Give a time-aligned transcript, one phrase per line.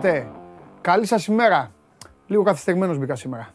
[0.00, 0.26] Χαίρετε.
[0.80, 1.70] Καλή σας ημέρα.
[2.26, 3.48] Λίγο καθυστερημένος μπήκα σήμερα.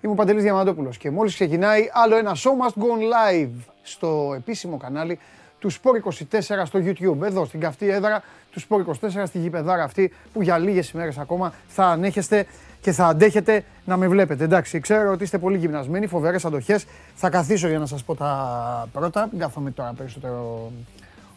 [0.00, 3.50] Είμαι ο Παντελής Διαμαντόπουλος και μόλις ξεκινάει άλλο ένα Show Must Go On Live
[3.82, 5.18] στο επίσημο κανάλι
[5.58, 7.22] του Sport 24 στο YouTube.
[7.22, 11.52] Εδώ στην καυτή έδρα του Sport 24 στη γηπεδάρα αυτή που για λίγες ημέρες ακόμα
[11.68, 12.46] θα ανέχεστε
[12.80, 14.44] και θα αντέχετε να με βλέπετε.
[14.44, 16.86] Εντάξει, ξέρω ότι είστε πολύ γυμνασμένοι, φοβερές αντοχές.
[17.14, 19.28] Θα καθίσω για να σας πω τα πρώτα.
[19.30, 20.72] Μην κάθομαι τώρα περισσότερο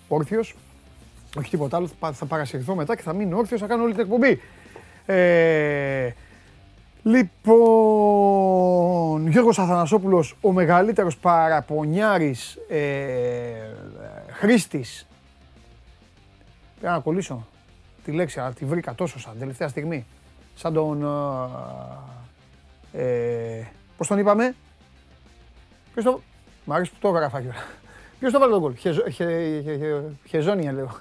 [0.08, 0.56] όρθιος.
[1.38, 4.42] Όχι τίποτα άλλο, θα παρασυρθώ μετά και θα μείνω όρθιος, θα κάνω όλη την εκπομπή.
[5.06, 6.10] Ε,
[7.04, 7.58] λοιπόν,
[9.28, 12.80] Γιώργος Αθανασόπουλος, ο μεγαλύτερος παραπονιάρης ε,
[14.30, 15.08] χρήστης.
[16.80, 17.48] Πρέπει να κολλήσω
[18.04, 20.06] τη λέξη, αλλά τη βρήκα τόσο σαν τελευταία στιγμή.
[20.56, 21.04] Σαν τον...
[22.94, 23.04] Ε,
[23.60, 24.56] ε πώς τον είπαμε;
[25.94, 26.22] Ποιος το...
[26.66, 27.64] Μ' αρέσει που το έγραφα κιόλας.
[28.20, 30.92] Ποιος το βάλε τον κόλ; Χεζο, χε, χε, χεζόνια λέω.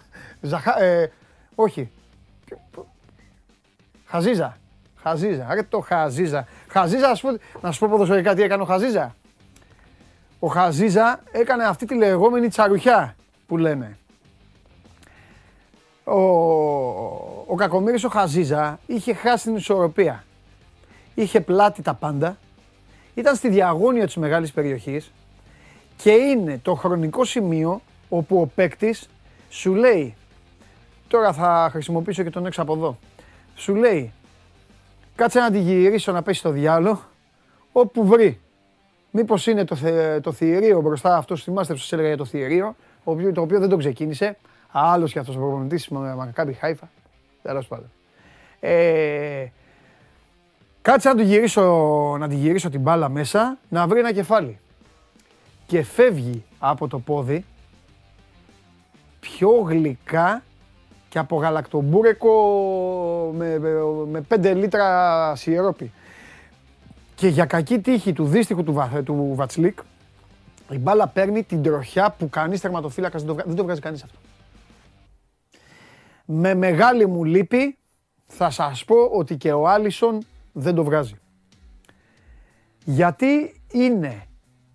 [0.42, 1.12] Ζαχα, ε,
[1.54, 1.90] όχι.
[4.04, 4.56] Χαζίζα.
[5.02, 5.54] Χαζίζα.
[5.54, 6.46] Ρε το Χαζίζα.
[6.68, 7.28] Χαζίζα, ας πω,
[7.60, 9.14] να σου πω ποδοσφαιρικά τι έκανε ο Χαζίζα.
[10.38, 13.96] Ο Χαζίζα έκανε αυτή τη λεγόμενη τσαρουχιά που λένε.
[16.04, 16.20] Ο,
[17.46, 20.24] ο Κακομύρης ο Χαζίζα είχε χάσει την ισορροπία.
[21.14, 22.36] Είχε πλάτη τα πάντα.
[23.14, 25.12] Ήταν στη διαγώνια της μεγάλης περιοχής
[25.96, 29.08] και είναι το χρονικό σημείο όπου ο παίκτης
[29.50, 30.14] σου λέει
[31.12, 32.98] τώρα θα χρησιμοποιήσω και τον έξω από εδώ.
[33.54, 34.12] Σου λέει
[35.14, 37.02] κάτσε να τη γυρίσω να πέσει στο διάλογο
[37.72, 38.40] όπου βρει.
[39.10, 42.76] Μήπως είναι το, θε, το θηρίο μπροστά, αυτός θυμάστε που σας έλεγα για το θηρίο,
[43.34, 44.36] το οποίο δεν το ξεκίνησε.
[44.70, 46.90] Άλλος και αυτός ο προπονητής με Μακάμπι Χάιφα.
[47.42, 47.90] Τέλος πάντων.
[48.60, 49.46] Ε,
[50.82, 51.62] κάτσε να, του γυρίσω,
[52.18, 54.58] να τη γυρίσω την μπάλα μέσα, να βρει ένα κεφάλι.
[55.66, 57.44] Και φεύγει από το πόδι
[59.20, 60.42] πιο γλυκά
[61.12, 62.32] και από γαλακτομπούρεκο
[63.36, 63.58] με,
[64.08, 65.92] με, 5 λίτρα σιερόπι.
[67.14, 69.78] Και για κακή τύχη του δύστιχου του, του Βατσλίκ,
[70.70, 74.18] η μπάλα παίρνει την τροχιά που κανείς τερματοφύλακας δεν το, δεν το βγάζει κανείς αυτό.
[76.24, 77.78] Με μεγάλη μου λύπη
[78.26, 80.18] θα σας πω ότι και ο Άλισον
[80.52, 81.14] δεν το βγάζει.
[82.84, 84.26] Γιατί είναι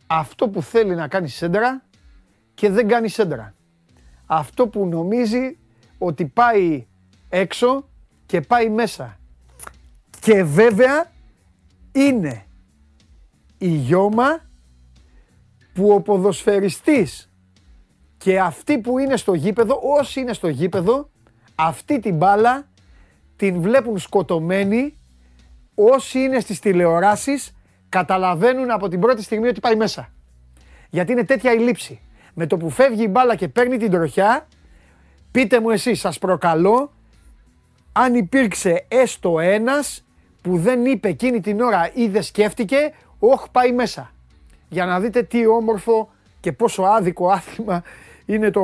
[0.07, 1.83] αυτό που θέλει να κάνει σέντρα
[2.53, 3.53] και δεν κάνει σέντρα.
[4.25, 5.57] Αυτό που νομίζει
[5.97, 6.87] ότι πάει
[7.29, 7.89] έξω
[8.25, 9.19] και πάει μέσα.
[10.19, 11.11] Και βέβαια
[11.91, 12.45] είναι
[13.57, 14.41] η γιώμα
[15.73, 17.31] που ο ποδοσφαιριστής
[18.17, 21.09] και αυτοί που είναι στο γήπεδο, όσοι είναι στο γήπεδο,
[21.55, 22.67] αυτή την μπάλα
[23.35, 24.97] την βλέπουν σκοτωμένη,
[25.75, 27.55] όσοι είναι στις τηλεοράσεις
[27.89, 30.13] καταλαβαίνουν από την πρώτη στιγμή ότι πάει μέσα.
[30.89, 31.99] Γιατί είναι τέτοια η λήψη.
[32.33, 34.47] Με το που φεύγει η μπάλα και παίρνει την τροχιά,
[35.31, 36.91] πείτε μου εσείς, σας προκαλώ,
[37.91, 40.05] αν υπήρξε έστω ένας
[40.41, 44.11] που δεν είπε εκείνη την ώρα ή δεν σκέφτηκε, όχ πάει μέσα.
[44.69, 47.83] Για να δείτε τι όμορφο και πόσο άδικο άθλημα
[48.25, 48.61] είναι το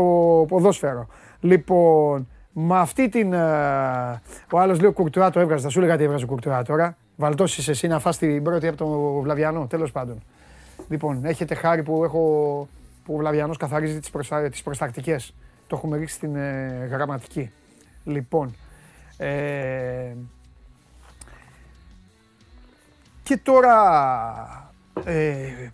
[0.47, 1.07] ποδόσφαιρο.
[1.40, 3.34] Λοιπόν, με αυτή την...
[3.34, 6.63] Ε, ο άλλος λέει ο Κουρτουρά το έβγαζε, θα σου έλεγα τι έβγαζε ο Κουρτουρά
[6.63, 6.97] τώρα.
[7.16, 10.24] Βαλτώσεις εσύ να φας την πρώτη από τον Βλαβιανό, τέλος πάντων.
[10.90, 12.19] Λοιπόν, έχετε χάρη που, έχω,
[13.06, 14.50] που ο Βλαβιανός καθαρίζει τις, προστα...
[14.50, 15.34] τις προστακτικές.
[15.68, 17.51] Το έχουμε ρίξει στην ε, γραμματική.
[18.03, 18.56] Λοιπόν,
[19.18, 20.13] ε,
[23.24, 25.72] και τώρα ε,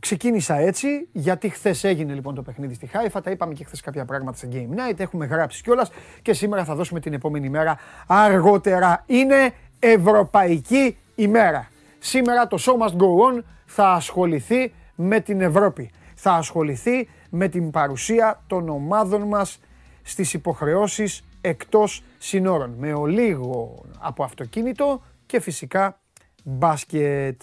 [0.00, 3.20] ξεκίνησα έτσι, γιατί χθες έγινε λοιπόν το παιχνίδι στη Χάιφα.
[3.20, 5.00] Τα είπαμε και χθες κάποια πράγματα σε Game Night.
[5.00, 5.90] Έχουμε γράψει κιόλας
[6.22, 9.04] και σήμερα θα δώσουμε την επόμενη μέρα αργότερα.
[9.06, 11.70] Είναι Ευρωπαϊκή ημέρα.
[11.98, 15.90] Σήμερα το Show Must Go On θα ασχοληθεί με την Ευρώπη.
[16.14, 19.58] Θα ασχοληθεί με την παρουσία των ομάδων μας
[20.02, 22.74] στις υποχρεώσεις εκτός συνόρων.
[22.78, 26.00] Με ολίγο από αυτοκίνητο και φυσικά
[26.44, 27.42] μπάσκετ.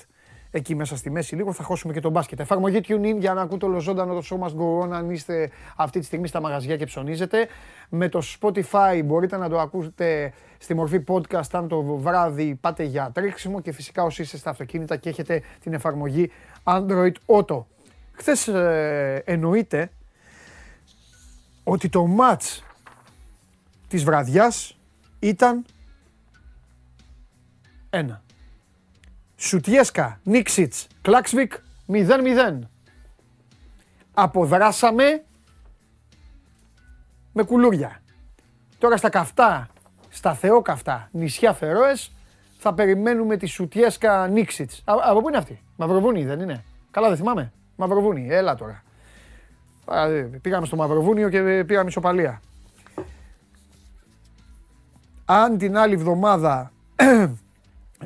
[0.51, 2.39] Εκεί μέσα στη μέση λίγο θα χώσουμε και τον μπάσκετ.
[2.39, 5.99] Εφαρμογή TuneIn για να ακούτε όλο ζωντανό το Show Must Go On αν είστε αυτή
[5.99, 7.47] τη στιγμή στα μαγαζιά και ψωνίζετε.
[7.89, 13.11] Με το Spotify μπορείτε να το ακούσετε στη μορφή podcast αν το βράδυ πάτε για
[13.13, 16.31] τρέξιμο και φυσικά όσοι είστε στα αυτοκίνητα και έχετε την εφαρμογή
[16.63, 17.63] Android Auto.
[18.13, 19.91] Χθες ε, εννοείται
[21.63, 22.61] ότι το match
[23.87, 24.77] της βραδιάς
[25.19, 25.65] ήταν
[27.89, 28.23] ένα.
[29.35, 31.53] Σουτιέσκα, Νίξιτς, Κλάξβικ
[31.87, 32.59] 0-0.
[34.13, 35.23] Αποδράσαμε
[37.33, 38.01] με κουλούρια.
[38.77, 39.67] Τώρα στα καυτά,
[40.09, 42.11] στα θεόκαυτα νησιά Φερόες
[42.57, 44.81] θα περιμένουμε τη Σουτιέσκα Νίξιτς.
[44.85, 47.51] Από πού είναι αυτή, Μαυροβούνι δεν είναι; Καλά δεν θυμάμαι.
[47.87, 48.83] Μαυροβούνι, έλα τώρα.
[50.41, 52.41] Πήγαμε στο Μαυροβούνιο και πήραμε ισοπαλία.
[55.25, 56.71] αν την άλλη εβδομάδα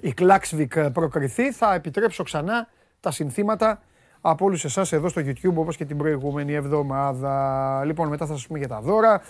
[0.01, 2.67] η Κλάξβικ προκριθεί, θα επιτρέψω ξανά
[2.99, 3.81] τα συνθήματα
[4.21, 7.81] από όλους εσάς εδώ στο YouTube όπως και την προηγούμενη εβδομάδα.
[7.85, 9.21] Λοιπόν, μετά θα σας πούμε για τα δώρα.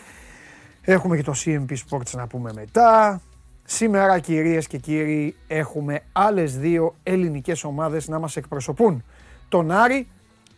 [0.81, 3.21] Έχουμε και το CMP Sports να πούμε μετά.
[3.63, 9.03] Σήμερα κυρίες και κύριοι έχουμε άλλες δύο ελληνικές ομάδες να μας εκπροσωπούν.
[9.49, 10.07] Τον Άρη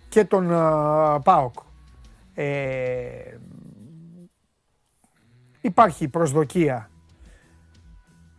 [0.10, 1.54] και τον uh, ΠΑΟΚ.
[2.34, 3.38] Ε,
[5.62, 6.90] υπάρχει προσδοκία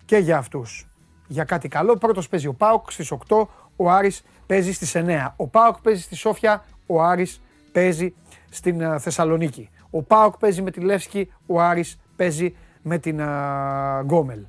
[0.05, 0.89] και για αυτούς.
[1.27, 1.97] Για κάτι καλό.
[1.97, 3.47] Πρώτος παίζει ο ΠΑΟΚ στις 8,
[3.77, 5.35] ο Άρης παίζει στις 9.
[5.37, 7.41] Ο ΠΑΟΚ παίζει στη Σόφια, ο Άρης
[7.73, 8.15] παίζει
[8.51, 9.71] στην uh, Θεσσαλονίκη.
[9.91, 14.47] Ο ΠΑΟΚ παίζει με τη Λεύσκη, ο Άρης παίζει με την uh, Γκόμελ.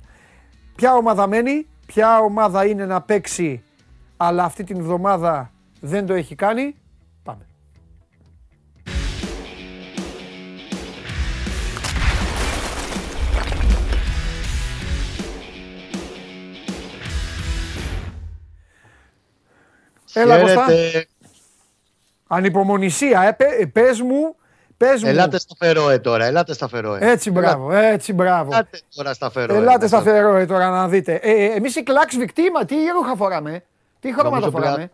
[0.74, 3.62] Ποια ομάδα μένει, ποια ομάδα είναι να παίξει
[4.24, 6.74] αλλά αυτή την εβδομάδα δεν το έχει κάνει.
[20.12, 20.66] Έλα Κωστά.
[22.26, 24.36] Ανυπομονησία, ε, πε, πες μου
[24.82, 26.98] Πες Ελάτε στα Φερόε τώρα, ελάτε στα Φερόε.
[27.10, 28.50] Έτσι μπράβο, έτσι μπράβο.
[28.52, 29.56] Ελάτε τώρα στα Φερόε.
[29.56, 31.14] Ελάτε στα Φερόε τώρα να δείτε.
[31.14, 33.64] Ε, ε εμείς οι κλάξ βικτήμα, τι ρούχα φοράμε.
[34.00, 34.90] Τι χρώματα φοράμε.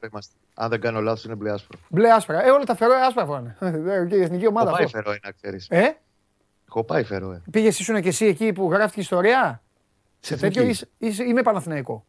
[0.55, 1.79] Αν δεν κάνω λάθος είναι μπλε άσπρο.
[1.88, 2.47] Μπλε άσπρα.
[2.47, 3.56] Ε, όλα τα Φερόε άσπρα φοράνε.
[3.61, 4.69] Ε, και η εθνική ομάδα.
[4.69, 5.67] Έχω πάει Φερόε να ξέρεις.
[5.71, 5.97] Ε;
[6.69, 7.43] Έχω πάει Φερόε.
[7.50, 9.62] Πήγες ήσουν και εσύ εκεί που γράφτηκε ιστορία;
[10.21, 10.62] Σε τέτοιο
[11.29, 12.05] είμαι Παναθηναϊκό.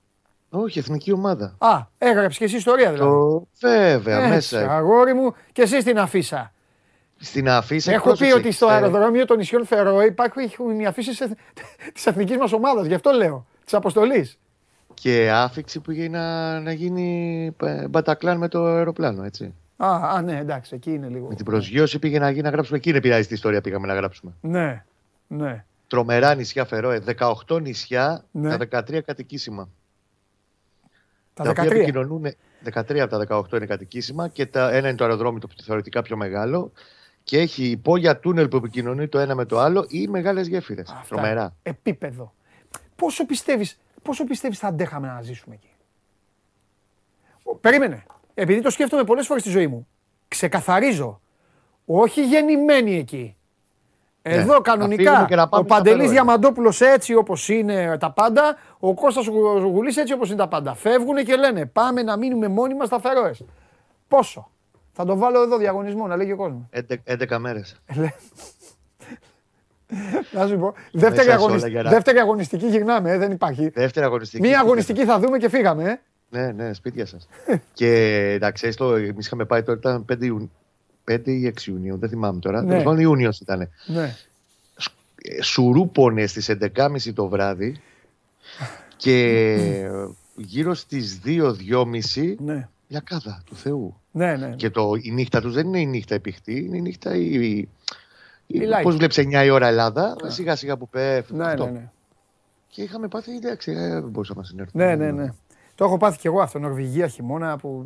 [0.50, 1.56] Όχι, εθνική ομάδα.
[1.58, 3.10] Α, έγραψες και εσύ ιστορία δηλαδή.
[3.10, 3.48] Το...
[3.60, 4.76] Βέβαια, μέσα.
[4.76, 6.52] Αγόρι μου και εσύ στην αφίσα
[7.20, 7.92] στην αφήση.
[7.92, 11.30] Έχω πει ότι στο αεροδρόμιο των νησιών Φερόε υπάρχουν οι αφήσει
[11.94, 12.86] της εθνικής μας ομάδας.
[12.86, 13.46] Γι' αυτό λέω.
[13.64, 14.38] Της αποστολής.
[14.94, 17.52] Και άφηξη που γίνει να, να γίνει
[17.90, 19.54] μπατακλάν με το αεροπλάνο, έτσι.
[19.78, 21.28] Α, α, ναι, εντάξει, εκεί είναι λίγο.
[21.28, 22.78] Με την προσγείωση πήγε να, γίνει, να γράψουμε.
[22.78, 24.32] Εκεί είναι πειράζει την ιστορία πήγαμε να γράψουμε.
[24.42, 24.84] Ναι,
[25.28, 25.66] ναι.
[25.88, 27.02] Τρομερά νησιά Φερόε.
[27.48, 28.58] 18 νησιά, ναι.
[28.58, 29.70] τα 13 κατοικήσιμα.
[31.44, 31.66] Τα, τα 13.
[31.66, 32.26] οποία επικοινωνούν.
[32.74, 36.18] 13 από τα 18 είναι κατοικήσιμα και τα, ένα είναι το αεροδρόμιο το θεωρητικά πιο
[36.18, 36.72] μεγάλο
[37.24, 40.96] και έχει υπόγεια τούνελ που επικοινωνεί το ένα με το άλλο ή μεγάλες γέφυρες.
[41.08, 41.56] Τρομερά.
[41.64, 42.34] Επίπεδο.
[42.96, 43.70] Πόσο πιστεύει
[44.02, 45.70] πόσο πιστεύεις θα αντέχαμε να ζήσουμε εκεί;
[47.62, 48.04] Περίμενε.
[48.34, 49.88] Επειδή το σκέφτομαι πολλές φορές στη ζωή μου.
[50.28, 51.22] Ξεκαθαρίζω.
[51.86, 53.36] Όχι γεννημένοι εκεί.
[54.30, 59.26] Ναι, Εδώ κανονικά ο Παντελής Διαμαντόπουλος έτσι όπως είναι τα πάντα, ο Κώστας
[59.62, 60.74] Γουλής έτσι όπως είναι τα πάντα.
[60.74, 63.44] Φεύγουν και λένε πάμε να μείνουμε μόνοι μας στα Φερόες.
[64.08, 64.52] Πόσο;
[64.92, 66.62] Θα το βάλω εδώ διαγωνισμό, να λέγει ο κόσμος.
[67.04, 67.82] 11 μέρες.
[70.32, 70.74] Να σου πω.
[70.92, 73.70] Δεύτερη, αγωνιστική, δεύτερη αγωνιστική γυρνάμε, ε, δεν υπάρχει.
[73.70, 74.42] Δεύτερη αγωνιστική.
[74.42, 75.84] Μία αγωνιστική θα δούμε και φύγαμε.
[75.84, 76.00] Ε.
[76.30, 77.28] Ναι, ναι, σπίτια σας.
[77.74, 77.88] και
[78.34, 80.52] εντάξει, εμείς είχαμε πάει τώρα, ήταν 5, Ιουνίου,
[81.10, 82.62] 5 ή 6 Ιουνίου, δεν θυμάμαι τώρα.
[82.62, 82.78] Ναι.
[82.78, 83.70] Τέλος Ιούνιος ήταν.
[83.86, 84.16] Ναι.
[85.42, 87.82] Σουρούπονε στις 11.30 το βράδυ
[88.98, 89.90] και
[90.36, 92.68] γύρω στις 2-2.30 ναι.
[92.88, 94.02] μια κάδα του Θεού.
[94.12, 94.50] Ναι, ναι.
[94.56, 97.34] Και το, η νύχτα τους δεν είναι η νύχτα επιχτή, είναι η νύχτα η.
[97.34, 97.70] η,
[98.48, 100.30] η Πώς βλέπεις 9 η ώρα Ελλάδα, ναι.
[100.30, 101.34] σιγά σιγά που πέφτει.
[101.34, 101.90] Ναι, ναι, ναι.
[102.68, 104.86] Και είχαμε πάθει, εντάξει, ε, δεν μπορούσαμε να συνέρθουμε.
[104.86, 105.34] Ναι, ναι, ναι.
[105.76, 106.60] Το έχω πάθει κι εγώ αυτό.
[106.60, 107.86] Νορβηγία χειμώνα που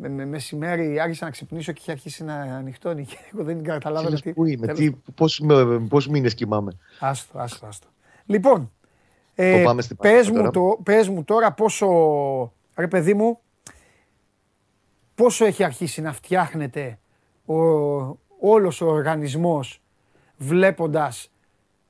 [0.00, 4.20] με, με, μεσημέρι άρχισα να ξυπνήσω και είχε αρχίσει να ανοιχτώνει και εγώ δεν καταλάβαινα
[4.20, 4.32] τι.
[4.32, 5.42] Πού είμαι, τι, πώς,
[5.88, 6.72] πώς μήνες κοιμάμαι.
[6.98, 7.86] Άστο, άστο, άστο.
[8.26, 8.72] Λοιπόν,
[9.34, 9.64] ε,
[9.98, 11.88] πες, μου το, πες μου τώρα πόσο,
[12.74, 13.38] ρε παιδί μου,
[15.14, 16.98] πόσο έχει αρχίσει να φτιάχνεται
[17.46, 17.54] ο,
[18.40, 19.80] όλος ο οργανισμός
[20.36, 21.30] βλέποντας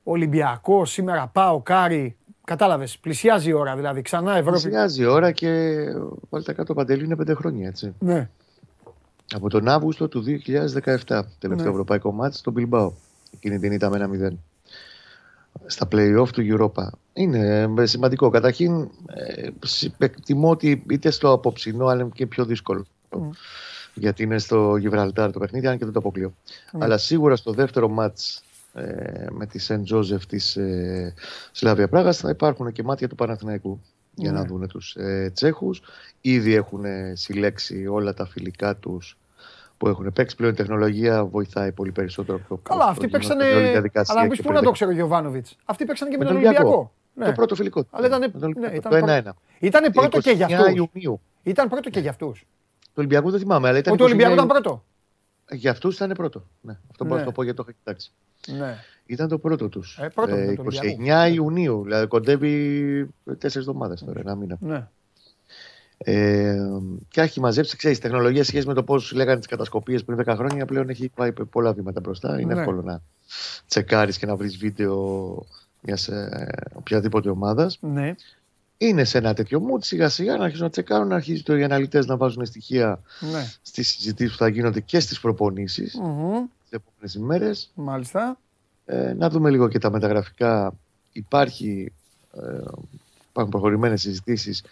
[0.03, 2.17] Ολυμπιακό, σήμερα πάω, Κάρι,
[2.49, 4.61] κατάλαβες, πλησιάζει η ώρα δηλαδή, ξανά Ευρώπη.
[4.61, 5.83] Πλησιάζει η ώρα και
[6.43, 7.93] τα κάτω παντελή είναι πέντε χρόνια έτσι.
[7.99, 8.29] Ναι.
[9.35, 11.69] Από τον Αύγουστο του 2017, τελευταίο ναι.
[11.69, 12.91] ευρωπαϊκό μάτι στο Μπιλμπάο.
[13.33, 14.35] Εκείνη την ήταν με ένα 0
[15.65, 16.87] στα play-off του Europa.
[17.13, 18.29] Είναι ε, σημαντικό.
[18.29, 19.49] Καταρχήν, ε,
[19.97, 22.85] εκτιμώ ότι είτε στο απόψινό, αλλά και πιο δύσκολο.
[23.09, 23.17] Mm.
[23.93, 26.33] Γιατί είναι στο Γιβραλτάρ το παιχνίδι, αν και δεν το αποκλείω.
[26.71, 26.77] Mm.
[26.79, 28.48] Αλλά σίγουρα στο δεύτερο μάτς ε,
[29.31, 31.13] με τη Σεντ Τζόζεφ της ε,
[31.51, 33.81] Σλάβια Πράγας θα υπάρχουν και μάτια του Παναθηναϊκού
[34.13, 34.47] για να ναι.
[34.47, 35.81] δουν τους ε, Τσέχους.
[36.21, 36.83] Ήδη έχουν
[37.13, 39.17] συλλέξει όλα τα φιλικά τους
[39.77, 40.35] που έχουν παίξει.
[40.35, 43.45] Πλέον η τεχνολογία βοηθάει πολύ περισσότερο από το Καλά, αυτοί παίξανε.
[44.07, 46.93] Αλλά μου πει πού να το ξέρω ο Γιωβάνοβιτς; Αυτοί παίξανε και με, τον Ολυμπιακό.
[47.13, 47.25] Ναι.
[47.25, 47.85] Το πρώτο φιλικό.
[47.89, 48.25] Αλλά ήταν, ναι,
[48.73, 50.89] ήταν, το ήταν πρώτο και για αυτούς.
[51.43, 52.45] Ήταν πρώτο και για αυτούς.
[52.81, 53.93] Το Ολυμπιακό δεν θυμάμαι, αλλά ήταν.
[53.93, 54.83] Ότι το Ολυμπιακό ήταν πρώτο.
[55.51, 56.43] Για αυτούς ήταν πρώτο.
[56.61, 56.77] Ναι.
[56.91, 58.11] Αυτό μπορώ να το πω γιατί το έχω κοιτάξει.
[58.47, 58.77] Ναι.
[59.05, 59.97] Ήταν το πρώτο τους.
[59.97, 60.55] Ε, ε,
[61.27, 64.57] 29 Ιουνίου, δηλαδή κοντεύει τέσσερις εβδομάδες τώρα, ένα μήνα.
[64.59, 64.87] Ναι.
[65.97, 66.57] Ε,
[67.07, 70.65] και έχει μαζέψει, ξέρεις, τεχνολογία σχέση με το πώς λέγανε τις κατασκοπίες πριν 10 χρόνια
[70.65, 72.39] πλέον έχει πάει πολλά βήματα μπροστά.
[72.39, 72.59] Είναι ναι.
[72.59, 73.01] εύκολο να
[73.67, 75.45] τσεκάρεις και να βρεις βίντεο
[75.81, 77.77] μιας ε, οποιαδήποτε ομάδας.
[77.81, 78.15] Ναι.
[78.77, 82.05] Είναι σε ένα τέτοιο mood σιγά σιγά να αρχίσουν να τσεκάρουν, να αρχίζουν οι αναλυτές
[82.05, 83.51] να βάζουν στοιχεία ναι.
[83.61, 87.71] στις συζητήσεις που θα γίνονται και στις προπονήσεις mm τις επόμενες ημέρες.
[87.75, 88.39] Μάλιστα.
[88.85, 90.73] Ε, να δούμε λίγο και τα μεταγραφικά.
[91.11, 91.93] Υπάρχει,
[92.33, 92.61] ε,
[93.29, 94.63] υπάρχουν προχωρημένες συζητήσεις.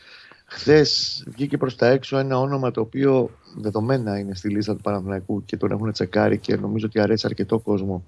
[0.46, 5.46] Χθες βγήκε προς τα έξω ένα όνομα το οποίο δεδομένα είναι στη λίστα του Παναθηναϊκού
[5.46, 8.06] και τον έχουν τσεκάρει και νομίζω ότι αρέσει αρκετό κόσμο.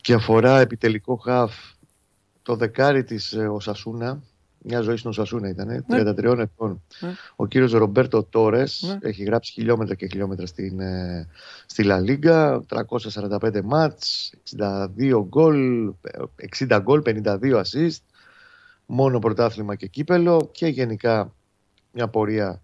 [0.00, 1.54] Και αφορά επιτελικό χαφ
[2.42, 4.22] το δεκάρι της ε, Οσασούνα.
[4.62, 6.42] Μια ζωή στην Οσασούνα ήταν, 33 ναι.
[6.42, 6.82] ετών.
[7.00, 7.14] Ναι.
[7.36, 9.08] Ο κύριος Ρομπέρτο Τόρες ναι.
[9.08, 11.28] έχει γράψει χιλιόμετρα και χιλιόμετρα στην, ε,
[11.66, 12.64] στη Λα Λίγκα.
[12.68, 15.92] 345 μάτς, 62 γκολ,
[16.58, 18.02] 60 γκολ, 52 assist.
[18.86, 21.34] Μόνο πρωτάθλημα και κύπελο και γενικά
[21.92, 22.62] μια πορεία.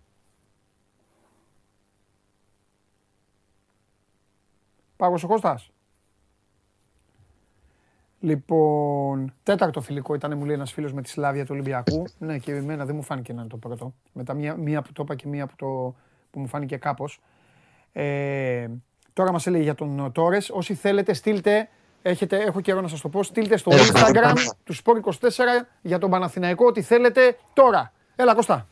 [4.96, 5.73] Πάγος ο Κώστας.
[8.24, 12.04] Λοιπόν, τέταρτο φιλικό ήταν, μου λέει ένας φίλος με τη Σλάβια του Ολυμπιακού.
[12.18, 13.94] ναι, και εμένα δεν μου φάνηκε να είναι το πρώτο.
[14.12, 15.94] Μετά μία, μία που το είπα και μία που, το,
[16.30, 17.20] που μου φάνηκε κάπως.
[17.92, 18.66] Ε,
[19.12, 20.50] τώρα μας έλεγε για τον Τόρες.
[20.50, 21.68] Όσοι θέλετε, στείλτε.
[22.02, 23.22] Έχετε, έχω καιρό να σας το πω.
[23.22, 25.20] Στείλτε στο Instagram του Sport24
[25.82, 27.92] για τον Παναθηναϊκό ό,τι θέλετε τώρα.
[28.16, 28.66] Έλα, Κωστά.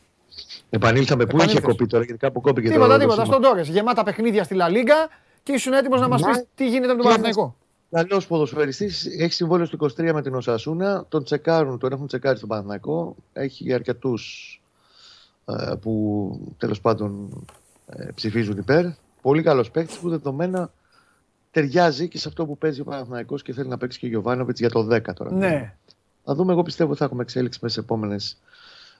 [0.69, 1.25] Επανήλθαμε.
[1.25, 2.99] Πού είχε κοπεί τώρα, γιατί κάπου κόπηκε τίποτα, τώρα.
[2.99, 3.37] Τίποτα, τίποτα.
[3.37, 3.67] Στον Τόρες.
[3.67, 5.09] Γεμάτα παιχνίδια στη Λα Λίγκα
[5.43, 7.55] και ήσουν έτοιμο να μας πεις τι γίνεται με τον Παναθηναϊκό.
[7.93, 8.85] Καλό ποδοσφαιριστή,
[9.19, 11.05] έχει συμβόλαιο στο 23 με την Οσασούνα.
[11.09, 13.15] Τον τσεκάρουν, τον έχουν τσεκάρει στον Παναθηναϊκό.
[13.33, 14.61] Έχει αρκετούς
[15.45, 17.29] ε, που τέλος πάντων
[17.85, 18.85] ε, ψηφίζουν υπέρ.
[19.21, 20.71] Πολύ καλός παίκτης που δεδομένα
[21.51, 24.59] ταιριάζει και σε αυτό που παίζει ο Παναθηναϊκός και θέλει να παίξει και ο Γιωβάνοβιτς
[24.59, 25.31] για το 10 τώρα.
[25.31, 25.75] Ναι.
[26.23, 28.37] Θα δούμε, εγώ πιστεύω ότι θα έχουμε εξέλιξη μέσα σε επόμενες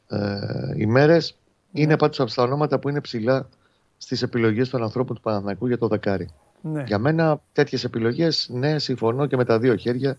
[0.07, 1.37] ε, ημέρες.
[1.71, 1.81] Ναι.
[1.81, 3.49] Είναι πάντως από τα ονόματα που είναι ψηλά
[3.97, 6.29] στις επιλογές των ανθρώπων του Παναθηναϊκού για το δεκάρι.
[6.65, 6.83] Ναι.
[6.87, 10.17] Για μένα τέτοιες επιλογές, ναι, συμφωνώ και με τα δύο χέρια.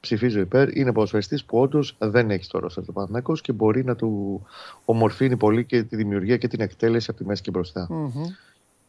[0.00, 0.76] Ψηφίζω υπέρ.
[0.76, 4.42] Είναι ποδοσφαιριστή που όντως δεν έχει το ρόστερ του Παναθυνακό και μπορεί να του
[4.84, 7.88] ομορφύνει πολύ και τη δημιουργία και την εκτέλεση από τη μέση και μπροστα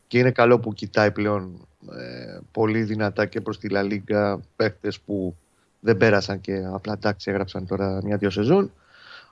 [0.08, 4.92] Και είναι καλό που κοιτάει πλέον ε, πολύ δυνατά και προς τη Λα Λίγκα παίχτε
[5.06, 5.36] που
[5.80, 8.72] δεν πέρασαν και απλά εντάξει έγραψαν τώρα μια-δυο σεζόν.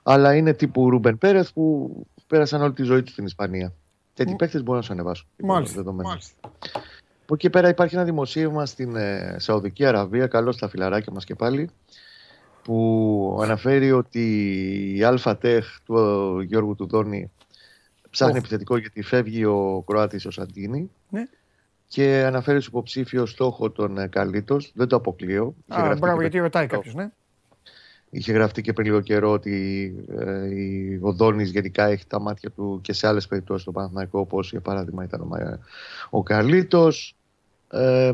[0.02, 1.90] Αλλά είναι τύπου Ρούμπεν Πέρεθ που
[2.26, 3.72] πέρασαν όλη τη ζωή του στην Ισπανία.
[4.14, 4.38] Τέτοιοι mm.
[4.38, 5.26] παίχτε μπορούν να σου ανεβάσουν.
[6.08, 6.30] Μάλιστα.
[7.24, 7.34] Μάλιστα.
[7.34, 11.34] Από εκεί πέρα υπάρχει ένα δημοσίευμα στην ε, Σαουδική Αραβία, καλό στα φιλαράκια μας και
[11.34, 11.70] πάλι,
[12.62, 14.24] που αναφέρει ότι
[14.96, 15.96] η ΑΛΦΑΤΕΧ του
[16.40, 17.30] ε, Γιώργου Τουδόνη
[18.10, 18.38] ψάχνει oh.
[18.38, 21.28] επιθετικό γιατί φεύγει ο Κροάτης ο Σαντίνη ναι.
[21.88, 25.54] και αναφέρει στους υποψήφιο στόχο τον ε, Καλίτος, δεν το αποκλείω.
[25.68, 27.10] Α, μπράβο, γιατί ρωτάει κάποιος, ναι.
[28.16, 32.78] Είχε γραφτεί και πριν λίγο καιρό ότι ε, ο Δόνης γενικά έχει τα μάτια του
[32.82, 35.28] και σε άλλες περιπτώσεις στο Παναθηναϊκό όπως για παράδειγμα ήταν ο,
[36.10, 37.16] ο Καλίτος.
[37.70, 38.12] Ε,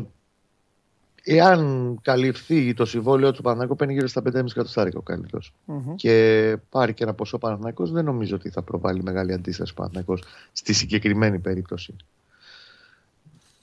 [1.23, 5.53] εάν καλυφθεί το συμβόλαιο του Παναθηναϊκού παίρνει γύρω στα 5,5 εκατοστάρικα ο καλυτος
[5.95, 10.23] και πάρει και ένα ποσό Παναθηναϊκός δεν νομίζω ότι θα προβάλλει μεγάλη αντίσταση ο Παναθηναϊκός
[10.51, 11.95] στη συγκεκριμένη περίπτωση.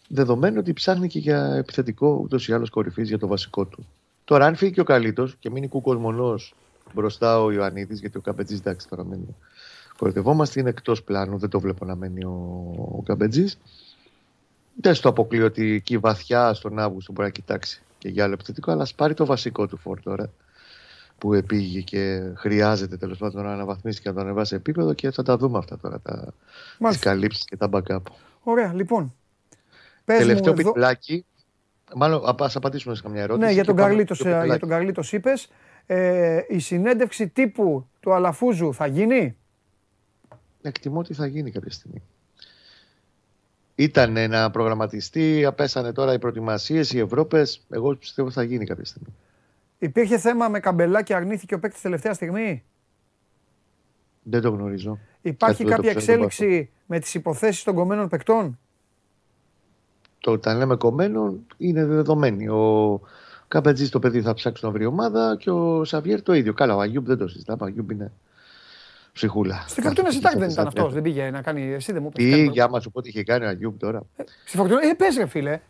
[0.08, 3.86] Δεδομένου ότι ψάχνει και για επιθετικό ούτως ή άλλως κορυφής για το βασικό του.
[4.28, 6.34] Τώρα, αν φύγει και ο Καλίτο και μείνει κούκο μονό
[6.94, 9.36] μπροστά ο Ιωαννίδης, γιατί ο Καμπετζής εντάξει τώρα μένει.
[9.96, 13.58] Κοροϊδευόμαστε, είναι εκτός πλάνου, δεν το βλέπω να μένει ο, ο Καμπετζής.
[14.74, 18.70] Δεν στο αποκλείω ότι εκεί βαθιά στον Αύγουστο μπορεί να κοιτάξει και για άλλο επιθετικό,
[18.70, 20.30] αλλά ας πάρει το βασικό του φόρ τώρα
[21.18, 25.22] που επήγε και χρειάζεται τέλος πάντων να αναβαθμίσει και να το ανεβάσει επίπεδο και θα
[25.22, 26.32] τα δούμε αυτά τώρα, τα
[27.00, 28.02] καλύψεις και τα backup.
[28.42, 29.14] Ωραία, λοιπόν.
[30.04, 31.26] Τελευταίο πιπλάκι,
[31.96, 33.46] Μάλλον α απαντήσουμε σε καμιά ερώτηση.
[33.46, 35.50] Ναι, για τον Καρλίτος, ε, για τον Καρλίτος είπες.
[35.86, 39.36] Ε, η συνέντευξη τύπου του Αλαφούζου θα γίνει;
[40.62, 42.02] Εκτιμώ ότι θα γίνει κάποια στιγμή.
[43.74, 47.66] Ήταν να προγραμματιστεί, απέσανε τώρα οι προετοιμασίες, οι Ευρώπες.
[47.70, 49.14] Εγώ πιστεύω θα γίνει κάποια στιγμή.
[49.78, 52.64] Υπήρχε θέμα με καμπελά και αρνήθηκε ο παίκτης τελευταία στιγμή;
[54.22, 54.98] Δεν το γνωρίζω.
[55.20, 58.58] Υπάρχει κάποια εξέλιξη με τις υποθέσεις των κομμένων παικτών;
[60.20, 62.48] Το όταν λέμε κομμένο είναι δεδομένη.
[62.48, 63.00] Ο
[63.48, 66.52] Καπετζής το παιδί θα ψάξει να βρει ομάδα και ο Σαβιέρ το ίδιο.
[66.52, 67.62] Καλά, ο Αγιούμπ δεν το συζητάμε.
[67.62, 68.12] Ο Αγιούμπ είναι
[69.12, 69.64] ψυχούλα.
[69.68, 70.92] Στη Φορτούνα Σιτάκ δεν ήταν αυτός.
[70.92, 71.72] Δεν πήγε να κάνει.
[71.72, 72.30] Εσύ δεν μου πει.
[72.30, 74.02] Πήγε, άμα σου πω τι είχε κάνει ο Αγιούμπ τώρα.
[74.16, 75.60] Ε, στη Φορτούνα, ε, πες ρε φίλε.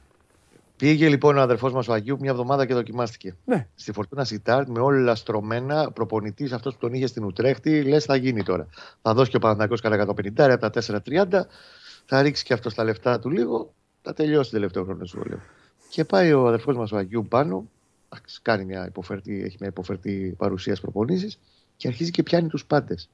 [0.77, 3.37] Πήγε λοιπόν ο αδερφός μας ο Αγίου μια εβδομάδα και δοκιμάστηκε.
[3.45, 3.67] Ναι.
[3.75, 8.17] Στη Φορτούνα Σιτάρτ με όλα στρωμένα, προπονητής αυτός που τον είχε στην Ουτρέχτη, λες θα
[8.17, 8.67] γίνει τώρα.
[9.03, 11.47] Θα δώσει και ο Παναγιακό καλά 150 από τα 430,
[12.05, 13.75] θα ρίξει και αυτός τα λεφτά του λίγο
[14.09, 15.39] θα τελειώσει το τελευταίο χρόνο συμβόλαιο.
[15.91, 17.69] Και πάει ο αδερφός μας ο Αγίου πάνω,
[18.43, 21.39] κάνει μια υποφερτή, έχει μια υποφερτή παρουσία προπονήσεις
[21.77, 23.09] και αρχίζει και πιάνει τους πάντες.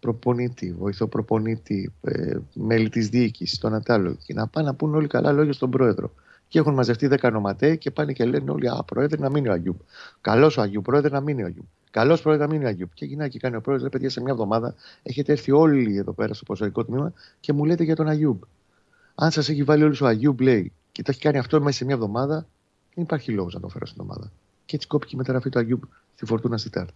[0.00, 4.16] Προπονητή, βοηθό προπονητή, ε, μέλη της διοίκησης, τον Ατάλο.
[4.24, 6.12] Και να πάνε να πούνε όλοι καλά λόγια στον πρόεδρο.
[6.48, 9.52] και έχουν μαζευτεί 10 νοματέοι και πάνε και λένε όλοι: Α, πρόεδρε να μείνει ο
[9.52, 9.76] Αγιούμπ.
[10.20, 11.64] Καλός ο Αγιούμπ, πρόεδρε να μείνει ο Αγιούμπ.
[11.90, 12.88] Καλός πρόεδρε να μείνει ο Αγιούμπ.
[12.94, 16.34] Και γυρνάει και κάνει ο πρόεδρε, παιδιά, σε μια εβδομάδα έχετε έρθει όλοι εδώ πέρα
[16.34, 18.42] στο ποδοσφαιρικό τμήμα και μου λέτε για τον Αγιούμπ.
[19.14, 21.84] Αν σας έχει βάλει όλους ο Αγιούμπ, λέει, και το έχει κάνει αυτό μέσα σε
[21.84, 22.46] μια εβδομάδα,
[22.94, 24.32] δεν υπάρχει λόγος να το φέρω στην ομάδα.
[24.64, 25.82] Και έτσι κόπηκε η μεταγραφή του Αγιούμπ
[26.14, 26.86] στη Φορτούνα Σιτάρ.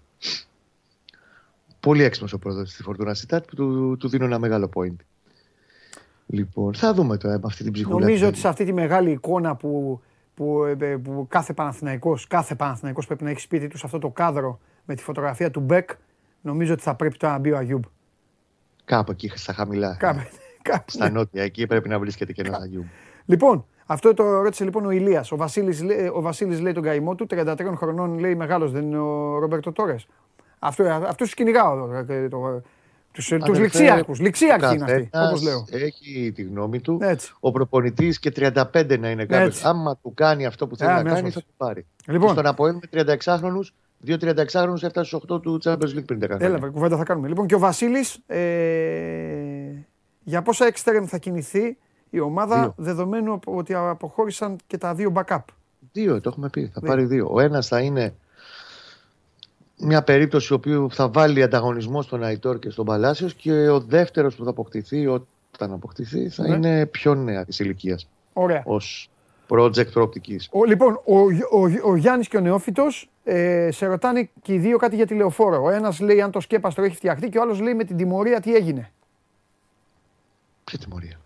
[1.80, 4.96] Πολύ έξυπνος ο πρόεδρος στη Φορτούνα Σιτάρ που του, του δίνω ένα μεγάλο point.
[6.26, 8.06] Λοιπόν, θα δούμε τώρα με αυτή την ψυχολογία.
[8.06, 10.00] Νομίζω ότι σε αυτή τη μεγάλη εικόνα που,
[10.34, 14.08] που, ε, που κάθε Παναθηναϊκός, κάθε Παναθηναϊκός πρέπει να έχει σπίτι του σε αυτό το
[14.08, 15.90] κάδρο με τη φωτογραφία του Μπεκ,
[16.40, 17.84] νομίζω ότι θα πρέπει τώρα να μπει ο Αγιούμπ.
[18.84, 19.96] Κάπου εκεί στα χαμηλά.
[19.98, 20.20] Κάπου,
[20.70, 22.84] κάπου, Στα νότια, εκεί πρέπει να βρίσκεται και ένα Αγιούμπ.
[23.26, 25.32] Λοιπόν, αυτό το ρώτησε λοιπόν ο Ηλίας.
[25.32, 28.98] Ο Βασίλης, λέ- ο Βασίλης λέει τον καημό του, 33 χρονών λέει μεγάλος, δεν είναι
[28.98, 30.06] ο Ρομπέρτο Τόρες.
[30.58, 32.14] Αυτό, αυτούς τους κυνηγάω εδώ.
[32.14, 32.62] ε, το-
[33.12, 34.20] Τους, τους Αδερφέ, ληξίαρχους.
[34.20, 35.64] Ληξίαρχοι είναι αυτοί, καθένας όπως λέω.
[35.70, 36.98] Έχει τη γνώμη του.
[37.02, 37.32] Έτσι.
[37.40, 39.46] Ο προπονητής και 35 να είναι κάποιος.
[39.48, 39.62] Έτσι.
[39.66, 41.18] Άμα του κάνει αυτό που θέλει Α, να αμέσως.
[41.20, 41.87] κάνει, θα το πάρει.
[42.06, 42.26] Λοιπόν.
[42.26, 43.60] Και στον Αποέλ με 36χρονου,
[43.98, 46.46] δύο 36χρονου έφτασε στους 8 του Champions League πριν 10 χρόνια.
[46.46, 47.28] Έλα, βρε, κουβέντα θα κάνουμε.
[47.28, 48.38] Λοιπόν, και ο Βασίλης, ε,
[50.28, 51.76] για πόσα εξτρέμ θα κινηθεί
[52.11, 52.75] η ομάδα, Δύο.
[52.76, 55.38] δεδομένου ότι αποχώρησαν και τα δύο backup;
[55.92, 56.70] Δύο, το έχουμε πει.
[56.75, 56.90] Θα Δύο.
[56.90, 57.28] πάρει δύο.
[57.30, 58.14] Ο ένας θα είναι
[59.78, 64.44] μια περίπτωση όπου θα βάλει ανταγωνισμό στον Αϊτόρ και στον Παλάσιος και ο δεύτερος που
[64.44, 66.54] θα αποκτηθεί όταν αποκτηθεί θα Ναι.
[66.54, 68.62] είναι πιο νέα της ηλικίας Ωραία.
[68.64, 69.11] ως
[69.49, 70.49] project προοπτικής.
[70.52, 74.76] Ο, λοιπόν, ο, ο, ο Γιάννης και ο Νεόφυτος ε, σε ρωτάνε και οι δύο
[74.76, 75.62] κάτι για τηλεοφόρο.
[75.62, 78.41] Ο ένας λέει αν το σκέπαστρο έχει φτιαχτεί και ο άλλος λέει με την τιμωρία
[78.41, 78.91] τι έγινε.
[80.69, 81.21] Ποια τιμωρία.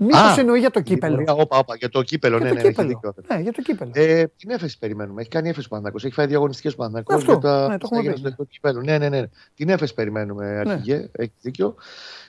[0.00, 1.16] Μήπως Α, εννοεί για το κύπελο.
[1.16, 2.88] Τιμωρία, Όπα, όπα, για το κύπελο, Για ναι, το ναι, έχει κύπελο.
[2.88, 3.14] δίκιο.
[3.36, 3.90] Ναι, για το κύπελο.
[3.94, 5.20] Ε, την έφεση περιμένουμε.
[5.20, 6.04] Έχει κάνει έφεση ο Παναθηναϊκός.
[6.04, 8.22] Έχει φάει διαγωνιστικέ ο Παναθηναϊκός Αυτό, για τα ναι, το θα έχουμε γίνει πει, στο
[8.22, 8.80] τελικό του κυπέλου.
[8.80, 9.22] Ναι, ναι, ναι.
[9.54, 10.70] Την έφεση περιμένουμε, Ναι.
[10.70, 11.08] αρχηγέ.
[11.12, 11.74] Έχει δίκιο.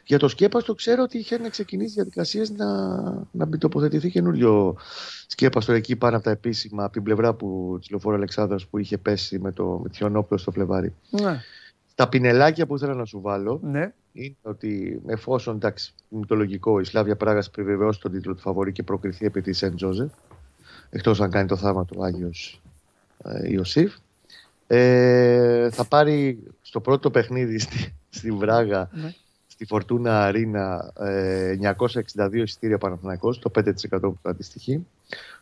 [0.05, 2.67] Για το σκέπαστο ξέρω ότι είχε ξεκινήσει διαδικασίες να,
[3.31, 4.77] να μην τοποθετηθεί καινούριο
[5.27, 8.97] σκέπαστο εκεί πάνω από τα επίσημα, από την πλευρά που της λεωφόρο Αλεξάνδρας που είχε
[8.97, 10.93] πέσει με το με τη χιονόπτωση στο Φλεβάρι.
[11.09, 11.41] Ναι,
[11.95, 13.93] Τα πινελάκια που ήθελα να σου βάλω ναι.
[14.13, 18.71] είναι ότι εφόσον εντάξει, είναι το λογικό, η Σλάβια Πράγας επιβεβαιώσει τον τίτλο του φαβορή
[18.71, 20.11] και προκριθεί επί της Σεντ Τζόζεφ,
[20.89, 22.61] εκτός αν κάνει το θαύμα του Άγιος
[23.23, 23.93] ε, Ιωσήφ,
[24.67, 29.13] ε, θα πάρει στο πρώτο παιχνίδι στη, στη Βράγα, Ναι.
[29.47, 34.85] στη Φορτούνα Αρίνα, ε, 962 εισιτήρια Παναθηναϊκός, το 5% που θα αντιστοιχεί.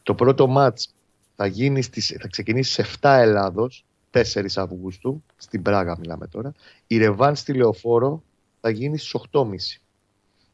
[0.03, 0.93] Το πρώτο μάτς
[1.35, 4.21] θα, γίνει στις, θα ξεκινήσει σε 7 Ελλάδος, 4
[4.55, 6.51] Αυγούστου, στην Πράγα μιλάμε τώρα.
[6.87, 8.23] Η Ρεβάν στη Λεωφόρο
[8.61, 9.45] θα γίνει στις 8.30.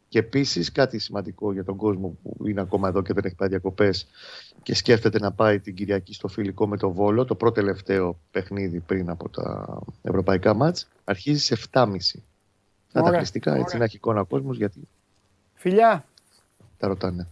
[0.09, 3.49] Και επίσης κάτι σημαντικό για τον κόσμο που είναι ακόμα εδώ και δεν έχει πάει
[3.49, 4.07] διακοπές
[4.63, 8.79] και σκέφτεται να πάει την Κυριακή στο φιλικό με το Βόλο, το πρώτο τελευταίο παιχνίδι
[8.79, 11.95] πριν από τα ευρωπαϊκά μάτς, αρχίζει σε 7.30.
[12.87, 13.77] Θα τα Ωραία, χρηστικά έτσι ωραία.
[13.77, 14.87] να έχει εικόνα ο κόσμος γιατί
[15.53, 16.05] Φιλιά,
[16.77, 17.27] τα ρωτάνε.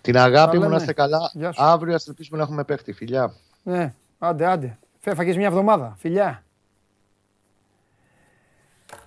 [0.00, 0.80] Την αγάπη Τα μου να λέμε.
[0.80, 1.30] είστε καλά.
[1.34, 1.62] Γεια σου.
[1.62, 2.92] Αύριο ας ελπίσουμε να έχουμε παίχτη.
[2.92, 3.34] Φιλιά.
[3.62, 4.78] ναι, άντε, άντε.
[4.98, 5.94] Φέφαγες μια εβδομάδα.
[5.98, 6.44] Φιλιά.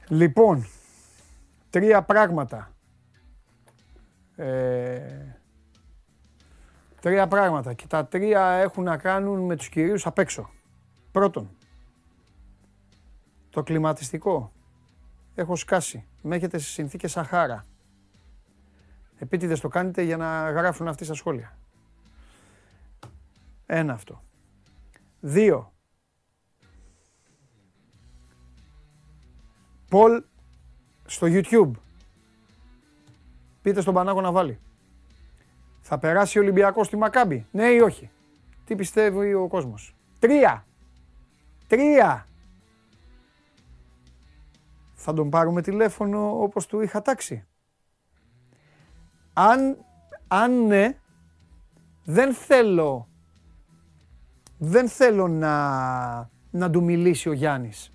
[0.08, 0.68] Λοιπόν,
[1.70, 2.72] τρία πράγματα.
[4.36, 5.36] Ε,
[7.02, 10.50] τρία πράγματα και τα τρία έχουν να κάνουν με τους κυρίους απ' έξω.
[11.12, 11.50] Πρώτον,
[13.50, 14.52] το κλιματιστικό.
[15.36, 16.06] Έχω σκάσει.
[16.22, 17.66] Με έχετε σε συνθήκες Σαχάρα.
[19.18, 21.58] Επίτηδες το κάνετε για να γράφουν αυτοί στα σχόλια.
[23.66, 24.24] Ένα αυτό.
[25.20, 25.74] Δύο.
[29.92, 30.24] Πολ
[31.06, 31.72] στο YouTube.
[33.62, 34.60] Πείτε στον Πανάγο να βάλει.
[35.82, 38.10] Θα περάσει ο Ολυμπιακός στη Μακάμπη; Ναι ή όχι;
[38.66, 40.66] Τι πιστεύει ο κόσμος; Τρία.
[41.68, 42.28] Τρία.
[44.94, 47.48] Θα τον πάρουμε τηλέφωνο όπως του είχα τάξει.
[49.34, 49.78] Αν,
[50.28, 50.98] αν ναι,
[52.04, 53.08] δεν θέλω,
[54.58, 57.92] δεν θέλω να, να του μιλήσει ο Γιάννης.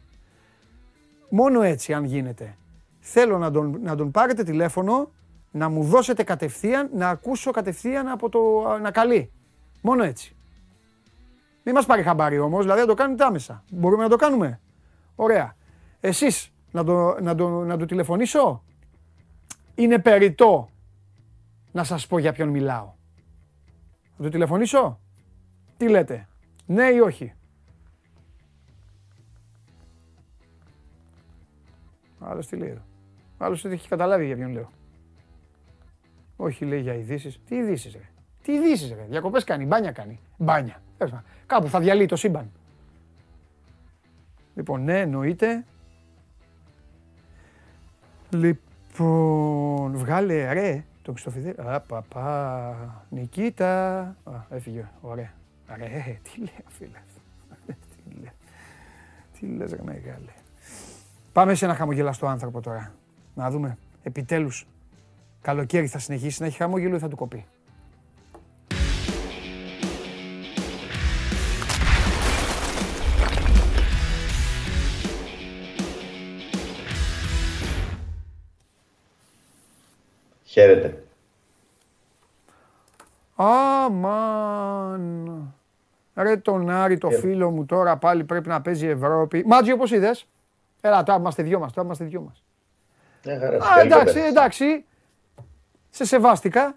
[1.29, 2.57] Μόνο έτσι αν γίνεται.
[3.01, 5.11] Θέλω να τον, να τον πάρετε τηλέφωνο,
[5.51, 8.39] να μου δώσετε κατευθείαν, να ακούσω κατευθείαν από το
[8.83, 9.33] να καλεί.
[9.83, 10.37] Μόνο έτσι.
[11.63, 13.65] Μην μας πάρει χαμπάρι όμως, δηλαδή να το κάνετε άμεσα.
[13.71, 14.61] Μπορούμε να το κάνουμε.
[15.17, 15.57] Ωραία.
[16.01, 18.63] Εσείς να, το, να, το, να του τηλεφωνήσω;
[19.75, 20.69] Είναι περιττό
[21.73, 22.93] να σας πω για ποιον μιλάω.
[24.17, 25.01] Να του τηλεφωνήσω;
[25.77, 26.29] Τι λέτε;
[26.67, 27.35] Ναι ή όχι;
[32.29, 32.83] Άλλος τι λέει εδώ.
[33.39, 34.71] Άλλος δεν έχει καταλάβει για ποιον λέω.
[36.37, 37.41] Όχι λέει για ειδήσεις.
[37.49, 38.09] Τι ειδήσεις ρε.
[38.43, 39.07] Τι ειδήσεις ρε.
[39.09, 39.65] Διακοπές κάνει.
[39.65, 40.21] Μπάνια κάνει.
[40.37, 40.83] Μπάνια.
[40.99, 41.27] Τέλος πάντων.
[41.47, 42.51] Κάπου θα διαλύει το σύμπαν.
[44.55, 45.65] Λοιπόν, ναι, εννοείται.
[48.31, 51.57] Λοιπόν, βγάλε ρε Το Χριστοφιδέλη.
[51.69, 53.05] Α, παπά.
[53.11, 53.99] Νικήτα.
[54.25, 54.89] Α, έφυγε.
[55.01, 55.33] Ωραία.
[55.73, 55.87] Ωραία.
[55.87, 57.03] Ε, τι λέει, φίλε.
[57.67, 58.33] τι λέει.
[59.41, 60.33] Τι λες ρε μεγάλε.
[61.37, 62.95] Πάμε σε ένα χαμογελαστό άνθρωπο τώρα.
[63.35, 63.79] Να δούμε.
[64.03, 64.67] Επιτέλους.
[65.41, 67.47] Καλοκαίρι θα συνεχίσει να έχει χαμόγελο ή θα του κοπεί.
[80.45, 81.05] Χαίρετε.
[83.35, 84.95] Αμάν.
[86.15, 89.45] Ρε τον Άρη, το φίλο μου τώρα πάλι πρέπει να παίζει Ευρώπη.
[89.47, 90.27] Μάτζι, όπως είδες.
[90.81, 92.45] Έλα, τώρα είμαστε δυο μας, τώρα είμαστε δυο μας.
[93.75, 94.85] Α, εντάξει, εντάξει.
[95.91, 96.77] Σε σεβάστηκα.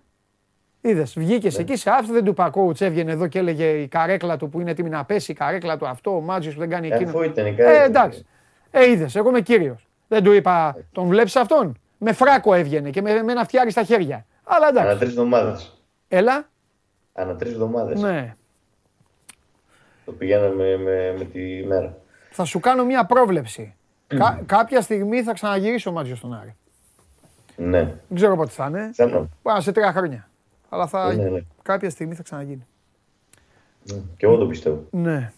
[0.82, 1.62] Είδες, βγήκες ναι.
[1.62, 4.60] εκεί σε αυτό, δεν του είπα coach, έβγαινε εδώ και έλεγε η καρέκλα του που
[4.60, 7.10] είναι έτοιμη να πέσει, η καρέκλα του αυτό, ο Μάτζιος που δεν κάνει εκείνο.
[7.10, 7.82] Αφού ήταν η καρέκλα.
[7.82, 8.26] Ε, εντάξει.
[8.72, 9.88] Ε, είδες, εγώ είμαι κύριος.
[10.08, 13.84] Δεν του είπα, τον βλέπεις αυτόν; Με φράκο έβγαινε και με, με ένα φτιάρι στα
[13.84, 14.26] χέρια.
[14.44, 14.90] Αλλά εντάξει.
[14.90, 15.84] Ανά τρεις εβδομάδες.
[16.08, 16.50] Έλα.
[17.14, 18.02] Ανά τρεις εβδομάδες.
[18.02, 18.36] Ναι.
[20.06, 21.98] Το πηγαίναμε με, με τη μέρα.
[22.30, 23.76] Θα σου κάνω μια πρόβλεψη.
[24.18, 26.56] Κα, κάποια στιγμή θα ξαναγυρίσει ο Μάτζιος στον Άρη.
[27.56, 27.84] Ναι.
[27.84, 28.92] Δεν ξέρω πότε θα είναι.
[29.42, 30.30] Πάνω σε τρία χρόνια.
[30.70, 31.14] Αλλά θα...
[31.14, 31.40] Ναι, ναι.
[31.62, 32.66] κάποια στιγμή θα ξαναγίνει.
[33.84, 33.98] Ναι.
[34.18, 34.84] Και εγώ το πιστεύω.
[34.92, 35.32] Ναι.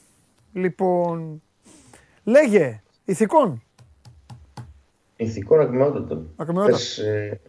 [0.53, 1.41] Λοιπόν,
[2.23, 3.63] λέγε, ηθικών.
[5.15, 6.29] Ηθικών ακμεότατων.
[6.37, 7.39] Χθες ε,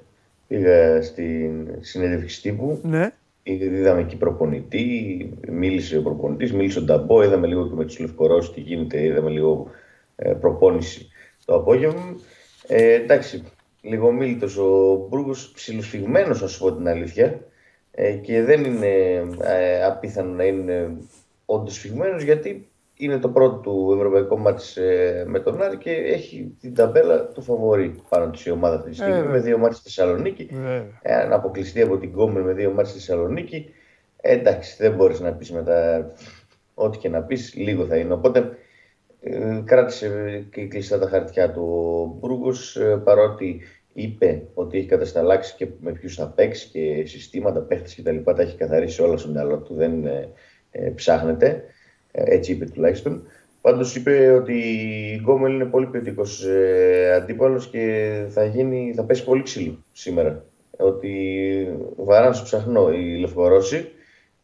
[0.49, 2.81] πήγα στην συνέντευξη τύπου.
[2.83, 3.13] Ναι.
[3.43, 8.55] Είδαμε εκεί προπονητή, μίλησε ο προπονητής, μίλησε ο Νταμπό, είδαμε λίγο και με τους Λευκορώσους
[8.55, 9.71] τι γίνεται, είδαμε λίγο
[10.17, 11.12] ε, προπόνηση
[11.45, 12.17] το απόγευμα.
[12.67, 13.45] Ε, εντάξει,
[13.81, 17.41] λίγο μίλητος ο Μπρούγκος, ψιλοσφιγμένος, να σου πω την αλήθεια.
[17.91, 20.97] Ε, και δεν είναι ε, απίθανο να είναι
[21.45, 26.57] όντως φυγμένος γιατί είναι το πρώτο του ευρωπαϊκό μάτς ε, με τον Άρη και έχει
[26.61, 29.77] την ταμπέλα του φαβορή πάνω της η ομάδα αυτή τη στιγμή ε, με δύο μάτς
[29.77, 30.49] στη Θεσσαλονίκη.
[31.03, 33.75] Ε, αν αποκλειστεί από την Κόμμερ με δύο μάτς στη Θεσσαλονίκη,
[34.21, 36.11] ε, εντάξει, δεν μπορείς να πεις μετά
[36.75, 38.13] ό,τι και να πεις, λίγο θα είναι.
[38.13, 38.57] Οπότε
[39.25, 43.61] ε, κράτησε και κλειστά τα χαρτιά του ο Μπρούγκος, ε, παρότι
[43.93, 48.17] είπε ότι έχει κατασταλάξει και με ποιους θα παίξει και συστήματα, παίχτες κτλ.
[48.25, 50.29] Τα, τα έχει καθαρίσει όλα στο μυαλό του, δεν ε,
[50.71, 51.65] ε ψάχνεται.
[52.13, 53.23] έτσι είπε τουλάχιστον.
[53.61, 59.25] Πάντως είπε ότι η Γκόμελ είναι πολύ ποιοτικός ε, αντίπαλος και θα, γίνει, θα πέσει
[59.25, 60.45] πολύ ξύλο σήμερα.
[60.77, 61.15] Ότι
[61.97, 63.89] βαράνε στο ψαχνό οι Λευκορώσοι,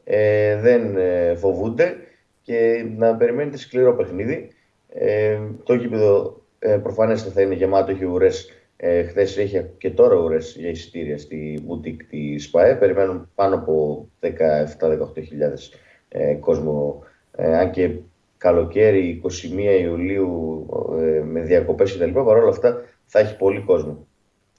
[0.05, 0.97] ε, δεν
[1.37, 1.97] φοβούνται
[2.43, 4.49] και να περιμένετε σκληρό παιχνίδι.
[5.01, 8.51] Ε, το γήπεδο ε, προφανέστε θα είναι γεμάτο, έχει ουρές.
[8.77, 12.75] Ε, Χθες είχε και τώρα ουρές για εισιτήρια στη boutique της ΣΠΑΕ.
[12.75, 14.29] Περιμένουν πάνω από 17-18
[16.09, 17.03] ε, κόσμο.
[17.37, 17.91] Ε, αν και
[18.39, 20.67] καλοκαίρι 21 Ιουλίου
[21.01, 22.11] ε, με διακοπές κτλ.
[22.11, 24.07] Παρ' όλα αυτά θα έχει πολύ κόσμο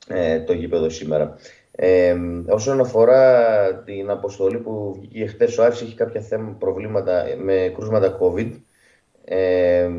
[0.07, 1.35] ε, το γήπεδο σήμερα.
[1.71, 2.15] Ε,
[2.47, 8.17] όσον αφορά την αποστολή που βγήκε χθες ο Άρης, έχει κάποια θέμα, προβλήματα με κρούσματα
[8.21, 8.51] COVID.
[9.31, 9.89] Ε,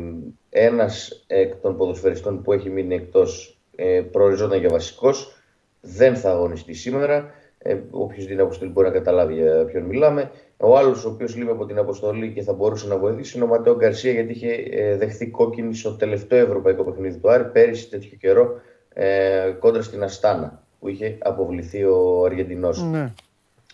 [0.49, 5.35] ένας εκ των ποδοσφαιριστών που έχει μείνει εκτός ε, προοριζόταν για βασικός,
[5.81, 7.31] δεν θα αγωνιστεί σήμερα.
[7.57, 10.31] Ε, Όποιος δίνει αποστολή μπορεί να καταλάβει για ποιον μιλάμε.
[10.57, 13.47] Ο άλλος, ο οποίος λείπει από την αποστολή και θα μπορούσε να βοηθήσει, είναι ο
[13.47, 18.17] Ματέο Γκαρσία, γιατί είχε ε, δεχθεί κόκκινη στο τελευταίο ευρωπαϊκό παιχνίδι του Άρη πέρυσι τέτοιο
[18.19, 18.61] καιρό
[18.93, 22.83] ε, κόντρα στην Αστάνα, που είχε αποβληθεί ο Αργεντινός.
[22.83, 23.13] Ναι.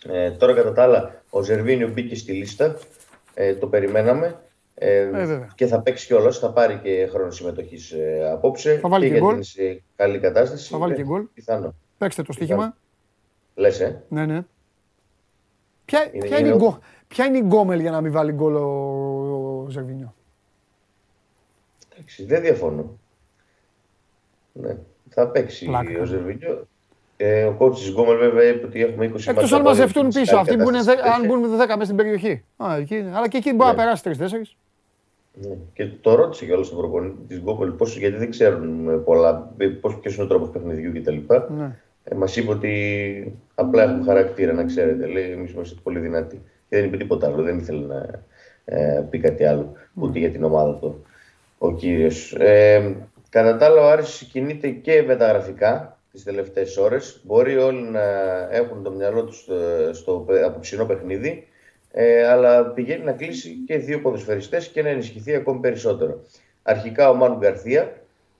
[0.08, 2.76] Ε, τώρα, κατά τα άλλα, ο Ζερβίνιο μπήκε στη λίστα.
[3.34, 4.36] Ε, το περιμέναμε.
[4.80, 8.78] Ε, ε, και θα παίξει κιόλας, θα πάρει και χρόνο συμμετοχής ε, απόψε.
[8.78, 9.42] Θα βάλει και, γκολ.
[9.42, 10.70] σε καλή κατάσταση.
[10.70, 11.22] Θα βάλει και γκολ.
[11.34, 11.74] Πιθανό.
[11.98, 12.76] Παίξτε το στοίχημα.
[13.54, 14.02] Λες, ε.
[14.08, 14.44] Ναι, ναι.
[15.84, 16.78] Ποια είναι, ποια, είναι, είναι, ο...
[17.08, 18.60] ποια είναι η γκόμελ για να μην βάλει γκολ ο,
[19.64, 20.14] ο Ζερβίνιο;
[21.92, 22.98] Εντάξει, δεν διαφωνώ.
[24.52, 24.76] Ναι,
[25.08, 26.00] θα παίξει Πλάκα.
[26.00, 26.66] ο Ζερβίνιο.
[27.16, 30.36] Ε, ο κότσο της Γκόμελ βέβαια είπε ότι έχουμε 20 Εκτό αν μαζευτούν πίσω.
[30.36, 30.74] Αυτοί μπουν,
[31.14, 32.44] αν μπουν 10 μέσα στην περιοχή.
[32.56, 33.76] Α, εκεί, αλλά και εκεί μπορεί να ναι.
[33.76, 34.58] περάσει 3-4.
[35.40, 35.56] Ναι.
[35.72, 39.54] Και το ρώτησε και όλος τον προπονητής τη Γκόπολη πώς, γιατί δεν ξέρουν πολλά,
[40.00, 41.16] ποιος είναι ο τρόπος παιχνιδιού κτλ.
[41.48, 41.76] Ναι.
[42.04, 45.06] Ε, Μας είπε ότι απλά έχουν χαρακτήρα, να ξέρετε.
[45.06, 46.42] Λέει, εμείς είμαστε πολύ δυνατοί.
[46.68, 47.42] Και δεν είπε τίποτα άλλο.
[47.42, 48.24] Δεν ήθελε να
[48.64, 49.62] ε, πει κάτι άλλο,
[49.94, 50.04] ναι.
[50.04, 51.04] ούτε για την ομάδα του
[51.58, 52.32] ο κύριος.
[52.32, 52.96] Ε,
[53.30, 57.20] κατά τα άλλα, ο Άρης κινείται και μεταγραφικά τις τελευταίες ώρες.
[57.24, 58.00] Μπορεί όλοι να
[58.50, 61.47] έχουν το μυαλό τους στο, στο απόψινό παιχνίδι
[61.90, 66.22] ε, αλλά πηγαίνει να κλείσει και δύο ποδοσφαιριστές και να ενισχυθεί ακόμη περισσότερο.
[66.62, 67.92] Αρχικά ο Μάνου Γκαρθία,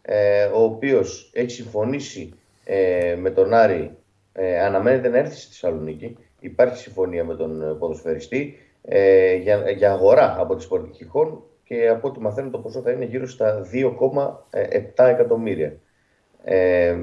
[0.02, 2.32] ε, ο οποίος έχει συμφωνήσει
[2.64, 3.96] ε, με τον Άρη,
[4.32, 10.36] ε, αναμένεται να έρθει στη Θεσσαλονίκη, υπάρχει συμφωνία με τον ποδοσφαιριστή ε, για, για αγορά
[10.38, 15.04] από τη Σπορτική Χόν και από ό,τι μαθαίνω το ποσό θα είναι γύρω στα 2,7
[15.04, 15.76] εκατομμύρια
[16.44, 16.96] ε,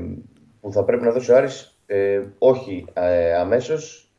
[0.62, 4.10] που θα πρέπει να δώσει ο Άρης ε, όχι ε, αμέσως.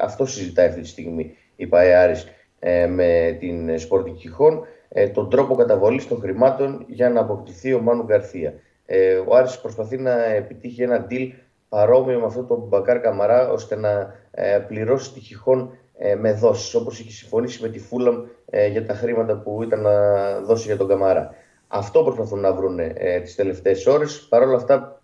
[0.00, 2.16] αυτό συζητάει αυτή τη στιγμή η ΠαΕ
[2.58, 7.80] ε, με την Sporting Κιχών ε, τον τρόπο καταβολής των χρημάτων για να αποκτηθεί ο
[7.80, 8.54] Μάνου Γκαρθία.
[8.86, 11.30] Ε, ο Άρης προσπαθεί να επιτύχει ένα deal
[11.68, 16.74] παρόμοιο με αυτό τον Μπακάρ Καμαρά ώστε να ε, πληρώσει τη Χιχών ε, με δόσεις
[16.74, 19.92] όπως είχε συμφωνήσει με τη Φούλαμ ε, για τα χρήματα που ήταν να
[20.40, 21.34] δώσει για τον Καμαρά.
[21.68, 24.26] Αυτό προσπαθούν να βρουν ε, τις τελευταίες ώρες.
[24.28, 25.02] Παρ' όλα αυτά,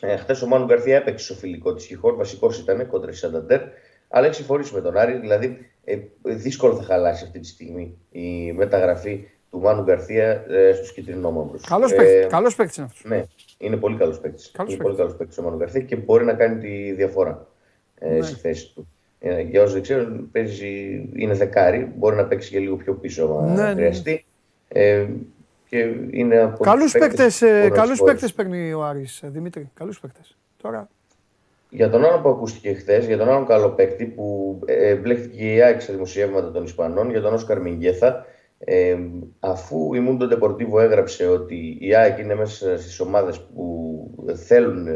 [0.00, 3.60] ε, χθες ο Μάνου Γκαρθία έπαιξε στο φιλικό της Χιχών, βασικός ήταν κόντρα τη Σανταντέρ,
[4.08, 5.18] αλλά έχει συμφωνήσει με τον Άρη.
[5.18, 10.92] Δηλαδή, ε, δύσκολο θα χαλάσει αυτή τη στιγμή η μεταγραφή του Μάνου Γκαρθία ε, στους
[10.92, 11.58] κυτρινόμαυρου.
[11.68, 13.10] Καλός ε, καλός παίκτης είναι αυτός.
[13.10, 13.24] Ναι,
[13.58, 14.52] είναι πολύ καλός παίκτης.
[14.68, 17.46] Είναι πολύ καλός παίκτης ο Μάνου Γκαρθία και μπορεί να κάνει τη διαφορά
[17.98, 18.22] ε, ναι.
[18.22, 18.88] στη θέση του.
[19.18, 21.92] Ε, για όσους δεν ξέρουν, παίζει, είναι δεκάρι.
[21.96, 23.74] Μπορεί να παίξει και λίγο πιο πίσω αν ναι, ναι, ναι.
[23.74, 24.24] χρειαστεί.
[24.68, 25.06] Ε,
[25.68, 29.70] και είναι από καλούς παίκτες, ε, καλούς παίκτες παίρνει ο Άρης, ε, Δημήτρη.
[29.74, 30.36] Καλούς παίκτες.
[30.62, 30.88] Τώρα
[31.70, 35.62] για τον άλλο που ακούστηκε χθες, για τον άλλο καλό παίκτη που ε, μπλέχτηκε η
[35.62, 38.26] ΑΕΚ στα δημοσιεύματα των Ισπανών, για τον Όσκαρ Μιγκέθα,
[38.58, 38.96] ε,
[39.40, 44.88] αφού η Μούντο Ντεπορτίβο έγραψε ότι η ΑΕΚ είναι μέσα στις ομάδες που θέλουν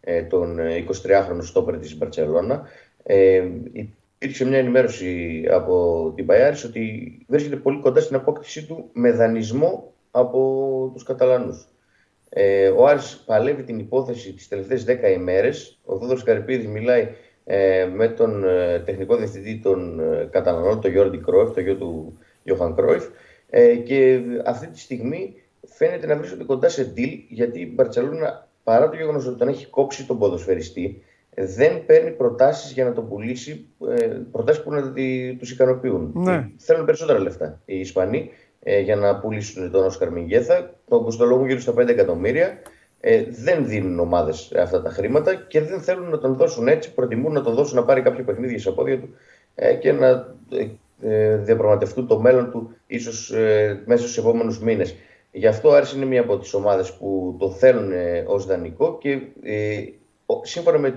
[0.00, 2.62] ε, τον 23χρονο στόπερ της Μπαρσελόνα,
[3.02, 9.10] ε, υπήρξε μια ενημέρωση από την Παϊάρη ότι βρίσκεται πολύ κοντά στην απόκτησή του με
[9.10, 11.68] δανεισμό από τους Καταλανούς.
[12.36, 15.78] Ε, ο Άρης παλεύει την υπόθεση τις τελευταίες 10 ημέρες.
[15.84, 17.08] Ο Δόδωρος Καρυπίδης μιλάει
[17.44, 22.18] ε, με τον ε, τεχνικό διευθυντή των ε, καταναλωτών, τον Γιώργη Κρόεφ, το γιο του
[22.42, 23.04] Γιώχαν Κρόεφ.
[23.50, 25.34] Ε, και αυτή τη στιγμή
[25.66, 29.66] φαίνεται να βρίσκονται κοντά σε deal γιατί η Μπαρτσελούνα παρά το γεγονός ότι τον έχει
[29.66, 31.02] κόψει τον ποδοσφαιριστή,
[31.34, 33.66] δεν παίρνει προτάσεις για να τον πουλήσει,
[33.98, 34.92] ε, προτάσεις που να
[35.38, 36.10] τους ικανοποιούν.
[36.14, 36.48] Ναι.
[36.56, 38.30] Θέλουν περισσότερα λεφτά οι Ισπανοί
[38.64, 40.74] ε, για να πουλήσουν τον Όσκαρ Μιγέθα.
[40.88, 42.58] Το λόγο γύρω στα 5 εκατομμύρια.
[43.00, 46.94] Ε, δεν δίνουν ομάδες αυτά τα χρήματα και δεν θέλουν να τον δώσουν έτσι.
[46.94, 49.08] Προτιμούν να τον δώσουν να πάρει κάποιο παιχνίδι στα πόδια του
[49.54, 50.08] ε, και να
[50.50, 50.66] ε,
[51.00, 54.94] ε διαπραγματευτούν το μέλλον του ίσως ε, μέσα στους επόμενους μήνες.
[55.36, 59.20] Γι' αυτό άρχισε είναι μία από τις ομάδες που το θέλουν ε, ως δανεικό και
[59.42, 59.84] ε,
[60.42, 60.90] σύμφωνα με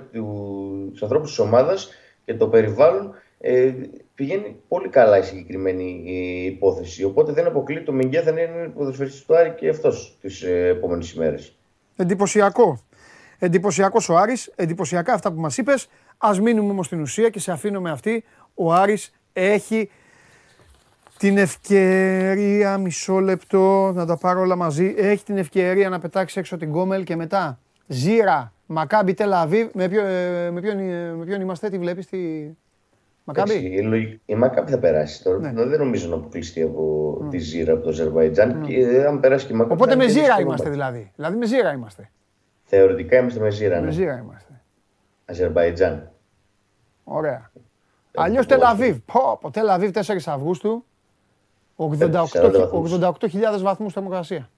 [0.91, 1.89] τους ανθρώπους της ομάδας
[2.25, 3.73] και το περιβάλλον ε,
[4.17, 6.03] πηγαίνει πολύ καλά η συγκεκριμένη
[6.45, 7.03] υπόθεση.
[7.03, 11.11] Οπότε δεν αποκλείει το Μιγκέ θα είναι ποδοσφαιριστής του Άρη και αυτός τις ε, επόμενες
[11.11, 11.55] ημέρες.
[11.95, 12.79] Εντυπωσιακό.
[13.39, 15.89] Εντυπωσιακός ο Άρης, εντυπωσιακά αυτά που μας είπες.
[16.17, 18.23] Α μείνουμε όμως στην ουσία και σε αφήνω με αυτή.
[18.53, 19.89] Ο Άρης έχει
[21.17, 24.93] την ευκαιρία, μισό λεπτό, να τα πάρω όλα μαζί.
[24.97, 29.67] Έχει την ευκαιρία να πετάξει έξω την Κόμελ και μετά Ζήρα, Μακάμπι, Τελαβίβ.
[29.73, 32.17] Με, ποιο, ε, με, ποιον, ε, με ποιον είμαστε, τι βλέπεις, τι,
[33.27, 35.51] Μακάμπι; Η, η Μακάμπι θα περάσει τώρα.
[35.51, 35.65] Ναι.
[35.65, 37.29] Δεν νομίζω να αποκλειστεί από mm.
[37.29, 38.63] τη Ζήρα από το Αζερβαϊτζάν.
[38.63, 38.67] Mm.
[38.67, 39.73] Και αν περάσει και η Μακάμπι.
[39.73, 41.11] Οπότε με Ζήρα είμαστε δηλαδή.
[41.15, 42.11] Δηλαδή με Ζήρα είμαστε.
[42.63, 43.79] Θεωρητικά είμαστε με Ζήρα.
[43.79, 43.85] Ναι.
[43.85, 44.61] Με Ζήρα είμαστε.
[45.25, 46.11] Αζερβαϊτζάν.
[47.03, 47.51] Ωραία.
[48.15, 48.97] Αλλιώς Τελαβίβ.
[49.05, 50.85] Πω, πω Τελαβίβ 4 Αυγούστου.
[51.77, 54.49] 88.000 βαθμούς θερμοκρασία.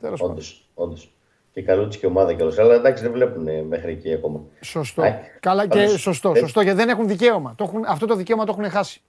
[0.00, 0.38] Τέλος πάντων.
[0.74, 1.12] Όντως
[1.52, 2.58] και καλούτσι και ομάδα κιόλας.
[2.58, 4.40] Αλλά εντάξει, δεν βλέπουν μέχρι εκεί ακόμα.
[4.60, 5.02] Σωστό.
[5.40, 6.60] Καλά και σωστό, σωστό.
[6.60, 7.54] Γιατί δεν έχουν δικαίωμα.
[7.56, 9.00] Το έχουν, αυτό το δικαίωμα το έχουν χάσει.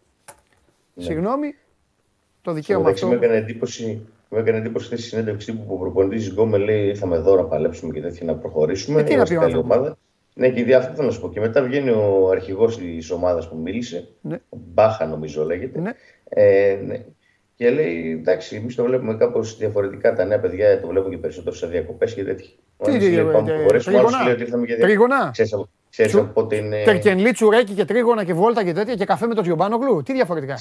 [0.93, 1.03] Ναι.
[1.03, 1.55] Συγγνώμη,
[2.41, 3.07] το δικαίωμα αυτό.
[3.07, 7.15] Μου έκανε εντύπωση, μου έκανε εντύπωση αυτή η συνέντευξη που ο προπονητής Γκόμε λέει: Ήρθαμε
[7.15, 9.01] εδώ να παλέψουμε και τέτοια να προχωρήσουμε.
[9.01, 9.97] Ε, τι να πει ομάδα.
[10.33, 11.29] Ναι, και αυτό θέλω να σου πω.
[11.29, 14.07] Και μετά βγαίνει ο αρχηγός της ομάδας που μίλησε.
[14.21, 14.39] Ναι.
[14.49, 15.79] Μπάχα, νομίζω λέγεται.
[15.79, 15.91] Ναι.
[16.29, 17.05] Ε, ναι.
[17.55, 20.13] Και λέει, εντάξει, εμείς το βλέπουμε κάπως διαφορετικά.
[20.13, 22.49] Τα νέα παιδιά το βλέπουν και περισσότερο σε διακοπές και τέτοια.
[22.83, 23.79] Τι διακοπέ.
[24.79, 25.31] Τρίγωνα.
[25.89, 26.83] Ξέρεις από πότε είναι.
[26.83, 30.03] Τερκενλί, τσουρέκι και τρίγωνα και βόλτα και τέτοια και καφέ με το Τζιομπάνογλου.
[30.03, 30.53] Τι διαφορετικά.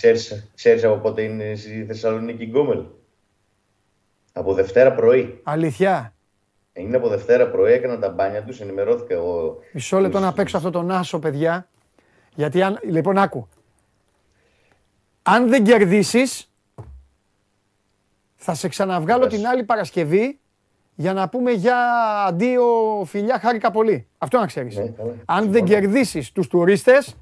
[0.54, 2.82] Ξέρεις από πότε είναι στη Θεσσαλονίκη Γκόμελ.
[4.32, 5.40] Από Δευτέρα πρωί.
[5.42, 6.14] Αλήθεια.
[6.72, 9.58] Είναι από Δευτέρα πρωί, έκανα τα μπάνια τους, ενημερώθηκα εγώ.
[9.72, 11.68] Μισό λεπτό να παίξω αυτό τον άσο, παιδιά.
[12.34, 12.78] Γιατί αν.
[12.82, 13.48] Λοιπόν, άκου.
[15.22, 16.51] Αν δεν κερδίσεις,
[18.44, 20.40] θα σε ξαναβγάλω την άλλη Παρασκευή
[20.94, 21.76] για να πούμε για
[22.26, 22.64] αντίο
[23.06, 24.08] φιλιά, χάρηκα πολύ.
[24.18, 24.76] Αυτό να ξέρεις.
[24.76, 24.92] Ναι,
[25.24, 27.16] Αν δεν κερδίσεις τους τουρίστες...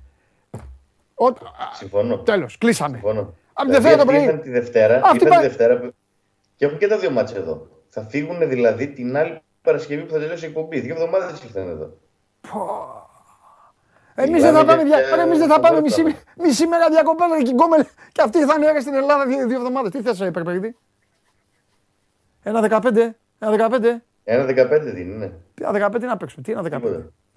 [1.15, 1.27] Ο...
[1.73, 2.19] Συμφωνώ.
[2.19, 2.97] Τέλος, κλείσαμε.
[2.97, 3.35] Συμφωνώ.
[3.53, 4.39] Από τη Δευτέρα το πρωί.
[4.39, 5.93] τη Δευτέρα, Αυτή τη Δευτέρα
[6.57, 7.67] και έχουν και τα δύο μάτια εδώ.
[7.89, 10.81] Θα φύγουν δηλαδή την άλλη Παρασκευή που θα τελειώσει η εκπομπή.
[10.81, 11.97] Δύο εβδομάδες ήρθαν εδώ.
[14.15, 14.83] Εμείς δεν θα πάμε,
[15.23, 16.03] εμείς δεν θα πάμε μισή,
[16.37, 17.29] μισή μέρα διακοπές
[18.13, 19.91] και αυτοί θα είναι στην Ελλάδα δύο εβδομάδες.
[19.91, 20.77] Τι θες, Περπέγδη.
[22.43, 22.97] Ένα 15.
[23.39, 24.03] Ένα 15.
[24.25, 25.31] Ένα 15 δίνει, ναι.
[25.61, 26.43] Ένα 15 να παίξουμε.
[26.43, 26.81] Τι ένα 15.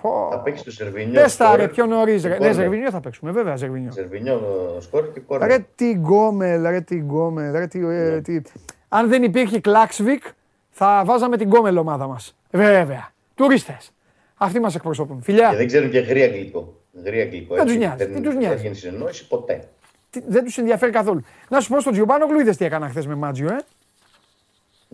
[0.02, 0.28] Πω.
[0.32, 1.22] Θα παίξει το Σερβινιό.
[1.22, 2.24] Πες τα ρε πιο νωρίς.
[2.24, 3.32] Ναι, Σερβινιό θα παίξουμε.
[3.32, 3.92] Βέβαια, Σερβινιό.
[3.92, 4.42] Σερβινιό
[4.80, 5.50] σκόρ και κόρνερ.
[5.50, 7.52] Ρε τι γκόμελ, ρε τι γκόμελ.
[7.52, 8.22] Ρε, τι, ε, ναι.
[8.22, 8.42] τι...
[8.90, 10.24] Αν δεν υπήρχε Κλάξβικ,
[10.70, 12.36] θα βάζαμε την γκόμελ ομάδα μας.
[12.52, 13.12] Βέβαια.
[13.36, 13.92] Τουρίστες.
[14.36, 15.22] Αυτοί μας εκπροσωπούν.
[15.22, 15.50] Φιλιά.
[15.50, 16.82] Και δεν ξέρουν και γρήγορα γλυκό.
[17.04, 17.56] Γρήγορα γλυκό.
[17.56, 17.78] Δεν έτσι.
[17.78, 18.54] τους νοιάζει, δεν τους νοιάζει.
[18.56, 19.64] Δεν γίνει συνεννόηση ποτέ.
[20.10, 21.22] Τι- Δεν τους ενδιαφέρει καθόλου.
[21.50, 23.58] Να σου πω στον Τζιομπάνογλου, είδες τι έκανα χθες με Μάτζιο, ε.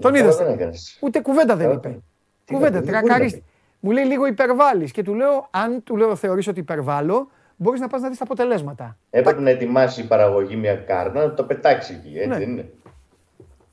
[0.01, 0.35] Τον Καλά είδες.
[0.37, 0.97] δεν έκανες.
[1.01, 1.99] Ούτε κουβέντα δεν Καλά, είπε.
[2.45, 3.37] τι Κουβέντα, να πει, δεν τρακαρίστη.
[3.39, 3.47] μπορεί
[3.79, 7.87] Μου λέει λίγο υπερβάλλεις και του λέω, αν του λέω θεωρείς ότι υπερβάλλω, μπορείς να
[7.87, 8.97] πας να δεις τα αποτελέσματα.
[9.09, 12.13] Έπρεπε να ετοιμάσει η παραγωγή μια κάρτα να το πετάξει εκεί.
[12.17, 12.37] Έτσι Ναι.
[12.37, 12.69] δεν είναι.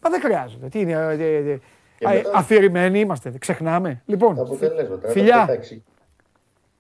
[0.01, 0.69] Μα δεν χρειάζεται.
[0.69, 1.61] Τι είναι, ε, ε, ε,
[1.99, 3.89] Και α, μετά- αφηρημένοι είμαστε, δεν ξεχνάμε.
[3.95, 5.07] Τα Λοιπόν, αποτελέσματα.
[5.07, 5.37] να φιλιά.
[5.37, 5.85] τα πετάξει.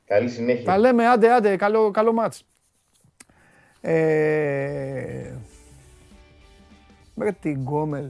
[0.06, 0.64] Καλή συνέχεια.
[0.64, 2.44] τα λέμε, άντε, άντε, καλό, καλό μάτς.
[3.80, 5.32] Ε...
[7.20, 8.04] Ρε την Γκόμελ.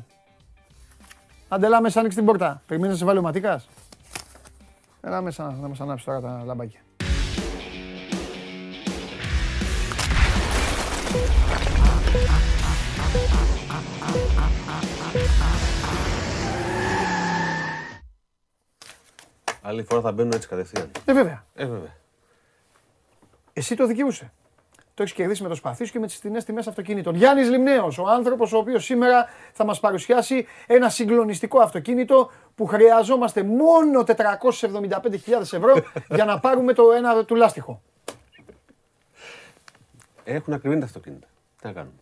[1.49, 2.63] Άντε, έλα μέσα, άνοιξε την πόρτα.
[2.67, 3.69] Περιμένεις να σε βάλει ο Ματίκας;
[5.01, 6.81] Έλα μέσα να μας ανάψει τώρα τα λαμπάκια.
[19.63, 20.91] Άλλη φορά θα μπαίνουν έτσι κατευθείαν.
[21.05, 21.45] Ε, βέβαια.
[21.55, 21.95] Ε, βέβαια.
[23.53, 24.33] Εσύ το δικαιούσε.
[24.97, 27.15] Το έχεις κερδίσει με το σπαθί σου και με τις φθηνέ τιμές αυτοκινήτων.
[27.15, 33.43] Γιάννης Λιμνέος, ο άνθρωπος ο οποίος σήμερα θα μας παρουσιάσει ένα συγκλονιστικό αυτοκίνητο που χρειαζόμαστε
[33.43, 35.75] μόνο 475.000 ευρώ
[36.09, 37.83] για να πάρουμε το ένα του λάστιχο.
[40.25, 41.27] Έχουν ακριβή τα αυτοκίνητα.
[41.61, 41.97] Τι να κάνουμε;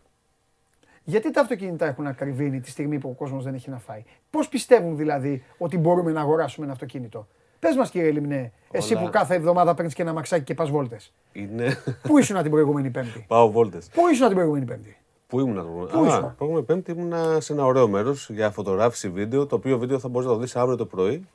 [1.05, 4.49] Γιατί τα αυτοκίνητα έχουν ακριβήνει τη στιγμή που ο κόσμος δεν έχει να φάει; Πώς
[4.49, 7.27] πιστεύουν δηλαδή ότι μπορούμε να αγοράσουμε ένα αυτοκίνητο;
[7.65, 9.05] Πες μας, κύριε Λιμνέ, εσύ Όλα.
[9.05, 11.13] που κάθε εβδομάδα παίρνεις και ένα μαξάκι και πας βόλτες.
[11.33, 11.77] Είναι.
[12.03, 13.89] Πού ήσουν την προηγούμενη Πέμπτη; Πάω βόλτες.
[13.89, 14.97] Πού ήσουν την προηγούμενη Πέμπτη;
[15.27, 15.63] Πού ήμουν το
[15.99, 19.47] Πού ήσουν; Α, προηγούμενη Πέμπτη ήμουν σε ένα ωραίο μέρος για φωτογράφηση βίντεο.
[19.47, 21.27] Το οποίο βίντεο θα μπορείς να το δεις αύριο το πρωί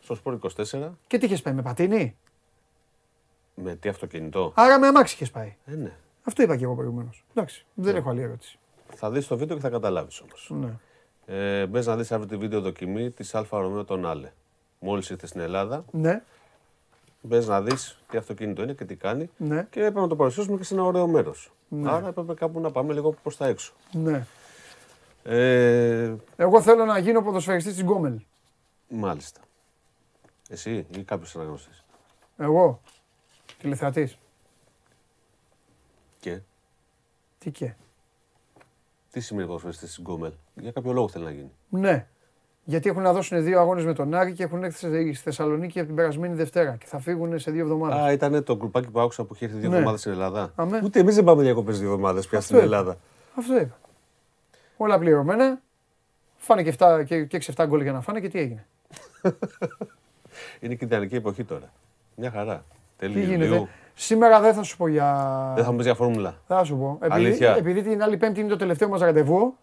[0.00, 0.88] στο Sport 24.
[1.06, 2.16] Και τι είχες πάει με πατίνι;
[3.54, 4.52] Με τι αυτοκίνητο.
[4.54, 5.56] Άρα με αμάξι είχες πάει.
[5.64, 5.92] Ε, ναι.
[6.22, 7.24] Αυτό είπα και εγώ προηγουμένως.
[7.34, 8.58] Εντάξει, δεν έχω άλλη ερώτηση.
[8.94, 10.50] Θα δεις το βίντεο και θα καταλάβεις όμως.
[10.60, 10.72] Ναι.
[11.26, 14.32] Ε, Μπες να δεις αύριο τη βίντεο δοκιμή της Alfa Romeo Tonale.
[14.84, 16.22] Μόλις ήρθε στην Ελλάδα, Ναι,
[17.20, 19.30] μπες να δεις τι αυτοκίνητο είναι και τι κάνει.
[19.36, 21.52] ναι, Και έπρεπε να το παρουσιάσουμε και σε ένα ωραίο μέρος.
[21.84, 23.72] Άρα έπρεπε κάπου να πάμε λίγο προς τα έξω.
[23.92, 24.26] ναι.
[25.24, 28.20] Ε, Εγώ θέλω να γίνω ποδοσφαιριστής της Γκόμελ.
[28.88, 29.40] μάλιστα.
[30.48, 31.84] Εσύ ή κάποιος αναγνωστής.
[32.36, 32.80] Εγώ,
[33.58, 34.18] τηλεθεατής.
[36.20, 36.40] Και;
[37.38, 37.74] Τι και.
[39.10, 40.32] τι σημαίνει ποδοσφαιριστής στην Γκόμελ.
[40.54, 41.50] Για κάποιο λόγο θέλει να γίνει.
[41.68, 42.06] Ναι.
[42.64, 44.78] Γιατί έχουν να δώσουν δύο αγώνες με τον Άρη και έχουν έρθει
[45.14, 47.98] στη Θεσσαλονίκη από την περασμένη Δευτέρα και θα φύγουν σε δύο εβδομάδες.
[47.98, 49.74] Α, ήταν το γκρουπάκι που άκουσα που είχε έρθει δύο Ναι.
[49.74, 50.52] εβδομάδες στην Ελλάδα.
[50.54, 50.80] Αμέ.
[50.84, 52.76] Ούτε εμείς δεν πάμε διακοπές δύο εβδομάδες πια Αυτό στην είπα.
[52.76, 52.96] Ελλάδα.
[53.38, 53.78] Αυτό είπα.
[54.76, 55.60] Όλα πληρωμένα.
[56.36, 58.66] Φάνε και, 7, και, και 6-7 γκολ για να φάνε και τι έγινε.
[60.60, 61.72] Είναι και η ιδανική εποχή τώρα.
[62.16, 62.64] Μια χαρά.
[62.96, 63.46] Τέλειο Τι Ιουλίου.
[63.46, 63.68] γίνεται.
[63.94, 65.52] Σήμερα δεν θα σου πω για.
[65.54, 66.34] Δεν θα μου πεις για φόρμουλα.
[66.46, 66.98] Θα σου πω.
[67.02, 67.56] Επειδή, Αλήθεια.
[67.56, 69.56] επειδή την άλλη Πέμπτη είναι το τελευταίο μας ραντεβού,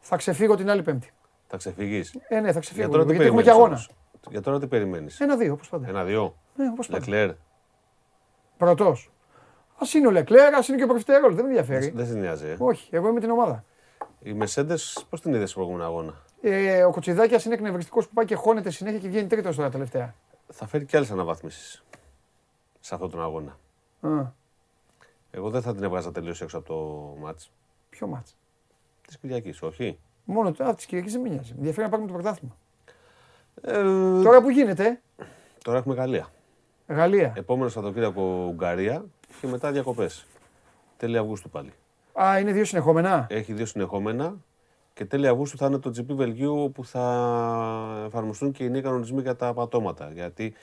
[0.00, 1.12] θα ξεφύγω την άλλη Πέμπτη.
[1.50, 2.14] Θα ξεφύγεις.
[2.28, 2.88] Ε, ναι, θα Για ξεφύγω.
[2.88, 3.44] τώρα τι γιατί έχουμε περιμένεις.
[3.44, 4.30] και αγώνα.
[4.30, 5.88] Για τώρα τι περιμένεις; Ένα-δύο, όπως πάντα.
[5.88, 6.34] Ένα-δύο.
[6.56, 6.98] Ναι, όπως πάντα.
[6.98, 7.30] Λεκλέρ.
[8.56, 8.88] Πρωτό.
[9.80, 11.34] Α είναι ο Λεκλέρ, ας είναι και ο Προφιτερόλ.
[11.34, 11.90] Δεν με ενδιαφέρει.
[11.90, 12.46] Δεν σε νοιάζει.
[12.46, 12.56] Ε.
[12.58, 13.64] Όχι, εγώ είμαι την ομάδα.
[14.22, 14.74] Οι Μεσέντε
[15.10, 18.70] πώς την είδες στο προηγούμενο αγώνα; Ε, ο Κοτσιδάκιας είναι εκνευριστικός που πάει και χώνεται
[18.70, 20.14] συνέχεια και βγαίνει τρίτος τώρα τελευταία.
[20.52, 21.84] Θα φέρει και άλλες αναβάθμισεις
[22.80, 23.58] σε αυτόν τον αγώνα.
[24.00, 24.32] Α,
[25.30, 26.76] Εγώ δεν θα την έβγαζα τελείως έξω από το
[27.20, 27.40] μάτ
[27.90, 28.36] ποιο μάτς.
[29.06, 29.98] της Κυριακής, όχι.
[30.30, 31.50] Μόνο το τη Κυριακή δεν με νοιάζει.
[31.52, 32.56] Με ενδιαφέρει να πάρουμε το πρωτάθλημα.
[33.62, 35.00] Ε, Τώρα που γίνεται,
[35.64, 36.28] τώρα έχουμε Γαλλία.
[36.86, 37.32] Γαλλία.
[37.36, 39.04] Επόμενο Σαββατοκύριακο Ουγγαρία
[39.40, 40.26] και μετά διακοπές.
[40.96, 41.72] Τέλη Αυγούστου πάλι.
[42.22, 44.36] Α, είναι δύο συνεχόμενα; Έχει δύο συνεχόμενα
[44.94, 49.20] και τέλη Αυγούστου θα είναι το GP Βελγίου που θα εφαρμοστούν και οι νέοι κανονισμοί
[49.20, 50.10] για τα πατώματα.
[50.14, 50.54] Γιατί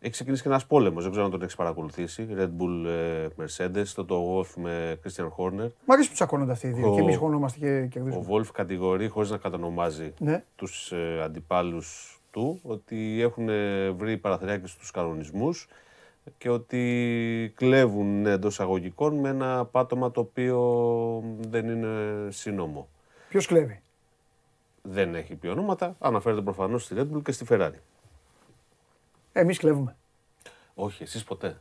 [0.00, 2.26] έχει ξεκινήσει και ένας πόλεμος, δεν ξέρω αν τον έχεις παρακολουθήσει.
[2.38, 5.70] Red Bull ε, Mercedes, το το Wolf με Christian Horner.
[5.84, 6.90] Μ' αρέσει που τσακώνονται αυτοί οι δύο.
[6.90, 8.26] Ο- Και εμείς χωνόμαστε και Ο κερδίζουμε.
[8.28, 10.44] Wolf κατηγορεί, χωρίς να κατανομάζει Ναι.
[10.56, 15.68] τους ε, αντιπάλους του, ότι έχουν ε, βρει παραθυράκια στους κανονισμούς
[16.38, 20.60] και ότι κλέβουν εντός αγωγικών με ένα πάτωμα το οποίο
[21.40, 21.90] δεν είναι
[22.30, 22.88] σύνομο.
[23.28, 23.80] Ποιος κλέβει;
[24.82, 27.78] Δεν έχει πει ονόματα, αναφέρεται προφανώς στη Red Bull και στη Ferrari.
[29.38, 29.96] Εμείς κλέβουμε.
[30.74, 31.60] Όχι, εσείς ποτέ.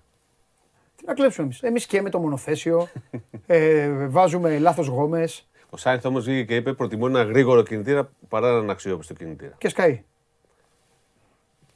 [0.95, 1.61] Τι να κλέψουμε εμείς.
[1.61, 2.87] Εμείς και με το μονοθέσιο.
[3.45, 8.47] ε, βάζουμε λάθος γόμες Ο Σάινθ όμως βγήκε και είπε προτιμώ ένα γρήγορο κινητήρα παρά
[8.47, 9.55] έναν αξιόπιστο κινητήρα.
[9.57, 9.89] και σκάει.
[9.91, 10.03] Θέλει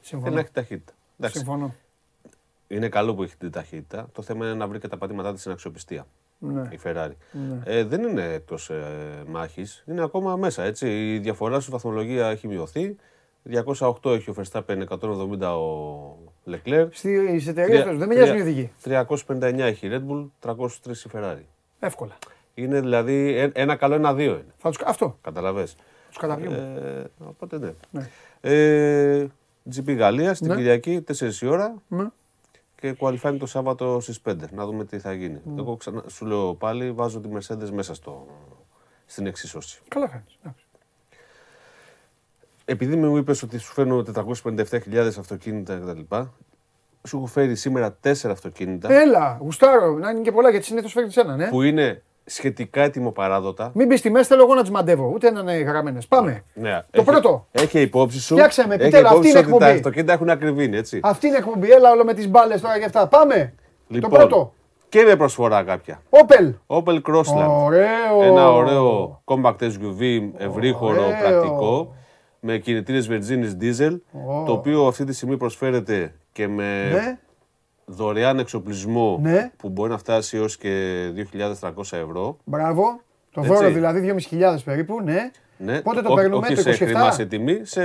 [0.00, 0.38] Συμφωνώ.
[0.38, 0.92] έχει ταχύτητα.
[1.18, 1.74] Εντάξει, Συμφωνώ.
[2.68, 4.08] είναι καλό που έχει την ταχύτητα.
[4.12, 6.06] Το θέμα είναι να βρει και τα πατήματά της στην αξιοπιστία.
[6.38, 6.68] Ναι.
[6.70, 7.12] η Ferrari.
[7.64, 10.62] Ε, δεν είναι εκτός ε, μάχης, είναι ακόμα μέσα.
[10.62, 11.12] Έτσι.
[11.14, 12.96] Η διαφορά στη βαθμολογία έχει μειωθεί.
[13.78, 16.88] 208 έχει ο Verstappen, 170 ο Leclerc.
[16.90, 18.70] Στι εταιρείε δεν με νοιάζουν οι οδηγοί.
[18.84, 21.44] 359 έχει η Red Bull, 303 η Ferrari.
[21.80, 22.18] Εύκολα.
[22.54, 24.54] Είναι δηλαδή ε- ένα καλό, ένα δύο είναι.
[24.58, 24.78] Θα τους...
[24.84, 25.18] Αυτό.
[25.22, 25.76] Καταλαβες.
[26.08, 26.80] Τους καταβγούμε.
[27.18, 27.72] Ε, οπότε ναι.
[27.90, 28.08] Ναι.
[28.40, 29.26] Ε,
[29.76, 30.54] GP Γαλλία την Ναι.
[30.56, 32.06] Κυριακή 4 η ώρα Ναι.
[32.80, 34.34] και qualifying το Σάββατο στις 5.
[34.52, 35.40] Να δούμε τι θα γίνει.
[35.44, 35.60] Ναι.
[35.60, 38.26] Εγώ ξανά, σου λέω πάλι, βάζω τη Mercedes μέσα στο,
[39.06, 39.80] στην εξίσωση.
[39.88, 40.38] Καλά κάνεις.
[42.70, 42.84] Εντάξει.
[42.86, 46.14] Επειδή μου είπες ότι σου φέρνω 457.000 αυτοκίνητα κτλ.
[47.08, 51.16] Σου έχω φέρει σήμερα 4 αυτοκίνητα Έλα, γουστάρω, να είναι και πολλά γιατί συνήθως φέρνεις
[51.16, 51.48] ένα, ναι.
[51.48, 53.70] που είναι σχετικά έτοιμο παράδοτα.
[53.74, 56.06] Μην μπεις τιμές, θέλω εγώ να τις μαντεύω, ούτε να είναι γραμμένες.
[56.06, 56.44] Πάμε.
[56.54, 57.46] Ναι, Το έχει- πρώτο.
[57.50, 58.34] Έχει υπόψη σου.
[58.34, 59.78] Φτιάξε με, έχει επιτέλους, αυτή υπόψη είναι σου ότι τα εκπομπή.
[59.78, 61.00] αυτοκίνητα έχουν ακριβήνει, έτσι.
[61.02, 63.06] Αυτή είναι η εκπομπή, έλα όλο με τις μπάλες τώρα και αυτά.
[63.08, 63.54] Πάμε.
[63.88, 64.52] Λοιπόν, Το πρώτο.
[64.88, 66.02] Και με προσφορά κάποια.
[66.10, 66.54] Όπελ.
[66.66, 67.48] Opel Crossland.
[67.64, 68.22] Ωραίο.
[68.22, 71.18] Ένα ωραίο compact SUV ευρύχωρο Ωραίο.
[71.22, 71.94] πρακτικό
[72.40, 73.96] με κινητήρες Virginis Diesel
[74.46, 77.18] το οποίο αυτή τη στιγμή προσφέρεται και με Ναι.
[77.84, 79.50] δωρεάν εξοπλισμό Ναι.
[79.56, 82.36] που μπορεί να φτάσει έως και 2.300 ευρώ.
[82.44, 83.00] Μπράβο.
[83.32, 83.52] Το Έτσι.
[83.54, 85.30] δώρο δηλαδή 2.500 περίπου, ναι.
[85.56, 85.80] Ναι.
[85.80, 86.74] Πότε το Ό- παίρνουμε, όχι το σε 27?
[86.76, 87.80] χρήμα, σε τιμή, σε...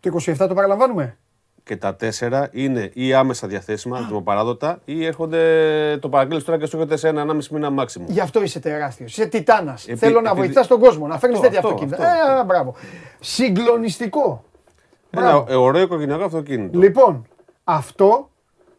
[0.00, 1.18] Το 27 το παραλαμβάνουμε;
[1.64, 6.76] Και τα τέσσερα είναι ή άμεσα διαθέσιμα, δημοπαράδοτα, ή έρχονται το παραγγέλνεις τώρα και σου
[6.76, 8.02] έρχεται σε ένα, ένα μήνα maximum.
[8.06, 9.10] Γι' αυτό είσαι τεράστιος.
[9.12, 9.86] Είσαι τιτάνας.
[9.86, 12.08] Επί- Θέλω να επειδή- βοηθάς τον κόσμο, να φέρνεις Αυτό, τέτοια αυτό, αυτοκίνητα.
[12.12, 12.32] αυτό.
[12.32, 12.74] Ε, α, μπράβο.
[13.20, 14.44] Συγκλονιστικό.
[15.10, 15.46] Ένα Μπράβο.
[15.48, 16.78] ε, ωραίο οικογενειακό αυτοκίνητο.
[16.78, 17.26] Λοιπόν,
[17.64, 18.30] αυτό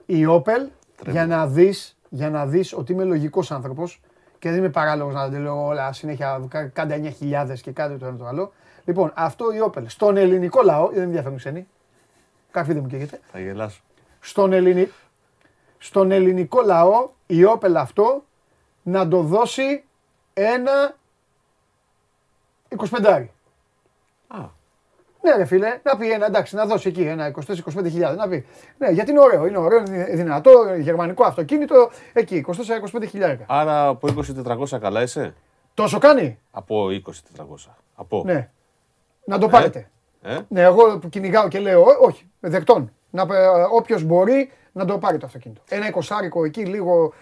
[0.05, 0.67] η Opel
[1.07, 4.01] για να δεις, για να δεις ότι είμαι λογικός άνθρωπος
[4.39, 8.05] και δεν είμαι παράλογος να τα λέω όλα συνέχεια κα- κάντε 9.000 και κάντε το
[8.05, 8.51] ένα το άλλο.
[8.85, 11.67] Λοιπόν, αυτό η Opel στον ελληνικό λαό, δεν με ενδιαφέρουν ξένοι,
[12.53, 13.81] καφί δεν μου καίγεται, Θα γελάσω.
[14.19, 14.91] στον, ελληνι...
[15.77, 18.23] στον ελληνικό λαό η Opel αυτό
[18.83, 19.83] να το δώσει
[20.33, 20.95] ένα
[22.89, 23.25] 25.
[24.27, 24.37] Α,
[25.21, 28.17] Ναι, ρε φίλε, να πει ένα εντάξει, να δώσει εκεί ένα 24-25 χιλιάδες.
[28.17, 28.45] Να πει.
[28.77, 32.45] Ναι, γιατί είναι ωραίο, είναι ωραίο, είναι δυνατό, γερμανικό αυτοκίνητο, εκεί
[32.93, 33.45] 24-25 χιλιάδες.
[33.49, 35.33] άρα από 20.400 καλά είσαι;
[35.73, 37.45] Τόσο κάνει, Από 20.400.
[37.95, 38.23] Από.
[38.25, 38.49] ναι.
[39.25, 39.89] Να το πάρετε.
[40.23, 42.91] Ε; Ναι, εγώ που κυνηγάω και λέω, «Ω- όχι, δεκτών.
[43.09, 43.25] Να,
[43.71, 45.61] όποιος μπορεί να το πάρει το αυτοκίνητο.
[45.69, 47.13] Ένα εικοσάρικο εκεί, λίγο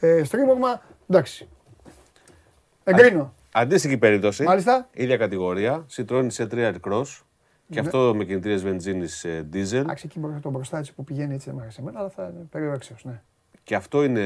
[0.00, 1.48] ε, στρίμωγμα, εντάξει.
[2.84, 3.34] Εγκρίνω.
[3.52, 4.42] Αντίστοιχη περίπτωση.
[4.42, 4.88] Μάλιστα.
[4.92, 5.86] ίδια κατηγορία.
[5.96, 7.20] Citroen C3 Cross.
[7.70, 9.72] Και αυτό με κινητήρες βενζίνης ε, diesel.
[9.74, 12.22] Εντάξει, εκεί μπροστά, το μπροστά έτσι που πηγαίνει έτσι δεν μ' άρεσε εμένα, αλλά θα
[12.22, 13.22] είναι περιορέξεως, ναι.
[13.68, 14.22] Και αυτό είναι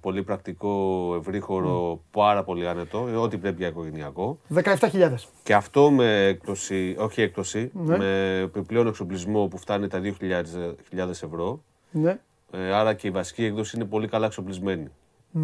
[0.00, 3.06] πολύ πρακτικό, ευρύχωρο, πάρα πολύ άνετο.
[3.08, 4.38] ε, Ό,τι πρέπει για οικογενειακό.
[4.54, 5.14] 17.000.
[5.42, 7.96] Και αυτό με έκπτωση, όχι έκπτωση, Ναι.
[7.96, 11.62] με επιπλέον εξοπλισμό που φτάνει τα 2.000 ευρώ.
[11.90, 12.18] Ναι.
[12.50, 14.88] Ε, άρα και η βασική έκδοση είναι πολύ καλά εξοπλισμένη,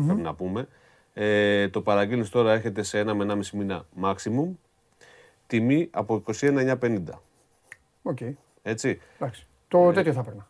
[0.07, 0.68] πρέπει να πούμε.
[1.14, 4.49] Ε, το παραγγείλεις τώρα έρχεται σε ένα με ενάμιση μήνα maximum.
[5.47, 6.99] Τιμή από 21.950.
[8.03, 8.18] Οκ.
[8.62, 9.01] Έτσι.
[9.18, 9.47] Εντάξει.
[9.68, 10.49] Το τέτοιο θα έπαιρνα.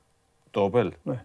[0.51, 0.89] Το Opel.
[1.03, 1.24] Ναι.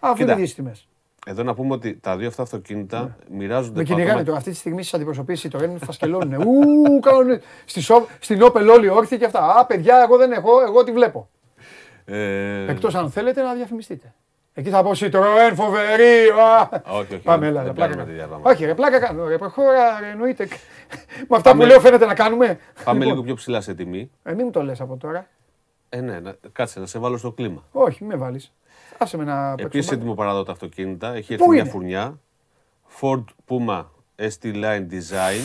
[0.00, 0.24] Αφού Κοίτα.
[0.32, 0.88] είναι ίδιες τιμές.
[1.28, 3.76] Εδώ να πούμε ότι τα δύο αυτά αυτοκίνητα μοιράζονται Ναι.
[3.78, 6.34] Με το κυνηγάνε άτομα- τώρα αυτή τη στιγμή στι αντιπροσωπήσει το ρένουν, φασκελώνουν.
[6.42, 7.40] Ου, κάνουν.
[7.64, 9.56] Στη σο- Στην Όπελ όλοι όρθιοι και αυτά.
[9.58, 11.28] Α, παιδιά, εγώ δεν έχω, εγώ τη βλέπω.
[12.04, 14.14] Ε, Εκτός αν θέλετε να διαφημιστείτε.
[14.54, 16.28] Εκεί θα πω Citroën, φοβερή.
[16.28, 16.82] α.
[16.92, 17.18] Όχι, όχι.
[17.22, 18.04] Πάμε, δεν- έλα, δεν πλάκα πιάνουμε κάνω.
[18.06, 18.50] τέτοια πράγματα.
[18.50, 19.26] Όχι, ρε, πλάκα κάνω.
[19.28, 20.48] Ρε, προχώρα, ρε, εννοείται.
[21.28, 22.58] Με αυτά που Πάμε- λέω φαίνεται να κάνουμε.
[22.84, 24.10] Πάμε Λοιπόν, λίγο πιο ψηλά σε τιμή.
[24.22, 25.26] Ε, μην μου το λες από τώρα.
[25.88, 27.62] Ε, ναι, να, κάτσε να σε βάλω στο κλίμα.
[27.72, 28.52] Όχι, μην με βάλεις.
[28.98, 29.94] Άσε με να Επίσης παίξω.
[29.94, 31.14] έτοιμο παράδοτα αυτοκίνητα.
[31.14, 32.20] Έχει Πού έρθει μια είναι; φουρνιά.
[33.00, 33.84] Ford Puma
[34.16, 35.42] ST Line Design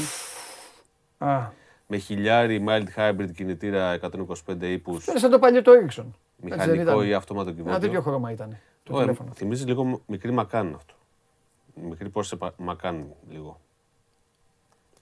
[1.18, 1.48] Α,
[1.88, 5.84] με χιλιάρι mild hybrid κινητήρα 125 ύπους, είναι σαν το παλιό το Ericsson.
[6.44, 7.80] Έτσι δεν μηχανικό ήταν; ή αυτόματο Ένα κυβότιο.
[7.80, 9.32] τέτοιο χρώμα ήταν το Ω, ε, τηλέφωνο.
[9.34, 10.94] θυμίζεις λίγο μικρή μακάν αυτό.
[11.90, 13.60] Μικρή πόρσε μακάν λίγο.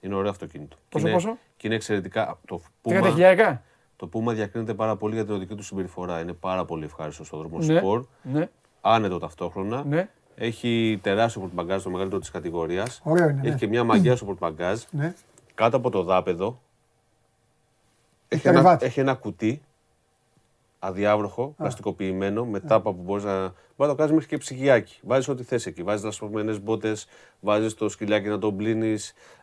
[0.00, 0.76] Είναι ωραίο αυτοκίνητο.
[0.76, 2.38] Και Πόσο, είναι- πόσο; Και είναι εξαιρετικά.
[2.46, 3.62] Το 30 Puma, χιλιάρικα;
[4.00, 6.20] Το Puma διακρίνεται πάρα πολύ για την οδική του συμπεριφορά.
[6.20, 8.04] Είναι πάρα πολύ ευχάριστος στο δρόμο Ναι, σπορ.
[8.22, 8.48] ναι,
[8.80, 9.84] Άνετο ταυτόχρονα.
[9.84, 10.08] ναι.
[10.34, 13.00] Έχει τεράστιο πορτμπαγκάζ, το μεγαλύτερο της κατηγορίας.
[13.04, 13.56] Ωραίο είναι, Έχει ναι.
[13.56, 14.82] και μια μαγιά στο πορτμπαγκάζ.
[14.90, 15.14] ναι.
[15.54, 16.60] Κάτω από το δάπεδο
[18.28, 18.66] έχει ρεβάτι.
[18.68, 19.62] ένα, έχει ένα κουτί
[20.82, 23.38] αδιάβροχο, πλαστικοποιημένο, με τάπα που μπορείς να.
[23.40, 24.98] Μπορεί να το κάνεις μέχρι και ψυγιάκι.
[25.02, 25.82] Βάζεις ό,τι θες εκεί.
[25.82, 27.06] Βάζεις δασπορμένε μπότες,
[27.40, 28.96] βάζεις το σκυλάκι να το πλύνει,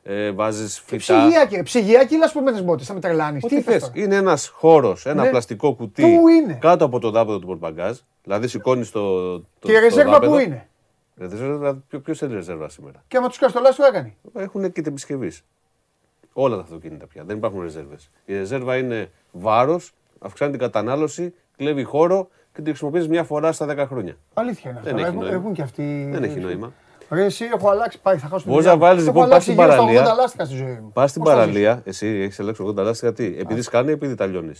[0.03, 0.97] ε, βάζεις φυτά.
[0.97, 3.43] Ψυγιάκι, ρε, ψυγιάκι ή λασπωμένες μπότες, θα με τρελάνεις.
[3.43, 3.81] Ό,τι θες θες.
[3.81, 5.29] τώρα; Είναι ένας χώρος, ένα Ναι.
[5.29, 7.97] πλαστικό κουτί Πού είναι; κάτω από το δάπεδο του πορτμπαγκάζ.
[8.23, 9.33] Δηλαδή σηκώνεις το.
[9.39, 10.31] το Και η το ρεζέρβα δάπεδο.
[10.31, 10.67] πού είναι;
[11.17, 14.13] Ρεζέρβα, ποιο, ποιος θέλει ρεζέρβα σήμερα; Και άμα τους κάνεις το λάστο, έκανε.
[14.33, 15.31] Έχουν και την επισκευή.
[16.33, 17.23] Όλα τα αυτοκίνητα πια.
[17.23, 18.09] Δεν υπάρχουν ρεζέρβες.
[18.25, 23.65] Η ρεζέρβα είναι βάρος, αυξάνει την κατανάλωση, κλέβει χώρο και την χρησιμοποιείς μια φορά στα
[23.65, 24.17] 10 χρόνια.
[24.33, 24.89] Αλήθεια είναι αυτό.
[24.91, 25.35] Δεν έχει Έχουν, νόημα.
[25.35, 26.07] έχουν και αυτοί.
[26.11, 26.73] Δεν έχει νόημα.
[27.09, 28.01] Ρε, εσύ έχω αλλάξει.
[28.01, 28.81] Πάει, θα χάσω τη Μπορείς δουλειά να μου.
[28.81, 30.13] βάλεις, Έχω λοιπόν, πας αλλάξει στην γύρω στα παραλία.
[30.13, 30.91] 80 λάστιχα στη ζωή μου.
[30.91, 33.93] Πας στην Πώς θα ζεις; παραλία, εσύ έχεις ελέγξει 80 λάστιχα γιατί, επειδή σκάνε ή
[33.93, 34.51] επειδή τα λιώνει.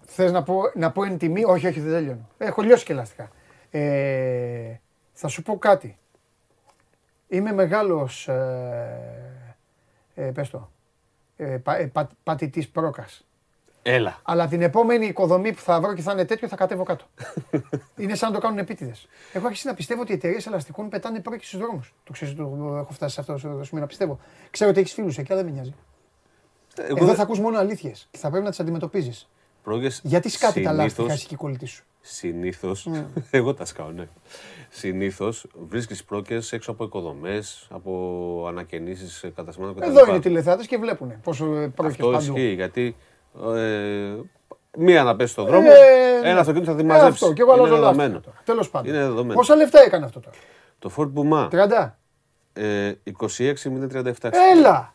[0.00, 2.28] Θες να πω, να πω εν τιμή, όχι, όχι, δεν τελειώνω.
[2.38, 3.28] Έχω λιώσει και λαστικά.
[3.70, 4.74] Ε,
[5.12, 5.98] θα σου πω κάτι.
[7.28, 9.42] Είμαι μεγάλος, ε,
[10.14, 10.70] ε, πες το,
[11.36, 13.26] ε, πα, ε, πα- πατητής πρόκας.
[13.86, 14.18] Έλα.
[14.22, 17.04] Αλλά την επόμενη οικοδομή που θα βρω και θα είναι τέτοιο θα κατέβω κάτω.
[17.96, 19.08] είναι σαν να το κάνουν επίτηδες.
[19.32, 21.94] Έχω αρχίσει να πιστεύω ότι οι εταιρείες ελαστικών πετάνε πρόκειται στους δρόμους.
[22.04, 22.42] Το ξέρεις, το
[22.80, 24.18] έχω φτάσει σε αυτό το σημείο να πιστεύω.
[24.50, 25.74] Ξέρω ότι έχεις φίλους εκεί, αλλά δεν με νοιάζει.
[26.76, 29.28] Εγώ Εδώ δεν- θα ακούς μόνο αλήθειες και θα πρέπει να τις αντιμετωπίζεις.
[29.62, 32.72] Πρόκειες Γιατί σκάτι τα λάθη συνήθως- θα έχει και η κολλητή σου; Συνήθω.
[33.30, 34.08] Εγώ τα σκάω, ναι.
[34.68, 39.88] Συνήθως βρίσκεις πρόκειες έξω από οικοδομές, από ανακαινήσεις καταστημάτων κτλ.
[39.88, 42.36] Εδώ είναι οι τηλεθεάτες και βλέπουν πόσο πρόκειται Αυτό παντού.
[42.36, 42.96] ισχύει γιατί
[43.56, 44.14] ε,
[44.78, 46.28] μία να πέσει στον δρόμο, Ε, ναι.
[46.28, 47.10] ένα αυτοκίνητο θα τη Ε, μαζέψει.
[47.24, 48.14] Αυτό, και εγώ Είναι αλλάζω δεδομένο.
[48.26, 48.38] λάθη.
[48.44, 48.88] Τέλος πάντων.
[48.94, 49.34] Είναι δεδομένο.
[49.34, 50.36] Πόσα λεφτά έκανε αυτό τώρα;
[50.78, 51.98] Το Ford Puma 30.
[52.52, 54.30] ε, 26-037.
[54.56, 54.94] Έλα!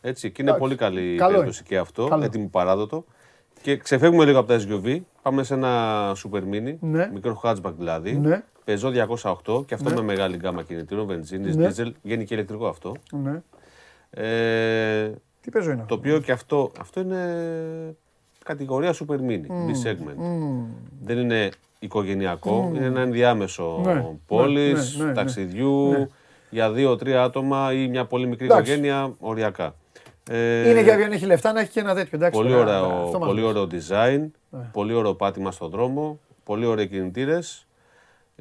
[0.00, 0.58] Έτσι, και είναι Εντάξει.
[0.58, 1.68] πολύ καλή η Καλό περίπτωση είναι.
[1.68, 2.24] και αυτό, Καλό.
[2.24, 3.04] έτοιμο παράδοτο.
[3.62, 7.10] Και ξεφεύγουμε λίγο από τα SUV, πάμε σε ένα super mini, Ναι.
[7.12, 8.12] μικρό hatchback δηλαδή.
[8.16, 8.42] Ναι.
[8.64, 11.68] Peugeot 208 και αυτό με μεγάλη γκάμα κινητήρων, βενζίνης, Ναι.
[11.76, 12.94] diesel, βγαίνει και ηλεκτρικό αυτό.
[13.12, 13.42] Ναι.
[14.10, 15.10] Ε,
[15.40, 17.24] Τι παίζω είναι το αυτό; οποίο και αυτό, αυτό είναι
[18.44, 20.24] κατηγορία super mini, B-segment.
[21.02, 25.14] Δεν είναι οικογενειακό, είναι ένα ενδιάμεσο Ναι, ναι, πόλης, ναι, ναι, ναι.
[25.16, 26.06] ταξιδιού, Ναι.
[26.50, 28.72] για δύο-τρία άτομα ή μια πολύ μικρή Εντάξει.
[28.72, 29.74] οικογένεια, οριακά.
[30.30, 32.18] Ε, Είναι για ποιον έχει λεφτά να έχει και ένα τέτοιο.
[32.18, 33.48] Εντάξει, Πολύ, τώρα, ωραίο, αυτό μας πολύ λες.
[33.50, 34.68] ωραίο design, Ναι.
[34.72, 37.66] πολύ ωραίο πάτημα στον δρόμο, πολύ ωραίοι κινητήρες.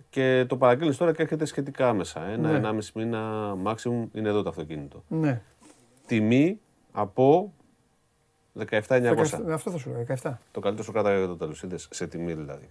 [0.10, 2.20] Και το παραγγέλνεις τώρα και έρχεται σχετικά άμεσα.
[2.20, 2.34] Ναι.
[2.34, 5.04] Ένα-ενάμιση μήνα maximum είναι εδώ το αυτοκίνητο.
[5.08, 5.42] Ναι.
[6.06, 6.60] Τιμή
[7.00, 7.54] από
[8.60, 9.52] 17.900.
[9.52, 10.32] Αυτό θα σου λέω, 17.
[10.52, 11.66] Το καλύτερο σου κάτω για το τέλος.
[11.90, 12.70] σε τιμή δηλαδή.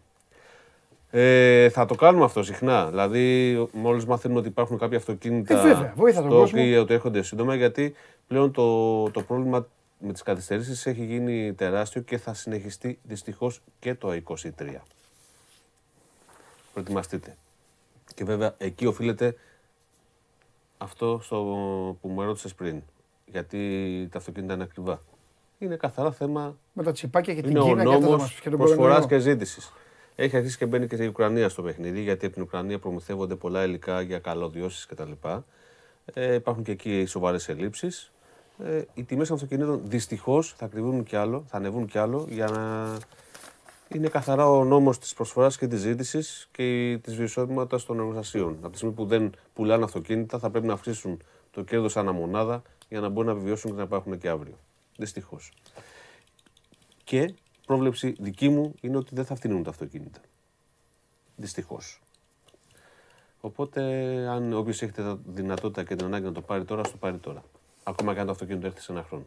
[1.11, 2.89] Ε, θα το κάνουμε αυτό συχνά.
[2.89, 6.61] Δηλαδή, μόλις μαθαίνουμε ότι υπάρχουν κάποια αυτοκίνητα Ε, βέβαια, βοήθα τον στο κόσμο.
[6.61, 7.95] οποίο ότι έρχονται σύντομα, γιατί
[8.26, 9.66] πλέον το, το πρόβλημα
[9.99, 14.41] με τις καθυστερήσεις έχει γίνει τεράστιο και θα συνεχιστεί δυστυχώς και το 23.
[16.72, 17.37] Προετοιμαστείτε.
[18.14, 19.35] Και βέβαια εκεί οφείλεται
[20.79, 21.37] αυτό στο
[22.01, 22.83] που μου ερώτησες πριν.
[23.31, 25.03] Γιατί τα αυτοκίνητα είναι ακριβά.
[25.59, 28.20] Είναι καθαρά θέμα Με τα τσιπάκια και την είναι ο Κίνα και αυτό θα νόμος
[28.20, 29.09] μας πει και τον προσφοράς κορονοϊό.
[29.09, 29.72] και ζήτησης.
[30.14, 33.64] Έχει αρχίσει και μπαίνει και η Ουκρανία στο παιχνίδι, γιατί από την Ουκρανία προμηθεύονται πολλά
[33.64, 35.11] υλικά για καλωδιώσεις κτλ.
[36.14, 38.12] Ε, υπάρχουν και εκεί σοβαρές ελλείψεις.
[38.64, 42.47] Ε, οι τιμές των αυτοκινήτων δυστυχώς θα κρυβούν κι άλλο, θα ανεβούν κι άλλο για
[42.47, 42.95] να
[43.89, 48.57] είναι καθαρά ο νόμος της προσφοράς και της ζήτησης και της βιωσιμότητας των εργοστασίων.
[48.61, 52.62] Από τη στιγμή που δεν πουλάνε αυτοκίνητα, θα πρέπει να αυξήσουν το κέρδος ανά μονάδα
[52.89, 54.59] για να μπορούν να επιβιώσουν και να υπάρχουν και αύριο.
[54.97, 55.53] Δυστυχώς.
[57.05, 57.34] Και
[57.66, 60.20] πρόβλεψη δική μου είναι ότι δεν θα φτύνουν τα αυτοκίνητα.
[61.36, 62.01] Δυστυχώς.
[63.41, 63.82] Οπότε,
[64.28, 67.18] αν όποιος έχει τη δυνατότητα και την ανάγκη να το πάρει τώρα, ας το πάρει
[67.18, 67.45] τώρα.
[67.82, 69.24] Ακόμα και αν το αυτοκίνητο έρθει σε ένα χρόνο.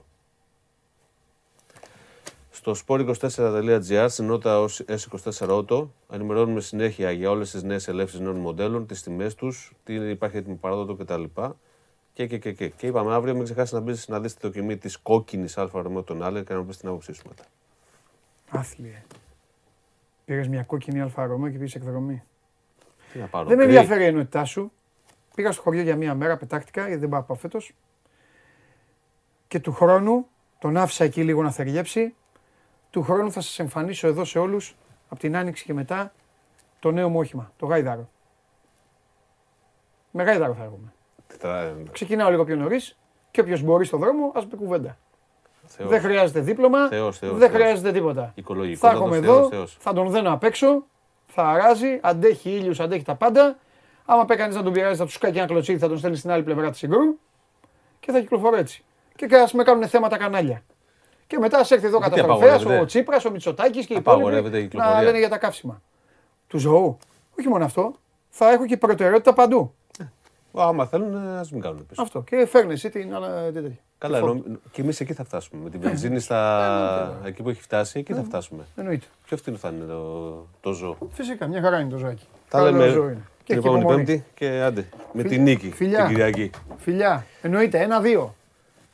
[2.51, 8.35] Στο sport24.gr, στην νότα ως S24 Auto, ενημερώνουμε συνέχεια για όλες τις νέες ελεύσεις νέων
[8.35, 11.23] μοντέλων, τις τιμές τους, τι υπάρχει έτοιμο παράδοτο κτλ.
[12.21, 12.69] Και, και, και, και.
[12.69, 16.03] και είπαμε αύριο, μην ξεχάσεις να μπεις να δεις τη δοκιμή της κόκκινης Alfa Romeo
[16.03, 17.43] Tonale και να μου πεις την άποψή σου μετά.
[18.49, 19.03] Άθλιε.
[20.25, 22.23] Πήρες μια κόκκινη Alfa Romeo και πήγε εκδρομή.
[23.11, 23.47] Τι να πάρω.
[23.47, 23.75] Δεν με γκρι.
[23.75, 24.71] ενδιαφέρει η ενότητά σου.
[25.35, 27.73] Πήγα στο χωριό για μία μέρα, πετάχτηκα γιατί δεν πάω από φέτος.
[29.47, 30.27] Και του χρόνου
[30.59, 32.15] τον άφησα εκεί λίγο να θεριέψει.
[32.89, 34.75] Του χρόνου θα σας εμφανίσω εδώ σε όλους
[35.09, 36.13] από την άνοιξη και μετά
[36.79, 38.09] το νέο μου όχημα, το γάιδαρο.
[40.11, 40.93] Με γάιδαρο θα έρχομαι.
[41.31, 42.97] Τι θα- Ξεκινάω λίγο πιο νωρίς
[43.31, 44.97] και όποιος μπορεί στον δρόμο, ας πει κουβέντα.
[45.65, 45.89] Θεός.
[45.89, 47.61] Δεν χρειάζεται δίπλωμα, Θεός, Θεός, δεν Θεός.
[47.61, 48.31] χρειάζεται τίποτα.
[48.35, 49.77] Οικολογικό, Θα θα έρχομαι Θεός, εδώ, Θεός.
[49.79, 50.83] θα τον δένω απ' έξω,
[51.27, 53.57] θα αράζει, αντέχει ήλιους, αντέχει τα πάντα.
[54.05, 56.15] Άμα πάει κανείς να τον πειράζει, θα τους σκάει και ένα κλωτσίδι, θα τον στέλνει
[56.17, 56.99] στην άλλη πλευρά της συγκρού
[57.99, 58.83] και θα κυκλοφορώ έτσι.
[59.15, 60.63] Και ας με κάνουν θέματα κανάλια.
[61.27, 64.37] Και μετά ας έρθει εδώ Γιατί καταστροφέα, απαγορεύεται; ο Τσίπρας, ο Μητσοτάκης και οι Απαγορεύεται
[64.39, 65.03] η υπόλοιποι να κυκλοφορία.
[65.03, 65.81] λένε για τα καύσιμα.
[66.47, 66.97] Του ζωού.
[67.39, 67.93] Όχι μόνο αυτό,
[68.29, 69.73] θα έχω και προτεραιότητα παντού.
[70.53, 72.01] Άμα θέλουν, ας μην κάνουν πίσω.
[72.01, 72.21] Αυτό.
[72.21, 73.77] Και φέρνει εσύ την άλλα την τέτοια.
[73.97, 74.43] Καλά, τη νο...
[74.71, 75.63] και εμείς εκεί θα φτάσουμε.
[75.63, 77.19] Με την βενζίνη στα...
[77.25, 78.63] εκεί που έχει φτάσει, εκεί θα φτάσουμε.
[78.75, 79.05] Εννοείται.
[79.25, 80.97] Πιο φτηνό θα είναι το, το ζώο.
[81.11, 82.25] Φυσικά, μια χαρά είναι το ζωάκι.
[82.49, 83.21] Τα Καλό λέμε ζώο είναι.
[83.43, 84.05] Και την έχει επόμενη υπομονή.
[84.05, 84.85] Πέμπτη και άντε.
[85.13, 85.99] Με Φι- τη νίκη φιλιά.
[85.99, 86.49] την Κυριακή.
[86.77, 88.35] Φιλιά, εννοείται, ένα-δύο.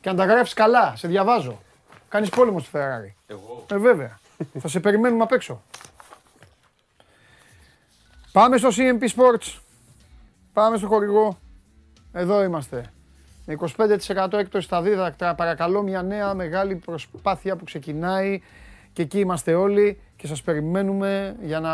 [0.00, 1.58] Και αν τα γράφει καλά, σε διαβάζω.
[2.08, 3.14] Κάνεις πόλεμο στη Ferrari.
[3.26, 3.64] Εγώ.
[3.72, 4.18] Ε, βέβαια.
[4.60, 5.62] Θα σε περιμένουμε απ' έξω.
[8.32, 9.58] Πάμε στο CMP Sports.
[10.52, 11.38] Πάμε στο χορηγό.
[12.18, 12.84] Εδώ είμαστε.
[13.46, 13.56] Με
[14.06, 15.34] 25% έκπτωση στα δίδακτρα.
[15.34, 18.40] Παρακαλώ μια νέα μεγάλη προσπάθεια που ξεκινάει
[18.92, 21.70] και εκεί είμαστε όλοι και σας περιμένουμε για να,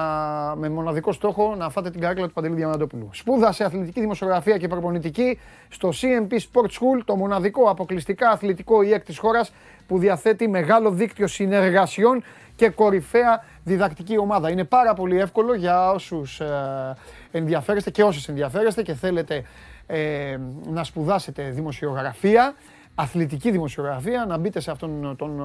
[0.56, 3.08] με μοναδικό στόχο να φάτε την καρέκλα του Παντελή Διαμαντόπουλου.
[3.12, 5.38] Σπούδασε αθλητική δημοσιογραφία και προπονητική
[5.68, 9.52] στο CMP Sport School, το μοναδικό αποκλειστικά αθλητικό ΙΕΚ της χώρας
[9.86, 12.22] που διαθέτει μεγάλο δίκτυο συνεργασιών
[12.56, 14.50] και κορυφαία διδακτική ομάδα.
[14.50, 16.96] Είναι πάρα πολύ εύκολο για όσους ε,
[17.30, 19.44] ενδιαφέρεστε και όσες ενδιαφέρεστε και θέλετε
[19.86, 20.38] ε,
[20.70, 22.54] να σπουδάσετε δημοσιογραφία
[22.94, 25.44] αθλητική δημοσιογραφία, να μπείτε σε αυτόν τον ε,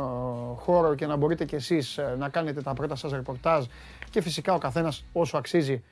[0.56, 3.66] χώρο και να μπορείτε κι εσείς ε, να κάνετε τα πρώτα σας ρεπορτάζ
[4.10, 5.84] και φυσικά ο καθένας όσο αξίζει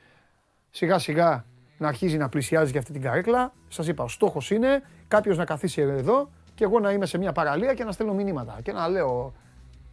[0.70, 1.44] σιγά σιγά
[1.78, 3.52] να αρχίζει να πλησιάζει για αυτή την καρέκλα.
[3.68, 7.32] Σας είπα, ο στόχος είναι κάποιος να καθίσει εδώ και εγώ να είμαι σε μια
[7.32, 9.32] παραλία και να στέλνω μηνύματα και να λέω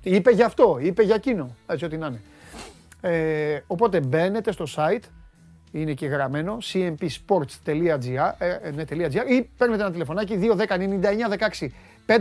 [0.02, 2.22] είπε για αυτό, είπε για εκείνο, έτσι ό,τι να είναι.
[3.02, 5.04] Ε, οπότε μπαίνετε στο site,
[5.80, 8.84] είναι και γραμμένο, cmpsports.gr ε, ε, ναι,
[9.36, 11.52] ή παίρνετε ένα τηλεφωνάκι 210 99
[12.08, 12.16] 511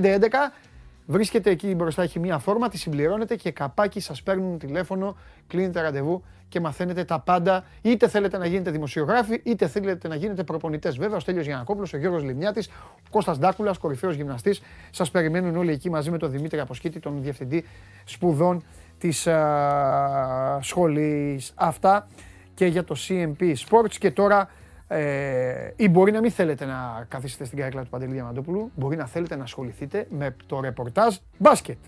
[1.07, 6.25] Βρίσκεται εκεί μπροστά, έχει μία φόρμα, τη συμπληρώνετε και καπάκι σας παίρνουν τηλέφωνο, κλείνετε ραντεβού
[6.49, 7.65] και μαθαίνετε τα πάντα.
[7.83, 10.97] Είτε θέλετε να γίνετε δημοσιογράφοι, είτε θέλετε να γίνετε προπονητές.
[10.97, 14.63] Βέβαια, ο Στέλιος Γιανακόπουλος, ο Γιώργος Λιμιάτης, ο Κώστας Ντάκουλας, κορυφαίος γυμναστής.
[14.91, 17.65] Σας περιμένουν όλοι εκεί μαζί με τον Δημήτρη Αποσκήτη, τον Διευθυντή
[18.05, 18.65] Σπουδών
[18.99, 21.53] της α, σχολής.
[21.55, 22.09] Αυτά
[22.55, 24.49] και για το CMP Sports και τώρα
[24.89, 29.07] ε, ή μπορεί να μην θέλετε να καθίσετε στην καρέκλα του Παντελή Διαμαντόπουλου, μπορεί να
[29.07, 31.79] θέλετε να ασχοληθείτε με το ρεπορτάζ μπάσκετ.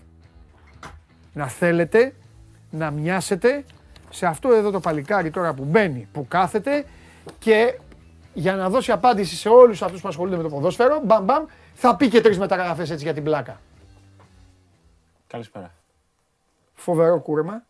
[1.33, 2.13] Να θέλετε
[2.69, 3.63] να μοιάσετε
[4.09, 6.85] σε αυτό εδώ το παλικάρι τώρα που μπαίνει, που κάθεται
[7.39, 7.79] και
[8.33, 11.95] για να δώσει απάντηση σε όλους αυτούς που ασχολούνται με το ποδόσφαιρο, μπαμ μπαμ, θα
[11.95, 13.61] πει και τρεις μεταγραφές έτσι για την πλάκα.
[15.27, 15.73] Καλησπέρα.
[16.73, 17.65] Φοβερό κούρεμα.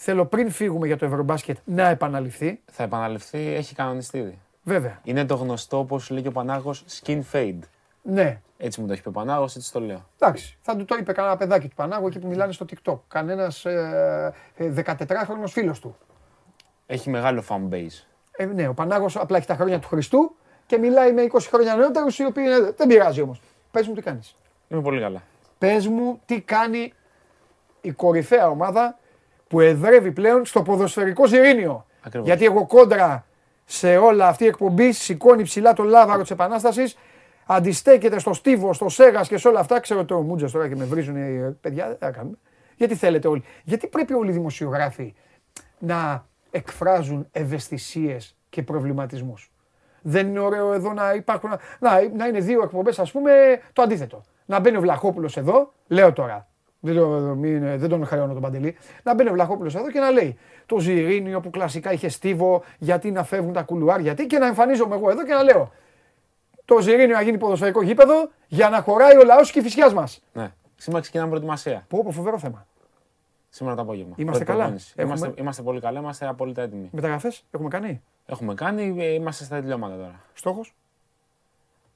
[0.00, 2.60] Θέλω πριν φύγουμε για το Ευρωμπάσκετ να επαναληφθεί.
[2.70, 4.38] Θα επαναληφθεί, έχει κανονιστεί ήδη.
[4.62, 5.00] Βέβαια.
[5.04, 7.58] Είναι το γνωστό, όπως λέει και ο Πανάγος, skin fade.
[8.02, 8.40] Ναι.
[8.56, 10.08] Έτσι μου το έχει πει ο Πανάγος, έτσι το λέω.
[10.18, 10.56] Εντάξει.
[10.60, 12.98] Θα του το είπε κανένα παιδάκι του Πανάγου εκεί που μιλάνε στο TikTok.
[13.08, 15.96] Κανένας ε, 14χρονο φίλος του.
[16.86, 18.04] Έχει μεγάλο fan base.
[18.30, 20.36] Ε, ναι, ο Πανάγος απλά έχει τα χρόνια του Χριστού
[20.66, 22.72] και μιλάει με 20 χρόνια νεότερους οι οποίοι είναι...
[22.76, 23.40] δεν πειράζει όμως.
[23.70, 24.36] Πες μου τι κάνεις.
[24.68, 25.22] Είμαι πολύ καλά.
[25.58, 26.92] Πες μου τι κάνει
[27.80, 28.98] η κορυφαία ομάδα
[29.48, 31.86] που εδρεύει πλέον στο ποδοσφαιρικό Ζηρήνιο.
[32.02, 32.28] Ακριβώς.
[32.28, 33.24] Γιατί εγώ κόντρα
[33.64, 36.96] σε όλα αυτή η εκπομπή σηκώνει ψηλά το λάβαρο της Επανάστασης,
[37.46, 39.80] αντιστέκεται στο Στίβο, στο Σέγας και σε όλα αυτά.
[39.80, 41.96] Ξέρω ότι ο Μούτζα τώρα και με βρίζουν οι παιδιά.
[42.00, 42.36] Δεν κάνουμε.
[42.76, 43.44] Γιατί θέλετε όλοι.
[43.64, 45.14] Γιατί πρέπει όλοι οι δημοσιογράφοι
[45.78, 49.52] να εκφράζουν ευαισθησίες και προβληματισμούς;
[50.02, 51.50] Δεν είναι ωραίο εδώ να υπάρχουν.
[51.78, 53.32] Να, να είναι δύο εκπομπές, ας πούμε,
[53.72, 54.22] το αντίθετο.
[54.46, 56.48] Να μπαίνει ο Βλαχόπουλος εδώ, λέω τώρα.
[56.80, 58.76] Δεν, το, μην, δεν τον χρεώνω τον Παντελή.
[59.02, 63.10] Να μπαίνει ο Βλαχόπουλος εδώ και να λέει το Ζιρίνιο που κλασικά είχε στίβο, γιατί
[63.10, 65.72] να φεύγουν τα κουλουάρ, γιατί και να εμφανίζομαι εγώ εδώ και να λέω
[66.64, 70.22] το Ζιρίνιο να γίνει ποδοσφαιρικό γήπεδο για να χωράει ο λαός και η φυσιά μας.
[70.32, 70.52] Ναι.
[70.76, 71.84] Σήμερα ξεκινάμε προετοιμασία.
[71.88, 72.66] Πω, πω, φοβερό θέμα.
[73.48, 74.14] Σήμερα το απόγευμα.
[74.16, 74.58] Είμαστε Πρώτη καλά.
[74.58, 74.92] προπόνηση.
[74.96, 76.88] Έχουμε- Είμαστε, είμαστε πολύ καλά, είμαστε απόλυτα έτοιμοι.
[76.92, 80.20] Μεταγραφές έχουμε κάνει; Έχουμε κάνει, ε, είμαστε στα τελειώματα τώρα.
[80.34, 80.74] Στόχος;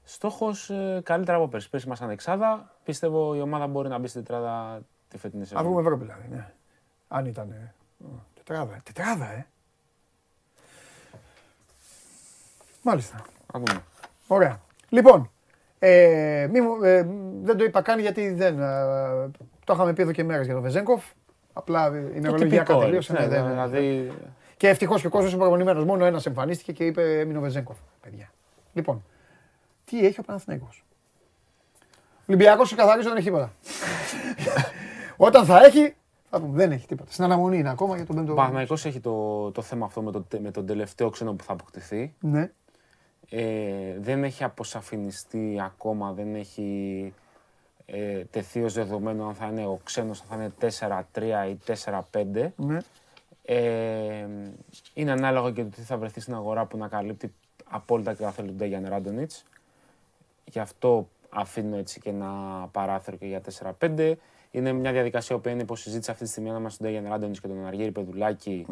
[0.03, 1.69] Στόχος ε, καλύτερα από πέρσι.
[1.69, 2.71] Πέρσι ήμασταν εξάδα.
[2.83, 5.63] Πιστεύω η ομάδα μπορεί να μπει στην τετράδα τη φετινή Να σεζόν.
[5.63, 6.27] βγούμε Ευρώπη δηλαδή.
[6.31, 6.53] Ναι.
[7.07, 7.51] Αν ήταν.
[7.51, 7.73] ε,
[8.33, 8.73] Τετράδα.
[8.75, 8.79] ε.
[8.83, 9.45] Τετράδα, ε.
[12.81, 13.21] Μάλιστα.
[13.53, 13.83] Να δούμε.
[14.27, 14.61] Ωραία.
[14.89, 15.31] Λοιπόν,
[15.79, 17.07] ε, μη μου- ε,
[17.43, 18.59] δεν το είπα καν γιατί δεν.
[18.59, 19.31] ε,
[19.63, 21.03] το είχαμε πει εδώ και μέρες για τον Βεζέγκοφ.
[21.53, 23.13] Απλά η Το ημερολογία τυπικό, κατελείωσε.
[23.13, 24.11] ναι, ναι, δεν- δηλαδή
[24.57, 25.85] Και ευτυχώς και ο κόσμος είναι προπονημένος.
[25.85, 27.77] Μόνο ένας εμφανίστηκε και είπε έμεινε ο Βεζέγκοφ.
[28.01, 28.31] Παιδιά.
[28.73, 29.03] Λοιπόν,
[29.97, 30.83] τι έχει ο Παναθηναϊκός.
[32.27, 33.53] Ολυμπιακός ξεκαθαρίζω δεν έχει τίποτα.
[35.27, 35.95] Όταν θα έχει,
[36.29, 37.11] θα πούμε δεν έχει τίποτα.
[37.11, 38.31] Στην αναμονή είναι ακόμα για τον πέμπτο.
[38.31, 41.43] ο Παναθηναϊκός έχει το, το θέμα αυτό με, το, τε- με τον τελευταίο ξένο που
[41.43, 42.13] θα αποκτηθεί.
[42.19, 42.51] Ναι.
[43.29, 47.13] Ε, δεν έχει αποσαφινιστεί ακόμα, δεν έχει
[47.85, 51.57] ε, τεθεί ως δεδομένο αν θα είναι ο ξένος, αν θα είναι 4-3 ή
[52.11, 52.49] 4-5.
[52.55, 52.77] ναι.
[53.45, 54.27] Ε,
[54.93, 57.33] είναι ανάλογο και το τι θα βρεθεί στην αγορά που να καλύπτει
[57.69, 59.43] απόλυτα και τα θέλει του Ντέγιαν Ράντονιτς.
[60.45, 62.31] Γι' αυτό αφήνω έτσι και ένα
[62.71, 63.41] παράθυρο και για
[63.79, 64.13] 4-5.
[64.51, 67.65] Είναι μια διαδικασία που είναι υποσυζήτηση αυτή τη στιγμή ανάμεσα στον Ντέγιαν Ράντονιτς και τον
[67.65, 68.65] Αργύρη Πεδουλάκη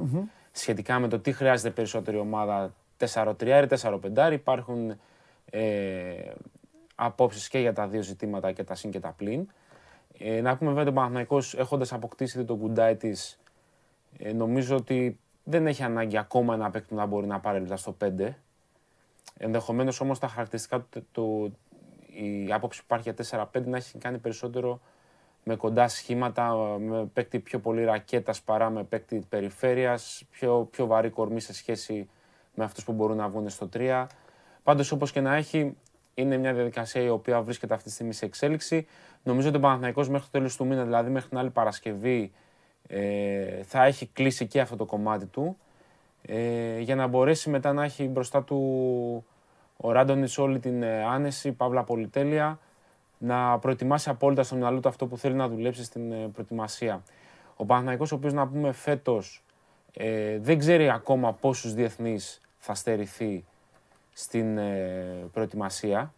[0.51, 2.73] σχετικά με το τι χρειάζεται περισσότερη ομάδα
[3.13, 3.75] 4-3 ή
[4.15, 4.31] 4-5.
[4.31, 4.99] Υπάρχουν
[5.45, 6.31] ε,
[6.95, 9.47] απόψεις και για τα δύο ζητήματα και τα συν και τα πλην.
[10.17, 13.39] Ε, να πούμε βέβαια τον Παναθηναϊκός έχοντας αποκτήσει το κουντάι της
[14.17, 17.77] ε, νομίζω ότι δεν έχει ανάγκη ακόμα ένα παίκτη που να μπορεί να πάρει λεπτά
[17.77, 18.29] στο 5.
[19.37, 21.57] Ενδεχομένως όμως τα χαρακτηριστικά του, του-
[22.13, 24.79] η άποψη που υπάρχει για 4-5 να έχει κάνει περισσότερο
[25.43, 31.09] με κοντά σχήματα, με παίκτη πιο πολύ ρακέτας παρά με παίκτη περιφέρειας, πιο, πιο βαρύ
[31.09, 32.09] κορμί σε σχέση
[32.55, 34.07] με αυτούς που μπορούν να βγουν στο 3.
[34.63, 35.77] Πάντως όπως και να έχει,
[36.13, 38.87] είναι μια διαδικασία η οποία βρίσκεται αυτή τη στιγμή σε εξέλιξη.
[39.23, 42.31] Νομίζω ότι ο Παναθηναϊκός μέχρι το τέλος του μήνα, δηλαδή μέχρι την άλλη Παρασκευή,
[42.87, 45.57] ε, θα έχει κλείσει και αυτό το κομμάτι του
[46.25, 49.25] ε, για να μπορέσει μετά να έχει μπροστά του
[49.77, 52.59] ο Ράντονιτς όλη την ε, άνεση, παύλα πολυτέλεια,
[53.17, 57.03] να προετοιμάσει απόλυτα στο μυαλό του αυτό που θέλει να δουλέψει στην ε, προετοιμασία.
[57.55, 59.43] Ο Παναθηναϊκός, ο οποίος να πούμε φέτος
[59.93, 63.45] ε, δεν ξέρει ακόμα πόσους διεθνείς θα στερηθεί
[64.13, 66.13] στην ε, προετοιμασία.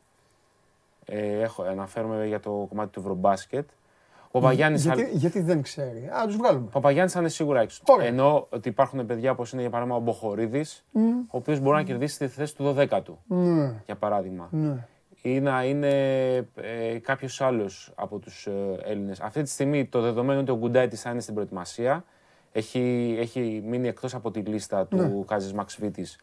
[1.06, 3.70] Ε, έχω, αναφέρομαι για το κομμάτι του Ευρωμπάσκετ.
[4.36, 6.10] Ο Παπαγιάννης Γιατί, γιατί δεν ξέρει.
[6.14, 6.66] Α, τους βγάλουμε.
[6.68, 7.82] ο Παπαγιάννης θα είναι σίγουρα έξω.
[7.88, 8.08] Ωραία.
[8.08, 10.86] Ενώ ότι υπάρχουν παιδιά όπως είναι για παράδειγμα ο Μποχορίδης,
[11.28, 14.48] ο οποίος μπορεί να κερδίσει τη θέση του 12ου, Ναι, για παράδειγμα.
[14.52, 14.88] ναι.
[15.22, 15.90] Ή να είναι
[16.56, 18.52] ε, κάποιος άλλος από τους ε,
[18.84, 19.20] Έλληνες.
[19.20, 22.04] Αυτή τη στιγμή το δεδομένο είναι ότι ο Γκουντάιτης θα είναι στην προετοιμασία.
[22.52, 25.24] Έχει, έχει μείνει εκτός από τη λίστα του Ναι.
[25.28, 26.20] Κάζης Μαξβίτης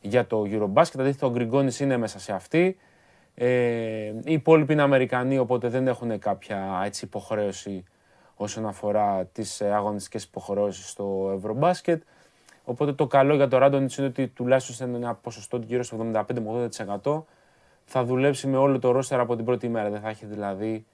[0.00, 0.98] για το Eurobasket.
[0.98, 2.76] Αντίθετα, ο Γκριγκόνης είναι μέσα σε αυτή.
[3.34, 3.46] Ε,
[4.24, 7.84] οι υπόλοιποι είναι Αμερικανοί, οπότε δεν έχουν κάποια έτσι, υποχρέωση
[8.34, 12.02] όσον αφορά τις ε, αγωνιστικές υποχρεώσεις στο Ευρωμπάσκετ.
[12.64, 16.24] Οπότε το καλό για το Ράντονιτς είναι ότι τουλάχιστον σε ένα ποσοστό γύρω στο 75
[16.40, 16.68] με
[17.02, 17.22] 80%
[17.84, 19.90] θα δουλέψει με όλο το ρόστερ από την πρώτη μέρα.
[19.90, 20.84] Δεν θα έχει δηλαδή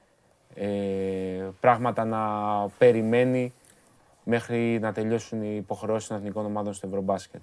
[0.55, 0.69] ε,
[1.61, 2.21] πράγματα να
[2.79, 3.53] περιμένει
[4.25, 7.41] μέχρι να τελειώσουν οι υποχρεώσεις των εθνικών ομάδων στο Ευρωμπάσκετ.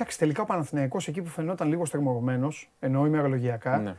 [0.00, 3.94] Εντάξει, τελικά ο Παναθηναϊκός εκεί που φαινόταν λίγο στριμωγμένος, εννοώ ημερολογιακά, Ναι.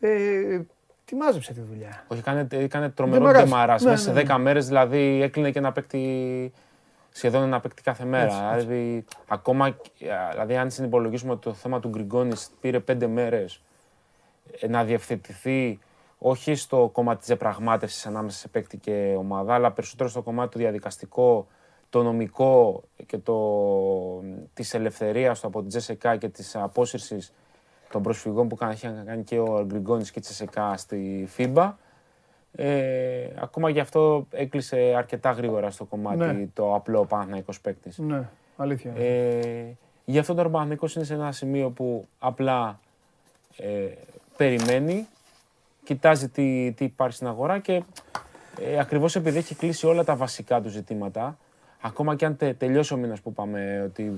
[0.00, 0.60] ε,
[1.04, 2.04] τη μάζεψε τη δουλειά.
[2.08, 3.42] Όχι, έκανε, έκανε τρομερό Ντεμαράζ.
[3.44, 3.82] ντεμαράζ.
[3.82, 6.52] Ναι, Μέσα ναι, σε 10 μέρες δηλαδή έκλεινε και ένα παίκτη
[7.10, 8.24] σχεδόν ένα παίκτη κάθε μέρα.
[8.24, 8.66] Έτσι, έτσι.
[8.66, 9.76] Δηλαδή, ακόμα,
[10.30, 13.62] δηλαδή, αν συνυπολογίσουμε ότι το θέμα του Γκριγκόνης πήρε 5 μέρες
[14.60, 15.78] ε, να διευθετηθεί
[16.18, 20.58] όχι στο κομμάτι της διαπραγμάτευση ανάμεσα σε παίκτη και ομάδα, αλλά περισσότερο στο κομμάτι το
[20.58, 21.46] διαδικαστικό,
[21.94, 23.38] το νομικό και το,
[24.54, 27.32] της ελευθερίας του από την Τζεσεκά και της απόσυρσης
[27.90, 31.72] των προσφυγών που είχε κάνει και ο Γκριγκόνης και η Τζεσεκά στη FIBA.
[32.52, 36.46] Ε, ακόμα γι' αυτό έκλεισε αρκετά γρήγορα στο κομμάτι Ναι.
[36.54, 37.98] το απλό Παναθηναϊκός παίκτης.
[37.98, 38.92] Ναι, αλήθεια.
[38.96, 42.80] Ε, γι' αυτό τώρα ο Παναθηναϊκός είναι σε ένα σημείο που απλά
[43.56, 43.86] ε,
[44.36, 45.06] περιμένει,
[45.84, 47.82] κοιτάζει τι, τι υπάρχει στην αγορά και
[48.60, 51.38] ε, ακριβώς επειδή έχει κλείσει όλα τα βασικά του ζητήματα,
[51.86, 54.12] ακόμα και αν τε- τελειώσει ο μήνας που είπαμε ότι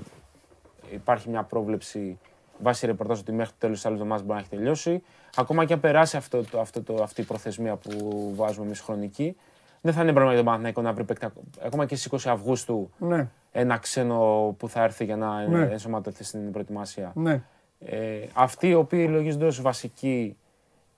[0.91, 2.19] υπάρχει μια πρόβλεψη
[2.61, 5.03] βάσει ρεπορτάζ ότι μέχρι το τέλος της άλλης εβδομάδας μπορεί να έχει τελειώσει,
[5.35, 9.35] ακόμα και αν περάσει αυτό, το, αυτό το, αυτή η προθεσμία που βάζουμε εμείς χρονική,
[9.81, 11.27] δεν θα είναι πρόβλημα για τον Παναθηναϊκό να βρει παίκτη
[11.65, 15.61] ακόμα και στις 20 Αυγούστου ναι, ένα ξένο που θα έρθει για να Ναι.
[15.71, 17.11] ενσωματωθεί στην προετοιμασία.
[17.15, 17.41] ναι.
[17.79, 20.37] Ε, αυτοί οι οποίοι λογίζονται ως βασικοί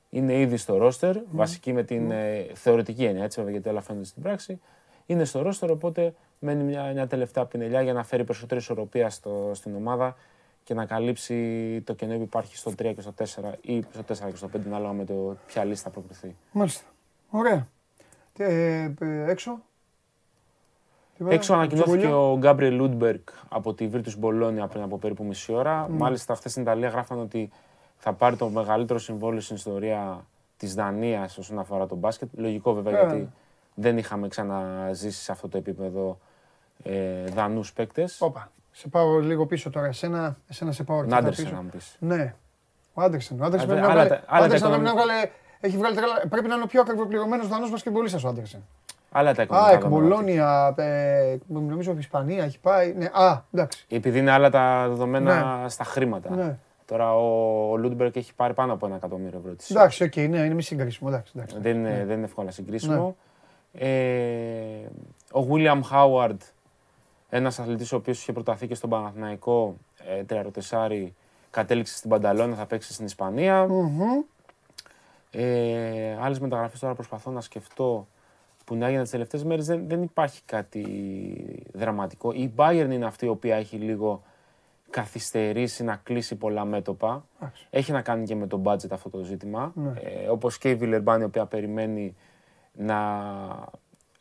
[0.10, 4.06] είναι ήδη στο ρόστερ, βασικοί με την ε, θεωρητική έννοια, έτσι βέβαια γιατί όλα φαίνονται
[4.06, 4.60] στην πράξη,
[5.06, 9.52] είναι στο ρόστερ, οπότε μένει μια, μια τελευταία πινελιά για να φέρει περισσότερη ισορροπία στο,
[9.54, 10.16] στην ομάδα
[10.64, 13.24] και να καλύψει το κενό που υπάρχει στο 3 και στο 4
[13.62, 16.36] ή στο 4 και στο 5, ανάλογα με το ποια λίστα θα προκριθεί.
[16.52, 16.84] Μάλιστα.
[17.30, 17.68] Ωραία.
[18.34, 19.60] Τι, ε, ε, έξω.
[21.18, 22.20] Τίποτα, Έξω ανακοινώθηκε τσιμπουλιά.
[22.20, 23.20] ο Γκάμπριελ Λούντμπεργκ
[23.50, 25.88] από τη Virtus Bologna πριν από περίπου μισή ώρα.
[25.90, 27.50] Μάλιστα, χθες στην Ιταλία γράφαν ότι
[27.98, 30.26] θα πάρει το μεγαλύτερο συμβόλαιο στην ιστορία
[30.58, 32.30] της Δανίας όσον αφορά τον μπάσκετ.
[32.36, 33.06] Λογικό βέβαια Ε.
[33.06, 33.30] γιατί
[33.76, 36.20] δεν είχαμε ξαναζήσει σε αυτό το επίπεδο
[36.84, 38.22] ε, Δανούς παίκτες.
[38.22, 38.52] Όπα.
[38.72, 39.88] Σε πάω λίγο πίσω τώρα.
[39.88, 41.56] Εσένα, εσένα σε πάω αρκετά Νάντερσεν, πίσω.
[41.56, 41.96] να μου πεις.
[42.00, 42.34] Ναι.
[42.94, 43.42] Ο Άντερσεν.
[43.42, 45.14] Ο Άντερσεν Α, πρέπει να άλλα βγάλει- τα- άλλα ο τα Άντερσεν πρέπει να οικονομικά.
[45.16, 48.66] βγάλει- έχει βγάλει τρελά- Πρέπει να είναι ο πιο ακριβοπληρωμένο δανός μπασκετμπολίστα ο Άντερσεν.
[49.12, 50.08] Άλλα τα Α, οικονομικά εκ δεδομένα.
[50.10, 52.94] Μπολόνια, ε, νομίζω από Ισπανία έχει πάει.
[52.94, 53.86] Ναι, α, εντάξει.
[53.90, 56.36] Επειδή είναι άλλα τα δεδομένα στα χρήματα.
[56.36, 56.58] Ναι.
[56.86, 57.24] Τώρα ο,
[57.72, 59.54] ο Λούντμπεργκ έχει πάρει πάνω από ένα εκατομμύριο ευρώ.
[59.54, 61.10] της Εντάξει, οκ, ναι, είναι μη συγκρίσιμο.
[61.12, 61.58] Εντάξει, εντάξει.
[61.60, 63.16] Δεν είναι, δεν είναι εύκολα συγκρίσιμο.
[63.74, 63.88] Ε,
[65.34, 66.38] ο William Howard,
[67.30, 69.76] ένας αθλητής ο οποίος είχε προταθεί και στον Παναθηναϊκό,
[70.08, 71.16] ε, τριαροτεσσάρι,
[71.50, 73.68] κατέληξε στην Μπανταλόνα, θα παίξει στην Ισπανία.
[73.68, 74.24] Μμμ.
[75.32, 78.08] Ε, άλλες μεταγραφές τώρα προσπαθώ να σκεφτώ
[78.66, 79.66] που να έγιναν τις τελευταίες μέρες.
[79.66, 80.86] Δεν, δεν υπάρχει κάτι
[81.74, 82.32] δραματικό.
[82.32, 84.24] Η Bayern είναι αυτή η οποία έχει λίγο
[84.90, 87.26] καθυστερήσει να κλείσει πολλά μέτωπα.
[87.40, 87.68] Εντάξει.
[87.70, 89.72] Έχει να κάνει και με το budget αυτό το ζήτημα.
[89.76, 89.90] Ναι.
[89.90, 92.16] Ε, όπως και η Βιλερμπάν η οποία περιμένει
[92.74, 92.98] να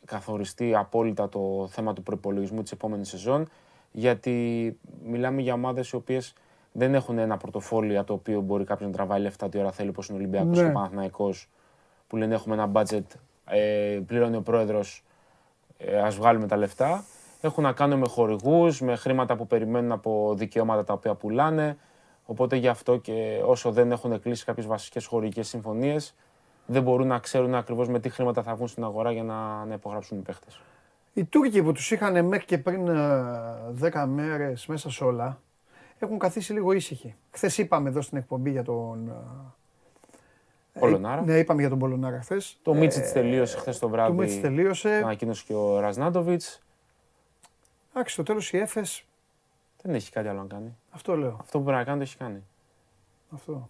[0.09, 3.49] καθοριστεί απόλυτα το θέμα του προπολογισμού της επόμενης σεζόν
[3.91, 6.33] γιατί μιλάμε για ομάδες οι οποίες
[6.71, 10.07] δεν έχουν ένα πορτοφόλιο το οποίο μπορεί κάποιος να τραβάει λεφτά ό,τι ώρα θέλει όπως
[10.07, 10.63] είναι ο Ολυμπιακός Ναι.
[10.63, 11.49] και ο Παναθηναϊκός
[12.07, 13.03] που λένε έχουμε ένα budget,
[13.45, 15.03] ε, πληρώνει ο πρόεδρος,
[15.77, 17.03] ε, ας βγάλουμε τα λεφτά.
[17.41, 21.77] Έχουν να κάνουν με χορηγούς, με χρήματα που περιμένουν από δικαιώματα τα οποία πουλάνε.
[22.25, 26.15] Οπότε γι' αυτό και όσο δεν έχουν κλείσει κάποιες βασικές χορηγικές συμφωνίες,
[26.71, 29.73] δεν μπορούν να ξέρουν ακριβώς με τι χρήματα θα βγουν στην αγορά για να, να
[29.73, 30.61] υπογράψουν οι παίχτες.
[31.13, 35.39] Οι Τούρκοι που τους είχαν μέχρι και πριν ε, 10 μέρες μέσα σε όλα,
[35.99, 37.15] έχουν καθίσει λίγο ήσυχοι.
[37.31, 39.07] Χθες είπαμε εδώ στην εκπομπή για τον...
[40.73, 41.21] ε, Πολωνάρα.
[41.21, 42.59] Ναι, είπαμε για τον Πολωνάρα χθες.
[42.61, 44.55] Το Μίτσιτς τελείωσε χθες το Το Μίτσιτς βράδυ.
[44.55, 44.89] τελείωσε.
[44.95, 46.61] Ανακοίνωσε και ο Ραζνάντοβιτς.
[47.93, 49.05] Εντάξει, στο τέλος η Έφες,
[49.81, 50.77] Δεν έχει κάτι άλλο να κάνει.
[50.91, 51.37] αυτό λέω.
[51.39, 52.43] Αυτό που πρέπει να κάνει το έχει κάνει.
[53.33, 53.69] Αυτό.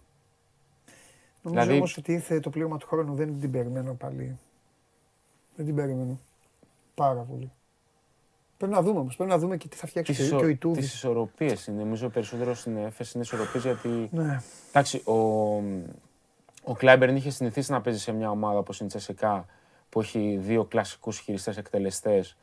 [1.42, 4.38] Νομίζω Δηλαδή- όμως ότι ήρθε το πλήρωμα του χρόνου, δεν την περιμένω πάλι.
[5.56, 6.18] Δεν την περιμένω.
[6.94, 7.52] Πάρα πολύ.
[8.56, 9.16] Πρέπει να δούμε όμως.
[9.16, 10.94] Πρέπει να δούμε και τι θα φτιάξει Τις και ο Τι Ιτούδης.
[10.94, 11.78] ισορροπίες είναι.
[11.82, 14.08] Νομίζω περισσότερο στην ΕΦΕΣ είναι ισορροπίες γιατί.
[14.12, 14.40] Ναι.
[14.68, 15.12] Εντάξει, ο,
[16.64, 19.46] ο Κλάιμπερν είχε συνηθίσει να παίζει σε μια ομάδα όπως είναι η Τσεσεκά
[19.88, 22.36] που έχει δύο κλασικούς χειριστές εκτελεστές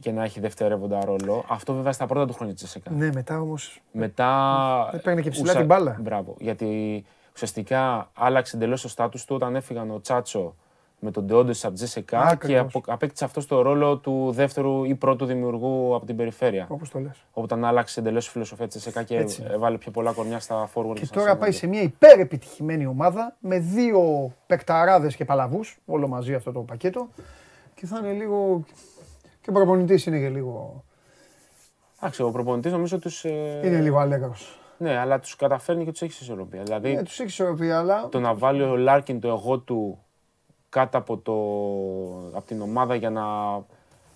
[0.00, 1.44] και να έχει δευτερεύοντα ρόλο.
[1.48, 2.90] Αυτό βέβαια στα πρώτα του χρόνια της Τσεσεκά.
[2.90, 3.54] ναι, μετά όμω.
[3.92, 4.88] Μετά.
[4.92, 5.96] Δεν παίρνει και ψηλά την μπάλα.
[6.00, 6.36] Μπράβο.
[6.38, 7.04] Γιατί
[7.34, 10.54] ουσιαστικά άλλαξε εντελώς το στάτου του όταν έφυγαν ο Τσάτσο
[11.04, 12.74] με τον Ντεόντο από τη Τζεσεκά και Ακριβώς.
[12.74, 16.66] απο- απέκτησε αυτό το ρόλο του δεύτερου ή πρώτου δημιουργού από την περιφέρεια.
[16.68, 17.24] Όπως το λες.
[17.32, 19.44] Όταν άλλαξε εντελώς η φιλοσοφία της Τζεσεκά και Έτσι.
[19.50, 21.54] έβαλε πιο πολλά κορμιά στα forward Και στα τώρα πάει center.
[21.56, 27.08] σε μια υπερεπιτυχημένη ομάδα με δύο παικταράδες και παλαβούς, όλο μαζί αυτό το πακέτο.
[27.74, 28.64] Και θα είναι λίγο.
[29.40, 30.84] Και ο προπονητής είναι και λίγο.
[32.00, 33.24] Εντάξει, ο προπονητής νομίζω τους.
[33.24, 34.58] Είναι λίγο αλέγρος.
[34.82, 36.62] Ναι, αλλά τους καταφέρνει και τους έχεις ισορροπία.
[36.62, 38.08] Δηλαδή Ναι, τους έχεις ισορροπία, αλλά.
[38.08, 39.98] το να βάλει ο Λάρκιν το εγώ του
[40.68, 41.32] κάτω από, το,
[42.36, 43.22] από την ομάδα για να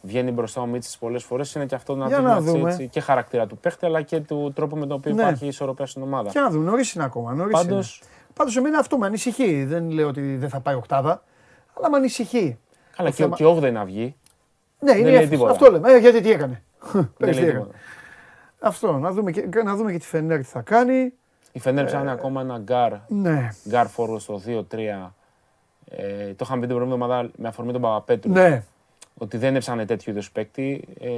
[0.02, 2.70] βγαίνει μπροστά ο Μίτσης πολλές φορές είναι και αυτό ένα Για να δείγμα έτσι, δούμε.
[2.70, 5.22] έτσι, και χαρακτήρα του παίχτη αλλά και του τρόπου με τον οποίο Ναι.
[5.22, 6.30] υπάρχει ισορροπία στην ομάδα.
[6.30, 7.32] Και να δούμε, νωρίς είναι ακόμα.
[7.34, 8.10] Νωρίς Πάντως, είναι.
[8.34, 9.64] Πάντως εμένα αυτό με ανησυχεί.
[9.64, 11.22] Δεν λέω ότι δεν θα πάει οκτάδα,
[11.78, 12.58] αλλά με ανησυχεί.
[12.96, 14.16] καλά, το και, θέμα- και 8 να βγει.
[14.80, 15.30] Ναι, είναι λέει η έφεση.
[15.30, 15.50] τίποτα.
[15.50, 15.92] Αυτό λέμε.
[15.92, 16.62] Ε, γιατί τι έκανε.
[18.66, 21.12] Αυτό, να δούμε, και, να δούμε και τη Φενέρ τι θα κάνει.
[21.52, 25.12] Η Φενέρ ψάχνει ακόμα ένα γκάρ, Ναι, guard forward στο 2-3.
[25.90, 28.32] Ε, το είχαμε πει την προηγούμενη εβδομάδα με αφορμή τον Παπαπέτρου.
[28.32, 28.62] ναι,
[29.18, 30.84] Ότι δεν έψαχνε τέτοιου είδους παίκτη.
[31.00, 31.08] Ε,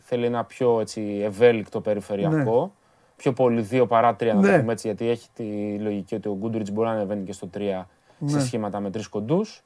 [0.00, 2.72] θέλει ένα πιο έτσι, ευέλικτο περιφερειακό.
[3.16, 4.52] Πιο πολύ 2 παρά 3 να Ναι.
[4.52, 7.46] το πούμε έτσι, γιατί έχει τη λογική ότι ο Γκούντουριτ μπορεί να ανεβαίνει και στο
[7.54, 7.86] 3
[8.18, 8.30] Ναι.
[8.30, 9.62] σε σχήματα με τρεις κοντούς.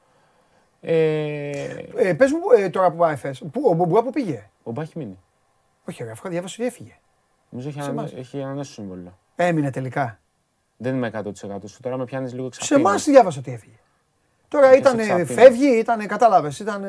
[0.81, 1.49] Ε,
[1.95, 3.43] Ε, πες μου ε, τώρα που πάει φες.
[3.51, 5.17] Πού, ο Μπομπουά που πήγε; ο Μπά έχει μείνει.
[5.87, 6.97] Όχι, ρε, αφού διάβασα ότι έφυγε.
[7.49, 8.13] Νομίζω έχει, Σε ανανέ, εμάς.
[8.13, 9.17] έχει ανανέσεις το συμβόλαιο.
[9.35, 10.19] Έμεινε τελικά.
[10.77, 11.23] Δεν είμαι 100%
[11.65, 11.79] σου.
[11.81, 12.87] Τώρα με πιάνεις λίγο Σε εξαπίνη.
[12.87, 13.75] εμάς διάβασα ότι έφυγε.
[14.47, 16.59] Τώρα Ποιος ήταν, εξαπίνει; φεύγει, ήταν, κατάλαβες.
[16.59, 16.81] Ήταν.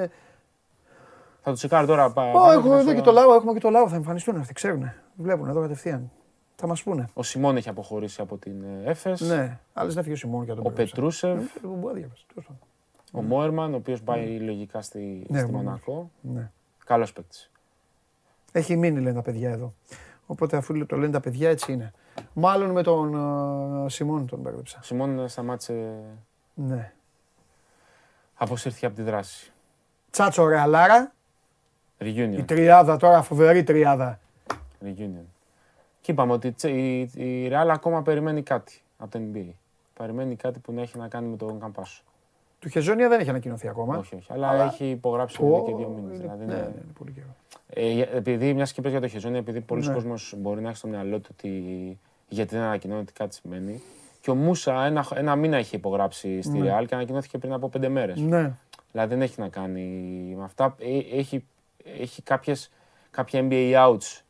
[1.42, 2.10] Θα το τσεκάρω τώρα.
[2.12, 3.88] πα- Ω, πάμε έχουμε θα εδώ στο- και το λαό, έχουμε και το λαό.
[3.88, 4.92] Θα εμφανιστούν αυτοί, ξέρουν.
[5.14, 6.10] Βλέπουν εδώ κατευθείαν.
[6.56, 7.08] Θα μας πούνε.
[7.12, 9.20] Ο Σιμών έχει αποχωρήσει από την ε, Έφες.
[9.20, 11.30] Ναι, άλλε να φύγει ο Σιμών για τον Ο Πετρούσεφ.
[11.30, 12.60] Πετρούσεβ, Ε, τον Μπομπουά διάβασα, τέλος πάντων.
[13.12, 16.10] ο Μόερμαν, ο οποίος πάει λογικά στη, Ναι, στη ο Μονακό.
[16.20, 16.50] Ναι.
[16.84, 17.50] Καλός παίκτης.
[18.52, 19.74] Έχει μείνει λένε τα παιδιά εδώ.
[20.26, 21.92] Οπότε αφού το λένε τα παιδιά έτσι είναι.
[22.32, 23.14] Μάλλον με τον
[23.86, 24.78] ε, Σιμών τον μπέρδεψα.
[24.80, 25.94] Ο Σιμών σταμάτησε,
[26.54, 26.92] Ναι.
[28.34, 29.52] αποσύρθηκε από τη δράση.
[30.10, 31.12] Τσάτσο Ρεαλάρα,
[31.98, 32.44] η Reunion.
[32.46, 34.18] τριάδα τώρα, φοβερή τριάδα.
[34.84, 35.24] Reunion.
[36.00, 39.46] Και είπαμε ότι τσε- η, η Real ακόμα περιμένει κάτι από το NBA.
[39.98, 42.02] Περιμένει κάτι που να έχει να κάνει με τον Καμπάσο.
[42.58, 43.96] Του Χεζόνια δεν έχει ανακοινωθεί ακόμα.
[43.98, 44.32] Όχι, όχι.
[44.32, 46.08] Αλλά, Αλλά- έχει υπογράψει Πω, εδώ και δύο μήνες.
[46.18, 47.34] είναι- Δηλαδή, ναι, είναι- ναι, είναι πολύ καιρό.
[47.74, 49.92] Ε, για- επειδή μιας και είπες για το Χεζόνια, επειδή πολλοί Ναι.
[49.92, 51.48] κόσμος μπορεί να έχει στο μυαλό του ότι
[52.28, 53.82] γιατί δεν ανακοινώνεται κάτι σημαίνει.
[54.20, 56.76] Και ο Μούσα ένα, ένα μήνα είχε υπογράψει στη Ναι.
[56.80, 58.18] Real και ανακοινώθηκε πριν από πέντε μέρες.
[58.20, 58.52] Ναι.
[58.92, 59.82] Δηλαδή δεν έχει να κάνει
[60.38, 60.74] με αυτά.
[60.78, 61.44] Ε, Έχει,
[62.00, 62.70] έχει κάποιες,
[63.10, 64.20] κάποια NBA outs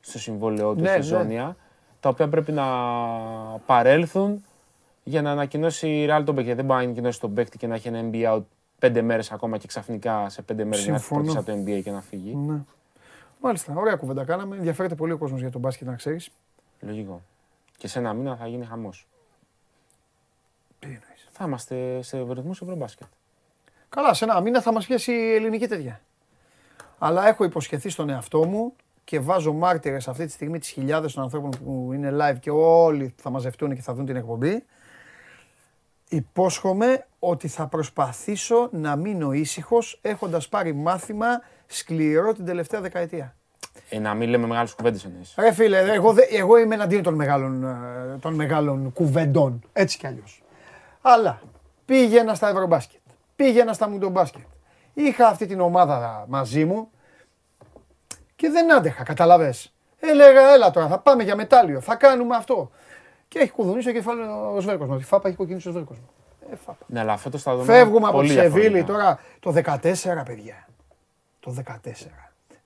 [0.00, 0.94] στο συμβόλαιό του Ναι, ναι.
[0.96, 1.56] Χεζόνια,
[2.00, 2.64] τα οποία πρέπει να
[3.66, 4.44] παρέλθουν
[5.04, 6.52] για να ανακοινώσει η Real τον παίκτη.
[6.52, 8.42] Δεν μπορεί να ανακοινώσει τον παίκτη και να έχει ένα NBA out
[8.78, 11.32] πέντε μέρες ακόμα και ξαφνικά σε πέντε μέρες να έρθει Συμφωνώ.
[11.32, 12.34] πρώτης από το NBA και να φύγει.
[12.34, 12.58] ναι.
[13.42, 14.56] Μάλιστα, ωραία κουβέντα κάναμε.
[14.56, 16.30] Ενδιαφέρεται πολύ ο κόσμος για τον μπάσκετ, να ξέρεις.
[16.80, 17.22] Λογικό.
[17.76, 19.06] Και σε ένα μήνα θα γίνει χαμός.
[20.78, 21.28] Τι εννοείς.
[21.30, 23.06] Θα είμαστε σε ρυθμούς Ευρωμπάσκετ.
[23.88, 26.00] Καλά, σε ένα μήνα θα μας πιάσει η ελληνική τέτοια.
[26.98, 28.74] Αλλά έχω υποσχεθεί στον εαυτό μου
[29.04, 33.14] και βάζω μάρτυρες αυτή τη στιγμή τις χιλιάδες των ανθρώπων που είναι live και όλοι
[33.16, 34.64] θα μαζευτούν και θα δουν την εκπομπή.
[36.08, 43.34] Υπόσχομαι ότι θα προσπαθήσω να μείνω ήσυχος έχοντας πάρει μάθημα σκληρό την τελευταία δεκαετία.
[43.90, 45.34] Ε, να μην λέμε μεγάλες κουβέντες εννοείς.
[45.38, 49.98] Ρε φίλε, ρε, εγώ, δε- εγώ είμαι εναντίον των μεγάλων, ε, των μεγάλων κουβεντών, έτσι
[49.98, 50.42] κι αλλιώς.
[51.00, 51.40] Αλλά
[51.84, 53.00] πήγαινα στα Ευρωμπάσκετ,
[53.36, 54.42] πήγαινα στα Μουντομπάσκετ.
[54.94, 56.90] Είχα αυτή την ομάδα μαζί μου
[58.36, 59.72] και δεν άντεχα, καταλαβες.
[60.00, 62.70] Έλεγα, έλα τώρα, θα πάμε για μετάλλιο, θα κάνουμε αυτό.
[63.28, 64.20] Και έχει κουδουνίσει το κεφάλι
[64.56, 64.96] ο Σβέρκος μου.
[64.96, 66.08] Τη φάπα έχει κοκκινήσει ο Σβέρκος μου.
[66.52, 66.84] Ε, φάπα.
[66.86, 67.64] Ναι, αλλά φέτος θα δούμε.
[67.72, 68.92] Φεύγουμε από πολύ τη Σεβίλη διαφορετικά.
[68.92, 70.68] τώρα το 14, παιδιά.
[71.40, 71.74] Το 14.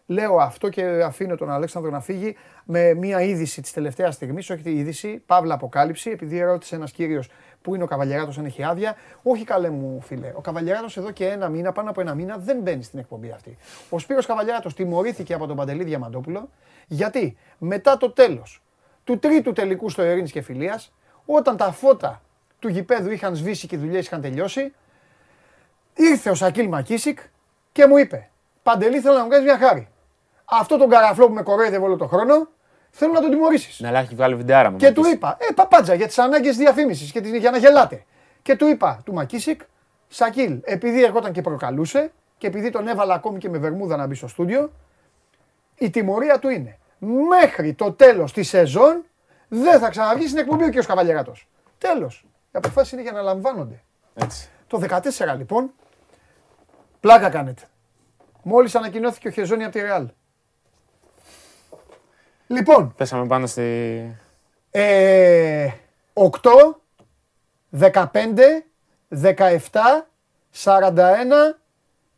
[0.06, 4.62] Λέω αυτό και αφήνω τον Αλέξανδρο να φύγει με μια είδηση της τελευταίας στιγμής, όχι
[4.62, 7.30] τη είδηση, παύλα αποκάλυψη, επειδή ρώτησε ένας κύριος
[7.62, 8.96] πού είναι ο Καβαλιαράτος αν έχει άδεια.
[9.22, 10.32] Όχι καλέ μου φίλε.
[10.34, 13.56] Ο Καβαλιαράτος εδώ και ένα μήνα, πάνω από ένα μήνα, δεν μπαίνει στην εκπομπή αυτή.
[13.90, 16.48] Ο Σπύρος Καβαλιαράτος τιμωρήθηκε από τον Παντελή Διαμαντόπουλο,
[16.86, 18.62] γιατί μετά το τέλος
[19.04, 20.92] του τρίτου τελικού στο Ειρήνης και Φιλίας,
[21.26, 22.22] όταν τα φώτα
[22.58, 24.72] του γηπέδου είχαν σβήσει και οι δουλειές είχαν τελειώσει,
[25.94, 27.18] ήρθε ο Σακίλ Μακίσικ
[27.72, 28.28] και μου είπε:
[28.64, 29.88] Παντελή, θέλω να μου κάνεις μια χάρη.
[30.44, 32.48] Αυτό τον καραφλό που με κοροϊδεύει όλο τον χρόνο,
[32.90, 33.80] θέλω να τον τιμωρήσεις.
[33.80, 34.76] Ναι, αλλά έχει βγάλει βιντεάρα μου.
[34.76, 38.04] Και του είπα, Ε, παπάντζα για τις ανάγκες διαφήμισης και τις- για να γελάτε.
[38.42, 39.60] Και του είπα του Μακίσικ,
[40.08, 44.14] Σακίλ, επειδή ερχόταν και προκαλούσε και επειδή τον έβαλα ακόμη και με βερμούδα να μπει
[44.14, 44.72] στο στούντιο,
[45.74, 46.78] η τιμωρία του είναι
[47.28, 49.04] μέχρι το τέλος της σεζόν
[49.48, 50.84] δεν θα ξαναβγεί στην εκπομπή ο κ.
[50.86, 51.48] Καβαλιεράτος.
[51.78, 52.24] Τέλος.
[52.26, 53.82] Οι αποφάσεις είναι για να λαμβάνονται.
[54.14, 54.48] Έτσι.
[54.66, 55.70] Το 14 λοιπόν,
[57.00, 57.62] πλάκα κάνετε.
[58.47, 60.09] Μόλις ανακοινώθηκε ο Χεζόνι από τη Ρεάλ.
[62.47, 64.16] Λοιπόν, Πέσαμε πάνω στη.
[64.70, 65.68] ε,
[66.12, 66.28] 8,
[67.80, 68.03] 15,
[69.22, 69.59] 17,
[70.64, 71.59] 41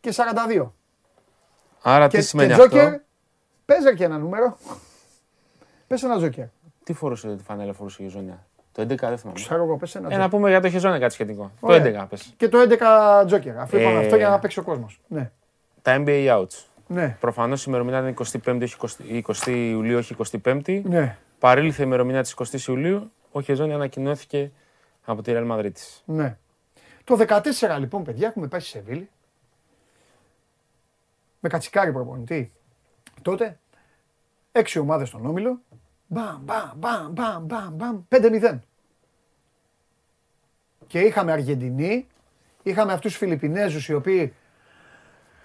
[0.01, 0.15] και
[0.57, 0.73] 42.
[1.83, 3.01] Άρα Και, τι σημαίνει και τζόκερ, αυτό;
[3.65, 4.57] παίζε και ένα νούμερο.
[5.87, 6.45] Πες ένα τζόκερ.
[6.85, 8.47] Τι φορούσε τη φανέλα φορούσε η Ζωνιά.
[8.73, 9.41] Το 11 δεν θυμάμαι.
[9.41, 10.31] Ξέρω εγώ, πες ένα Ε, να τζόκερ.
[10.31, 11.51] πούμε για το Χεζόνια κάτι σχετικό.
[11.61, 11.83] Ωραία.
[11.83, 12.35] Το 11 πες.
[12.37, 13.59] Και το 11 τζόκερ.
[13.59, 15.01] Αφού είπαμε Ε, αυτό για να παίξει ο κόσμος.
[15.09, 15.31] Ναι,
[15.87, 16.65] Τα NBA outs.
[16.87, 18.15] ναι, Προφανώς η ημερομηνία είναι
[18.45, 20.83] 25 όχι 20, 20 Ιουλίου, όχι 25η.
[20.85, 23.11] ναι, Παρήλθε η ημερομηνία της 20 Ιουλίου.
[23.33, 24.51] Ο Χεζόνια ανακοινώθηκε
[25.05, 25.73] από τη Real Madrid.
[26.05, 26.37] ναι.
[27.05, 29.09] Το 14 λοιπόν, παιδιά, έχουμε πάει στη Σεβίλη.
[31.41, 32.53] Με κατσικάρι προπονητή.
[33.23, 33.59] Τότε,
[34.53, 35.61] έξι ομάδες στον Όμιλο.
[36.07, 38.59] Μπαμ, μπαμ, μπαμ, μπαμ, μπαμ, μπαμ, 5-0.
[40.87, 42.07] Και είχαμε Αργεντινή,
[42.63, 44.35] είχαμε αυτούς τους Φιλιππινέζους οι οποίοι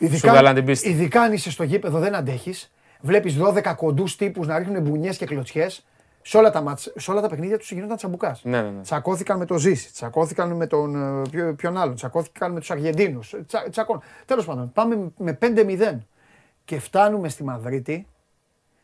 [0.07, 0.89] βγάλαν την πίστη.
[0.89, 2.71] ειδικά αν είσαι στο γήπεδο δεν αντέχεις.
[3.01, 5.85] Βλέπεις 12 κοντούς τύπους να ρίχνουν μπουνιές και κλωτσιές.
[6.21, 8.41] Σε όλα τα, μάτς, σε όλα τα παιχνίδια τους γινόταν τσαμπουκάς.
[8.43, 8.81] Ναι, ναι, ναι.
[8.81, 13.35] Τσακώθηκαν με τον Ζήση, τσακώθηκαν με τον ε, ποιο- ποιον άλλον, τσακώθηκαν με τους Αργεντίνους.
[13.47, 14.01] Τσα, τσακών.
[14.25, 15.97] Τέλος πάντων, πάμε με 5-0
[16.65, 18.07] και φτάνουμε στη Μαδρίτη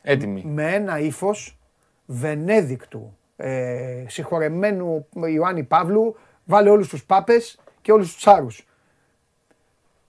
[0.01, 0.43] Έτοιμη.
[0.45, 1.57] με ένα ύφος
[2.05, 6.15] Βενέδικτου, ε, συγχωρεμένου Ιωάννη Παύλου,
[6.45, 8.67] βάλε όλους τους πάπες και όλους τους τσάρους.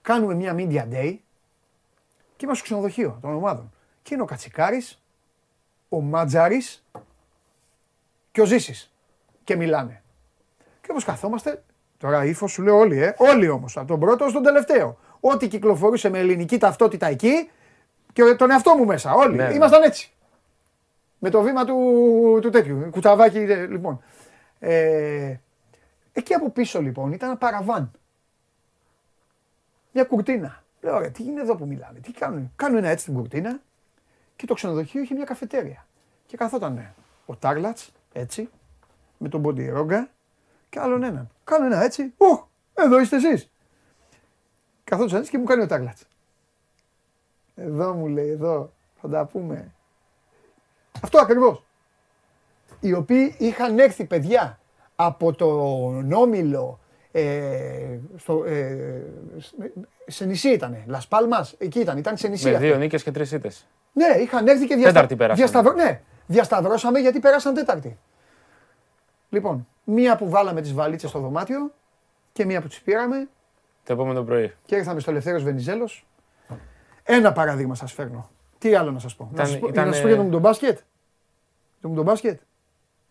[0.09, 1.17] Κάνουμε μια media day
[2.35, 3.73] και είμαστε στο ξενοδοχείο των ομάδων.
[4.01, 5.01] Και είναι ο Κατσικάρης,
[5.89, 6.85] ο Μάτζαρης
[8.31, 8.93] και ο Ζήσης.
[9.43, 10.01] Και μιλάνε.
[10.81, 11.63] Και όπως καθόμαστε,
[11.97, 14.97] τώρα ύφο σου λέω όλοι, ε, όλοι όμως, από τον πρώτο στον τελευταίο.
[15.19, 17.49] Ό,τι κυκλοφορούσε με ελληνική ταυτότητα εκεί
[18.13, 19.35] και τον εαυτό μου μέσα, όλοι.
[19.35, 19.53] Ναι, ναι.
[19.53, 20.11] Ήμασταν έτσι.
[21.19, 24.03] Με το βήμα του, του τέτοιου, κουταβάκι, ε, λοιπόν.
[24.59, 25.35] Ε,
[26.13, 27.91] εκεί από πίσω λοιπόν ήταν ένα παραβάν.
[29.91, 30.63] Μια κουρτίνα.
[30.81, 32.51] Λέω, ρε, τι είναι εδώ που μιλάνε, τι κάνουν.
[32.55, 33.59] Κάνουν ένα έτσι την κουρτίνα
[34.35, 35.85] και το ξενοδοχείο είχε μια καφετέρια.
[36.25, 36.93] Και καθόταν
[37.25, 38.49] ο Τάρλατς, έτσι,
[39.17, 40.09] με τον Ποντιρόγκα
[40.69, 41.29] και άλλον έναν.
[41.43, 43.51] Κάνω ένα έτσι, Ω, εδώ είστε εσείς.
[44.83, 46.05] Καθόντουσαν έτσι και μου κάνει ο Τάρλατς.
[47.55, 49.73] Εδώ μου λέει, εδώ, θα τα πούμε.
[51.01, 51.63] Αυτό ακριβώς.
[52.79, 54.59] Οι οποίοι είχαν έρθει παιδιά
[54.95, 55.49] από το
[55.89, 56.79] Νόμιλο,
[57.19, 59.01] ε, στο, ε,
[60.07, 62.47] σε νησί ήτανε, Λας Πάλμας, εκεί ήταν, ήταν σε νησί.
[62.49, 62.65] Με αυτοί.
[62.65, 63.67] δύο νίκες και τρεις ήττες.
[63.93, 64.93] Ναι, είχαν έρθει και διαστα...
[64.93, 65.47] Τέταρτη περάσαμε.
[65.49, 65.83] διασταυρω...
[65.83, 67.97] ναι, διασταυρώσαμε γιατί πέρασαν τέταρτη.
[69.29, 71.71] Λοιπόν, μία που βάλαμε τις βαλίτσες στο δωμάτιο
[72.31, 73.27] και μία που τις πήραμε
[73.83, 74.53] Το επόμενο πρωί.
[74.65, 76.07] και ήρθαμε στο Ελευθέρος Βενιζέλος.
[77.03, 78.29] Ένα παράδειγμα σας φέρνω.
[78.57, 79.23] Τι άλλο να σας πω.
[79.23, 80.79] να Ήταν- σας πω, ήταν, να σας πω για ε, το τον μπάσκετ.
[81.81, 82.39] Το τον μπάσκετ.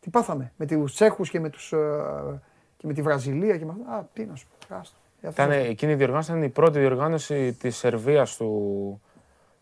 [0.00, 1.76] Τι πάθαμε με τους Τσέχους και με, τους, ε,
[2.78, 3.94] και με τη Βραζιλία και με αυτά.
[3.96, 4.74] Α, τι να σου πω.
[4.76, 4.96] άστο.
[5.20, 5.70] Για αυτό Ήταν, σας πω.
[5.70, 9.00] εκείνη η διοργάνωση ήταν η πρώτη διοργάνωση της Σερβίας του,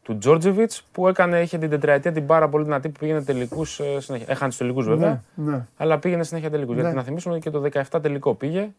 [0.03, 4.27] του Τζόρτζεβιτς που έκανε, είχε την τετραετία την πάρα πολύ δυνατή που πήγαινε τελικούς συνέχεια.
[4.29, 5.67] Έχανε τους τελικούς βέβαια, Ναι, ναι.
[5.77, 6.75] αλλά πήγαινε συνέχεια τελικούς.
[6.75, 6.81] Ναι.
[6.81, 7.63] Γιατί να θυμίσουμε ότι και το
[7.93, 8.71] 17 τελικό πήγε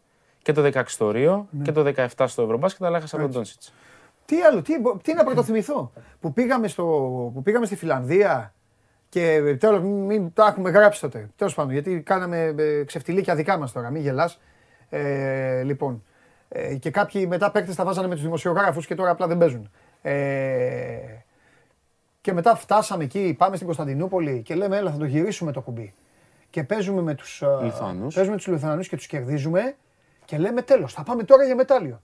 [0.42, 1.62] και το 16 στο Ρίο Ναι.
[1.62, 3.62] και το 17 στο Ευρωμπάσκετ, αλλά έχασε από τον Τόνσιτ.
[4.24, 4.72] Τι άλλο, τι,
[5.02, 5.92] τι να πρωτοθυμηθώ.
[6.20, 6.84] που, πήγαμε στο,
[7.34, 8.52] που πήγαμε στη Φιλανδία
[9.08, 11.28] και τέλος μην, μην τα έχουμε γράψει τότε.
[11.36, 14.40] Τέλος πάντων, γιατί κάναμε ε, ξεφτιλίκια δικά μας τώρα, μην γελάς.
[14.88, 16.02] Ε, λοιπόν,
[16.48, 19.70] ε, και κάποιοι μετά παίκτες τα βάζανε με τους δημοσιογράφους και τώρα απλά δεν παίζουν.
[20.02, 20.14] Ε,
[22.20, 25.94] και μετά φτάσαμε εκεί, πάμε στην Κωνσταντινούπολη και λέμε έλα θα το γυρίσουμε το κουμπί.
[26.50, 28.14] Και παίζουμε με τους, ε, Λιθουανούς.
[28.14, 29.76] παίζουμε τους Λιθουανούς και τους κερδίζουμε
[30.24, 32.02] και λέμε τέλος, θα πάμε τώρα για μετάλλιο.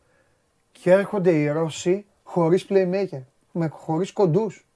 [0.72, 4.66] Και έρχονται οι Ρώσοι χωρίς playmaker, με, χωρίς κοντούς.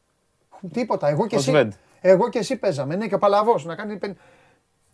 [0.73, 1.09] Τίποτα.
[1.09, 1.69] Εγώ και Ο εσύ.
[2.01, 2.15] Σβέντ.
[2.15, 2.97] Εγώ και εσύ παίζαμε.
[2.97, 3.97] Ναι, και ο Παλαβός να κάνει.
[3.99, 4.19] πεν-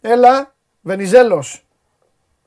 [0.01, 1.67] Έλα, Βενιζέλος.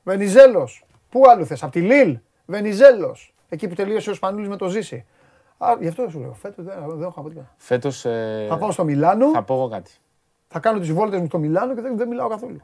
[0.02, 0.86] Βενιζέλος.
[1.10, 3.34] Πού άλλου θες, απ' τη Λίλ; Βενιζέλος.
[3.48, 5.06] Εκεί που τελείωσε ο Σπανούλης με το Ζήση.
[5.58, 6.32] Α, γι' αυτό σου λέω.
[6.32, 7.54] Φέτος δεν, δεν έχω από τίποτα.
[7.56, 9.90] Φέτο Θα πάω στο Μιλάνο, θα πω εγώ κάτι.
[10.48, 12.60] θα κάνω τις βόλτες μου στο Μιλάνο και δεν, δεν μιλάω καθόλου.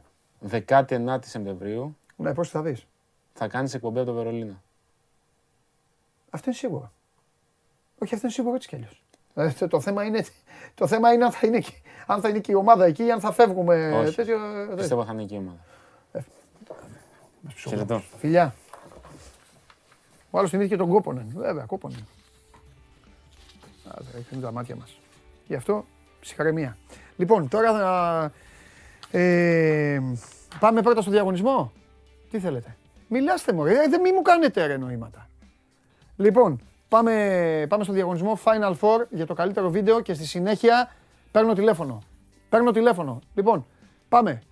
[0.51, 2.87] 19η Σεπτεμβρίου Ναι, πώς θα δεις.
[3.33, 4.63] θα κάνεις εκπομπή από το Βερολίνο.
[6.31, 6.93] Αυτό είναι σίγουρο.
[7.99, 9.03] Όχι, αυτό είναι σίγουρο έτσι κι αλλιώς.
[9.35, 10.25] Ε, το- το, θέμα είναι,
[10.75, 11.73] το θέμα είναι αν θα είναι, και-
[12.07, 13.93] αν θα είναι και η ομάδα εκεί ή αν θα φεύγουμε.
[13.93, 14.15] Όχι.
[14.15, 14.77] τέτοιο, ε, τέτοιο.
[14.77, 15.59] Πιστεύω θα είναι εκεί η ομάδα.
[17.57, 18.03] Χαιρετώ.
[18.19, 18.55] Φιλιά.
[20.31, 21.27] Ο άλλος θυμήθηκε τον Κόπονεν.
[21.37, 22.07] Βέβαια, Κόπονεν.
[23.89, 24.99] Άντε, ρίχνουν τα μάτια μας.
[25.47, 25.85] Γι' αυτό,
[26.21, 26.77] ψυχαρεμία.
[27.17, 28.33] Λοιπόν, τώρα θα...
[29.19, 30.01] Ε,
[30.59, 31.73] πάμε πρώτα στο διαγωνισμό.
[32.31, 32.77] Τι θέλετε;
[33.09, 33.89] Μιλάστε μου, ρε.
[33.89, 35.29] Δεν μη μου κάνετε ρε νοήματα.
[36.17, 40.93] Λοιπόν, πάμε, πάμε στο διαγωνισμό Final Four για το καλύτερο βίντεο και στη συνέχεια
[41.35, 42.03] παίρνω τηλέφωνο.
[42.49, 43.21] Παίρνω τηλέφωνο.
[43.35, 43.67] Λοιπόν,
[44.09, 44.43] πάμε.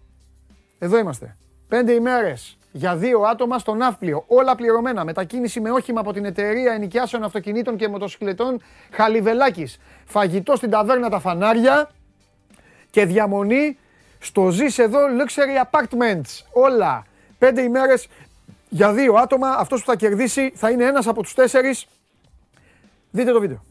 [0.78, 1.36] Εδώ είμαστε.
[1.68, 4.24] Πέντε ημέρες για δύο άτομα στο ναύπλιο.
[4.26, 5.04] Όλα πληρωμένα.
[5.04, 8.60] Μετακίνηση με όχημα από την εταιρεία ενοικιάσεων αυτοκινήτων και μοτοσυκλετών
[8.90, 9.78] Χαλιβελάκης.
[10.04, 11.90] Φαγητό στην ταβέρνα Τα Φανάρια
[12.90, 13.78] και διαμονή
[14.18, 16.44] στο Ζεις εδώ Luxury Apartments.
[16.52, 17.06] Όλα.
[17.38, 18.08] Πέντε ημέρες
[18.68, 19.48] για δύο άτομα.
[19.48, 21.86] Αυτός που θα κερδίσει θα είναι ένας από τους τέσσερις.
[23.10, 23.62] Δείτε το βίντεο.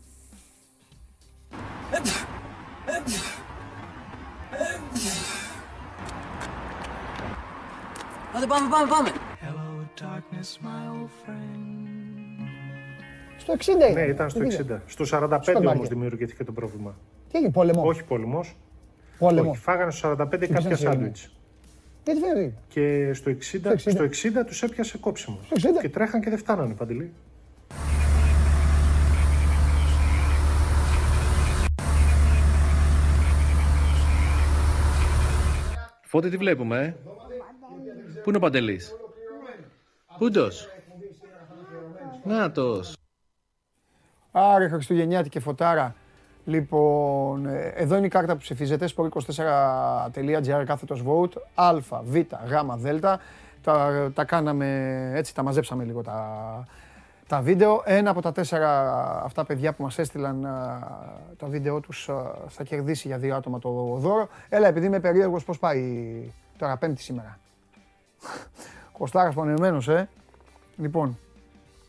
[8.41, 9.09] Άντε πάμε, πάμε, πάμε.
[13.37, 13.87] Στο 60 είναι.
[14.01, 14.77] Ναι, ήταν στο Το βίντεο.
[14.77, 14.81] 60.
[14.85, 15.65] Στο 45 μάρκετ.
[15.65, 16.95] όμως δημιουργήθηκε το πρόβλημα.
[17.31, 18.55] Τι έγινε, πόλεμο; Όχι πόλεμος.
[19.17, 19.49] πόλεμο.
[19.49, 20.75] Όχι, φάγανε στο 45 κάποια πήγαινε.
[20.75, 21.31] σάντουιτς.
[22.03, 22.53] Γιατί φεύγει.
[22.67, 23.91] Και στο 60, Στο 60.
[23.91, 25.45] στο 60 τους έπιασε κόψιμος.
[25.45, 25.81] Στο 60.
[25.81, 27.13] Και τρέχαν και δεν φτάνανε παντελή.
[36.03, 37.10] Φώτη τι βλέπουμε, ε;
[38.23, 38.95] Πού είναι ο Παντελής;
[40.17, 40.69] Πούντος.
[42.23, 42.95] Νάτος.
[44.31, 45.95] Άρε Χριστουγεννιάτικη φωτάρα.
[46.45, 52.23] Λοιπόν, ε, εδώ είναι η κάρτα που ψηφίζετε, sport24.gr κάθετος vote, α, β, γ,
[52.77, 53.05] δ.
[53.63, 56.67] Τα, τα κάναμε έτσι, τα μαζέψαμε λίγο τα,
[57.27, 57.81] τα βίντεο.
[57.85, 58.91] Ένα από τα τέσσερα
[59.23, 60.79] αυτά παιδιά που μας έστειλαν α,
[61.37, 64.27] τα βίντεο τους α, θα κερδίσει για δύο άτομα το δώρο.
[64.49, 67.39] Έλα, επειδή είμαι περίεργος πώς πάει τώρα πέμπτη σήμερα;
[68.91, 70.09] Κοστάρας πονεμένος, ε.
[70.77, 71.17] Λοιπόν,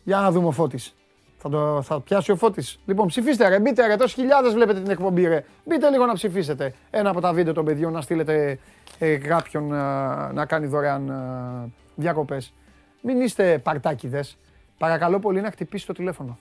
[0.03, 0.95] για να δούμε ο Φώτης.
[1.37, 2.79] Θα, το, θα πιάσει ο Φώτης.
[2.85, 5.45] Λοιπόν, ψηφίστε ρε, μπείτε ρε, τόσοι χιλιάδες βλέπετε την εκπομπή ρε.
[5.65, 6.73] Μπείτε λίγο να ψηφίσετε.
[6.91, 8.59] Ένα από τα βίντεο των παιδιών να στείλετε
[8.99, 12.53] ε, κάποιον α, να κάνει δωρεάν α, διακοπές.
[13.01, 14.37] Μην είστε παρτάκιδες.
[14.77, 16.37] Παρακαλώ πολύ να χτυπήσει το τηλέφωνο.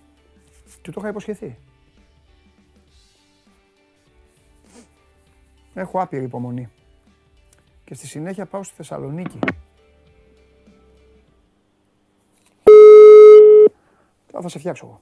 [0.83, 1.59] Του το είχα υποσχεθεί.
[5.75, 6.69] Έχω άπειρη υπομονή.
[7.85, 9.39] Και στη συνέχεια πάω στη Θεσσαλονίκη.
[14.41, 15.01] Θα σε φτιάξω εγώ.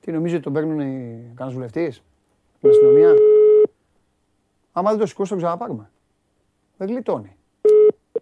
[0.00, 2.02] Τι νομίζεις ότι τον παίρνουν οι κανένας βουλευτής,
[2.60, 3.14] την αστυνομία;
[4.72, 5.90] Άμα δεν το σηκώσει, τον ξαναπάρουμε.
[6.76, 7.36] Δεν γλιτώνει.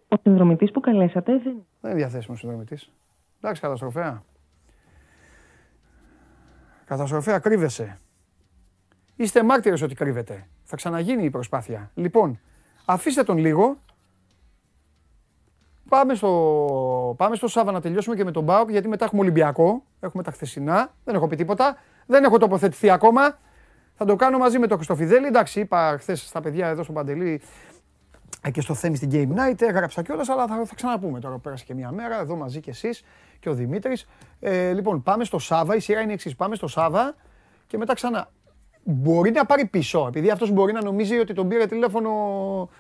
[0.09, 1.67] Ο συνδρομητής που καλέσατε δεν...
[1.81, 2.91] Δεν είναι διαθέσιμος ο συνδρομητής.
[3.41, 4.23] Εντάξει, καταστροφέα.
[6.85, 7.99] Καταστροφέα, κρύβεσαι.
[9.21, 10.47] Είστε μάρτυρες ότι κρύβεται.
[10.65, 11.91] Θα ξαναγίνει η προσπάθεια.
[11.95, 12.41] Λοιπόν,
[12.85, 13.77] αφήστε τον λίγο.
[15.89, 19.83] Πάμε στο, πάμε στο Σάβα να τελειώσουμε και με τον Μπάουκ, γιατί μετά έχουμε Ολυμπιακό.
[20.01, 20.95] Έχουμε τα χθεσινά.
[21.05, 21.77] Δεν έχω πει τίποτα.
[22.07, 23.39] Δεν έχω τοποθετηθεί ακόμα.
[23.95, 25.27] Θα το κάνω μαζί με τον Χρυστοφιδέλη.
[25.27, 27.41] Εντάξει, είπα χθες στα παιδιά εδώ στον Παντελή
[28.43, 29.63] ε, και στο Θέμη στην Game Night.
[29.63, 31.39] Έγραψα κιόλας, αλλά θα, θα ξαναπούμε τώρα.
[31.39, 33.05] Πέρασε και μια μέρα εδώ μαζί κι εσείς
[33.41, 34.09] και ο Δημήτρης.
[34.41, 35.77] Ε, λοιπόν, πάμε στο Σάβα.
[35.77, 36.37] Η σειρά είναι εξής.
[36.37, 37.15] Πάμε στο Σάβα
[37.67, 38.29] και μετά ξανά.
[38.91, 42.11] Μπορεί να πάρει πίσω, επειδή αυτός μπορεί να νομίζει ότι τον πήρε τηλέφωνο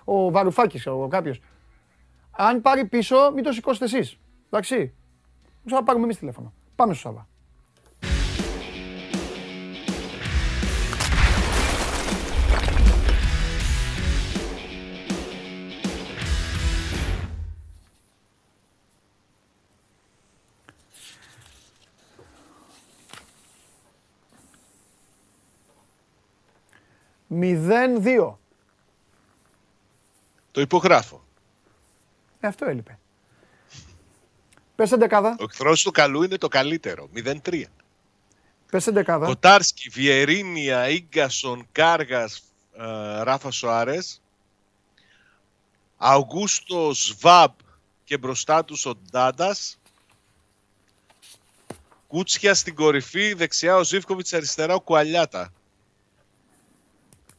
[0.04, 1.40] ο Βαρουφάκης, ο κάποιος.
[2.30, 4.18] Αν πάρει πίσω, μην το σηκώσετε εσείς.
[4.50, 4.94] Εντάξει.
[5.64, 6.52] Θα πάρουμε εμείς τηλέφωνο.
[6.76, 7.28] Πάμε στο Σάβα.
[27.28, 28.40] Μηδέν δύο.
[30.50, 31.24] Το υπογράφω.
[32.40, 32.98] Ε, αυτό έλειπε.
[34.74, 35.36] Πες εντεκάδα.
[35.40, 37.08] Ο εχθρός του καλού είναι το καλύτερο.
[37.14, 37.62] 0-3.
[38.70, 39.26] Πες εντεκάδα.
[39.26, 42.42] Κοτάρσκι, Βιερίνια, γκασον, Κάργας,
[43.22, 44.22] Ράφα Σοάρες.
[45.96, 47.52] Αυγούστο Σβάμπ
[48.04, 49.80] και μπροστά τους ο Ντάντας.
[52.06, 55.52] Κούτσια στην κορυφή, δεξιά ο Ζήφκοβιτς, αριστερά ο Κουαλιάτα.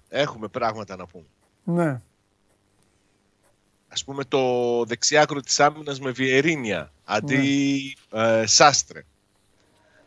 [0.09, 1.25] Έχουμε πράγματα να πούμε.
[1.63, 2.01] Ναι.
[3.87, 4.39] Ας πούμε το
[4.85, 9.05] δεξιάκρο της άμυνας με Βιερίνια αντί ε, Σάστρε.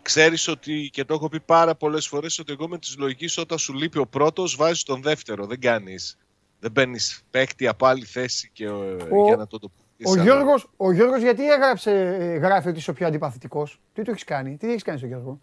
[0.02, 3.58] Ξέρεις ότι, και το έχω πει πάρα πολλές φορές, ότι εγώ με τις λογικής όταν
[3.58, 5.46] σου λείπει ο πρώτος βάζεις τον δεύτερο.
[5.46, 6.18] Δεν κάνεις,
[6.60, 8.96] δεν παίρνεις παίκτη από άλλη θέση και, ε,
[9.26, 9.70] για να το το
[10.04, 14.10] Ο Γιώργος, ο Γιώργος γιατί έγραψε, ε, γράφει ότι είσαι ο πιο αντιπαθητικός; Τι του
[14.10, 15.40] έχεις κάνει, τι έχεις κάνει στον Γιώργο;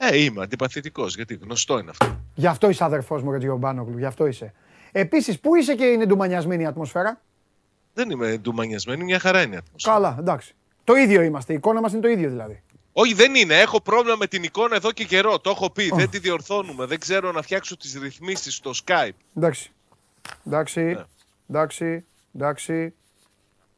[0.00, 2.20] Ε, είμαι αντιπαθητικός, γιατί γνωστό είναι αυτό.
[2.34, 4.52] Γι' αυτό είσαι αδερφός μου, Ρετζιομπάνογλου, γι' αυτό είσαι.
[4.92, 7.20] Επίσης, πού είσαι και είναι ντουμανιασμένη η ατμόσφαιρα;
[7.94, 9.94] Δεν είμαι ντουμανιασμένη, μια χαρά είναι η ατμόσφαιρα.
[9.94, 10.54] Καλά, εντάξει.
[10.84, 12.62] Το ίδιο είμαστε, η εικόνα μας είναι το ίδιο δηλαδή.
[12.92, 13.58] Όχι, δεν είναι.
[13.60, 15.38] Έχω πρόβλημα με την εικόνα εδώ και καιρό.
[15.38, 15.90] Το έχω πει.
[15.94, 16.86] Δεν τη διορθώνουμε.
[16.86, 19.10] Δεν ξέρω να φτιάξω τις ρυθμίσεις στο Skype.
[19.36, 19.72] Εντάξει.
[20.46, 21.04] Εντάξει, Ναι.
[21.50, 22.04] εντάξει,
[22.34, 22.94] εντάξει.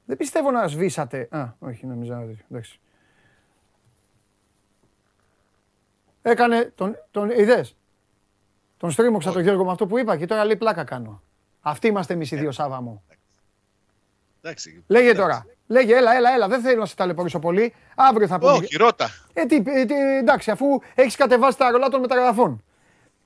[0.05, 1.29] Δεν πιστεύω να σβήσατε.
[1.31, 2.39] Α, όχι, νομίζω να δει.
[2.51, 2.81] Εντάξει.
[6.23, 7.77] Έκανε, τον, τον είδες;
[8.77, 11.23] Τον στρίμωξα τον Γιώργο με αυτό που είπα και τώρα λέει πλάκα κάνω.
[11.61, 13.03] Αυτοί είμαστε εμείς οι δύο Σάβα μου.
[14.43, 14.85] Εντάξει.
[14.87, 15.21] Λέγε εντάξει.
[15.21, 15.47] τώρα.
[15.67, 16.49] Λέγε, έλα, έλα, έλα.
[16.49, 17.75] Δεν θέλω να σε ταλαιπωρήσω πολύ.
[17.97, 18.53] Αύριο θα πούμε.
[18.53, 19.09] Όχι, ρώτα.
[19.33, 22.65] Ε, τι, ε, τι, εντάξει, αφού έχεις κατεβάσει τα ρολά των μεταγραφών.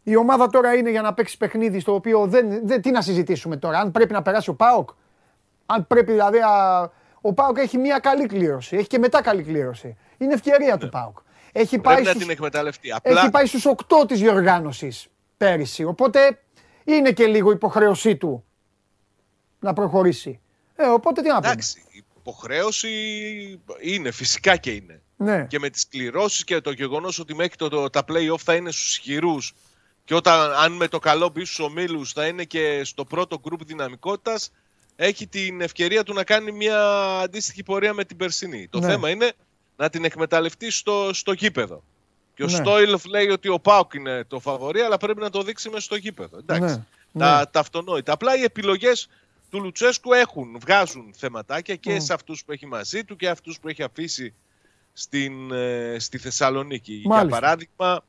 [0.02, 2.80] Η ομάδα τώρα είναι για να παίξει παιχνίδι στο οποίο δεν, δεν.
[2.82, 4.90] Τι να συζητήσουμε τώρα, αν πρέπει να περάσει ο Πάοκ;
[5.66, 6.38] Αν πρέπει δηλαδή.
[6.38, 6.90] α,
[7.20, 8.76] ο Πάοκ έχει μια καλή κλήρωση.
[8.76, 9.96] Έχει και μετά καλή κλήρωση.
[10.18, 11.18] Είναι ευκαιρία του Πάοκ.
[11.56, 12.00] Έχει πάει, Ναι.
[12.02, 12.92] Πρέπει να στους, την εκμεταλλευτεί.
[12.92, 15.06] Απλά έχει πάει στους 8 της διοργάνωσης
[15.36, 15.84] πέρυσι.
[15.84, 16.42] Οπότε
[16.84, 18.44] είναι και λίγο υποχρέωσή του
[19.60, 20.40] να προχωρήσει.
[20.76, 21.46] Ε, οπότε τι να πούμε.
[21.48, 22.90] εντάξει, η υποχρέωση
[23.80, 25.02] είναι, φυσικά και είναι.
[25.16, 25.46] Ναι.
[25.48, 28.70] Και με τις κληρώσεις και το γεγονός ότι μέχρι το, το- τα play-off θα είναι
[28.70, 29.52] στους ισχυρούς
[30.04, 33.64] και όταν αν με το καλό μπει στους ομίλους θα είναι και στο πρώτο γκρουπ
[33.64, 34.50] δυναμικότητας,
[34.96, 36.80] έχει την ευκαιρία του να κάνει μια
[37.18, 38.68] αντίστοιχη πορεία με την περσινή.
[38.68, 38.86] Το Ναι.
[38.86, 39.32] θέμα είναι
[39.76, 41.82] να την εκμεταλλευτεί στο, στο γήπεδο.
[42.34, 42.52] Και ο Ναι.
[42.52, 45.96] Στόιλοφ λέει ότι ο Πάουκ είναι το φαβορή, αλλά πρέπει να το δείξει μέσα στο
[45.96, 46.38] γήπεδο.
[46.38, 46.84] Εντάξει.
[47.12, 47.46] Ναι, Τα, ναι.
[47.46, 48.12] τα αυτονόητα.
[48.12, 49.08] Απλά οι επιλογές
[49.50, 51.98] του Λουτσέσκου έχουν, βγάζουν θεματάκια και Μμ.
[52.00, 54.34] σε αυτούς που έχει μαζί του και αυτούς που έχει αφήσει
[54.92, 57.02] στην, ε, στη Θεσσαλονίκη.
[57.04, 57.28] Μάλιστα.
[57.28, 58.04] Για παράδειγμα,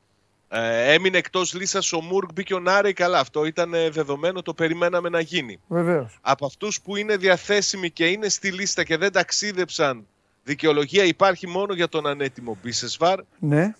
[0.48, 3.18] ε, έμεινε εκτός λύσας ο Μουρκ, μπήκε ο Νάρη, καλά.
[3.18, 5.60] Αυτό ήταν ε, δεδομένο, το περιμέναμε να γίνει.
[5.68, 6.18] Βεβαίως.
[6.20, 10.06] Από αυτούς που είναι διαθέσιμοι και είναι στη λίστα και δεν ταξίδεψαν,
[10.46, 13.20] δικαιολογία υπάρχει μόνο για τον ανέτοιμο Μπίσεσβαρ.
[13.38, 13.74] Ναι.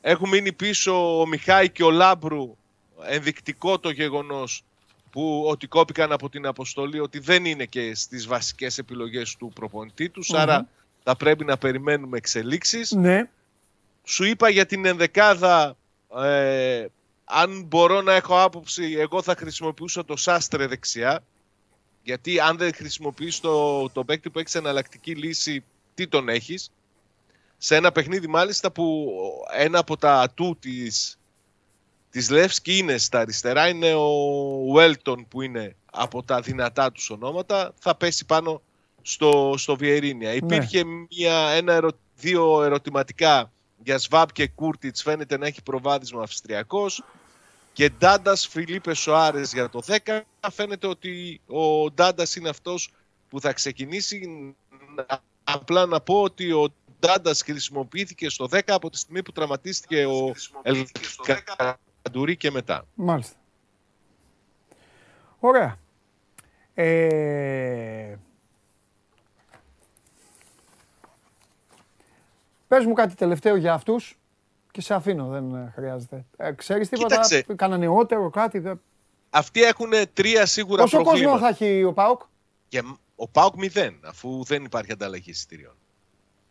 [0.00, 2.56] Έχουν μείνει πίσω ο Μιχάη και ο Λάμπρου.
[3.06, 4.64] Ενδεικτικό το γεγονός
[5.10, 10.08] που ότι κόπηκαν από την αποστολή ότι δεν είναι και στις βασικές επιλογές του προπονητή
[10.08, 10.28] τους.
[10.28, 10.38] Μμμ.
[10.38, 10.68] Άρα
[11.02, 12.90] θα πρέπει να περιμένουμε εξελίξεις.
[12.90, 13.28] Ναι.
[14.04, 15.76] Σου είπα για την ενδεκάδα,
[16.22, 16.86] ε,
[17.24, 21.24] αν μπορώ να έχω άποψη, εγώ θα χρησιμοποιούσα το Σάστρε δεξιά.
[22.02, 26.70] Γιατί αν δεν χρησιμοποιείς το, το παίκτη που έχεις εναλλακτική λύση, τι τον έχεις.
[27.58, 29.10] Σε ένα παιχνίδι μάλιστα που
[29.56, 31.18] ένα από τα ατού της,
[32.10, 37.72] της Λεύσκης είναι στα αριστερά, είναι ο Βέλτον που είναι από τα δυνατά τους ονόματα,
[37.78, 38.62] θα πέσει πάνω
[39.02, 40.32] στο, στο Βιερίνια.
[40.32, 43.52] Υπήρχε μια, ένα ερω- δύο ερωτηματικά
[43.84, 47.04] για Σβάμπ και Κούρτιτς, φαίνεται να έχει προβάδισμα Αυστριακός
[47.72, 50.20] και Ντάντας Φιλίπε Σοάρες για το 10.
[50.52, 52.90] Φαίνεται ότι ο Ντάντας είναι αυτός
[53.30, 54.54] που θα ξεκινήσει.
[55.44, 60.32] Απλά να πω ότι ο Ντάντας χρησιμοποιήθηκε στο 10 από τη στιγμή που τραυματίστηκε ο
[60.62, 62.86] Ελκαντουρί και μετά.
[62.94, 63.36] Μάλιστα.
[65.38, 65.78] Ωραία.
[66.74, 68.16] Ε...
[72.68, 74.18] Πες μου κάτι τελευταίο για αυτούς
[74.70, 76.24] και σε αφήνω, δεν ε, χρειάζεται.
[76.36, 77.54] Ε, ξέρεις τίποτα, Κοίταξε.
[77.56, 78.58] κάνα νεότερο, κάτι.
[78.58, 78.80] Δεν...
[79.30, 81.38] Αυτοί έχουν τρία σίγουρα Πόσο κόσμο προβλήματα.
[81.38, 82.22] θα έχει ο ΠΑΟΚ.
[82.68, 82.82] Και
[83.16, 85.74] ο ΠΑΟΚ 0, αφού δεν υπάρχει ανταλλαγή εισιτήριων.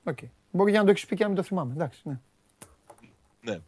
[0.03, 0.17] Οκ.
[0.51, 1.73] Μπορεί για να το έχεις πει και να μην το θυμάμαι.
[1.73, 2.19] Εντάξει, ναι.
[3.41, 3.59] Ναι.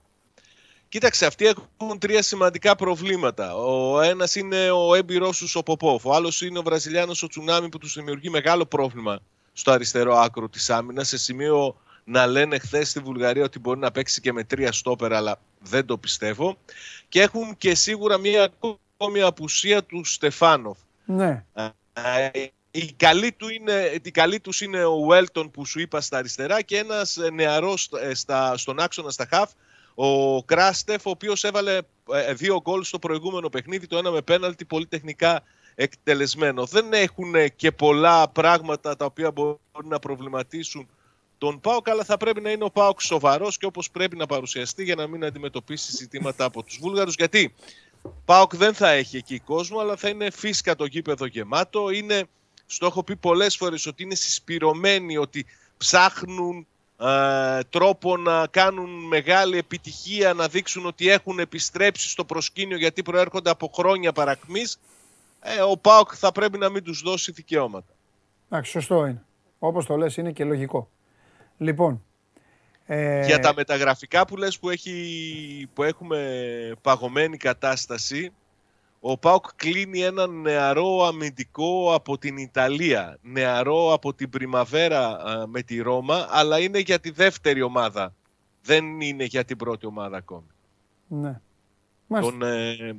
[0.90, 3.56] Κοίταξε, αυτοί έχουν τρία σημαντικά προβλήματα.
[3.56, 6.06] Ο ένας είναι ο έμπειρο τους ο Ποπόφ.
[6.06, 9.20] Ο άλλος είναι ο Βραζιλιάνος ο Τσουνάμι που τους δημιουργεί μεγάλο πρόβλημα
[9.54, 11.08] στο αριστερό άκρο της άμυνας.
[11.08, 15.14] Σε σημείο να λένε χθες στη Βουλγαρία ότι μπορεί να παίξει και με τρία στόπερ,
[15.14, 16.58] αλλά δεν το πιστεύω.
[17.10, 18.44] Και έχουν και σίγουρα μια
[18.98, 20.78] ακόμη απουσία του Στεφάνοφ.
[21.06, 21.46] Ναι.
[22.76, 26.18] Ε, η καλή, του είναι, η καλή τους είναι ο Βέλτον που σου είπα στα
[26.18, 29.52] αριστερά και ένας ε, νεαρός ε, στα, στον άξονα στα χαφ,
[29.96, 31.78] ο Κράστεφ, ο οποίος έβαλε
[32.12, 35.44] ε, δύο γκολ στο προηγούμενο παιχνίδι, το ένα με πέναλτι πολύ τεχνικά
[35.76, 36.66] εκτελεσμένο.
[36.66, 40.90] Δεν έχουν ε, και πολλά πράγματα τα οποία μπορούν να προβληματίσουν
[41.38, 44.84] τον ΠΑΟΚ, αλλά θα πρέπει να είναι ο ΠΑΟΚ σοβαρός και όπως πρέπει να παρουσιαστεί
[44.84, 47.16] για να μην αντιμετωπίσει ζητήματα από τους Βούλγαρους.
[47.16, 47.54] Γιατί
[48.26, 51.90] ΠΑΟΚ δεν θα έχει εκεί κόσμο, αλλά θα είναι φύσκα το γήπεδο γεμάτο.
[51.90, 52.24] Είναι,
[52.66, 55.46] στο έχω πει πολλές φορές, ότι είναι συσπηρωμένοι, ότι
[55.78, 56.68] ψάχνουν
[57.00, 63.50] ε, τρόπο να κάνουν μεγάλη επιτυχία, να δείξουν ότι έχουν επιστρέψει στο προσκήνιο γιατί προέρχονται
[63.50, 64.80] από χρόνια παρακμής.
[65.42, 67.94] Ε, ο ΠΑΟΚ θα πρέπει να μην τους δώσει δικαιώματα.
[68.50, 69.24] Εντάξει, σωστό είναι.
[69.60, 70.90] Όπως το λες είναι και λογικό.
[71.58, 72.04] Λοιπόν.
[72.86, 78.32] Ε, Για τα μεταγραφικά που λες που, έχει, που έχουμε παγωμένη κατάσταση,
[79.08, 83.18] ο Πάουκ κλείνει έναν νεαρό αμυντικό από την Ιταλία.
[83.22, 88.14] Νεαρό από την Πριμαβέρα α, με τη Ρώμα, αλλά είναι για τη δεύτερη ομάδα.
[88.64, 90.48] Δεν είναι για την πρώτη ομάδα ακόμη.
[91.08, 91.40] Ναι.
[92.08, 92.32] Μάλιστα.
[92.32, 92.96] Τον, ε,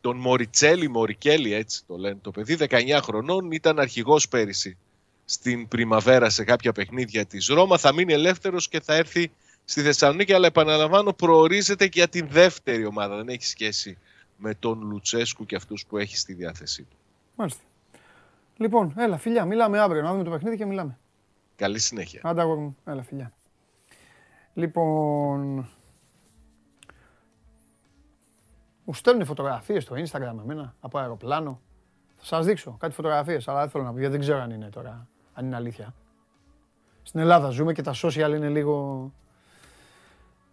[0.00, 4.76] τον Μοριτσέλη, Μορικέλη έτσι το λένε το παιδί, 19 χρονών, ήταν αρχηγός πέρυσι
[5.24, 7.78] στην Πριμαβέρα σε κάποια παιχνίδια της Ρώμα.
[7.78, 9.30] Θα μείνει ελεύθερος και θα έρθει
[9.64, 13.16] στη Θεσσαλονίκη, αλλά επαναλαμβάνω προορίζεται για την δεύτερη ομάδα.
[13.16, 13.98] Δεν έχει σχέση
[14.36, 16.96] με τον Λουτσέσκου και αυτούς που έχει στη διάθεσή του.
[17.36, 17.62] Μάλιστα.
[18.56, 20.02] Λοιπόν, έλα, φιλιά, μιλάμε αύριο.
[20.02, 20.98] Να δούμε το παιχνίδι και μιλάμε.
[21.56, 22.20] Καλή συνέχεια.
[22.24, 22.76] Άντε, αγόρι μου.
[22.84, 23.32] Έλα, φιλιά.
[24.54, 25.68] Λοιπόν.
[28.84, 31.60] Μου στέλνουν φωτογραφίες στο Instagram εμένα από αεροπλάνο.
[32.16, 34.68] Θα σας δείξω κάτι φωτογραφίες, αλλά δεν θέλω να πω γιατί δεν ξέρω αν είναι
[34.68, 35.94] τώρα, αν είναι αλήθεια.
[37.02, 39.12] Στην Ελλάδα ζούμε και τα social είναι λίγο.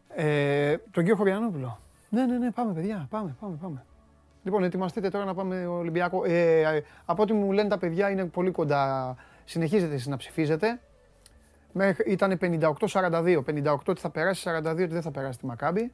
[0.07, 1.79] Ε, τον κύριο Χωριανόπουλο.
[2.11, 3.85] Ναι, ναι, ναι, πάμε παιδιά, πάμε, πάμε, πάμε.
[4.43, 6.23] Λοιπόν, ετοιμαστείτε τώρα να πάμε Ολυμπιακό.
[6.25, 9.15] Ε, ε, από ό,τι μου λένε τα παιδιά είναι πολύ κοντά.
[9.45, 10.81] Συνεχίζετε εσείς να ψηφίζετε.
[11.71, 13.43] Μέχρι, ήταν 58-42.
[13.45, 15.91] 58 ότι θα περάσει, 42 ότι δεν θα περάσει τη Μακάμπη.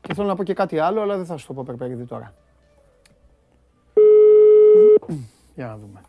[0.00, 2.34] Και θέλω να πω και κάτι άλλο, αλλά δεν θα σου το πω περπερίδι τώρα.
[5.54, 6.00] Για να δούμε.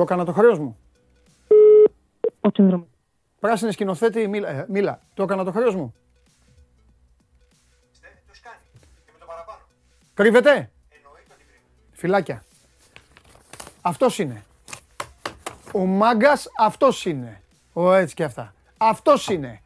[0.00, 0.78] Το έκανα το χρέος μου.
[2.40, 2.92] Ο συνδρομητής.
[3.40, 4.48] Πράσινη σκηνοθέτη, μίλα.
[4.48, 5.00] ε, μίλα.
[5.14, 5.94] Το έκανα το χρέος μου.
[10.14, 10.70] Κρύβεται;
[11.92, 12.44] Φυλάκια.
[13.80, 14.42] Αυτός είναι.
[15.72, 17.42] Ο μάγκας αυτός είναι.
[17.72, 18.54] Ο έτσι και αυτά.
[18.76, 19.60] Αυτός είναι.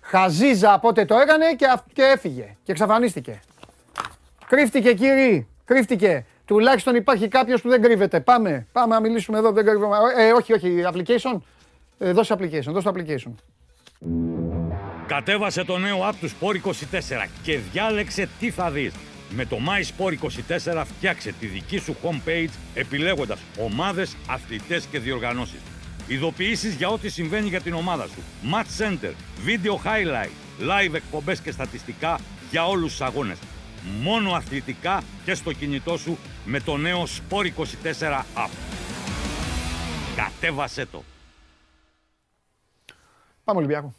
[0.00, 2.56] Χαζίζα πότε το έκανε και, αυ- και έφυγε.
[2.62, 3.40] Και εξαφανίστηκε.
[4.46, 5.46] Κρύφτηκε κύριοι.
[5.64, 6.26] Κρύφτηκε.
[6.44, 8.20] Τουλάχιστον υπάρχει κάποιος που δεν κρύβεται.
[8.20, 8.66] Πάμε.
[8.72, 9.52] Πάμε να μιλήσουμε εδώ.
[9.52, 9.96] Δεν κρύβομαι.
[10.18, 10.82] Ε, όχι, όχι.
[10.92, 11.40] Application.
[11.98, 12.72] Ε, δώσε application.
[12.72, 13.32] Δώσε το application.
[15.06, 18.92] Κατέβασε το νέο app του Sport 24 και διάλεξε τι θα δεις.
[19.30, 20.14] Με το My Sport
[20.72, 25.60] 24 φτιάξε τη δική σου homepage επιλέγοντας ομάδες, αθλητές και διοργανώσεις.
[26.06, 28.22] Ειδοποιήσεις για ό,τι συμβαίνει για την ομάδα σου.
[28.52, 29.12] Match Center,
[29.46, 32.20] Video Highlight, Live εκπομπές και στατιστικά
[32.50, 33.38] για όλους τους αγώνες.
[34.02, 38.50] Μόνο αθλητικά και στο κινητό σου με το νέο Sport 24 app.
[40.16, 41.02] Κατέβασέ το.
[43.44, 43.94] Πάμε Ολυμπιακό.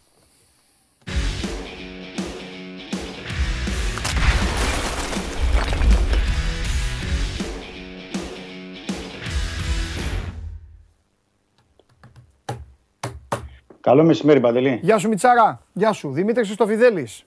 [13.83, 14.79] Καλό μεσημέρι, Παντελή.
[14.81, 15.61] Γεια σου Μιτσάρα.
[15.73, 16.11] Γεια σου.
[16.11, 17.23] Δημήτρης Χριστοφιδέλης.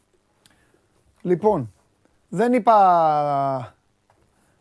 [1.23, 1.73] Λοιπόν,
[2.37, 3.75] δεν είπα,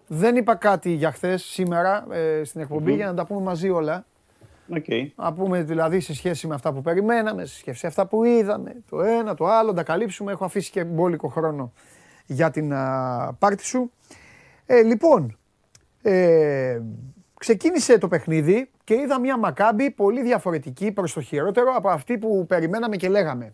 [0.08, 4.06] δεν είπα κάτι για χθες σήμερα ε, στην εκπομπή για να τα πούμε μαζί όλα.
[4.74, 5.08] Okay.
[5.16, 8.76] Να πούμε δηλαδή σε σχέση με αυτά που περιμέναμε, σε σχέση με αυτά που είδαμε,
[8.90, 10.32] το ένα, το άλλο, να τα καλύψουμε.
[10.32, 11.74] Έχω αφήσει και μπόλικο χρόνο
[12.26, 13.92] για την α, πάρτι σου.
[14.66, 15.38] Ε, λοιπόν,
[16.02, 16.82] ε,
[17.40, 22.46] ξεκίνησε το παιχνίδι και είδα μια Μακάμπη πολύ διαφορετική προς το χειρότερο από αυτή που
[22.48, 23.54] περιμέναμε και λέγαμε.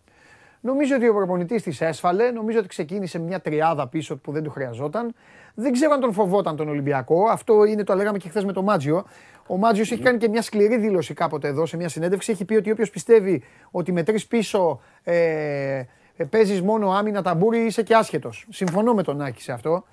[0.62, 2.32] Νομίζω ότι ο προπονητής της έσφαλε.
[2.32, 5.14] Νομίζω ότι ξεκίνησε μια τριάδα πίσω που δεν του χρειαζόταν.
[5.56, 7.26] Δεν ξέρω αν τον φοβόταν τον Ολυμπιακό.
[7.30, 9.06] Αυτό είναι, το λέγαμε και χθες με τον Μάτζιο.
[9.48, 12.32] Ο Μάτζιος έχει κάνει και μια σκληρή δήλωση κάποτε εδώ σε μια συνέντευξη.
[12.32, 15.84] Έχει πει ότι όποιος πιστεύει ότι με τρεις πίσω ε,
[16.16, 18.46] ε, παίζεις μόνο άμυνα ταμπούρι είσαι και άσχετος.
[18.50, 19.84] Συμφωνώ με τον Άκη σε αυτό.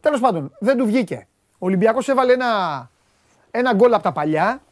[0.00, 1.26] Τέλος πάντων, δεν του βγήκε.
[1.52, 2.90] Ο Ολυμπιακός έβαλε ένα,
[3.50, 4.62] ένα γκολ από τα παλιά.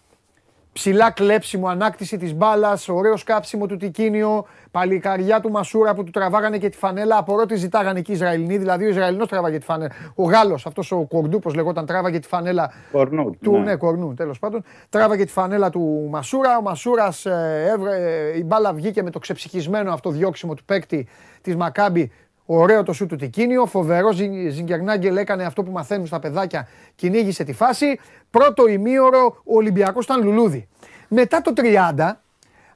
[0.77, 6.59] Ψηλά κλέψιμο, ανάκτηση της μπάλας, ωραίο σκάψιμο του Τικίνιο, παλικαριά του Μασούρα που του τραβάγανε
[6.59, 7.17] και τη φανέλα.
[7.17, 9.91] Απορώ τι ζητάγανε εκεί οι Ισραηλινοί, δηλαδή ο Ισραηλινός τράβαγε τη φανέλα.
[10.15, 13.31] Ο Γάλλος, αυτός ο Κορντού, πώς λεγόταν, τράβαγε τη φανέλα Κορνού.
[13.43, 13.53] του.
[13.53, 14.65] Ναι, ναι Κορνού, τέλος πάντων.
[14.89, 16.59] Τράβαγε τη φανέλα του Μασούρα.
[16.59, 21.09] Ο Μασούρας, ε, ε, η μπάλα βγήκε με το ξεψυχισμένο αυτό διώξιμο του παίκτη
[21.41, 22.13] της Μακάμπη.
[22.47, 23.67] Ωραίο το σου του Τικίνιο.
[23.67, 24.13] Φοβερό
[24.49, 26.69] Ζιγκερνάγκελ έκανε αυτό που μαθαίνουν στα παιδάκια.
[26.95, 27.99] Κυνήγησε τη φάση.
[28.31, 30.69] Πρώτο ημίωρο ο Ολυμπιακός ήταν λουλούδι.
[31.09, 32.13] Μετά το 30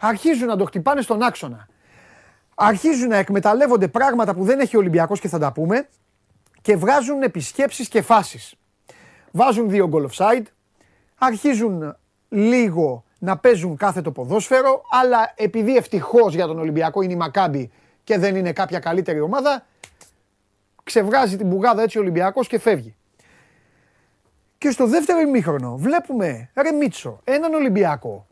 [0.01, 1.69] αρχίζουν να το χτυπάνε στον άξονα.
[2.55, 5.89] Αρχίζουν να εκμεταλλεύονται πράγματα που δεν έχει ο Ολυμπιακός και θα τα πούμε
[6.63, 8.55] και βγάζουν επισκέψεις και φάσεις.
[9.31, 10.43] Βάζουν δύο goal offside,
[11.19, 11.97] αρχίζουν
[12.29, 17.71] λίγο να παίζουν κάθε το ποδόσφαιρο, αλλά επειδή ευτυχώς για τον Ολυμπιακό είναι η Μακάμπη
[18.05, 19.67] και δεν είναι κάποια καλύτερη ομάδα,
[20.83, 22.95] ξεβγάζει την μπουγάδα έτσι ο Ολυμπιακός και φεύγει.
[24.59, 28.27] Και στο δεύτερο ημίχρονο βλέπουμε ρε Μίτσο, έναν Ολυμπιακό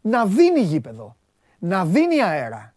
[0.00, 1.16] να δίνει γήπεδο,
[1.58, 2.74] να δίνει αέρα,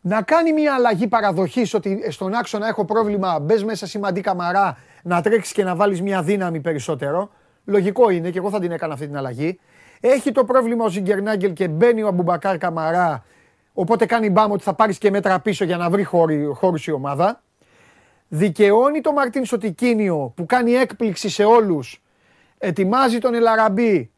[0.00, 5.22] να κάνει μια αλλαγή παραδοχής ότι στον άξονα έχω πρόβλημα, μπες μέσα σημαντή καμαρά, να
[5.22, 7.30] τρέξεις και να βάλεις μια δύναμη περισσότερο.
[7.64, 9.60] Λογικό είναι και εγώ θα την έκανα αυτή την αλλαγή.
[10.00, 13.24] Έχει το πρόβλημα ο Ζιγκερνάγκελ και μπαίνει ο Αμπουμπακάρ Καμαρά,
[13.74, 16.04] οπότε κάνει μπάμ ότι θα πάρεις και μέτρα πίσω για να βρει
[16.54, 17.42] χώρους η ομάδα.
[18.28, 22.02] Δικαιώνει το Μαρτίν Σωτικίνιο που κάνει έκπληξη σε όλους,
[22.58, 24.10] ετοιμάζει τον Ελαραμπή,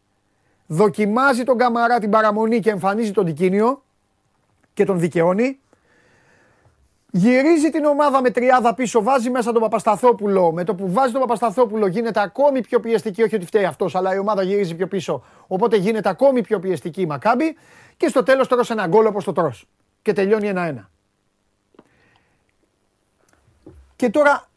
[0.66, 3.82] δοκιμάζει τον Καμαρά την παραμονή και εμφανίζει τον Τικίνιο
[4.74, 5.58] και τον δικαιώνει.
[7.18, 10.52] Γυρίζει την ομάδα με τριάδα πίσω, βάζει μέσα τον Παπασταθόπουλο.
[10.52, 13.22] Με το που βάζει τον Παπασταθόπουλο γίνεται ακόμη πιο πιεστική.
[13.22, 15.24] Όχι ότι φταίει αυτός, αλλά η ομάδα γυρίζει πιο πίσω.
[15.46, 17.56] Οπότε γίνεται ακόμη πιο πιεστική η Μακάμπη.
[17.96, 19.54] Και στο τέλος τώρα σε ένα γκολ όπως το τρώ.
[20.02, 20.90] Και τελειώνει ένα-ένα.
[23.96, 24.48] Και τώρα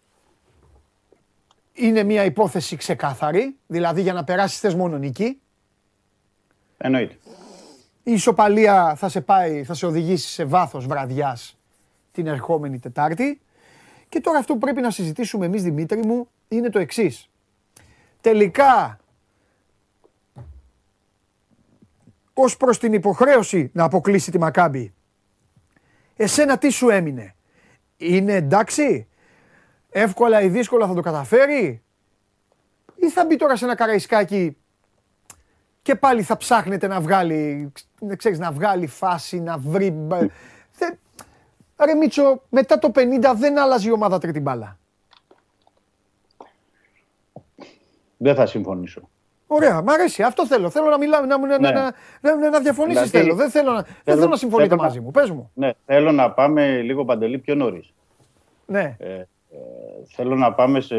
[1.73, 3.55] είναι μια υπόθεση ξεκάθαρη.
[3.67, 5.41] Δηλαδή για να περάσεις θες μόνο νική.
[6.77, 7.17] Εννοείται.
[8.03, 11.55] Η ισοπαλία θα σε πάει, θα σε οδηγήσει σε βάθος βραδιάς
[12.11, 13.41] την ερχόμενη Τετάρτη.
[14.09, 17.29] Και τώρα αυτό που πρέπει να συζητήσουμε εμείς Δημήτρη μου είναι το εξής.
[18.21, 18.99] Τελικά,
[22.33, 24.93] ως προς την υποχρέωση να αποκλείσει τη Μακάμπη,
[26.15, 27.35] εσένα τι σου έμεινε;
[27.97, 29.07] Είναι εντάξει,
[29.89, 31.81] εύκολα ή δύσκολα θα το καταφέρει;
[32.95, 34.57] Ή θα μπει τώρα σε ένα καραϊσκάκι
[35.81, 37.71] και πάλι θα ψάχνετε να βγάλει,
[38.17, 40.07] ξέρεις, να βγάλει φάση, να βρει...
[41.85, 41.91] Θε...
[41.91, 42.99] Ρε Μίτσο, μετά το 50
[43.35, 44.77] δεν άλλαζε η ομάδα τρίτη μπάλα.
[48.17, 49.09] Δεν θα συμφωνήσω.
[49.47, 50.23] Ωραία, μ' αρέσει.
[50.23, 50.69] Αυτό θέλω.
[50.69, 51.69] Θέλω να μιλάμε, να, να, Ναι.
[51.71, 53.35] να, να, να διαφωνήσεις Δηλαδή, θέλω.
[53.35, 55.11] Δεν θέλω να, δεν θέλω- θέλω να συμφωνείτε θέλω να- μαζί μου.
[55.11, 55.51] Πες μου.
[55.53, 57.93] Ναι, θέλω να πάμε λίγο παντελή πιο νωρίς.
[58.65, 58.97] Ναι.
[60.15, 60.95] θέλω να πάμε σε,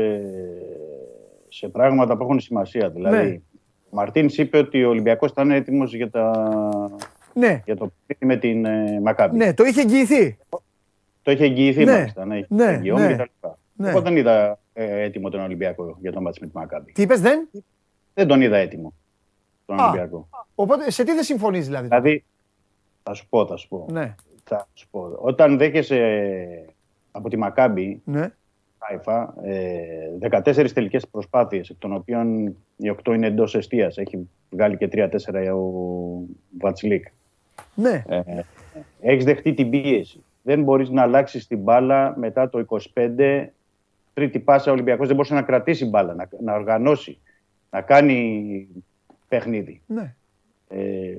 [1.48, 2.88] σε πράγματα που έχουν σημασία.
[2.90, 3.40] Δηλαδή, Ναι.
[3.90, 6.30] ο Μαρτίνς είπε ότι ο Ολυμπιακός ήταν έτοιμος για, τα...
[7.34, 7.62] Ναι.
[7.64, 9.36] για το παιχνίδι με την ε, Μακάμπη.
[9.36, 10.38] Ναι, το είχε εγγυηθεί.
[11.22, 11.92] Το είχε εγγυηθεί Ναι.
[11.92, 12.24] μάλιστα.
[12.24, 13.08] Ναι, Ναι, είχε εγγυώμη ναι.
[13.08, 13.58] και τα λοιπά.
[13.72, 13.88] Ναι.
[13.88, 16.92] Εγώ δεν είδα ε, έτοιμο τον Ολυμπιακό για το μάτς με τη Μακάμπη.
[16.92, 17.48] Τι είπες δεν;
[18.14, 18.92] Δεν τον είδα έτοιμο
[19.66, 19.84] τον Α.
[19.88, 20.28] Ολυμπιακό.
[20.54, 22.24] Οπότε σε τι δεν συμφωνείς δηλαδή; Δηλαδή,
[23.02, 23.86] θα σου πω, θα σου πω.
[23.90, 24.14] Ναι.
[24.44, 25.18] Θα σου πω.
[25.20, 26.64] Όταν δέχεσαι
[27.10, 28.28] από τη Μακάμπη, Ναι.
[28.78, 32.46] Χάιφα, ε, 14 τελικές προσπάθειες, εκ των οποίων
[32.76, 33.96] οι 8 είναι εντός εστίας.
[33.98, 35.70] Έχει βγάλει και 3-4 ο
[36.58, 37.06] Βατσλίκ.
[37.74, 38.04] Ναι.
[38.08, 38.22] Ε,
[39.00, 40.22] έχεις δεχτεί την πίεση.
[40.42, 42.64] Δεν μπορείς να αλλάξεις την μπάλα μετά το
[42.94, 43.46] 25.
[44.14, 47.18] Τρίτη πάσα ο Ολυμπιακός δεν μπορούσε να κρατήσει μπάλα, να, να οργανώσει,
[47.70, 48.68] να κάνει
[49.28, 49.80] παιχνίδι.
[49.86, 50.14] Ναι.
[50.68, 51.16] Ε,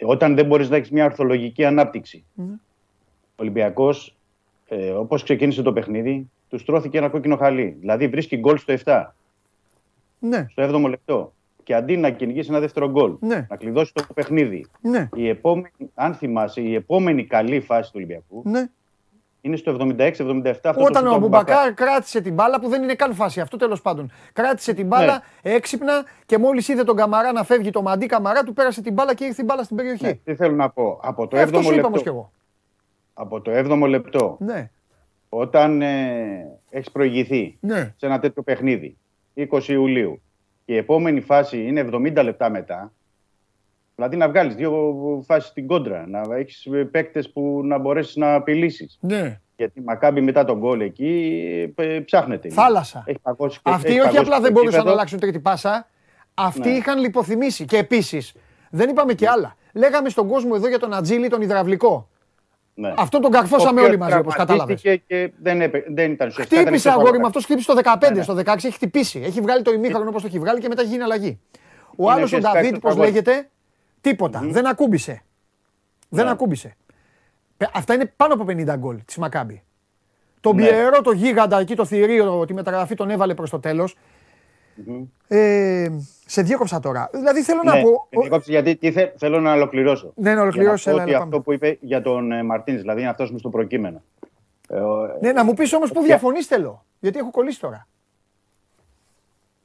[0.00, 2.24] όταν δεν μπορείς να έχεις μια ορθολογική ανάπτυξη.
[2.34, 2.52] Ναι.
[3.36, 4.16] Ο Ολυμπιακός,
[4.68, 7.76] ε, όπως ξεκίνησε το παιχνίδι, του στρώθηκε ένα κόκκινο χαλί.
[7.80, 9.14] Δηλαδή βρίσκει γκολ στο 7,
[10.18, 10.46] Ναι.
[10.50, 11.32] στο 7ο λεπτό.
[11.64, 13.46] Και αντί να κυνηγήσει ένα δεύτερο γκολ, Ναι.
[13.50, 14.66] να κλειδώσει το παιχνίδι.
[14.80, 15.08] Ναι.
[15.14, 18.66] Η επόμενη, αν θυμάσαι, η επόμενη καλή φάση του Ολυμπιακού Ναι.
[19.40, 20.68] είναι στο 76-77.
[20.70, 21.56] αυτό το Όταν σούτ ο του Αμπουμπακάρ.
[21.56, 24.10] Αμπουμπακάρ κράτησε την μπάλα που δεν είναι καν φάση αυτό τέλος πάντων.
[24.32, 25.92] Κράτησε την μπάλα έξυπνα
[26.26, 29.24] και μόλις είδε τον Καμαρά να φεύγει τον Μαντί Καμαρά, του πέρασε την μπάλα και
[29.24, 30.04] ήρθε η μπάλα στην περιοχή.
[30.04, 31.00] Ναι, τι θέλω να πω.
[31.02, 32.32] Από το Ε, αυτό 7ο σου είπα όμως λεπτό, κι εγώ.
[33.14, 34.70] από το 7ο λεπτό Ναι.
[35.28, 37.94] όταν ε, έχεις προηγηθεί Ναι.
[37.96, 38.96] σε ένα τέτοιο παιχνίδι,
[39.34, 40.33] 20 Ιουλίου, και
[40.64, 42.92] η επόμενη φάση είναι 70 λεπτά μετά,
[43.94, 44.72] δηλαδή να βγάλεις δύο
[45.26, 48.98] φάσεις στην κόντρα, να έχεις παίκτες που να μπορέσεις να απειλήσεις.
[49.00, 49.38] Ναι.
[49.56, 51.32] Γιατί η Μακάμπη μετά τον γκολ εκεί
[51.76, 52.48] ε, ψάχνεται.
[52.48, 53.02] Θάλασσα.
[53.06, 54.92] Έχει παγώσει, Αυτοί έχει όχι παγώσει απλά το δεν μπορούσαν να γήπεδο.
[54.96, 55.88] αλλάξουν τρίτη πάσα.
[56.34, 56.76] Αυτοί Ναι.
[56.76, 57.64] είχαν λιποθυμήσει.
[57.64, 58.32] Και επίσης,
[58.70, 59.56] δεν είπαμε και άλλα.
[59.72, 62.08] Λέγαμε στον κόσμο εδώ για τον Ατζίλη, τον υδραυλικό.
[62.76, 62.94] Ναι.
[62.96, 64.80] Αυτό τον καρφώσαμε Ο όλοι οποίος μαζί, όπως κατάλαβες.
[64.82, 66.60] τραυματίστηκε Και δεν, έπαι- δεν ήταν ουσιαστικά.
[66.60, 67.00] ήταν Χτύπησε εξωφαγό.
[67.00, 68.22] αγόρι μου, αυτός χτύπησε το 15, Ναι, ναι.
[68.22, 69.20] στο 16 έχει χτυπήσει.
[69.24, 71.38] Έχει βγάλει το ημίχρονο όπως το έχει βγάλει και μετά έχει γίνει αλλαγή.
[71.96, 73.06] Ο Είναι άλλος ο ουσιαστικά Νταβίτ, πώς εξωφαγός.
[73.06, 73.48] λέγεται,
[74.00, 74.40] τίποτα.
[74.44, 75.22] Δεν ακούμπησε.
[76.08, 76.30] Δεν Ναι.
[76.30, 76.76] ακούμπησε.
[77.56, 79.62] Πε- Αυτά είναι πάνω από 50 γκολ της Μακάμπη.
[80.40, 80.62] Τον Ναι.
[80.66, 83.96] Πιερό, το γίγαντα εκεί, το θηρίο, τη μεταγραφή τον έβαλε προς το τέλος.
[85.28, 85.88] Ε,
[86.26, 87.10] σε διέκοψα τώρα.
[87.12, 88.06] Δηλαδή θέλω να Ναι, πω.
[88.10, 90.12] με διακόψεις, γιατί τι θε- θέλω να ολοκληρώσω.
[90.16, 92.42] Ναι, να ολοκληρώσεις, Για να πω έλα, ότι έλα, αυτό που είπε για τον ε,
[92.42, 94.02] Μαρτίνς, δηλαδή να φτάσουμε στο προκείμενο.
[94.68, 96.84] Ε, ο- Ναι, να μου πεις όμως που Ποια- διαφωνείς θέλω.
[97.00, 97.86] Γιατί έχω κολλήσει τώρα.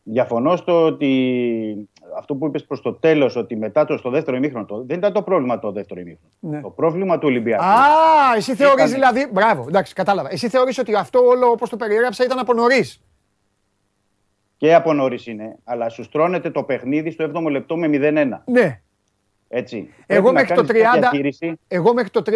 [0.03, 4.65] Διαφωνώ στο ότι αυτό που είπες προς το τέλος, ότι μετά το στο δεύτερο ημίχρονο,
[4.65, 6.29] το- δεν ήταν το πρόβλημα το δεύτερο ημίχρονο.
[6.39, 6.61] Ναι.
[6.61, 7.63] Το πρόβλημα του Ολυμπιακού.
[7.63, 7.69] Α,
[8.37, 9.27] εσύ θεωρείς Ήταν- δηλαδή.
[9.33, 10.31] Μπράβο, εντάξει, κατάλαβα.
[10.31, 13.01] Εσύ θεωρείς ότι αυτό όλο όπως το περιέγραψα ήταν από νωρίς.
[14.59, 18.41] Και από νωρίς είναι, αλλά σου στρώνεται το παιχνίδι στο 7ο λεπτό με 0-1.
[18.45, 18.81] Ναι.
[19.47, 19.77] Έτσι.
[20.05, 21.59] Εγώ Πρέπει να μέχρι το κάνεις μια 30, διαχείριση.
[21.67, 22.31] εγώ μέχρι το 30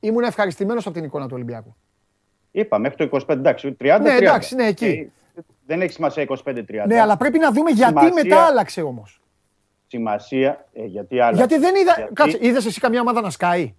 [0.00, 1.76] ήμουν ευχαριστημένος από την εικόνα του Ολυμπιακού.
[2.50, 3.98] Είπα μέχρι το 25, εντάξει, 30.
[4.02, 5.10] Ναι, εντάξει, ναι, εκεί.
[5.34, 6.86] Ε, δεν έχει σημασία 25-30.
[6.86, 9.20] Ναι, αλλά πρέπει να δούμε γιατί Σημασία- μετά άλλαξε όμως.
[9.86, 11.36] Σημασία, ε, γιατί άλλα.
[11.36, 11.94] Γιατί δεν είδα.
[11.96, 13.74] Γιατί- Κάτσε, είδες εσύ καμιά ομάδα να σκάει;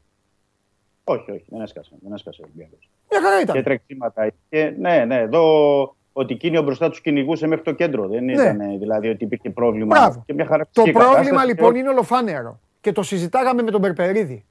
[1.03, 1.91] Όχι, όχι, δεν έσκασε.
[2.02, 2.90] Δεν έσκασε ο Ολυμπιακός.
[3.11, 3.64] Μια χαρά Και ήταν.
[3.64, 4.32] τρεξίματα.
[4.49, 8.07] Και, ναι, ναι, εδώ ο Τικίνιο μπροστά τους κυνηγούσε μέχρι το κέντρο.
[8.07, 9.99] Δεν ήταν ε, δηλαδή ότι υπήρχε πρόβλημα.
[9.99, 10.23] Μπράβο.
[10.26, 11.48] Και μια χαρά Το φυσική πρόβλημα κατάσταση.
[11.48, 12.60] λοιπόν είναι ολοφάνερο.
[12.81, 14.45] Και το συζητάγαμε με τον Περπερίδη.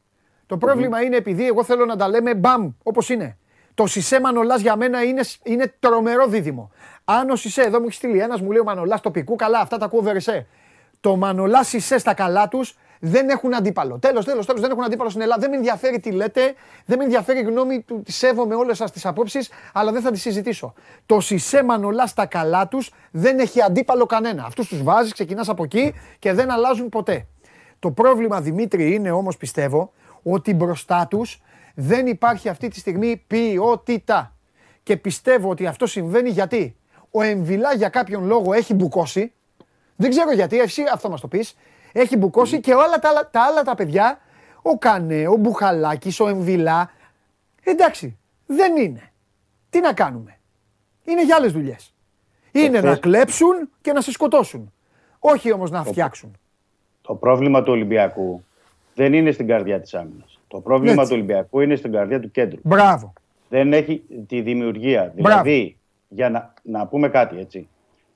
[0.47, 3.37] Το πρόβλημα είναι επειδή εγώ θέλω να τα λέμε μπαμ, όπως είναι.
[3.75, 6.71] Το Σισε Μανολάς για μένα είναι, είναι τρομερό δίδυμο.
[7.05, 9.79] Αν ο Σισε, εδώ μου έχει στείλει ένας, μου λέει ο Μανολάς τοπικού, καλά, αυτά
[9.79, 10.47] τα ακούω βερεσέ.
[11.01, 13.99] Το Μανολάς Σισε στα καλά τους Δεν έχουν αντίπαλο.
[13.99, 14.61] Τέλος, τέλος, τέλος.
[14.61, 15.41] Δεν έχουν αντίπαλο στην Ελλάδα.
[15.41, 16.55] Δεν με ενδιαφέρει τι λέτε.
[16.85, 18.03] Δεν με ενδιαφέρει η γνώμη του.
[18.03, 20.73] Τη σέβομαι όλες σας τις απόψεις, αλλά δεν θα τη συζητήσω.
[21.07, 24.45] Το Σισε Μανολάς στα καλά τους δεν έχει αντίπαλο κανένα.
[24.45, 27.27] Αυτούς τους βάζεις, ξεκινάς από εκεί και δεν αλλάζουν ποτέ.
[27.79, 29.93] Το πρόβλημα, Δημήτρη, είναι όμως πιστεύω
[30.23, 31.43] ότι μπροστά τους
[31.75, 34.37] δεν υπάρχει αυτή τη στιγμή ποιότητα.
[34.83, 36.77] Και πιστεύω ότι αυτό συμβαίνει γιατί
[37.11, 39.33] ο Εμβιλά για κάποιον λόγο έχει μπουκώσει.
[39.97, 41.57] Δεν ξέρω γιατί, εσύ αυτό μας το πεις.
[41.93, 44.19] Έχει μπουκώσει και όλα τα, άλλα- τα άλλα τα παιδιά,
[44.63, 46.91] ο Κανέ, ο Μπουχαλάκης, ο Εμβιλά,
[47.63, 48.17] εντάξει,
[48.47, 49.11] δεν είναι.
[49.71, 50.39] Τι να κάνουμε;
[51.05, 51.95] Είναι για άλλες δουλειές.
[52.53, 54.73] Είναι να Εχθές- κλέψουν και να σε σκοτώσουν.
[55.19, 56.37] Όχι όμως να φτιάξουν.
[57.03, 58.45] Το πρόβλημα του Ολυμπιακού
[58.95, 60.41] δεν είναι στην καρδιά της άμυνας.
[60.49, 61.05] Το πρόβλημα Έτσι.
[61.05, 62.61] του Ολυμπιακού είναι στην καρδιά του κέντρου.
[62.63, 63.13] Μπράβο.
[63.49, 65.13] Δεν έχει τη δημιουργία.
[65.17, 65.43] Μπράβο.
[65.43, 65.77] Δηλαδή,
[66.09, 67.69] για να, να πούμε κάτι έτσι.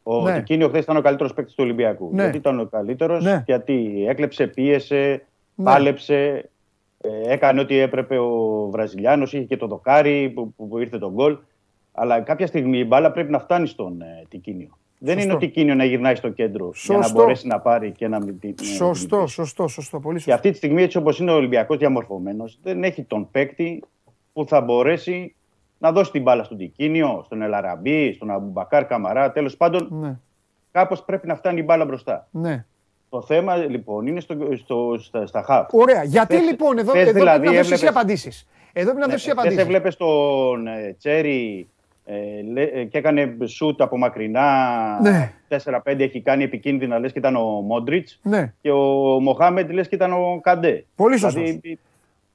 [0.09, 0.31] Ο Ναι.
[0.31, 0.37] ναι.
[0.39, 2.11] Τικίνιο χθες ήταν ο καλύτερος παίκτης του Ολυμπιακού.
[2.13, 2.23] Ναι.
[2.23, 3.43] Γιατί ήταν ο καλύτερος, Ναι.
[3.47, 5.23] γιατί έκλεψε, πίεσε,
[5.55, 5.65] Ναι.
[5.65, 6.51] πάλεψε,
[7.01, 11.13] ε, έκανε ό,τι έπρεπε ο Βραζιλιάνος, είχε και το δοκάρι που, που, που ήρθε τον
[11.13, 11.39] γκολ.
[11.93, 14.79] Αλλά κάποια στιγμή η μπάλα πρέπει να φτάνει στον ε, Τικίνιο.
[14.99, 15.25] Δεν Σωστό.
[15.29, 17.19] είναι ο Τικίνιο να γυρνάει στο κέντρο για να Σωστό.
[17.21, 18.39] μπορέσει να πάρει και να μην.
[18.39, 20.01] την- Σωστό, σωστό, σωστό.
[20.01, 20.35] Πολύ και σωστό.
[20.35, 23.83] αυτή τη στιγμή, έτσι όπως είναι ο Ολυμπιακός διαμορφωμένος, δεν έχει τον παίκτη
[24.33, 25.35] που θα μπορέσει
[25.79, 29.33] να δώσει την μπάλα στον Τικίνιο, στον Ελαραμπή, στον Αμπουμπακάρ Καμαρά.
[29.33, 30.17] Τέλος πάντων, Ναι,
[30.73, 32.29] κάπως πρέπει να φτάνει η μπάλα μπροστά.
[32.31, 32.65] ναι.
[33.09, 35.67] Το θέμα λοιπόν είναι στο, στο, στα, στα χαφ.
[35.73, 36.03] Ωραία.
[36.05, 38.47] Γιατί Χθες- λοιπόν εδώ, χθες εδώ δηλαδή πρέπει να δώσεις εσύ έβλεπες- απαντήσεις.
[38.73, 39.63] Εδώ πρέπει να δώσεις Χθες απαντήσεις.
[39.63, 41.69] έβλεπες τον ε, Τσέρι
[42.05, 44.99] ε, λέ- ε, και έκανε σουτ από μακρινά.
[45.03, 45.33] Ναι.
[45.49, 48.19] 4-5 έχει κάνει επικίνδυνα, λες και ήταν ο Μόντριτς.
[48.23, 48.53] Ναι.
[48.61, 48.85] Και ο
[49.21, 50.85] Μοχάμεντ λες και ήταν ο Καντέ.
[50.97, 51.43] Πολύ σωστός.
[51.43, 51.79] Δηλαδή,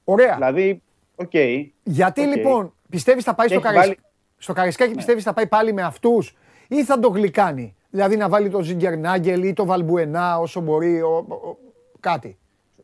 [0.04, 0.34] Ωραία.
[0.34, 0.82] δηλαδή
[1.16, 1.34] οκ.
[1.82, 2.36] Γιατί Οκ.
[2.36, 3.86] λοιπόν πιστεύεις θα πάει Και στο, έχει Καρισ...
[3.88, 3.98] βάλει-
[4.38, 6.36] στο Καραϊσκάκη, πιστεύεις θα πάει πάλι με αυτούς
[6.68, 11.24] ή θα το γλυκάνει; Δηλαδή να βάλει το Ζίνκερναγκελ ή το Βαλμπουενά όσο μπορεί, ο,
[11.28, 11.58] ο- ο-
[12.00, 12.38] κάτι.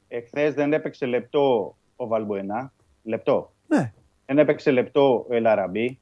[0.09, 2.73] Εχθές δεν έπαιξε λεπτό ο Βαλμπουενά.
[3.03, 3.53] Λεπτό.
[3.67, 3.93] Ναι.
[4.27, 5.99] Δεν έπαιξε λεπτό ο Ελ Αραμπί.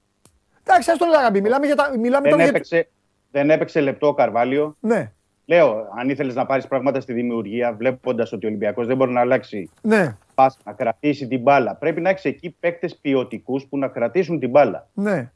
[0.64, 1.40] Εντάξει, ας τον Ελ Αραμπί.
[1.40, 1.90] Μιλάμε, για τα...
[1.98, 2.50] Μιλάμε Δεν τώρα για...
[2.50, 2.88] έπαιξε,
[3.30, 4.76] δεν έπαιξε λεπτό ο Καρβάλιο.
[4.80, 5.12] Ναι,
[5.44, 9.20] Λέω, αν ήθελες να πάρεις πράγματα στη δημιουργία, βλέποντας ότι ο Ολυμπιακός δεν μπορεί να
[9.20, 13.88] αλλάξει ναι, πας, να κρατήσει την μπάλα, πρέπει να έχεις εκεί παίκτες ποιοτικούς που να
[13.88, 14.88] κρατήσουν την μπάλα.
[14.94, 15.30] ναι.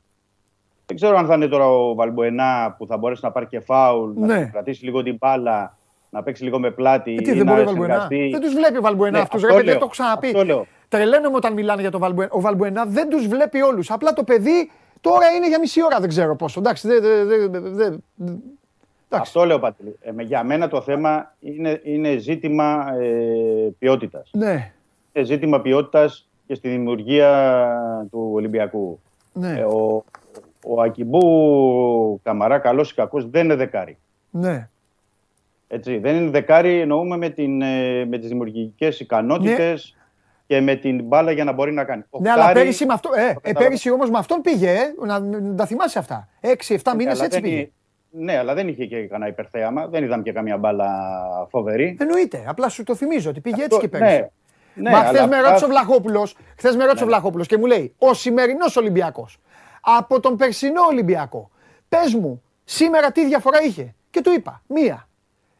[0.86, 4.10] Δεν ξέρω αν θα είναι τώρα ο Βαλμποενά που θα μπορέσει να πάρει και φάουλ,
[4.16, 4.38] Ναι.
[4.38, 5.76] να κρατήσει λίγο την μπάλα,
[6.10, 7.10] να παίξει λίγο με πλάτη.
[7.10, 8.28] Ε, ή τι, δεν να μπορεί ο Βαλμπουενά; συνεργαστεί.
[8.30, 9.42] Δεν τους βλέπει ο Βαλμπουενά Ναι, αυτούς.
[9.42, 9.74] αυτό Ρε, παιδί, λέω.
[9.78, 10.26] το έχω ξαναπεί.
[10.26, 10.66] Αυτό λέω.
[10.88, 12.30] Τρελαίνομαι όταν μιλάνε για τον Βαλμπουενά.
[12.32, 13.90] Ο Βαλμπουενά δεν τους βλέπει όλους.
[13.90, 14.70] Απλά το παιδί
[15.00, 16.60] τώρα είναι για μισή ώρα, δεν ξέρω πόσο.
[16.60, 17.02] Εντάξει, δεν...
[17.02, 18.42] δεν- δεν- δεν- δεν- εντάξει.
[19.08, 19.96] Αυτό λέω, Πατρί.
[20.00, 24.30] Ε, με- για μένα το θέμα είναι, είναι ζήτημα ε, ποιότητας.
[24.32, 24.72] Ναι, Είναι
[25.22, 27.58] ζήτημα ποιότητας και στη δημιουργία
[28.10, 29.00] του Ολυμπιακού.
[29.32, 30.04] ναι, Ε, ο,
[30.66, 33.98] ο Ακιμπού Καμαρά, καλός ή κακός, δεν είναι δεκάρι.
[34.30, 34.68] ναι.
[35.72, 39.96] Έτσι, δεν είναι δεκάρι, εννοούμε με, την, ε, με τις δημιουργικές ικανότητες
[40.46, 42.02] και με την μπάλα για να μπορεί να κάνει.
[42.10, 43.58] Ναι, αλλά Οκτάρι- πέρυσι, με αυτό, ε, ε, κατάλαβα.
[43.64, 46.28] πέρυσι όμως με αυτόν πήγε, ε, να, να τα θυμάσαι αυτά.
[46.40, 47.60] Έξι-εφτά μήνες αλλά έτσι δεν πήγε.
[47.60, 47.70] είναι-
[48.32, 49.86] Ναι, αλλά δεν είχε και κανένα υπερθέαμα.
[49.88, 50.88] Δεν είδαμε και καμία μπάλα
[51.50, 51.96] φοβερή.
[52.00, 54.16] Εννοείται, απλά σου το θυμίζω ότι πήγε Αυτό- έτσι και πέρυσι.
[54.20, 54.28] ναι,
[54.74, 57.12] ναι, Μα αλλά χθες με αυτά- ρώτησε ο Βλαχόπουλος χθες με ρώτησε ο Ναι.
[57.12, 59.38] Βλαχόπουλος και μου λέει: Ο σημερινός Ολυμπιακός
[59.80, 61.50] από τον περσινό Ολυμπιακό,
[61.88, 63.94] πες μου, σήμερα τι διαφορά είχε.
[64.10, 65.08] Και του είπα: Μία.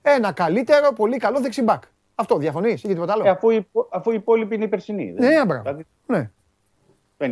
[0.03, 1.83] Ένα καλύτερο, πολύ καλό δεξί μπακ.
[2.15, 3.23] Αυτό διαφωνείς ή και τίποτα άλλο.
[3.27, 5.15] Ε, αφού, η, αφού η υπόλοιπη είναι η περσινή.
[5.19, 5.63] Ναι, μπράβο.
[5.63, 6.31] Δηλαδή, Ναι.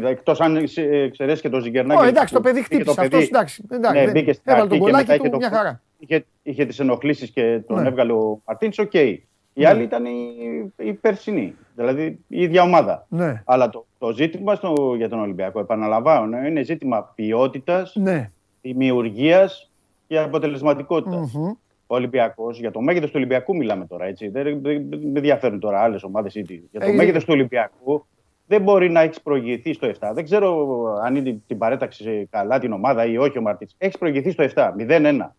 [0.09, 0.57] Εκτός αν
[1.03, 2.01] εξαιρέσεις και το Ζίνκερναγκελ.
[2.03, 2.95] Ω, εντάξει, το που παιδί είχε χτύπησε.
[2.95, 3.07] παιδί.
[3.07, 3.65] Αυτός εντάξει.
[3.71, 5.57] εντάξει, Ναι, δεν- μπήκε στην Έβαλε αρχή τον και μετά κολλάκι είχε του το- μια
[5.59, 5.81] χαρά.
[5.99, 7.89] Είχε, είχε τις ενοχλήσεις και τον Ναι.
[7.89, 8.79] έβγαλε ο Μαρτίνς.
[8.79, 8.95] Οκ.
[8.95, 9.23] Η
[9.53, 9.69] Ναι.
[9.69, 11.57] άλλη ήταν η, η περσινή.
[11.79, 13.07] Δηλαδή η ίδια ομάδα.
[13.09, 13.43] Ναι.
[13.45, 18.31] Αλλά το, το ζήτημα στο, για τον Ολυμπιακό, επαναλαμβάνω, είναι ζήτημα ποιότητας, Ναι.
[18.63, 19.71] δημιουργίας
[20.07, 21.33] και αποτελεσματικότητας.
[21.33, 21.47] Μμμ.
[21.91, 24.29] Ο Ολυμπιακός, για το μέγεθος του Ολυμπιακού μιλάμε τώρα, έτσι.
[24.29, 26.55] Δεν, δεν, δεν με ενδιαφέρουν τώρα άλλες ομάδες ή τι.
[26.55, 27.35] Για το Έχεις μέγεθος δίκιο.
[27.35, 28.07] του Ολυμπιακού
[28.47, 30.11] δεν μπορεί να έχεις προηγηθεί στο 7.
[30.15, 30.67] Δεν ξέρω
[31.05, 33.69] αν είναι την παρέταξη καλά την ομάδα ή όχι ο Μαρτίν.
[33.79, 35.35] Έχεις προηγηθεί στο 7, 0-1.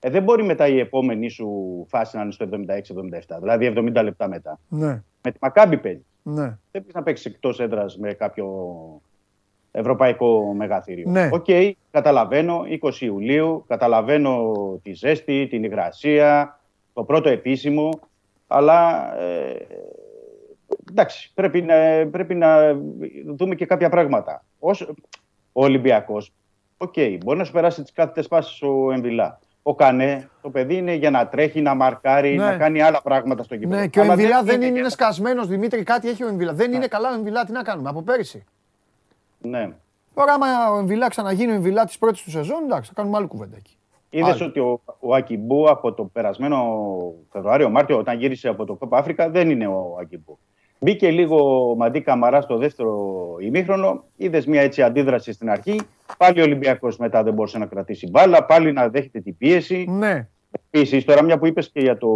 [0.00, 1.48] Ε, δεν μπορεί μετά η επόμενη σου
[1.88, 4.58] φάση να είναι στο 76-77, δηλαδή 70 λεπτά μετά.
[4.68, 5.02] Ναι.
[5.22, 6.04] Με τη Μακάμπη παίζει.
[6.22, 6.42] Ναι.
[6.42, 8.46] Δεν πρέπει να παίξεις εκτός έδρας με κάποιο
[9.70, 11.10] ευρωπαϊκό μεγαθήριο.
[11.10, 11.28] Ναι.
[11.32, 11.46] Οκ,
[11.90, 14.52] καταλαβαίνω 20 Ιουλίου, καταλαβαίνω
[14.82, 16.60] τη ζέστη, την υγρασία,
[16.92, 17.88] το πρώτο επίσημο,
[18.46, 19.66] αλλά ε,
[20.90, 21.74] εντάξει, πρέπει να,
[22.10, 22.74] πρέπει να
[23.26, 24.44] δούμε και κάποια πράγματα.
[24.58, 24.80] Ως,
[25.52, 26.32] ο Ολυμπιακός,
[26.76, 26.94] οκ,
[27.24, 29.38] μπορεί να σου περάσει τις κάθετες πάσεις ο Εμβιλά.
[29.62, 32.44] Ο Κανέ, το παιδί είναι για να τρέχει, να μαρκάρει, Ναι.
[32.44, 33.80] να κάνει άλλα πράγματα στο γήπεδο.
[33.80, 35.44] Ναι, και ο Αλλά Εμβιλά δεν είναι, για είναι να- σκασμένο.
[35.46, 36.52] Δημήτρη, κάτι έχει ο Εμβιλά.
[36.52, 38.44] Δεν είναι καλά ο Εμβιλά, τι να κάνουμε, από πέρυσι.
[39.38, 39.68] Ναι.
[40.14, 43.26] Τώρα, άμα ο Εμβιλά ξαναγίνει ο Εμβιλά της πρώτης του σεζόν, εντάξει, θα κάνουμε άλλη
[43.26, 43.74] κουβέντα εκεί.
[44.10, 44.44] Είδες Άλλο.
[44.44, 46.58] ότι ο, ο Ακιμπού από το περασμένο
[47.32, 50.38] Φεβρουάριο-Μάρτιο, όταν γύρισε από το Κόπα Αφρικα, δεν είναι ο Ακιμπού.
[50.82, 54.04] Μπήκε λίγο ο Μαντί Καμαρά στο δεύτερο ημίχρονο.
[54.16, 55.80] Είδες μια έτσι αντίδραση στην αρχή.
[56.18, 58.44] Πάλι ο Ολυμπιακός μετά δεν μπορούσε να κρατήσει μπάλα.
[58.44, 59.84] Πάλι να δέχεται την πίεση.
[59.88, 60.28] Ναι.
[60.50, 62.08] Επίσης, τώρα μια που είπες και για το,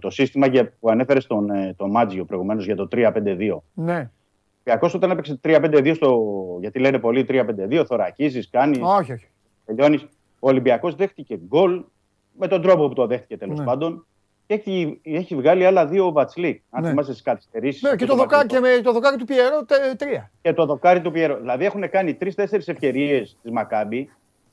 [0.00, 3.62] το σύστημα για- που ανέφερες στον ε, τον Μάτζιο προηγουμένως για το 3-5-2.
[3.74, 4.10] Ναι.
[4.10, 6.22] Ο Ολυμπιακός όταν έπαιξε 3-5-2, στο,
[6.60, 9.26] γιατί λένε πολλοί 3-5-2, θωρακίζεις, κάνεις, Όχι, όχι.
[9.64, 10.02] τελειώνεις.
[10.38, 11.84] Ο Ολυμπιακός δέχτηκε γκολ
[12.38, 13.64] με τον τρόπο που το δέχτηκε τέλος Ναι.
[13.64, 14.06] πάντων.
[14.48, 16.62] Και έχει, έχει βγάλει άλλα δύο ο Βατσλίκ.
[16.70, 16.88] Αν Ναι.
[16.88, 17.82] θυμάσαι τις καθυστερήσεις.
[17.82, 20.30] Ναι, και το, δοκάρι, και με το δοκάρι του Πιερό τε- τρία.
[20.42, 21.36] και το δοκάρι του Πιέρο.
[21.38, 24.10] Δηλαδή έχουν κάνει τρει-τέσσερι ευκαιρίες της Μακάμπη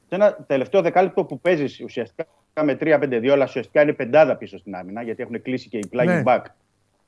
[0.08, 2.26] σε ένα τελευταίο δεκάλεπτο που παίζεις ουσιαστικά
[2.64, 6.06] με 3-5-2, αλλά ουσιαστικά είναι πεντάδα πίσω στην άμυνα, γιατί έχουν κλείσει και οι plug
[6.06, 6.22] Ναι.
[6.26, 6.42] back.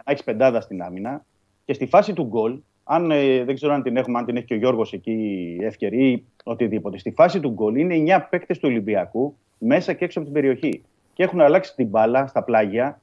[0.06, 1.26] Να έχεις πεντάδα στην άμυνα.
[1.66, 4.46] Και στη φάση του γκολ, αν ε, δεν ξέρω αν την έχουμε, αν την έχει
[4.46, 6.98] και ο Γιώργος εκεί ευκαιρία ή οτιδήποτε.
[6.98, 10.84] Στη φάση του γκολ είναι 9 παίκτες του Ολυμπιακού μέσα και έξω από την περιοχή.
[11.18, 13.02] Και έχουν αλλάξει την μπάλα στα πλάγια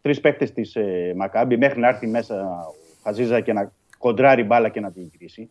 [0.00, 4.68] τρεις παίκτες της ε, Μακάμπη μέχρι να έρθει μέσα ο Χαζίζα και να κοντράρει μπάλα
[4.68, 5.50] και να την γυρίσει.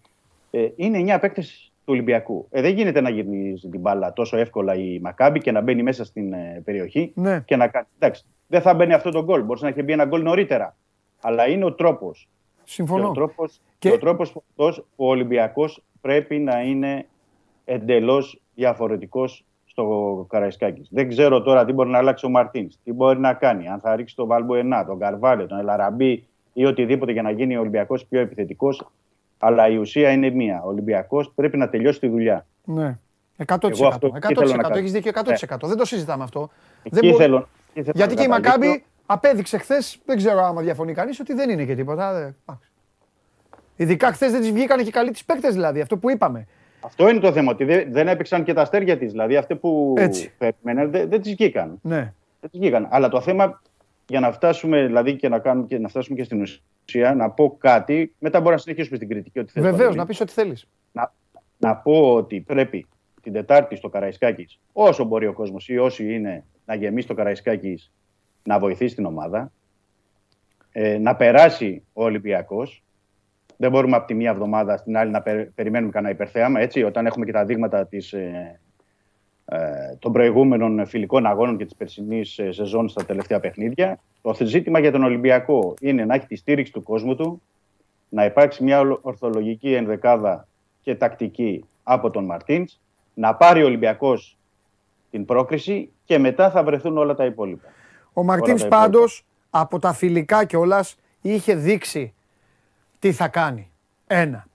[0.51, 2.47] Ε, είναι 9 παίκτες του Ολυμπιακού.
[2.51, 6.05] Ε, δεν γίνεται να γυρίζει την μπάλα τόσο εύκολα η Μακάμπη και να μπαίνει μέσα
[6.05, 7.41] στην ε, περιοχή Ναι.
[7.45, 7.85] και να κάνει.
[7.99, 9.43] Εντάξει, δεν θα μπαίνει αυτό το γκολ.
[9.43, 10.75] Μπορείς να έχει μπει ένα γκολ νωρίτερα.
[11.21, 12.29] Αλλά είναι ο τρόπος.
[12.63, 13.07] Και Συμφωνώ.
[13.07, 13.95] ο τρόπος, Και- και...
[13.95, 17.05] ο τρόπος αυτός, ο Ολυμπιακός πρέπει να είναι
[17.65, 19.45] εντελώς διαφορετικός
[19.81, 20.87] στο Καραϊσκάκης.
[20.91, 23.95] Δεν ξέρω τώρα τι μπορεί να αλλάξει ο Μαρτίνς, τι μπορεί να κάνει, αν θα
[23.95, 28.19] ρίξει τον Βαλμπουενά, τον Καρβάλιο, τον Ελαραμπή ή οτιδήποτε για να γίνει ο Ολυμπιακός πιο
[28.19, 28.87] επιθετικός.
[29.39, 30.61] Αλλά η ουσία είναι μία.
[30.63, 32.45] Ο Ολυμπιακός πρέπει να τελειώσει τη δουλειά.
[32.63, 32.97] Ναι.
[33.45, 33.69] 100%.
[33.69, 34.61] Εγώ αυτό εκεί θέλω να 100%.
[34.61, 34.77] κάνω.
[34.77, 35.67] Έχεις δίκιο 100%.
[35.67, 36.49] Δεν το συζητάμε αυτό.
[36.83, 38.59] Εκεί Δεν μπο- θέλω, εκεί θέλω Γιατί να και η καταλήξω.
[38.59, 42.13] Μακάμπη απέδειξε χθες, δεν ξέρω άμα διαφωνεί κανείς, ότι δεν είναι και τίποτα.
[42.13, 42.69] δε- εντάξει.
[43.75, 46.47] Ειδικά χθες δεν της βγήκαν και καλοί της παίκτες δηλαδή, αυτό που είπαμε.
[46.79, 49.11] Αυτό είναι το θέμα, ότι δεν, δεν έπαιξαν και τα αστέρια της.
[49.11, 50.31] Δηλαδή αυτοί που Έτσι.
[50.37, 51.79] περίμεναν δεν, δεν τις βγήκαν.
[51.81, 52.13] Ναι.
[52.39, 52.87] Δεν τις βγήκαν.
[52.89, 53.61] Αλλά το θέμα
[54.07, 57.55] για να φτάσουμε, δηλαδή και να, κάνουμε, και να φτάσουμε και στην ουσία, να πω
[57.59, 59.39] κάτι, μετά μπορώ να συνεχίσουμε στην κριτική.
[59.39, 59.97] Ό,τι θες, Βεβαίως, Παντελή.
[59.97, 60.67] να πεις ό,τι θέλεις.
[60.91, 61.13] να,
[61.57, 62.87] να πω ότι πρέπει
[63.21, 67.91] την Τετάρτη στο Καραϊσκάκης, όσο μπορεί ο κόσμος ή όσοι είναι να γεμίσει το Καραϊσκάκης,
[68.43, 69.51] να βοηθήσει την ομάδα,
[70.71, 72.83] ε, να περάσει ο Ολυμπιακός.
[73.57, 77.05] Δεν μπορούμε από τη μία εβδομάδα στην άλλη να περι- περιμένουμε κανένα υπερθέαμα, έτσι, όταν
[77.05, 78.59] έχουμε και τα δείγματα της, ε,
[79.45, 79.57] ε,
[79.99, 83.99] των προηγούμενων φιλικών αγώνων και της περσινής ε, σεζόν στα τελευταία παιχνίδια.
[84.21, 87.41] Το ζήτημα για τον Ολυμπιακό είναι να έχει τη στήριξη του κόσμου του,
[88.09, 90.47] να υπάρξει μια ολο- ορθολογική ενδεκάδα
[90.81, 92.79] και τακτική από τον Μαρτίνς,
[93.13, 94.37] να πάρει ο Ολυμπιακός
[95.11, 97.67] την πρόκριση και μετά θα βρεθούν όλα τα υπόλοιπα.
[98.13, 98.77] Ο Μαρτίν τα υπόλοιπα.
[98.77, 102.13] πάντως από τα φιλικά κιόλας είχε δείξει
[102.99, 103.71] τι θα κάνει.
[104.07, 104.45] Ένα.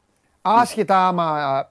[0.43, 1.69] Άσχετα άμα.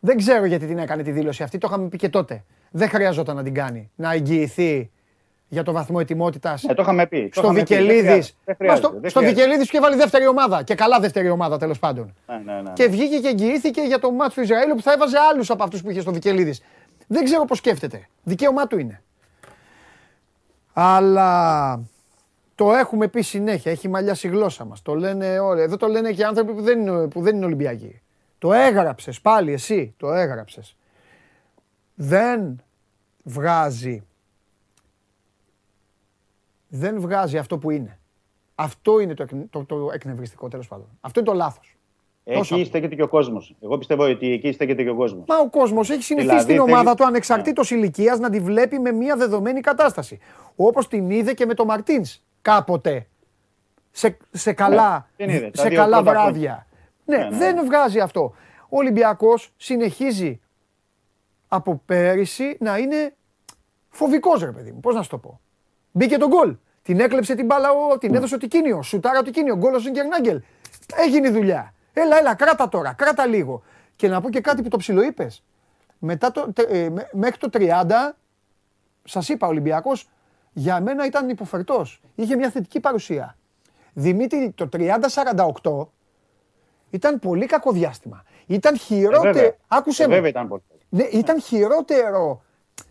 [0.00, 2.44] Δεν ξέρω γιατί την έκανε τη δήλωση αυτή, το είχαμε πει και τότε.
[2.70, 3.90] Δεν χρειαζόταν να την κάνει.
[3.94, 4.90] Να εγγυηθεί
[5.48, 6.64] για το βαθμό ετοιμότητας.
[6.64, 7.28] Ε, το είχαμε πει.
[7.28, 7.74] το Στο είχαμε πει.
[7.74, 8.04] Δεν Βικελίδης.
[8.04, 9.40] χρειάζεται, δεν χρειάζεται, Στο, δεν στο χρειάζεται.
[9.42, 10.62] Βικελίδης και βάλει δεύτερη ομάδα.
[10.62, 12.14] Και καλά δεύτερη ομάδα τέλος πάντων.
[12.26, 12.72] Ναι, ναι, ναι.
[12.72, 15.82] Και βγήκε και εγγυήθηκε για το μάτσο του Ισραήλ που θα έβαζε άλλους από αυτούς
[15.82, 16.62] που είχε στο Βικελίδης.
[17.06, 18.08] Δεν ξέρω πώς σκέφτεται.
[18.22, 19.02] Δικαίωμά του είναι.
[20.72, 21.80] Αλλά
[22.54, 23.70] το έχουμε πει συνέχεια.
[23.70, 24.82] Έχει μαλλιάσει η γλώσσα μας.
[24.82, 25.60] Το λένε όλοι.
[25.60, 28.00] Εδώ το λένε και άνθρωποι που δεν είναι, που δεν είναι Ολυμπιακοί.
[28.38, 29.94] Το έγραψες πάλι εσύ.
[29.96, 30.76] Το έγραψες.
[31.94, 32.62] Δεν
[33.22, 34.04] βγάζει.
[36.68, 37.98] Δεν βγάζει αυτό που είναι.
[38.54, 40.86] Αυτό είναι το, εκ- το, το εκνευριστικό τέλος πάντων.
[41.00, 41.76] Αυτό είναι το λάθος.
[42.24, 42.64] τόσο Εκεί αυτό.
[42.64, 43.54] στέκεται και ο κόσμος.
[43.62, 45.24] Εγώ πιστεύω ότι εκεί στέκεται και ο κόσμος.
[45.28, 48.78] Μα ο κόσμος έχει συνηθίσει Δηλαδή, την ομάδα θέλει- του ανεξαρτήτως ηλικίας να τη βλέπει
[48.78, 50.18] με μια δεδομένη κατάσταση.
[50.56, 53.06] Όπως την είδε και με τον Μαρτίνς κάποτε.
[53.90, 56.66] Σε, σε καλά, την είδε, τα σε δύο καλά πρώτα βράδια.
[57.04, 58.34] Ναι, Ναι, ναι, δεν βγάζει αυτό.
[58.68, 60.40] Ο Ολυμπιακός συνεχίζει
[61.48, 63.14] από πέρυσι να είναι
[63.88, 64.80] φοβικός, ρε παιδί μου.
[64.80, 65.40] Πώς να σου το πω.
[65.90, 66.56] Μπήκε τον γκολ.
[66.82, 68.82] Την έκλεψε την μπάλα, ο- την έδωσε ο Τικίνιο.
[68.82, 69.56] Σουτάρα ο Τικίνιο.
[69.56, 70.42] Γκολ ο Σιγκερνάγκελ.
[70.94, 71.74] Έγινε η δουλειά.
[71.92, 73.62] Έλα, έλα, κράτα τώρα, κράτα λίγο.
[73.96, 75.42] Και να πω και κάτι που το ψιλοείπες.
[75.98, 78.16] Μετά το, τε- ε, μέ- μέχρι το 30,
[79.04, 80.08] σας είπα, ο Ολυμπιακός
[80.56, 82.00] για μένα ήταν υποφερτός.
[82.14, 83.36] Είχε μια θετική παρουσία.
[83.92, 85.86] Δημήτρη, το 30-48
[86.90, 88.24] ήταν πολύ κακό διάστημα.
[88.46, 89.32] Ήταν Ε, χειρότερο.
[89.32, 89.54] βέβαια.
[89.68, 90.14] Άκουσε Ε, με.
[90.14, 90.62] βέβαια ήταν πολύ.
[90.88, 92.42] Ναι, ήταν χειρότερο.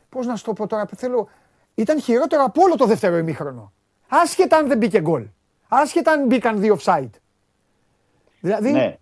[0.09, 1.29] Πώς να σου το πω τώρα, θέλω.
[1.75, 3.71] Ήταν χειρότερο από όλο το δεύτερο ημίχρονο.
[4.07, 5.25] Άσχετα αν δεν μπήκε γκολ.
[5.67, 7.09] Άσχετα αν μπήκαν δύο offside.
[8.39, 8.97] Δηλαδή Ναι.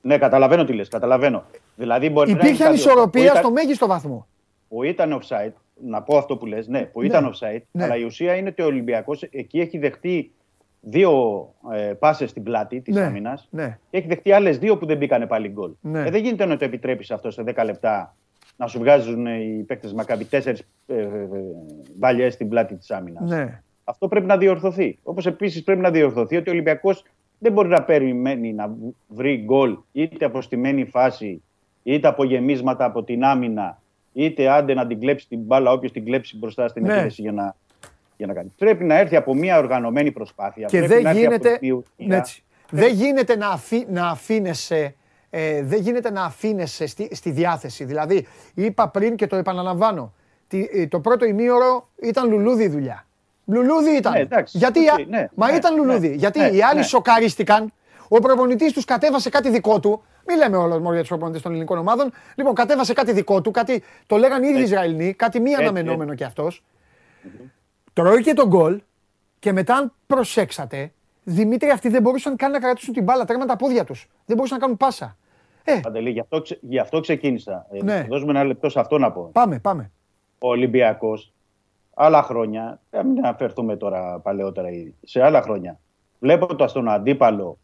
[0.00, 1.44] ναι, καταλαβαίνω τι λες, καταλαβαίνω.
[1.76, 4.26] Δηλαδή μπορεί να υπήρχε είναι κάτι ανισορροπία που ήταν- στο μέγιστο βαθμό.
[4.68, 5.52] Που ήταν offside,
[5.84, 7.06] να πω αυτό που λες, ναι, που Ναι.
[7.06, 7.84] ήταν offside, Ναι.
[7.84, 10.30] αλλά η ουσία είναι ότι ο Ολυμπιακός εκεί έχει δεχτεί
[10.80, 11.12] δύο
[11.72, 13.78] ε, πάσες στην πλάτη της Ναι, άμυνας ναι.
[13.90, 15.70] και έχει δεχτεί άλλες δύο που δεν μπήκανε πάλι γκολ.
[15.80, 16.00] Ναι.
[16.00, 18.16] Ε, δεν γίνεται να το επιτρέπεις αυτό σε 10 λεπτά
[18.56, 21.08] να σου βγάζουν οι παίκτες Μακάμπι τέσσερις ε, ε,
[21.96, 23.30] μπαλιέ στην πλάτη της άμυνας.
[23.30, 23.62] Ναι.
[23.84, 24.98] Αυτό πρέπει να διορθωθεί.
[25.02, 27.04] Όπως επίσης πρέπει να διορθωθεί ότι ο Ολυμπιακός
[27.38, 28.74] δεν μπορεί να περιμένει να
[29.08, 31.42] βρει γκολ είτε από στημένη φάση,
[31.82, 33.80] είτε από γεμίσματα από την άμυνα,
[34.24, 36.92] είτε άντε να την κλέψει την μπάλα όποιος την κλέψει μπροστά στην Ναι.
[36.94, 37.54] επίθεση για να,
[38.16, 38.52] για να κάνει.
[38.58, 40.66] Πρέπει να έρθει από μια οργανωμένη προσπάθεια.
[40.66, 41.92] Και Πρέπει δεν να έρθει γίνεται, από ποιοτικά.
[41.96, 42.42] ναι, έτσι.
[42.70, 44.94] δεν γίνεται να, αφή, να αφήνεσαι
[45.30, 47.84] ε, δεν γίνεται να αφήνεσαι στη, στη διάθεση.
[47.84, 50.12] Δηλαδή, είπα πριν και το επαναλαμβάνω,
[50.48, 53.06] τι- ε, το πρώτο ημίωρο ήταν λουλούδι η δουλειά.
[53.46, 54.12] Λουλούδι ήταν.
[54.12, 56.08] Ναι, εντάξει, Γιατί, οκ, οι α- ναι, μα ναι, ήταν λουλούδι.
[56.08, 56.84] ναι, Γιατί ναι, οι άλλοι ναι.
[56.84, 57.72] σοκαρίστηκαν.
[58.08, 60.02] Ο προπονητής τους κατέβασε κάτι δικό του.
[60.26, 62.10] Μην λέμε όλο μόνο για τους προπονητές των ελληνικών ομάδων.
[62.34, 66.14] Λοιπόν, κατέβασε κάτι δικό του, κάτι, το λέγανε οι ίδιοι Ισραηλοί, κάτι μη Έτσι, αναμενόμενο
[66.14, 66.62] κι αυτός.
[67.92, 68.80] Τρώει και το γκολ
[69.38, 70.90] και μετά, αν προσέξατε,
[71.28, 73.24] Δημήτρη, αυτοί δεν μπορούσαν καν να κρατήσουν την μπάλα.
[73.24, 74.08] Τρέμαν τα πόδια τους.
[74.26, 75.16] Δεν μπορούσαν να κάνουν πάσα.
[75.64, 77.66] Ε, Παντελή, γι' αυτό, ξε- γι' αυτό ξεκίνησα.
[77.70, 77.96] Ε, Ναι.
[78.00, 79.30] θα Δώσουμε ένα λεπτό σε αυτό να πω.
[79.32, 79.90] πάμε, πάμε.
[80.38, 81.32] Ο Ολυμπιακός
[81.94, 85.78] άλλα χρόνια, ε, μην αναφερθούμε τώρα παλαιότερα, ήδη, σε άλλα χρόνια,
[86.18, 87.58] βλέποντας τον αντίπαλο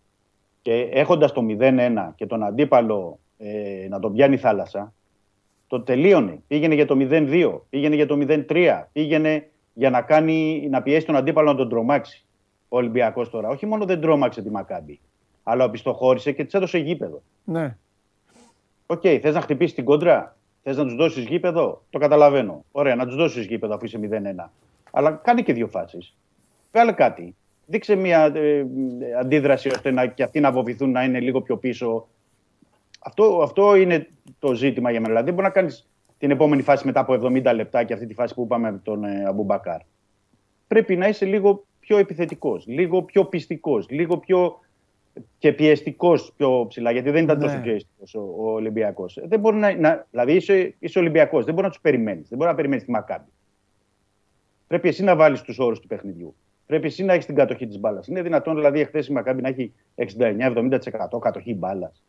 [0.62, 4.92] και έχοντας το 0-1 και τον αντίπαλο ε, να τον πιάνει η θάλασσα,
[5.66, 6.42] το τελείωνε.
[6.46, 11.16] Πήγαινε για το 0-2, πήγαινε για το 0-3, πήγαινε για να, κάνει, να πιέσει τον
[11.16, 12.24] αντίπαλο να τον τρομάξει.
[12.68, 15.00] Ο Ολυμπιακός τώρα όχι μόνο δεν τρόμαξε τη Μακάμπη,
[15.42, 17.22] αλλά οπισθοχώρησε και της έδωσε γήπεδο.
[17.44, 17.76] Ναι.
[18.86, 22.64] Οκ, θες να χτυπήσεις την κόντρα, θες να τους δώσεις γήπεδο, το καταλαβαίνω.
[22.72, 24.50] Ωραία, να τους δώσεις γήπεδο αφού είσαι 0-1.
[24.90, 26.16] Αλλά κάνει και δύο φάσεις.
[26.72, 27.34] Βγάλε κάτι.
[27.66, 28.64] Δείξε μια ε,
[29.20, 32.08] αντίδραση ώστε να, και αυτοί να βοηθούν να είναι λίγο πιο πίσω.
[32.98, 34.08] Αυτό, αυτό είναι
[34.38, 35.12] το ζήτημα για μένα.
[35.12, 38.14] Δηλαδή, δεν μπορεί να κάνεις την επόμενη φάση μετά από 70 λεπτά και αυτή τη
[38.14, 39.80] φάση που είπαμε με τον ε, Αμπουμπακάρ.
[40.66, 44.58] Πρέπει να είσαι λίγο πιο επιθετικός, λίγο πιο πιστικός, λίγο πιο
[45.38, 47.44] και πιεστικός πιο ψηλά, γιατί δεν ήταν Ναι.
[47.44, 49.18] τόσο πιεστικός ο, ο Ολυμπιακός.
[49.24, 52.28] Δεν μπορεί να, να, δηλαδή είσαι, είσαι Ολυμπιακός, δεν μπορεί να τους περιμένεις.
[52.28, 53.30] Δεν μπορεί να περιμένεις τη Μακάμπη.
[54.66, 56.34] Πρέπει εσύ να βάλεις τους όρους του παιχνιδιού.
[56.72, 58.06] Πρέπει εσύ να έχεις την κατοχή της μπάλας.
[58.06, 60.78] Είναι δυνατόν δηλαδή εχθές η Μακάμπη να έχει 69-70%
[61.20, 62.02] κατοχή μπάλας.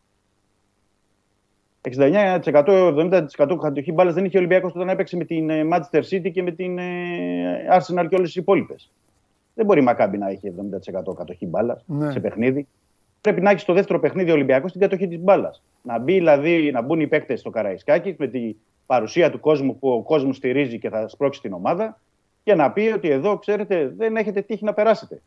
[1.81, 6.44] 69%-70% κατοχή μπάλας δεν είχε ο Ολυμπιακός όταν έπαιξε με την ε, Manchester City και
[6.44, 6.84] με την ε,
[7.72, 8.91] Arsenal και όλες τις υπόλοιπες.
[9.53, 10.53] Δεν μπορεί η Μακάμπη να έχει
[11.10, 12.11] 70% κατοχή μπάλας Ναι.
[12.11, 12.68] σε παιχνίδι.
[13.22, 15.64] Πρέπει να έχεις στο δεύτερο παιχνίδι ο Ολυμπιακός την κατοχή της μπάλας.
[15.81, 19.90] Να μπει δηλαδή, να μπουν οι παίκτες στο Καραϊσκάκι με την παρουσία του κόσμου που
[19.90, 21.99] ο κόσμος στηρίζει και θα σπρώξει την ομάδα
[22.44, 25.22] και να πει ότι εδώ, ξέρετε, δεν έχετε τύχει να περάσετε.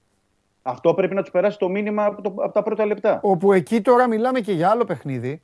[0.62, 3.18] Αυτό πρέπει να τους περάσει το μήνυμα από, το- από τα πρώτα λεπτά.
[3.22, 5.42] Όπου εκεί τώρα μιλάμε και για άλλο παιχνίδι.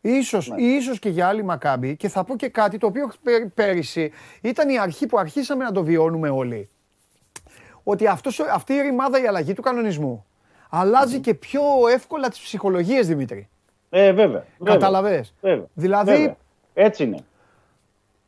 [0.00, 0.62] Ίσως, Ναι.
[0.62, 4.68] ίσως και για άλλη Μακάμπη και θα πω και κάτι το οποίο πέ- πέρυσι ήταν
[4.68, 6.68] η αρχή που αρχίσαμε να το βιώνουμε όλοι.
[7.84, 10.26] Ότι αυτός, αυτή η ρημάδα η αλλαγή του κανονισμού
[10.70, 11.60] αλλάζει και πιο
[11.92, 13.48] εύκολα τις ψυχολογίες Δημήτρη.
[13.90, 14.44] Ε, βέβαια.
[14.58, 14.72] βέβαια.
[14.74, 15.64] Καταλαβες; Βέβαια.
[15.74, 16.36] Δηλαδή- Βέβαια.
[16.74, 17.18] Έτσι είναι.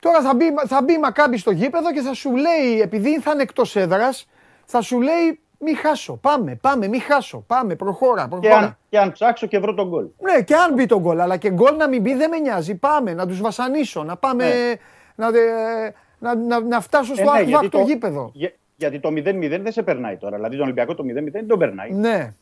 [0.02, 3.30] Τώρα θα μπει, θα μπει η Μακάμπη στο γήπεδο και θα σου λέει, επειδή θα
[3.32, 4.28] είναι εκτός έδρας,
[4.64, 8.56] θα σου λέει μη χάσω, πάμε, πάμε, μη χάσω, πάμε, προχώρα, Και προχώρα.
[8.56, 10.06] αν, και αν ψάξω και βρω τον γκολ.
[10.20, 12.74] Ναι, και αν μπει τον γκολ, αλλά και γκολ να μην μπει δεν με νοιάζει.
[12.74, 14.44] Πάμε, να τους βασανίσω, να πάμε.
[14.48, 14.74] Ναι.
[15.14, 18.30] Να, δε- να, να, να φτάσω στο Ε, ναι, άκου γιατί το το- γήπεδο.
[18.34, 20.36] Για- γιατί το 0-0 δεν σε περνάει τώρα.
[20.36, 21.90] Δηλαδή τον Ολυμπιακό το 0-0 δεν τον περνάει.
[21.92, 22.32] Ναι.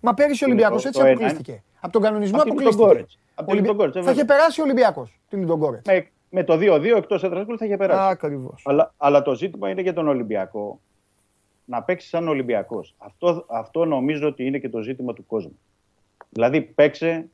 [0.00, 1.62] Μα πέρυσι ο Είναι Ολυμπιακός το- έτσι το ένα, αποκλείστηκε.
[1.80, 2.82] Από τον κανονισμό Από την αποκλείστηκε.
[2.86, 3.18] Λουντογκόρετς.
[3.34, 4.36] Από την Ολυμπι- Λουντογκόρετς, ε, Θα είχε βέβαια.
[4.36, 5.86] περάσει ο Ολυμπιακός την Λουντογκόρετ.
[5.86, 8.10] Με, με το 2-2 εκτός έδρα γκολ θα είχε περάσει.
[8.10, 8.62] Ακριβώς.
[8.66, 10.80] Αλλά, αλλά το ζήτημα είναι για τον Ολυμπιακό
[11.64, 12.94] να παίξει σαν Ολυμπιακός.
[12.98, 15.58] Αυτό, αυτό νομίζω ότι είναι και το ζήτημα του κόσμου.
[16.28, 17.28] Δηλαδή παίξε,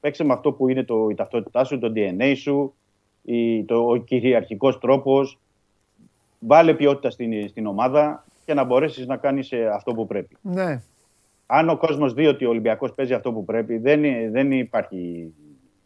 [0.00, 2.74] παίξε με αυτό που είναι το, η ταυτότητά σου, το DNA σου,
[3.22, 5.38] η, το, ο κυριαρχικός τρόπος.
[6.38, 10.36] Βάλε ποιότητα στην, στην ομάδα και να μπορέσεις να κάνεις αυτό που πρέπει.
[10.42, 10.82] Ναι.
[11.46, 15.32] Αν ο κόσμος δει ότι ο Ολυμπιακός παίζει αυτό που πρέπει, δεν, είναι- δεν υπάρχει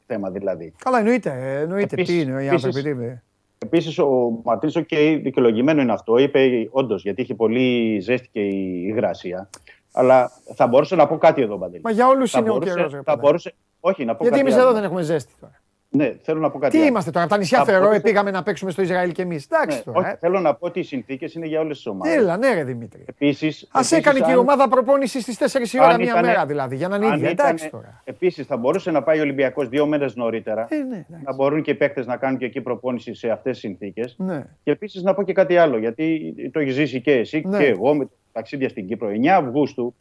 [0.06, 0.72] θέμα δηλαδή.
[0.78, 1.30] Καλά, εννοείται.
[1.30, 1.94] ε, εννοείται.
[1.94, 3.22] Επίσης- τι είναι οι επίσης- άνθρωποι, τι είναι.
[3.58, 8.84] Επίσης, ο Μαρτίνο, και δικαιολογημένο είναι αυτό, είπε όντως, γιατί είχε πολύ ζέστη και η
[8.86, 9.48] υγρασία.
[9.92, 11.82] Αλλά θα μπορούσα να πω κάτι εδώ, Παντελή.
[11.84, 13.00] Μα για όλους Θα είναι ο μπορούσε- καιρός.
[13.04, 13.54] Θα μπορούσε.
[13.80, 14.62] Όχι, να πω Γιατί κάτι εμείς άλλο.
[14.68, 15.60] εδώ δεν έχουμε ζέστη τώρα.
[15.88, 16.86] Ναι, θέλω να πω κάτι Τι άλλο.
[16.88, 19.46] είμαστε τώρα, από τα νησιά Θα Φερόε μπορούσε- πήγαμε να παίξουμε στο Ισραήλ κι εμείς.
[19.50, 19.98] Εντάξει Ναι, τώρα.
[19.98, 20.16] όχι, ε.
[20.20, 22.14] θέλω να πω ότι οι συνθήκες είναι για όλες τις ομάδες.
[22.16, 23.04] Έλα, ναι, ρε Δημήτρη.
[23.08, 23.68] Επίσης.
[23.72, 26.96] Α έκανε και η ομάδα προπόνησης στις 4 η ώρα μία μέρα δηλαδή, για να
[26.96, 27.28] είναι ίδια.
[27.30, 28.00] Εντάξει τώρα.
[28.04, 30.66] Επίσης, θα μπορούσε να πάει ο Ολυμπιακός δύο μέρες νωρίτερα.
[30.70, 31.24] Ε, ναι, εντάξει.
[31.24, 34.14] να μπορούν και οι παίκτες να κάνουν και εκεί προπόνηση σε αυτές τις συνθήκες.
[34.18, 34.44] Ναι.
[34.62, 37.58] Και επίσης να πω και κάτι άλλο, γιατί το έχεις ζήσει και εσύ Ναι.
[37.58, 39.08] και εγώ με τα ταξίδια στην Κύπρο.
[39.08, 39.94] 9 Αυγούστου,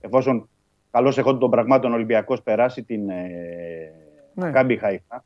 [0.00, 0.48] εφόσον
[0.90, 3.92] καλώς εχόντων των πραγμάτων ο Ολυμπιακός περάσει την ε,
[4.36, 4.50] Ναι.
[4.50, 5.24] Κάμπι Χαϊφά,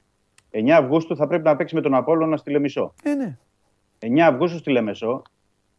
[0.51, 2.95] 9 Αυγούστου θα πρέπει να παίξει με τον Απόλλωνα στη Λεμισό.
[3.03, 3.37] Ε, ναι.
[3.99, 5.23] 9 Αυγούστου στη Λεμεσό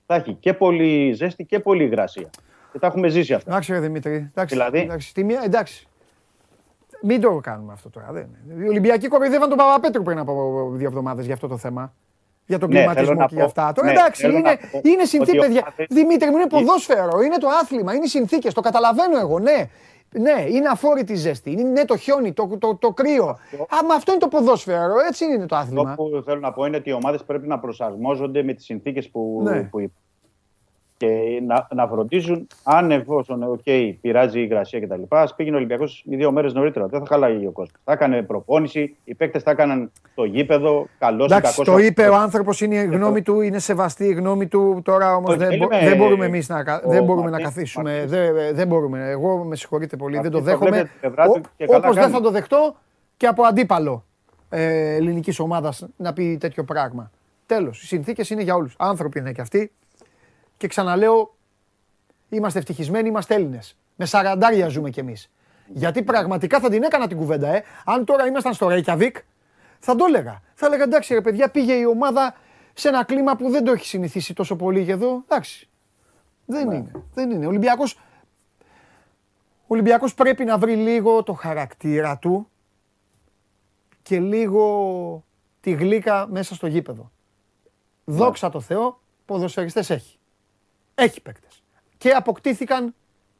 [0.05, 2.29] θα έχει και πολύ ζέστη και πολύ υγρασία.
[2.71, 3.51] Και τα έχουμε ζήσει αυτά.
[3.51, 4.13] Εντάξει, ρε Δημήτρη.
[4.31, 5.87] Εντάξει, Δηλαδή- εντάξει, στη μία, εντάξει.
[7.03, 8.07] Μην το κάνουμε αυτό τώρα.
[8.11, 8.27] Δεν.
[8.63, 11.93] Οι Ολυμπιακοί κοροϊδεύαν τον Παπαπέτρου πριν από δύο εβδομάδες για αυτό το θέμα.
[12.45, 13.71] Για τον Ναι, θέλω κλιματισμό να και πω- για αυτά.
[13.73, 15.61] Τώρα ναι, εντάξει, θέλω είναι, να πω είναι ότι συνθήκε, ο παιδιά.
[15.61, 18.53] κάθε- Δημήτρη μου, είναι ποδόσφαιρο, είναι το άθλημα, είναι οι συνθήκες.
[18.53, 19.69] Το καταλαβαίνω εγώ, ναι.
[20.19, 21.51] Ναι, είναι αφόρητη ζέστη.
[21.51, 23.37] Είναι ναι, το χιόνι, το, το, το κρύο.
[23.69, 25.89] Άμα αυτό είναι το ποδόσφαιρο, έτσι είναι το άθλημα.
[25.89, 29.09] Αυτό που θέλω να πω είναι ότι οι ομάδες πρέπει να προσαρμόζονται με τις συνθήκες
[29.09, 29.51] που, Ναι.
[29.63, 29.99] που υπάρχουν.
[31.05, 36.03] Και να, να φροντίζουν, αν εφόσον okay, πειράζει η υγρασία κτλ., ας πήγαινε ο Ολυμπιακός
[36.07, 36.85] δύο μέρες νωρίτερα.
[36.87, 37.81] Δεν θα χαλάει ο κόσμος.
[37.83, 41.73] Θα έκανε προπόνηση, οι παίκτες θα έκαναν στο γήπεδο, καλό ή Εντάξει, κακός.
[41.73, 44.81] το είπε ο άνθρωπος, είναι η γνώμη του, είναι σεβαστή η γνώμη του.
[44.83, 47.25] Τώρα όμως Όχι, δεν, δεν μπο- είμαι- δεν μπορούμε εμείς να, κα- ο δεν μπορούμε
[47.25, 48.03] να Μαρτίν- καθίσουμε.
[48.07, 49.09] Δεν, δεν μπορούμε.
[49.09, 50.69] Εγώ με συγχωρείτε πολύ, δεν το Αυτή το δέχομαι.
[50.69, 52.13] βλέπετε την πλευρά του και καλά Όπως δεν κάνει.
[52.15, 52.75] θα το δεχτώ
[53.17, 54.05] και από αντίπαλο
[54.49, 57.11] ε, ελληνικής ομάδας να πει τέτοιο πράγμα.
[57.45, 57.81] Τέλος.
[57.81, 58.75] Οι συνθήκες είναι για όλους.
[58.77, 59.71] Άνθρωποι είναι και αυτοί.
[60.61, 61.35] Και ξαναλέω,
[62.29, 63.77] είμαστε ευτυχισμένοι, είμαστε Έλληνες.
[63.95, 65.31] Με σαραντάρια ζούμε κι εμείς.
[65.67, 67.63] Γιατί πραγματικά θα την έκανα την κουβέντα, ε.
[67.85, 69.11] Αν τώρα ήμασταν στο Reykjavik,
[69.79, 70.41] θα το έλεγα.
[70.53, 72.35] Θα έλεγα εντάξει, ρε παιδιά, πήγε η ομάδα
[72.73, 75.23] σε ένα κλίμα που δεν το έχει συνηθίσει τόσο πολύ και εδώ.
[75.27, 75.69] Εντάξει.
[76.45, 76.91] Δεν είναι.
[77.13, 77.45] Δεν είναι.
[77.45, 77.93] Ο Ολυμπιακός,
[79.61, 82.49] ο Ολυμπιακός πρέπει να βρει λίγο το χαρακτήρα του
[84.01, 85.23] και λίγο
[85.61, 87.11] τη γλύκα μέσα στο γήπεδο.
[88.05, 90.15] Δόξα τω Θεώ, ποδοσφαιριστές έχει.
[90.95, 91.63] Έχει παίκτες.
[91.97, 92.93] Και αποκτήθηκαν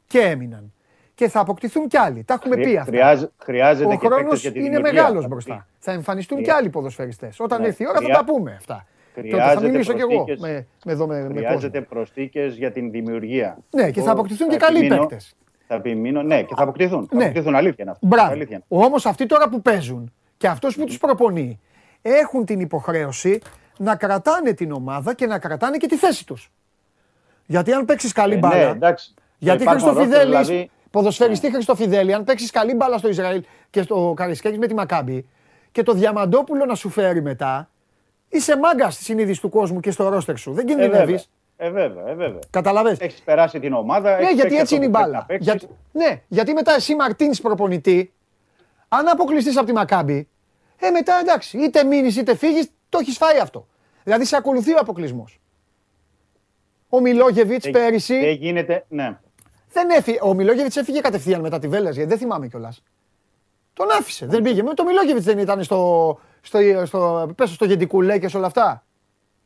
[0.06, 0.72] και έμειναν.
[1.14, 2.24] Και θα αποκτηθούν κι άλλοι.
[2.24, 2.90] Τα έχουμε πει αυτά.
[2.90, 4.92] Χρειάζε- χρειάζεται Ο και παίκτες χρόνος για τη είναι δημιουργία.
[4.92, 5.54] μεγάλος Θα μπροστά.
[5.54, 5.62] πει.
[5.78, 6.44] Θα εμφανιστούν Ναι.
[6.44, 7.40] κι άλλοι ποδοσφαιριστές.
[7.40, 7.66] Όταν Ναι.
[7.66, 8.86] έρθει η ώρα θα Χρειά- τα πούμε αυτά.
[9.14, 11.38] Τότε θα Χρειάζεται μιλήσω κι εγώ προσθήκες- με, με, εδώ με, με κόσμο.
[11.38, 13.58] Χρειάζεται προσθήκες για την δημιουργία.
[13.70, 15.34] Ναι, και θα Εγώ αποκτηθούν και καλοί επιμείνω- παίκτες.
[15.66, 17.06] Θα επιμείνω, ναι, και θα αποκτηθούν.
[17.08, 17.22] Θα Ναι.
[17.24, 18.06] αποκτηθούν, αλήθεια είναι αυτό.
[18.06, 18.32] Μπράβο.
[18.32, 18.82] Αλήθεια είναι.
[18.84, 21.60] Όμως αυτοί τώρα που παίζουν και αυτός που τους προπονεί
[22.02, 23.40] έχουν την υποχρέωση
[23.78, 26.50] να κρατάνε την ομάδα και να κρατάνε και τη θέση τους.
[27.52, 28.54] Γιατί αν παίξεις καλή Ε, μπάλα.
[28.56, 29.14] ναι, εντάξει.
[29.38, 34.12] γιατί Υπάρχουν Χριστοφιδέλη, ρόστερ, δηλαδή- ποδοσφαιριστή Χριστοφιδέλη, αν παίξεις καλή μπάλα στο Ισραήλ και στο
[34.16, 35.26] Καρισκέκη με τη Μακάμπη
[35.72, 37.68] και το Διαμαντόπουλο να σου φέρει μετά,
[38.28, 40.52] είσαι μάγκας στη συνείδησης του κόσμου και στο ρόστερ σου.
[40.52, 41.28] Δεν Ε, κινδυνεύεις.
[41.56, 41.84] βέβαια.
[41.84, 42.38] Ε, βέβαια, ε, βέβαια.
[42.50, 42.98] Καταλαβες.
[43.00, 44.10] Έχεις περάσει την ομάδα.
[44.10, 45.18] Ναι, έχεις γιατί παίξει έτσι αυτό είναι η που πρέπει μπάλα.
[45.18, 45.46] να παίξεις.
[45.52, 48.12] Γιατί, ναι, γιατί μετά εσύ Μαρτίνς προπονητή,
[48.88, 50.28] αν αποκλειστείς από τη Μακάμπη,
[50.78, 53.66] ε, μετά εντάξει, είτε μείνεις είτε φύγεις, το έχεις φάει αυτό.
[54.04, 55.40] Δηλαδή σε ακολουθεί ο αποκλεισμός.
[56.94, 59.18] Ο Μιλόγεβιτς Δεν- πέρυσι Δεν γίνεται, ναι.
[59.72, 60.18] δεν έφυγε.
[60.22, 62.82] Ο Μιλόγεβιτς έφυγε κατευθείαν μετά τη Βέλες, γιατί δεν θυμάμαι κιόλας.
[63.72, 64.62] Τον άφησε, δεν πήγε.
[64.62, 68.84] Με το Μιλόγεβιτς δεν ήταν στο, στο, στο, πες στο Γεντικουλέ και σε όλα αυτά.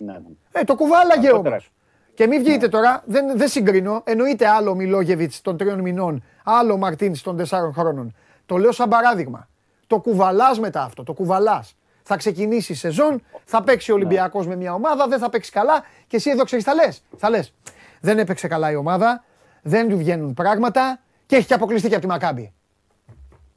[0.03, 0.21] ναι, ναι.
[0.53, 1.49] Ε, το κουβάλαγε Αργότερα.
[1.55, 1.71] όμως.
[2.15, 4.01] Και μην βγείτε τώρα, δεν, δεν συγκρίνω.
[4.05, 8.15] Εννοείται άλλο ο Μιλόγεβιτ των τριών μηνών, άλλο ο Μαρτίνς των τεσσάρων χρόνων.
[8.47, 9.49] Το λέω σαν παράδειγμα.
[9.87, 11.03] Το κουβαλάς μετά αυτό.
[11.03, 11.77] Το κουβαλάς.
[12.09, 15.85] Θα ξεκινήσει η σεζόν, θα παίξει ο Ολυμπιακός με μια ομάδα, δεν θα παίξει καλά
[16.07, 17.03] και εσύ εδώ ξέρεις, θα λες.
[17.17, 17.55] Θα λες.
[18.01, 19.25] Δεν έπαιξε καλά η ομάδα,
[19.63, 22.53] δεν του βγαίνουν πράγματα και έχει και αποκλειστεί και από τη Μακάμπη.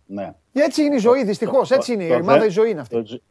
[0.05, 0.33] ναι.
[0.53, 1.69] Έτσι είναι η ζωή, δυστυχώς.
[1.69, 2.03] Το- Έτσι είναι.
[2.03, 2.95] Η το- ομάδα το- η ζωή είναι αυτή.
[2.95, 3.21] Το, ζ-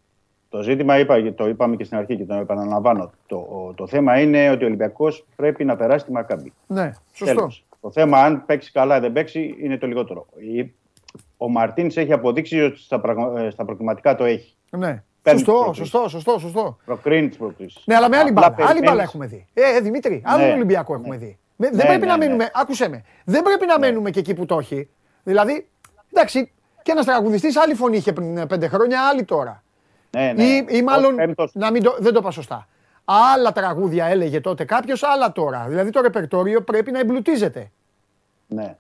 [0.49, 3.11] το ζήτημα, είπα, το είπαμε και στην αρχή και το επαναλαμβάνω.
[3.27, 6.53] Το, ο- το θέμα είναι ότι ο Ολυμπιακός πρέπει να περάσει τη Μακάμπη.
[6.67, 7.35] Ναι, σωστό.
[7.35, 7.67] Τέλος.
[7.81, 10.27] Το θέμα, αν παίξει καλά ή δεν παίξει, είναι το λιγότερο.
[10.55, 10.73] Η-
[11.37, 14.55] Ο Μαρτίνς έχει αποδείξει ότι στα, πραγμα- ε, στα προκριματικά το έχει.
[14.71, 15.03] Ναι.
[15.31, 15.89] Παίρνει Σωστό, προκλήσεις.
[15.91, 16.79] σωστό, σωστό, σωστό.
[16.85, 17.81] Προκρίνει τι προκλήσει.
[17.85, 18.55] Ναι, αλλά με άλλη μπάλα.
[18.59, 19.47] Άλλη μπάλα έχουμε δει.
[19.55, 20.53] Ε, Δημήτρη, άλλο Ναι.
[20.53, 21.39] Ολυμπιακό έχουμε δει.
[21.57, 22.25] Με- δεν Ναι, πρέπει ναι, να ναι.
[22.25, 24.89] μένουμε, άκουσέ με, δεν πρέπει να μένουμε και εκεί που το έχει.
[25.23, 25.69] Δηλαδή,
[26.13, 26.53] εντάξει,
[26.83, 29.63] και ένας τραγουδιστής άλλη φωνή είχε πριν ε, πέντε χρόνια, άλλη τώρα.
[30.11, 30.43] Ναι, ναι.
[30.43, 32.69] Ή, ή μάλλον, Ο πέμπτος- να μην το, δεν το είπα σωστά.
[33.05, 35.65] Άλλα τραγούδια έλεγε τότε κάποιος, άλλα τώρα.
[35.69, 37.71] Δηλαδή το ρεπερτόριο πρέπει να εμπλουτίζεται.
[38.47, 38.77] Ναι.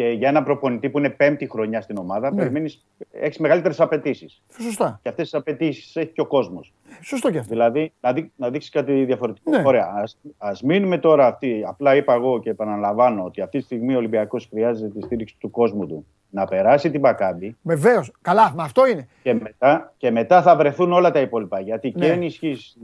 [0.00, 2.36] Και για ένα προπονητή που είναι πέμπτη χρονιά στην ομάδα, Ναι.
[2.36, 4.42] περιμένεις, έχεις μεγαλύτερες απαιτήσεις.
[4.62, 4.98] Σωστά.
[5.02, 6.72] Και αυτές τις απαιτήσεις έχει και ο κόσμος.
[7.02, 7.50] Σωστό και αυτό.
[7.50, 9.50] Δηλαδή, να, δει, να δείξεις κάτι διαφορετικό.
[9.50, 9.62] Ναι.
[9.66, 9.92] Ωραία.
[9.96, 11.62] Ας, ας μείνουμε τώρα αυτή.
[11.66, 15.50] Απλά είπα εγώ και επαναλαμβάνω ότι αυτή τη στιγμή ο Ολυμπιακός χρειάζεται τη στήριξη του
[15.50, 18.12] κόσμου του να περάσει την Πακάμπη Βεβαίως.
[18.22, 19.08] Καλά, με αυτό είναι.
[19.22, 21.60] και μετά, και μετά θα βρεθούν όλα τα υπόλοιπα.
[21.60, 22.06] Γιατί Ναι.
[22.06, 22.76] και ενισχύσεις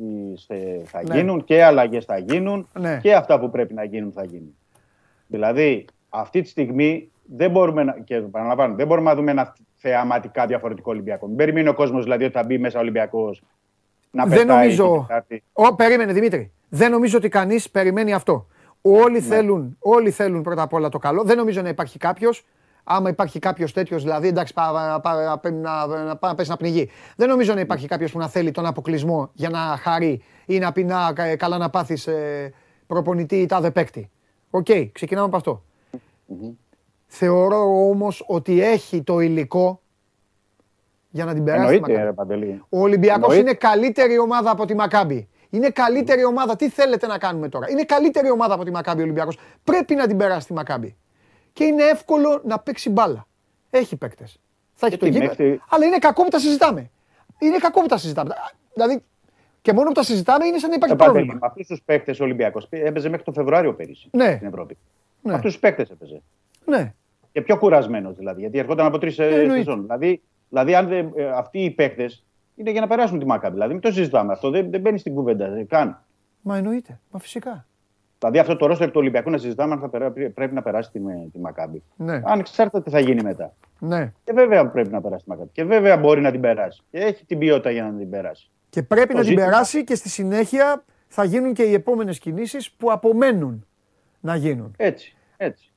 [0.85, 1.15] θα Ναι.
[1.17, 2.99] γίνουν και αλλαγές θα γίνουν Ναι.
[3.03, 4.55] και αυτά που πρέπει να γίνουν θα γίνουν.
[5.27, 5.85] Δηλαδή,
[6.21, 10.91] αυτή τη στιγμή δεν μπορούμε να, και επαναλαμβάνω, δεν μπορούμε να δούμε ένα θεαματικά διαφορετικό
[10.91, 11.27] Ολυμπιακό.
[11.27, 13.43] Μην περιμένει ο κόσμος δηλαδή ότι θα μπει μέσα Ολυμπιακός
[14.11, 14.85] να Δεν πετάει νομίζω.
[14.93, 15.43] την Τετάρτη.
[15.53, 16.53] Ω, περίμενε Δημήτρη.
[16.69, 18.47] Δεν νομίζω ότι κανείς περιμένει αυτό.
[18.83, 19.21] Όλοι, Ναι.
[19.21, 21.23] θέλουν, όλοι θέλουν πρώτα απ' όλα το καλό.
[21.25, 22.47] Δεν νομίζω να υπάρχει κάποιος.
[22.89, 25.01] Άμα υπάρχει κάποιος τέτοιος, δηλαδή εντάξει, πάει πά,
[25.43, 26.91] πά, να, να, να πέσει να πνιγεί.
[27.17, 30.73] Δεν νομίζω να υπάρχει κάποιος που να θέλει τον αποκλεισμό για να χαρεί ή να
[30.73, 32.53] πει να κα- καλά να πάθεις ε,
[32.87, 34.11] προπονητή ή τάδε παίκτη.
[34.51, 35.63] Οκ, ξεκινάμε από αυτό.
[37.07, 39.81] Θεωρώ όμως ότι έχει το υλικό
[41.11, 41.67] για να την περάσει.
[41.69, 42.09] τη Εννοείται, Μακάμπι.
[42.09, 42.63] ρε Παντελή.
[42.69, 43.41] Ο Ολυμπιακός Εννοείται.
[43.49, 45.29] είναι καλύτερη ομάδα από τη Μακάμπη.
[45.51, 46.57] Είναι καλύτερη ομάδα.
[46.57, 49.39] Τι θέλετε να κάνουμε τώρα; Είναι καλύτερη ομάδα από τη Μακάμπη ο Ολυμπιακός.
[49.65, 50.97] Πρέπει να την περάσει τη Μακάμπη.
[51.53, 53.27] Και είναι εύκολο να παίξει μπάλα.
[53.71, 54.41] Έχει παίκτες.
[54.75, 55.45] Θα έχει το Γιατί, γήπεδο.
[55.49, 56.91] μέχρι- Αλλά είναι κακό που τα συζητάμε.
[57.39, 58.35] Είναι κακό που τα συζητάμε.
[58.75, 59.03] Δηλαδή,
[59.63, 61.39] και μόνο που τα συζητάμε είναι σαν να υπάρχει Ε, Παντελή, πρόβλημα.
[61.41, 64.35] Με αυτούς τους παίκτες ο Ολυμπιακός έπαιζε μέχρι τον Φεβρουάριο πέρυσι Ναι.
[64.37, 64.77] στην Ευρώπη.
[65.27, 65.33] Ναι.
[65.33, 66.23] Με αυτούς τους παίκτες έπαιζε.
[66.65, 66.93] Ναι.
[67.33, 68.41] Και πιο κουρασμένος δηλαδή.
[68.41, 69.55] Γιατί ερχόταν από τρεις εννοείται.
[69.57, 69.81] σεζόν.
[69.83, 72.25] Δηλαδή, δηλαδή αν δεν, ε, αυτοί οι παίκτες
[72.55, 73.53] είναι για να περάσουν τη Μάκαμπη.
[73.55, 74.51] Δηλαδή, μην το συζητάμε αυτό.
[74.51, 76.03] Δεν, δεν μπαίνει στην κουβέντα ε, καν.
[76.41, 77.01] Μα εννοείται.
[77.11, 77.67] Μα φυσικά.
[78.19, 80.99] Δηλαδή, αυτό το ρόστερ του Ολυμπιακού να συζητάμε αν θα περά- πρέπει να περάσει τη,
[81.33, 81.83] τη Μακάμπη.
[81.97, 82.21] Ναι.
[82.25, 83.55] Αν ξέρετε τι θα γίνει μετά.
[83.79, 84.13] ναι.
[84.25, 85.49] Και βέβαια πρέπει να περάσει τη Μακάμπη.
[85.53, 86.83] Και βέβαια μπορεί να την περάσει.
[86.91, 88.51] Και έχει την ποιότητα για να την περάσει.
[88.71, 92.19] Και πρέπει Το να την ζήτημα- περάσει και στη συνέχεια θα γίνουν και οι επόμενες
[92.19, 93.67] κινήσεις που απομένουν
[94.21, 94.75] να γίνουν.
[94.77, 95.16] Έτσι.
[95.37, 95.71] Έτσι.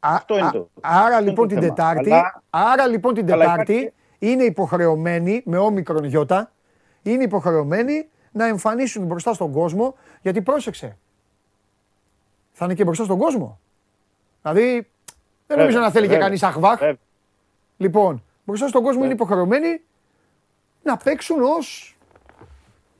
[0.00, 1.74] Α- Αυτό είναι α- το- Άρα αυτό είναι λοιπόν το την θέμα.
[1.74, 6.52] Τετάρτη, Αλλά- άρα λοιπόν την αλλά Τετάρτη υπάρχει- είναι υποχρεωμένοι με όμικρον γιώτα,
[7.02, 10.96] είναι υποχρεωμένοι να εμφανίσουν μπροστά στον κόσμο, γιατί πρόσεξε,
[12.52, 13.58] θα είναι και μπροστά στον κόσμο.
[14.42, 14.88] Δηλαδή,
[15.46, 16.78] δεν νομίζω Βέβαια, να θέλει και βέβαια, κανείς αχβάχ.
[16.78, 16.96] βέβαια.
[17.76, 19.80] Λοιπόν, μπροστά στον κόσμο είναι υποχρεωμένοι
[20.82, 21.96] να παίξουν ως,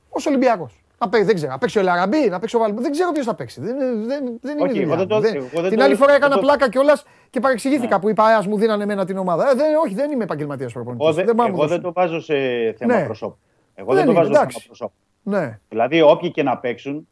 [0.09, 0.84] ως Ολυμπιακός.
[1.05, 2.81] Να παίξει, δεν ξέρω, να παίξει ο Λαραμπή, να παίξει ο Βαλμπού.
[2.81, 3.61] Δεν ξέρω ποιος θα παίξει.
[3.61, 5.07] Δεν, δεν, δεν είναι Όχι, δουλειά εγώ δεν μου.
[5.07, 8.01] το- Δεν- εγώ δεν Την το- άλλη φορά δεν έκανα το- πλάκα κιόλας και παρεξηγήθηκα
[8.01, 9.51] που είπα Α μου δίνανε εμένα την ομάδα.
[9.51, 11.07] Ε, δεν, όχι, δεν είμαι επαγγελματίας προπονητής.
[11.07, 11.95] Εγώ, δεν, δεν, πάω να μου εγώ δεν δώσουν.
[11.95, 12.35] το βάζω σε
[12.79, 13.05] θέμα Ναι.
[13.05, 13.37] προσώπου.
[13.75, 14.57] Εγώ Δεν δεν, το είναι, βάζω σε εντάξει.
[14.61, 14.95] θέμα προσώπου.
[15.23, 17.09] Ναι, Δηλαδή, όποιοι και να παίξουν,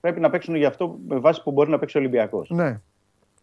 [0.00, 2.50] πρέπει να παίξουν για αυτό με βάση που μπορεί να παίξει ο Ολυμπιακός.
[2.50, 2.80] ναι.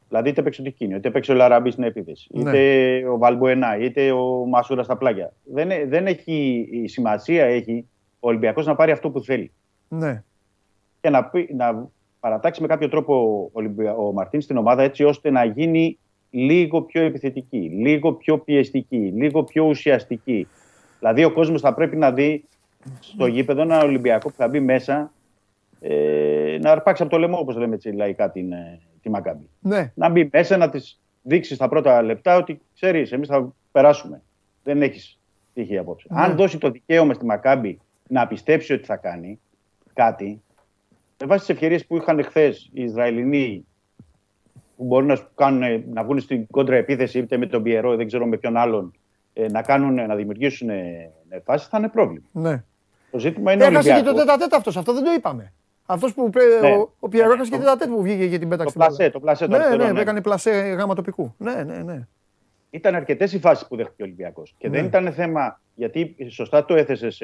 [0.10, 2.50] Δηλαδή, είτε παίξει ο Τικίνιο, είτε παίξει ο Λαραμπή στην επίθεση, Ναι.
[2.58, 5.34] είτε ο Βαλμπουενά, είτε ο Μασούρα στα πλάγια.
[5.44, 9.52] Δεν, ε- δεν έχει η σημασία έχει ο Ολυμπιακός να πάρει αυτό που θέλει.
[9.88, 10.24] ναι.
[11.02, 11.88] Και να, πει- να
[12.20, 13.96] παρατάξει με κάποιο τρόπο ο, Ολυμπια...
[13.96, 15.98] ο Μαρτίν στην ομάδα έτσι ώστε να γίνει
[16.30, 20.48] λίγο πιο επιθετική, λίγο πιο πιεστική, λίγο πιο ουσιαστική.
[21.00, 22.44] Δηλαδή, ο κόσμος θα πρέπει να δει
[23.00, 25.12] στο γήπεδο ένα Ολυμπιακό που θα μπει μέσα
[25.80, 29.50] ε, να αρπάξει από το λαιμό, όπως λέμε έτσι λαϊκά, την, ε, τη Μακάμπη.
[29.60, 29.92] ναι.
[29.96, 30.80] Να μπει μέσα, να τη
[31.22, 34.22] δείξει στα πρώτα λεπτά ότι ξέρεις, εμείς θα περάσουμε.
[34.64, 35.20] Δεν έχεις
[35.54, 36.08] τύχη απόψε.
[36.12, 36.22] Ναι.
[36.22, 37.80] Αν δώσει το δικαίωμα στη Μακάμπη
[38.12, 39.40] να πιστέψει ότι θα κάνει
[39.94, 40.42] κάτι,
[41.20, 43.66] με βάση τις ευκαιρίες που είχαν χθες οι Ισραηλινοί
[44.78, 48.08] που μπορούν να, σου κάνουν, να βγουν στην κόντρα επίθεση είτε με τον Πιερό, δεν
[48.08, 48.94] ξέρω με ποιον άλλον,
[49.34, 51.10] ε, να, κάνουν, να δημιουργήσουν ε,
[51.44, 52.26] φάσεις, θα είναι πρόβλημα.
[52.32, 52.64] ναι.
[53.12, 54.18] Το ζήτημα είναι Έχασε και Ολυμπιακό.
[54.18, 55.54] το τέτα τέτα αυτός, αυτό δεν το είπαμε.
[55.86, 56.70] Αυτός που πρέ- Ναι.
[56.76, 58.74] ο, ο Πιερό έχασε και τέτα τέτα που βγήκε για την πέταξη.
[58.78, 59.12] Το στην πλασέ, μπάλα.
[59.12, 60.00] το πλασέ το Ναι, αριστερό, ναι, ναι.
[60.02, 61.34] έκανε πλασέ γάμα τοπικού.
[61.38, 62.08] Ναι, ναι, ναι.
[62.74, 64.56] Ήταν αρκετές οι φάσεις που δέχτηκε ο Ολυμπιακός.
[64.58, 64.78] Και Ναι.
[64.78, 67.22] δεν ήταν θέμα, γιατί σωστά το έθεσες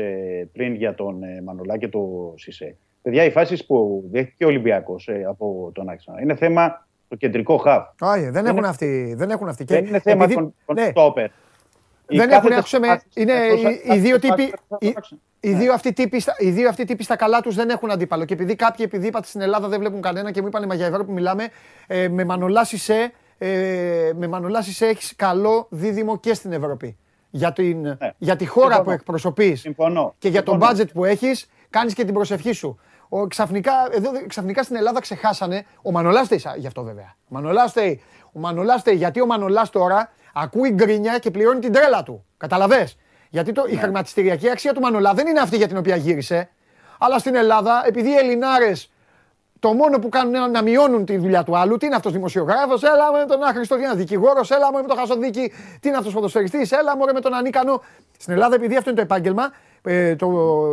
[0.53, 2.75] πριν για τον ε, Μανολά και το Σισε.
[3.01, 7.83] Παιδιά, οι φάσεις που δέχτηκε ο Ολυμπιακός από τον Άξονα είναι θέμα το κεντρικό χαβ.
[7.99, 9.13] Άγιε, δεν έχουν είναι- αυτοί.
[9.17, 9.65] Δεν έχουν αυτοί.
[9.65, 11.25] Και Δεν είναι θέμα επειδή- των, των ναι, στόπερ.
[12.09, 14.65] Οι δεν έχουν, κάθετες άκουσε με, φάσεις, είναι εκτός- οι, οι δύο κάθετες τύποι, φάσεις
[14.69, 15.21] θα οι, παίξουν.
[15.39, 18.25] οι δύο αυτοί τύποι, στα- οι δύο αυτοί τύποι στα καλά τους δεν έχουν αντίπαλο.
[18.25, 20.85] Και επειδή κάποιοι, επειδή είπατε στην Ελλάδα δεν βλέπουν κανένα και μου είπανε μα για
[20.85, 21.47] Ευρώπη μιλάμε,
[21.87, 26.97] ε, με Μανολά Σισε, ε, με Μανολά Σισε έχεις καλό δίδυμο και στην Ευρώπη.
[27.29, 28.83] Για, την, για τη χώρα Συμφωνώ.
[28.83, 30.15] που εκπροσωπείς Συμφωνώ.
[30.19, 30.71] και για το Συμφωνώ.
[30.79, 32.79] budget που έχεις, κάνεις και την προσευχή σου.
[33.09, 37.15] Ο, ξαφνικά, εδώ, ξαφνικά στην Ελλάδα ξεχάσανε, ο Μανολάς φταίει σα- γι' αυτό βέβαια.
[37.23, 38.01] Ο Μανολάς φταίει,
[38.33, 42.25] ο Μανολάς φταίει, γιατί ο Μανολάς τώρα ακούει γκρίνια και πληρώνει την τρέλα του.
[42.37, 42.97] Καταλαβες;
[43.29, 43.79] Γιατί το, η Ναι.
[43.81, 46.49] χρηματιστηριακή αξία του Μανολά δεν είναι αυτή για την οποία γύρισε.
[46.99, 48.91] Αλλά στην Ελλάδα, επειδή οι Ελληνάρες
[49.59, 51.77] το μόνο που κάνουν είναι να μειώνουν τη δουλειά του άλλου.
[51.77, 55.51] Τι είναι αυτός δημοσιογράφος, έλα με τον άχρηστο, τι είναι δικηγόρος, έλα με τον χασοδίκη,
[55.79, 57.81] τι είναι αυτός ποδοσφαιριστής, έλα μωρέ με τον ανίκανο.
[58.17, 59.51] Στην Ελλάδα, επειδή αυτό είναι το επάγγελμα,
[59.83, 60.27] ε, το,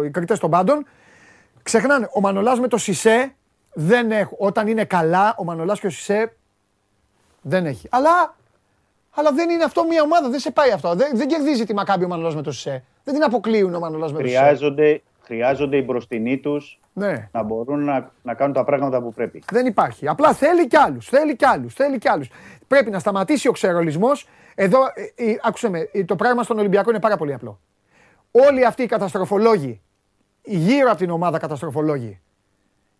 [0.04, 0.86] οι κριτές των πάντων,
[1.62, 2.08] ξεχνάνε.
[2.12, 3.34] Ο Μανολάς με το Σισε
[3.72, 4.36] δεν έχουν.
[4.40, 6.36] Όταν είναι καλά, ο Μανολάς και ο Σισε
[7.42, 7.88] δεν έχει.
[7.90, 8.36] Αλλά,
[9.14, 10.94] αλλά δεν είναι αυτό μια ομάδα, δεν σε πάει αυτό.
[10.94, 12.84] Δεν, δεν κερδίζει τη Μακάμπη ο Μανολάς με το Σισε.
[13.04, 14.38] Δεν την αποκλείουν ο Μανολάς με το Σισε.
[14.38, 17.28] Χρειάζονται, χρειάζονται οι μπροστινοί τους Ναι.
[17.32, 19.42] να μπορούν να, να κάνουν τα πράγματα που πρέπει.
[19.50, 20.08] Δεν υπάρχει.
[20.08, 21.08] Απλά θέλει κι άλλους.
[21.08, 21.74] Θέλει κι άλλους.
[21.74, 22.30] Θέλει κι άλλους.
[22.66, 24.28] Πρέπει να σταματήσει ο ξερολισμός.
[24.54, 24.78] Εδώ,
[25.16, 27.60] ε, ε, άκουσε με, ε, το πράγμα στον Ολυμπιακό είναι πάρα πολύ απλό.
[28.30, 29.80] Όλοι αυτοί οι καταστροφολόγοι,
[30.42, 32.20] οι γύρω από την ομάδα καταστροφολόγοι,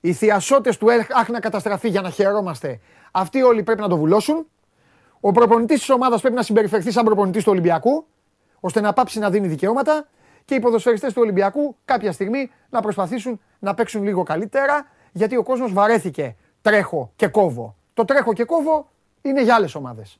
[0.00, 2.80] οι θειασότες του ΕΛΧ, αχ να καταστραφεί για να χαιρόμαστε,
[3.12, 4.46] αυτοί όλοι πρέπει να το βουλώσουν.
[5.20, 8.06] Ο προπονητής της ομάδας πρέπει να συμπεριφερθεί σαν προπονητής του Ολυμπιακού,
[8.60, 10.08] ώστε να πάψει να δίνει δικαιώματα
[10.44, 15.42] και οι ποδοσφαιριστές του Ολυμπιακού κάποια στιγμή να προσπαθήσουν να παίξουν λίγο καλύτερα, γιατί ο
[15.42, 17.76] κόσμος βαρέθηκε τρέχω και κόβω.
[17.94, 18.88] Το τρέχω και κόβω
[19.22, 20.18] είναι για άλλες ομάδες.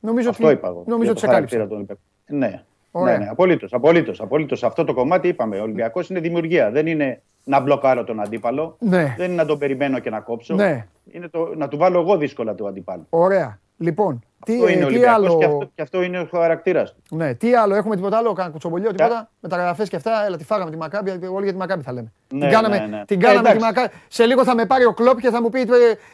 [0.00, 0.82] Νομίζω Αυτό ότι, είπα εγώ.
[0.86, 1.56] νομίζω για ότι το σε κάλυψα.
[1.56, 2.00] χαρακτήρα του Ολυμπιακού.
[2.26, 2.62] Ναι.
[2.90, 3.18] Ωραία.
[3.18, 4.62] Ναι, ναι, απολύτως, απολύτως, απολύτως.
[4.64, 5.58] Αυτό το κομμάτι είπαμε.
[5.58, 6.70] Ο Ολυμπιακός είναι δημιουργία.
[6.70, 8.76] Δεν είναι να μπλοκάρω τον αντίπαλο.
[8.78, 9.14] Ναι.
[9.16, 10.54] Δεν είναι να τον περιμένω και να κόψω.
[10.54, 10.86] Ναι.
[11.12, 13.06] Είναι το, να του βάλω εγώ δύσκολα το αντίπαλο.
[13.10, 13.60] Ωραία.
[13.78, 15.38] Λοιπόν, Τι, Αυτό είναι ε, ο τι Ολυμπιακός άλλο.
[15.38, 17.16] και, αυτό, και αυτό είναι ο χαρακτήρας του.
[17.16, 19.30] Ναι, τι άλλο, έχουμε τίποτα άλλο, κανένα κουτσομπολιό, τίποτα.
[19.40, 22.12] Μεταγραφές και αυτά, έλα τη φάγαμε τη Μακάμπη, όλοι για τη Μακάμπη θα λέμε.
[22.32, 23.04] Ναι, την κάναμε, ναι, ναι.
[23.04, 23.64] την Ε, κάναμε τη εντάξει.
[23.74, 23.88] Μακάμπη.
[24.08, 25.66] Σε λίγο θα με πάρει ο Κλόπ και θα μου πει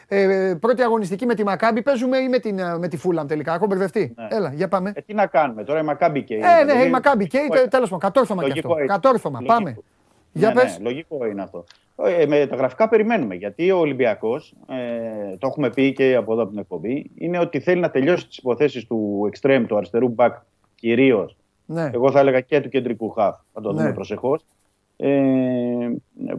[0.07, 1.81] ε, ε, πρώτη αγωνιστική με τη Μακάμπη.
[1.81, 3.53] Παίζουμε ή με, την, ε, με τη Φούλαμ τελικά.
[3.53, 4.15] Έχω μπερδευτεί.
[4.29, 4.91] Έλα, για πάμε.
[4.95, 6.35] Ε, τι να κάνουμε τώρα, η Μακάμπη και.
[6.35, 7.39] Ε, ναι, η Μακάμπη και
[7.69, 7.99] τέλος πάντων.
[7.99, 8.79] Κατόρθωμα και Λογικό αυτό.
[8.79, 8.91] είναι.
[8.93, 9.39] Κατόρθωμα.
[9.39, 9.57] Λογικό.
[9.57, 9.77] Πάμε.
[10.37, 10.77] Για ναι, πες.
[10.77, 11.63] ναι, λογικό είναι αυτό.
[12.19, 13.35] Ε, με τα γραφικά περιμένουμε.
[13.35, 17.59] Γιατί ο Ολυμπιακός, ε, το έχουμε πει και από εδώ από την εκπομπή, είναι ότι
[17.59, 20.31] θέλει να τελειώσει τις υποθέσεις του extreme, του αριστερού back
[20.75, 21.37] κυρίως.
[21.65, 21.89] Ναι.
[21.93, 23.35] Εγώ θα έλεγα και του κεντρικού χαφ.
[23.53, 23.79] Θα το Ναι.
[23.81, 24.45] δούμε προσεχώς.
[24.97, 25.07] Ε,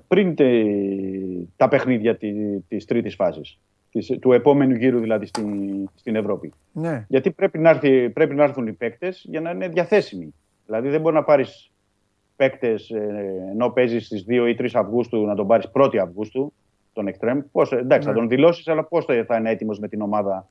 [0.09, 2.33] πριν τε- τα παιχνίδια τη,
[2.69, 3.59] της τρίτης φάσης,
[3.91, 5.49] της, του επόμενου γύρου δηλαδή στην,
[5.95, 6.53] στην Ευρώπη.
[6.73, 7.05] Ναι.
[7.09, 10.35] Γιατί πρέπει να, έρθει, πρέπει να έρθουν οι παίκτες για να είναι διαθέσιμοι.
[10.67, 11.71] Δηλαδή δεν μπορεί να πάρεις
[12.37, 12.91] παίκτες
[13.51, 16.53] ενώ παίζεις στις 2 ή 3 Αυγούστου να τον πάρεις 1η Αυγούστου,
[16.93, 17.41] τον Εκτρέμ.
[17.53, 18.13] Πώς, εντάξει, Ναι.
[18.15, 20.49] θα τον δηλώσεις, αλλά πώς θα, θα είναι έτοιμος με την ομάδα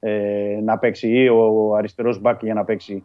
[0.00, 3.04] ε, να παίξει ή ο αριστερός μπακ για να παίξει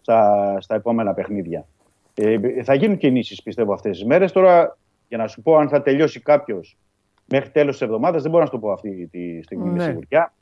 [0.00, 1.66] στα, στα επόμενα παιχνίδια.
[2.14, 4.32] Ε, θα γίνουν κινήσεις πιστεύω αυτές τις μέρες.
[4.32, 4.76] Τώρα,
[5.08, 6.76] για να σου πω αν θα τελειώσει κάποιος
[7.24, 9.82] μέχρι τέλος της εβδομάδας, δεν μπορώ να σου το πω αυτή τη στιγμή με Ναι.
[9.84, 10.32] σιγουριά.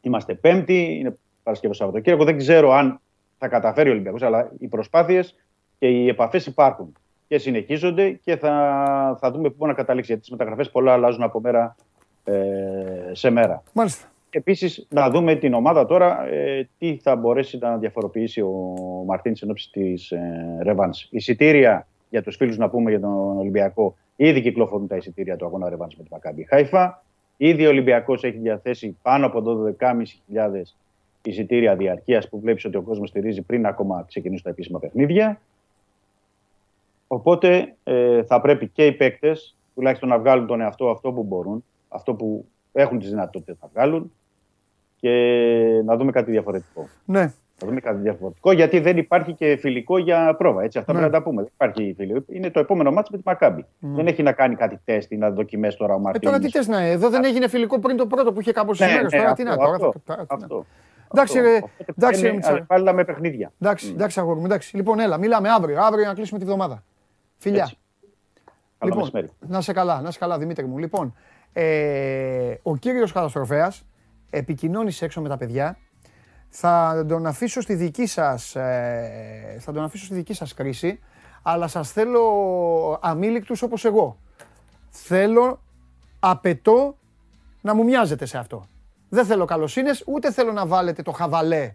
[0.00, 2.24] Είμαστε Πέμπτη, είναι Παρασκευό Σαββατοκύριακο.
[2.24, 3.00] Δεν ξέρω αν
[3.38, 5.36] θα καταφέρει ο Ολυμπιακός, αλλά οι προσπάθειες
[5.80, 6.92] και οι επαφές υπάρχουν
[7.28, 10.10] και συνεχίζονται και θα, θα δούμε πού μπορεί να καταλήξει.
[10.10, 11.76] Γιατί τις μεταγραφές πολλά αλλάζουν από μέρα
[12.24, 12.34] ε,
[13.12, 13.62] σε μέρα.
[13.72, 14.10] Μάλιστα.
[14.30, 18.76] Επίσης, να δούμε την ομάδα τώρα ε, τι θα μπορέσει να διαφοροποιήσει ο
[19.06, 20.90] Μαρτίν εν ώψη της ε, Ρεβάν.
[21.10, 23.96] Εισιτήρια για τους φίλους να πούμε για τον Ολυμπιακό.
[24.16, 27.02] Ήδη κυκλοφορούν τα εισιτήρια του αγώνα Ρεβάν με τη Μακάμπη Χάιφα.
[27.36, 29.42] Ήδη ο Ολυμπιακός έχει διαθέσει πάνω από
[29.78, 30.62] 12.500
[31.22, 35.40] εισιτήρια διαρκείας που βλέπεις ότι ο κόσμος στηρίζει πριν ακόμα ξεκινήσουν τα επίσημα παιχνίδια.
[37.12, 41.64] Οπότε ε, θα πρέπει και οι παίκτες τουλάχιστον να βγάλουν τον εαυτό αυτό που μπορούν,
[41.88, 44.12] αυτό που έχουν τις δυνατότητες να βγάλουν
[44.96, 45.10] και
[45.84, 46.88] να δούμε κάτι διαφορετικό.
[47.04, 47.20] Ναι.
[47.62, 50.62] Να δούμε κάτι διαφορετικό γιατί δεν υπάρχει και φιλικό για πρόβα.
[50.62, 50.98] Έτσι, αυτά Ναι.
[50.98, 51.42] πρέπει να τα πούμε.
[51.42, 52.22] Δεν υπάρχει φιλικό.
[52.28, 53.64] Είναι το επόμενο μάτσο με τη Μακάμπη.
[53.78, 53.94] Ναι.
[53.94, 56.28] Δεν έχει να κάνει κάτι τεστ ή να δοκιμές τώρα ο Ε, Μαρτίνης.
[56.36, 58.86] τώρα τι θε να εδώ δεν έγινε φιλικό πριν το πρώτο που είχε κάπω Ναι,
[58.86, 59.02] μέρε.
[59.02, 59.70] ναι, Τώρα τι αυτό, να τώρα.
[59.74, 60.64] αυτό, θα- τώρα τι να- αυτό.
[61.14, 61.50] Εντάξει, Αυτό.
[61.50, 62.56] ρε, Οπότε εντάξει, ρε, είναι Μιτσάρα.
[62.56, 63.52] αλλεπάλληλα με παιχνίδια.
[63.60, 64.76] Εντάξει, εντάξει, αγόρι μου, εντάξει.
[64.76, 65.80] Λοιπόν, έλα, μιλάμε αύριο.
[65.82, 66.82] Αύριο να κλείσουμε τη βδομάδα.
[67.40, 67.62] Φιλιά.
[67.62, 67.78] Έτσι.
[68.78, 69.30] Καλό Λοιπόν, μεσημέρι.
[69.46, 70.78] να σε καλά, να σε καλά, Δημήτρη μου.
[70.78, 71.14] Λοιπόν,
[71.52, 73.84] ε, ο κύριος καταστροφέας
[74.30, 75.78] επικοινώνησε έξω με τα παιδιά.
[76.48, 81.00] Θα τον αφήσω στη δική σας, ε, θα τον αφήσω στη δική σας κρίση,
[81.42, 82.22] αλλά σας θέλω
[83.02, 84.18] αμήλικτους όπως εγώ.
[84.88, 85.60] Θέλω,
[86.20, 86.96] απαιτώ
[87.60, 88.64] να μου μοιάζετε σε αυτό.
[89.08, 91.74] Δεν θέλω καλοσύνες, ούτε θέλω να βάλετε το χαβαλέ,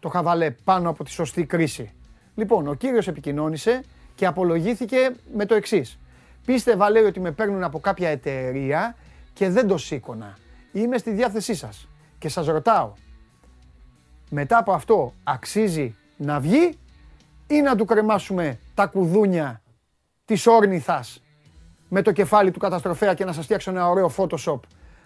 [0.00, 1.92] το χαβαλέ πάνω από τη σωστή κρίση.
[2.34, 3.82] Λοιπόν, ο κύριος επικοινώνησε
[4.18, 5.98] και απολογήθηκε με το εξής.
[6.44, 8.96] Πίστευα, λέει, ότι με παίρνουν από κάποια εταιρεία
[9.32, 10.36] και δεν το σήκωνα.
[10.72, 11.88] Είμαι στη διάθεσή σας
[12.18, 12.92] και σας ρωτάω,
[14.30, 16.78] μετά από αυτό αξίζει να βγει
[17.46, 19.62] ή να του κρεμάσουμε τα κουδούνια
[20.24, 21.22] της όρνηθας
[21.88, 24.60] με το κεφάλι του καταστροφέα και να σας φτιάξω ένα ωραίο Photoshop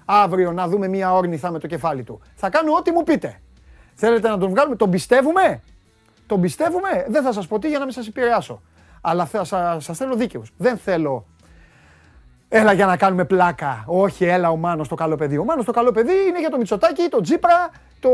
[0.05, 2.21] αύριο να δούμε μια όρνηθα με το κεφάλι του.
[2.35, 3.41] Θα κάνω ό,τι μου πείτε.
[3.95, 5.61] Θέλετε να τον βγάλουμε, τον πιστεύουμε;
[6.27, 8.63] Τον πιστεύουμε; Δεν θα σας πω τι για να μην σας επηρεάσω.
[9.05, 10.53] Αλλά θα σας, σας θέλω δίκαιους.
[10.57, 11.27] Δεν θέλω
[12.55, 13.85] Έλα για να κάνουμε πλάκα.
[13.87, 15.39] Όχι, έλα ο Μάνος το καλό παιδί.
[15.39, 17.71] Ο Μάνος το καλό παιδί είναι για το Μητσοτάκι, το Τζίπρα,
[18.01, 18.11] το,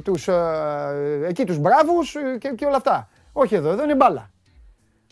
[0.00, 3.08] τους, ε, εκεί τους μπράβους ε, και, και όλα αυτά.
[3.32, 4.30] Όχι εδώ, εδώ είναι μπάλα.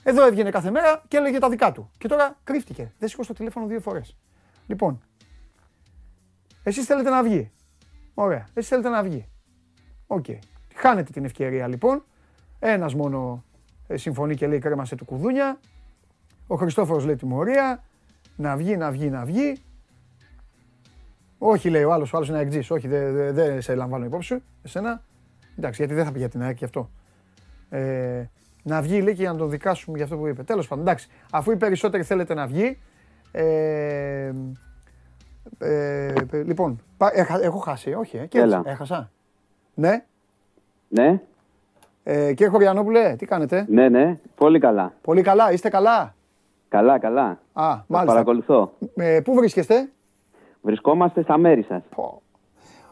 [0.02, 1.90] Εδώ έβγαινε κάθε μέρα και έλεγε τα δικά του.
[1.98, 2.92] Και τώρα κρύφτηκε.
[2.98, 4.16] Δεν σήκωσε το τηλέφωνο δύο φορές.
[4.66, 5.02] Λοιπόν,
[6.62, 7.50] εσείς θέλετε να βγει.
[8.14, 9.28] Ωραία, εσείς θέλετε να βγει.
[10.06, 10.26] Οκ.
[10.74, 12.04] Χάνετε την ευκαιρία λοιπόν.
[12.58, 13.47] Ένας μόνο ε,
[13.94, 15.58] συμφωνεί και λέει κρέμασέ του κουδούνια.
[16.46, 17.82] Ο Χριστόφορος λέει τιμωρία.
[18.36, 19.56] Να βγει, να βγει, να βγει.
[21.38, 22.70] Όχι, λέει ο άλλος, ο άλλος είναι αεκτζής.
[22.70, 24.42] Όχι, δεν δε, δε σε λαμβάνω υπόψη σου.
[24.62, 25.02] Εσένα.
[25.58, 26.90] Εντάξει, γιατί δεν θα πει για την ΑΕΚ και αυτό.
[27.70, 28.24] Ε,
[28.62, 30.42] να βγει, λέει, και για να τον δικάσουμε για αυτό που είπε.
[30.42, 31.08] Τέλος πάντων, εντάξει.
[31.32, 32.78] Αφού οι περισσότεροι θέλετε να βγει.
[33.32, 34.32] Ε,
[35.58, 38.62] ε, λοιπόν, πα- έχα- έχω χάσει, όχι, ε, και έτσι, Έλα.
[38.64, 39.10] έχασα.
[39.74, 40.04] Ναι.
[40.88, 41.20] Ναι,
[42.02, 44.18] Ε, κύριε Χωριανόπουλε, τι κάνετε; ναι, ναι.
[44.34, 44.92] Πολύ καλά.
[45.02, 46.14] Πολύ καλά, είστε καλά;
[46.68, 47.24] Καλά, καλά.
[47.52, 48.12] Α, Σας μάλιστα.
[48.12, 48.72] παρακολουθώ.
[48.94, 49.88] Ε, πού βρίσκεστε;
[50.62, 51.82] Βρισκόμαστε στα μέρη σας.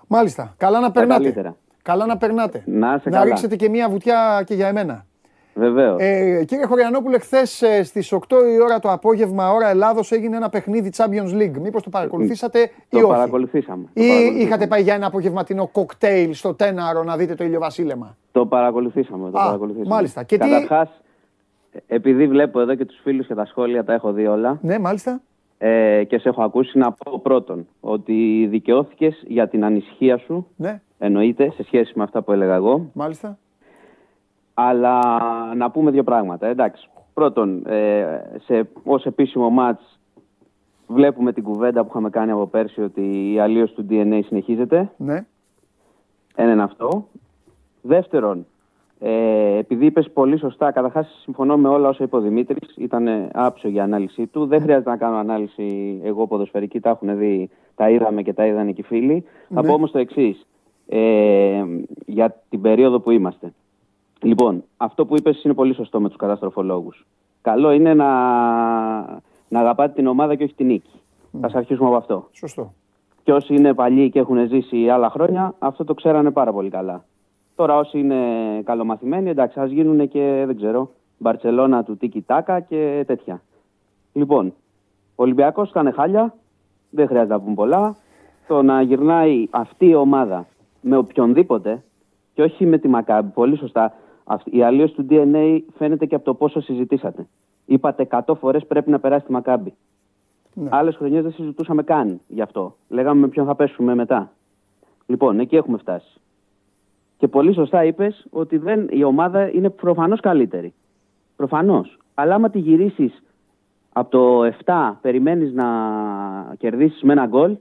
[0.07, 0.55] Μάλιστα.
[0.57, 1.23] Καλά να Τα περνάτε.
[1.23, 1.57] καλύτερα.
[1.83, 2.63] Καλά να περνάτε.
[2.67, 3.29] Να είστε να καλά.
[3.29, 5.06] ρίξετε και μία βουτιά και για εμένα.
[5.59, 5.97] Βεβαίως.
[6.01, 8.19] Ε, κύριε Χωριανόπουλε, χθες στις 8
[8.57, 11.59] η ώρα το απόγευμα, ώρα Ελλάδος, έγινε ένα παιχνίδι Champions League.
[11.61, 13.85] Μήπως το παρακολουθήσατε ή το όχι; παρακολουθήσαμε.
[13.95, 14.43] Το Ή παρακολουθήσαμε.
[14.45, 18.17] είχατε πάει για ένα απογευματινό κοκτέιλ στο Τέναρο να δείτε το ηλιοβασίλεμα.
[18.33, 19.31] Το παρακολουθήσαμε.
[19.31, 19.95] Το Α, παρακολουθήσαμε.
[19.95, 20.23] μάλιστα.
[20.23, 21.01] Και τι- Καταρχάς,
[21.87, 25.21] επειδή βλέπω εδώ και τους φίλους και τα σχόλια τα έχω δει όλα Ναι, μάλιστα.
[25.59, 30.81] ε, και σε έχω ακούσει να πω πρώτον ότι δικαιώθηκες για την ανησυχία σου Ναι.
[30.99, 32.91] εννοείται, σε σχέση με αυτά που έλεγα εγώ.
[32.93, 33.39] Μάλιστα.
[34.59, 35.01] Αλλά
[35.55, 36.47] να πούμε δύο πράγματα.
[36.47, 36.89] Εντάξει.
[37.15, 39.99] Πρώτον, ε, σε, ως επίσημο μάτς
[40.87, 44.91] βλέπουμε την κουβέντα που είχαμε κάνει από πέρσι ότι η αλλίωση του DNA συνεχίζεται.
[44.97, 45.25] Ναι.
[46.35, 47.07] Ένα είναι αυτό.
[47.83, 48.47] Δεύτερον,
[48.99, 52.77] ε, επειδή είπες πολύ σωστά, καταρχάς συμφωνώ με όλα όσα είπε ο Δημήτρης.
[52.77, 54.47] Ήταν άψογη η ανάλυση του.
[54.47, 56.81] Δεν χρειάζεται να κάνω ανάλυση εγώ ποδοσφαιρική.
[56.81, 59.25] Τα έχουν δει, τα είδαμε και τα είδαν και οι φίλοι.
[59.55, 59.69] Θα Ναι.
[59.69, 60.47] πω όμως το εξής.
[60.89, 61.65] Ε,
[62.07, 63.53] για την περίοδο που είμαστε.
[64.27, 67.07] Λοιπόν, αυτό που είπες είναι πολύ σωστό με τους καταστροφολόγους.
[67.43, 68.07] Καλό είναι να,
[69.49, 71.01] να αγαπάτε την ομάδα και όχι την νίκη.
[71.41, 72.29] Θα αρχίσουμε από αυτό.
[72.33, 72.73] Σωστό.
[73.23, 77.05] Και όσοι είναι παλιοί και έχουν ζήσει άλλα χρόνια, αυτό το ξέρανε πάρα πολύ καλά.
[77.55, 78.17] Τώρα όσοι είναι
[78.65, 83.43] καλομαθημένοι, εντάξει, ας γίνουν και, δεν ξέρω, Μπαρτσελώνα του Τίκι Τάκα και τέτοια.
[84.13, 84.47] Λοιπόν,
[85.15, 86.35] ο Ολυμπιακός ήταν χάλια,
[86.91, 87.97] δεν χρειάζεται να πούμε πολλά.
[88.47, 90.47] Το να γυρνάει αυτή η ομάδα
[90.81, 91.83] με οποιονδήποτε
[92.35, 93.93] και όχι με τη Μακάμπη, πολύ σωστά.
[94.29, 97.27] Αυτή- Η αλλίωση του DNA φαίνεται και από το πόσο συζητήσατε.
[97.67, 99.75] Είπατε 100 φορές πρέπει να περάσει τη Μακάμπη.
[100.55, 100.69] Ναι.
[100.73, 102.77] Άλλες χρονιές δεν συζητούσαμε καν γι' αυτό.
[102.89, 104.33] Λέγαμε με ποιον θα πέσουμε μετά.
[105.07, 106.21] Λοιπόν, εκεί έχουμε φτάσει.
[107.19, 110.75] Και πολύ σωστά είπες ότι δεν, η ομάδα είναι προφανώς καλύτερη.
[111.37, 111.99] Προφανώς.
[112.15, 113.23] Αλλά άμα τη γυρίσεις
[113.93, 115.67] από το 7, περιμένεις να
[116.59, 117.57] κερδίσεις με ένα γκολ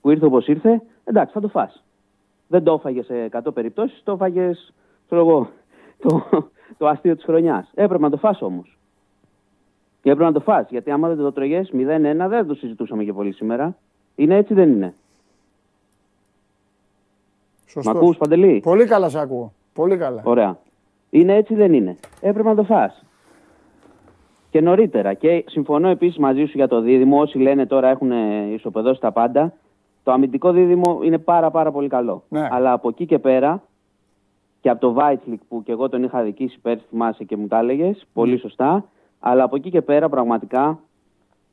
[0.00, 1.84] που ήρθε όπως ήρθε, εντάξει, θα το φας.
[2.48, 4.74] Δεν το έφαγες σε 100 περιπτώσεις, το έφαγες,
[5.06, 5.48] ξέρω εγώ,
[6.02, 6.22] το,
[6.78, 7.70] το αστείο της χρονιάς.
[7.74, 8.78] Έπρεπε να το φας όμως.
[10.02, 13.12] Και έπρεπε να το φας, γιατί άμα δεν το 'τρωγες 0-1 δεν το συζητούσαμε και
[13.12, 13.76] πολύ σήμερα.
[14.14, 14.94] Είναι έτσι δεν είναι.
[17.66, 17.94] Σωστός.
[17.94, 19.52] Μ' ακούς, Παντελή; Πολύ καλά σε ακούω.
[19.72, 20.22] Πολύ καλά.
[20.24, 20.58] Ωραία.
[21.10, 21.96] Είναι έτσι δεν είναι.
[22.20, 23.04] Έπρεπε να το φας.
[24.50, 25.14] Και νωρίτερα.
[25.14, 27.20] Και συμφωνώ επίσης μαζί σου για το δίδυμο.
[27.20, 28.10] Όσοι λένε τώρα έχουν
[28.52, 29.52] ισοπεδώσει τα πάντα.
[30.02, 32.22] Το αμυντικό δίδυμο είναι πάρα πάρα πολύ καλό.
[32.28, 32.48] Ναι.
[32.50, 33.62] Αλλά από εκεί και πέρα
[34.60, 37.58] και από το Βάτσλικ που και εγώ τον είχα αδικήσει πέρσι, θυμάσαι και μου τα
[37.58, 38.84] έλεγες, πολύ σωστά.
[39.20, 40.78] Αλλά από εκεί και πέρα πραγματικά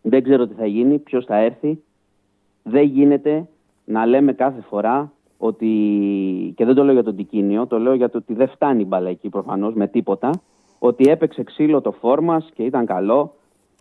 [0.02, 1.84] δεν ξέρω τι θα γίνει, ποιος θα έρθει.
[2.64, 3.48] Δεν γίνεται
[3.86, 5.68] να λέμε κάθε φορά ότι.
[6.56, 8.86] και δεν το λέω για τον Τικίνιο, το λέω για το ότι δεν φτάνει η
[8.88, 10.30] μπάλα εκεί προφανώς με τίποτα.
[10.80, 13.34] Ότι έπαιξε ξύλο το φόρ μας και ήταν καλό.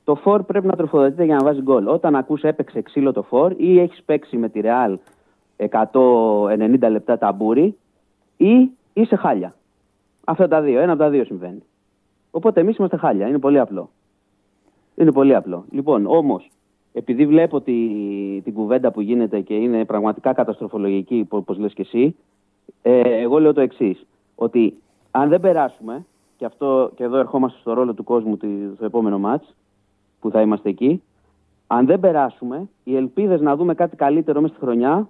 [0.05, 1.87] Το φόρ πρέπει να τροφοδοτείται για να βάζει γκολ.
[1.87, 4.99] Όταν ακούς έπαιξε ξύλο το φόρ ή έχεις παίξει με τη Ρεάλ
[5.57, 7.77] 190 λεπτά ταμπούρι
[8.37, 9.55] ή είσαι χάλια.
[10.25, 10.81] Αυτά τα δύο.
[10.81, 11.63] Ένα από τα δύο συμβαίνει.
[12.31, 13.29] Οπότε εμείς είμαστε χάλια.
[13.29, 13.91] Είναι πολύ απλό.
[14.97, 15.65] Είναι πολύ απλό.
[15.71, 16.51] Λοιπόν, όμως,
[16.93, 17.73] επειδή βλέπω τη,
[18.45, 22.17] την κουβέντα που γίνεται και είναι πραγματικά καταστροφολογική, όπως λες και εσύ,
[22.83, 24.07] ε, εγώ λέω το εξής.
[24.35, 24.75] Ότι
[25.11, 26.07] αν δεν περάσουμε,
[26.37, 29.55] και, αυτό, και εδώ ερχόμαστε στο ρόλο του κόσμου τη- στο επόμενο μάτς,
[30.21, 31.03] που θα είμαστε εκεί,
[31.67, 35.09] αν δεν περάσουμε, οι ελπίδες να δούμε κάτι καλύτερο μέσα στη χρονιά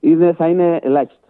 [0.00, 1.21] είναι, θα είναι ελάχιστες.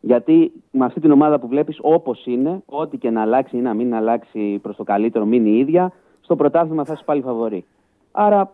[0.00, 3.74] Γιατί με αυτή την ομάδα που βλέπεις όπως είναι, ό,τι και να αλλάξει ή να
[3.74, 7.64] μην αλλάξει προς το καλύτερο, μείνει η ίδια, στο πρωτάθλημα θα είσαι πάλι φαβορή.
[8.12, 8.52] Άρα,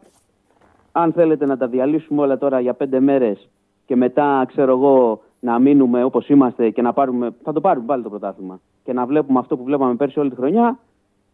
[0.92, 3.48] αν θέλετε να τα διαλύσουμε όλα τώρα για πέντε μέρες
[3.86, 8.02] και μετά, ξέρω εγώ, να μείνουμε όπως είμαστε και να πάρουμε, θα το πάρουμε πάλι
[8.02, 10.78] το πρωτάθλημα και να βλέπουμε αυτό που βλέπαμε πέρσι όλη τη χρονιά,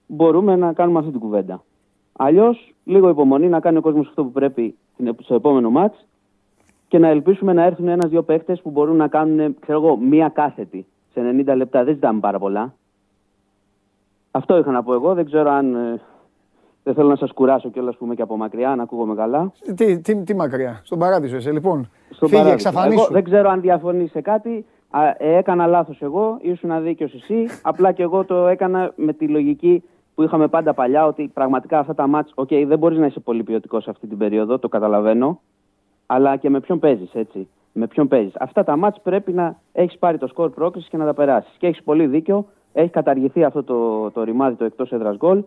[0.07, 1.63] μπορούμε να κάνουμε αυτή την κουβέντα.
[2.13, 6.07] Αλλιώς, λίγο υπομονή να κάνει ο κόσμος αυτό που πρέπει στην- στο επόμενο μάτς
[6.93, 10.87] και να ελπίσουμε να έρθουν ένα-δύο παίχτες που μπορούν να κάνουν, ξέρω εγώ, μία κάθετη
[11.13, 11.85] σε 90 λεπτά.
[11.85, 12.75] Δεν ζητάμε πάρα πολλά.
[14.31, 15.15] Αυτό είχα να πω εγώ.
[15.15, 15.75] Δεν ξέρω αν.
[15.75, 16.01] ε,
[16.83, 19.53] δεν θέλω να σας κουράσω κιόλας που είμαι και από μακριά, να ακούγομαι καλά.
[19.77, 20.81] Τι, τι, τι μακριά.
[20.85, 21.53] Στον παράδεισο είσαι.
[21.53, 22.69] Λοιπόν, Στον φύγε, παράδεισο.
[22.69, 23.01] εξαφανίσου.
[23.03, 24.65] Εγώ δεν ξέρω αν διαφωνείς σε κάτι.
[24.91, 27.47] Α, ε, έκανα λάθος εγώ, ήσουν δίκαιος εσύ.
[27.71, 29.83] Απλά και εγώ το έκανα με τη λογική
[30.15, 33.43] που είχαμε πάντα παλιά ότι πραγματικά αυτά τα μάτς, οκ, δεν μπορείς να είσαι πολύ
[33.43, 35.41] ποιοτικός σε αυτή την περίοδο, το καταλαβαίνω.
[36.07, 39.99] Αλλά και με ποιον παίζεις, έτσι; Με ποιον παίζεις; Αυτά τα μάτς πρέπει να έχεις
[39.99, 41.55] πάρει το σκορ πρόκληση και να τα περάσεις.
[41.59, 42.47] Και έχεις πολύ δίκιο.
[42.73, 45.43] Έχει καταργηθεί αυτό το, το ρημάδι, το εκτός έδρας γκολ.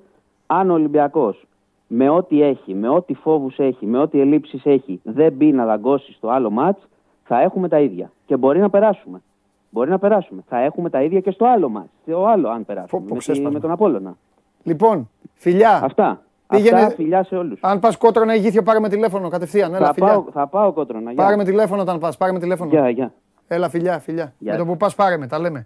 [0.48, 1.46] Αν ο Ολυμπιακός
[1.88, 6.14] με ό,τι έχει, με ό,τι φόβους έχει, με ό,τι ελλείψεις έχει, δεν μπει να δαγκώσει
[6.14, 6.88] στο άλλο μάτς,
[7.24, 8.12] θα έχουμε τα ίδια.
[8.26, 9.22] Και μπορεί να περάσουμε.
[9.70, 10.44] Μπορεί να περάσουμε.
[10.48, 11.90] Θα έχουμε τα ίδια και στο άλλο μάτς.
[12.02, 13.02] Στο άλλο, αν περάσουμε.
[13.02, 13.50] με, τη- ξέσπασμα.
[13.52, 14.18] με τον Απόλλωνα.
[14.64, 15.82] Λοιπόν, φιλιά.
[15.84, 16.22] Αυτά.
[16.48, 17.60] Πήγαινε- Αυτά φιλιά σε όλους.
[17.62, 19.74] Αν πας κότρονα ηγήθιο, πάρε με τηλέφωνο κατευθείαν.
[19.74, 20.08] Έλα, Θα φιλιά.
[20.10, 21.12] πάω, θα πάω κότρονα.
[21.12, 21.24] Γεια.
[21.24, 22.18] Πάρε με τηλέφωνο όταν πας.
[22.18, 22.70] Πάρε με τηλέφωνο.
[22.70, 23.14] Γεια, γεια.
[23.48, 24.34] Έλα, φιλιά, φιλιά.
[24.38, 24.52] Γεια.
[24.52, 25.66] Με το που πας, πάρε με, τα λέμε.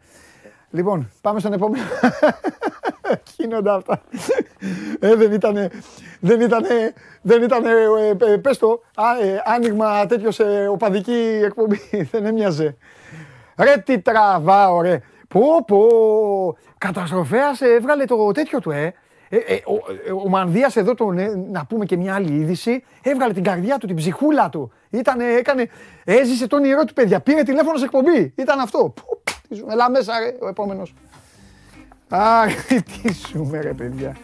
[0.70, 1.84] Λοιπόν, πάμε στον επόμενο.
[3.38, 4.02] Γίνονται αυτά.
[5.00, 5.70] Ε, δεν ήτανε,
[6.20, 7.70] δεν ήτανε, δεν ήτανε,
[8.20, 11.80] ε, ε, πες το, α, ε, άνοιγμα τέτοιος σε οπαδική εκπομπή.
[12.12, 12.78] δεν έμοιαζε.
[13.58, 15.00] Ρε τι τραβάω ρε.
[15.28, 15.88] Πω πω.
[16.78, 18.94] Καταστροφέας ε, έβγαλε το τέτοιο του ε.
[19.30, 22.84] Ε, ε, ο, ε, ο Μανδύας εδώ, τον, ε, να πούμε και μια άλλη είδηση,
[23.02, 24.72] έβγαλε την καρδιά του, την ψυχούλα του.
[24.90, 25.70] Ήτανε, έκανε,
[26.04, 27.20] έζησε τον ιερό του παιδιά.
[27.20, 28.34] Πήρε τηλέφωνο σε εκπομπή.
[28.36, 28.78] Ήταν αυτό.
[28.96, 30.94] Που, τι ζούμε, Έλα μέσα ρε, ο επόμενος.
[32.10, 32.46] Α,
[33.02, 34.16] τι ζούμε ρε παιδιά.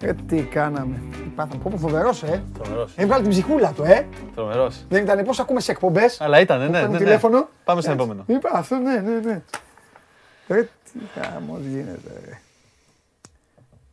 [0.00, 1.00] Ε, τι κάναμε.
[1.12, 1.62] Τι πάθαμε.
[1.62, 2.42] Πω, πω, φοβερός, ε.
[2.58, 2.92] Τρομερός.
[2.96, 4.06] Έβγαλε την ψυχούλα του, ε.
[4.34, 4.84] Τρομερός.
[4.88, 6.20] Δεν ήταν πώς ακούμε σε εκπομπές.
[6.20, 6.98] Αλλά ήταν, ναι, ναι, Παίρνει ναι.
[6.98, 7.48] τηλέφωνο.
[7.64, 8.02] Πάμε στο Έτσι.
[8.02, 8.24] επόμενο.
[8.26, 9.42] Είπα αυτό, ναι, ναι, ναι.
[10.48, 12.40] Ρε, τι χαμός γίνεται, ρε.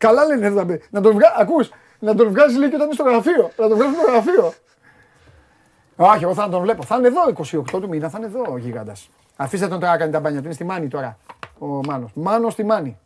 [0.05, 0.85] Καλά λένε εδώ τα παιδιά.
[0.89, 1.69] Να τον βγάζει, ακούς,
[1.99, 3.51] να τον βγάζει λέει και όταν είναι στο γραφείο.
[3.57, 4.53] Να τον βγάζει στο γραφείο.
[5.95, 6.83] Όχι, εγώ θα τον βλέπω.
[6.83, 9.09] Θα είναι εδώ 28 του μήνα, θα είναι εδώ ο γίγαντας.
[9.35, 11.17] Αφήστε τον τώρα να κάνει τα μπάνια του, είναι στη Μάνη τώρα.
[11.59, 12.11] Ο Μάνος.
[12.13, 12.97] Μάνος στη Μάνη.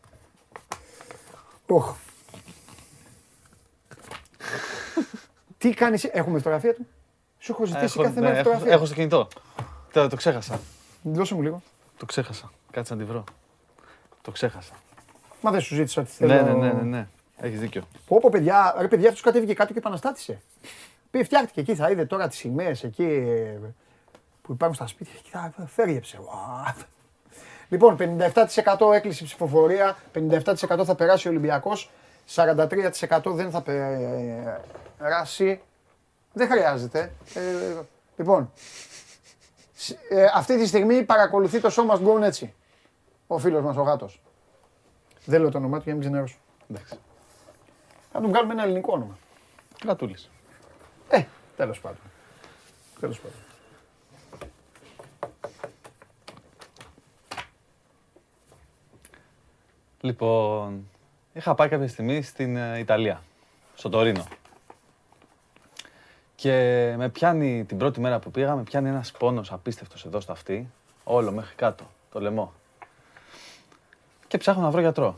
[1.68, 1.95] Οχ.
[5.57, 6.88] Τι κάνεις, έχουμε φωτογραφία του;
[7.38, 8.74] Σου έχω ζητήσει Έχω, κάθε ναι, μέρα έχω, φωτογραφία.
[8.74, 9.28] έχω στο κινητό.
[9.94, 10.60] Τώρα το ξέχασα.
[11.02, 11.61] Δώσε μου λίγο.
[11.98, 12.52] Το ξέχασα.
[12.72, 13.24] Κάτσε να τη βρω.
[14.22, 14.74] Το ξέχασα.
[15.48, 16.34] Μα δεν σου ζήτησα ότι θέλω.
[16.34, 17.07] Ναι, ναι, ναι, ναι, ναι.
[17.38, 17.84] Έχεις δίκιο.
[18.07, 20.41] Πω, πω, παιδιά, ρε παιδιά, αυτός κατέβηκε κάτω και επαναστάτησε.
[21.11, 23.57] Πήγε, φτιάχτηκε εκεί, θα είδε τώρα τις σημαίες εκεί ε,
[24.41, 26.18] που υπάρχουν στα σπίτια και θα φέριεψε.
[26.22, 26.76] Ουα.
[27.69, 31.90] Λοιπόν, 57% έκλεισε η ψηφοφορία, 57% θα περάσει ο Ολυμπιακός,
[32.36, 33.64] 43% δεν θα
[34.98, 35.61] περάσει.
[36.34, 37.11] Δεν χρειάζεται.
[37.34, 37.41] Ε,
[38.18, 38.52] λοιπόν,
[39.76, 42.53] σ- ε, αυτή τη στιγμή παρακολουθεί το σώμα Must Go έτσι.
[43.28, 44.22] Ο φίλος μας ο γάτος.
[45.29, 46.37] Δεν λέω το όνομά του για να μην ξενερώσω.
[46.69, 46.99] Εντάξει.
[48.11, 49.17] Θα του βγάλουμε ένα ελληνικό όνομα.
[49.85, 50.29] Γατούλης.
[51.09, 51.23] Ε,
[51.55, 52.01] τέλος πάντων.
[52.99, 53.37] Τέλος πάντων.
[60.01, 60.89] Λοιπόν,
[61.33, 63.23] είχα πάει κάποια στιγμή στην ε, Ιταλία,
[63.75, 64.27] στο Τωρίνο.
[66.35, 66.53] Και
[66.97, 70.69] με πιάνει την πρώτη μέρα που πήγα, με πιάνει ένας πόνος απίστευτος εδώ στο αυτί,
[71.03, 72.53] όλο μέχρι κάτω, το λαιμό.
[74.27, 75.17] Και ψάχνω να βρω γιατρό.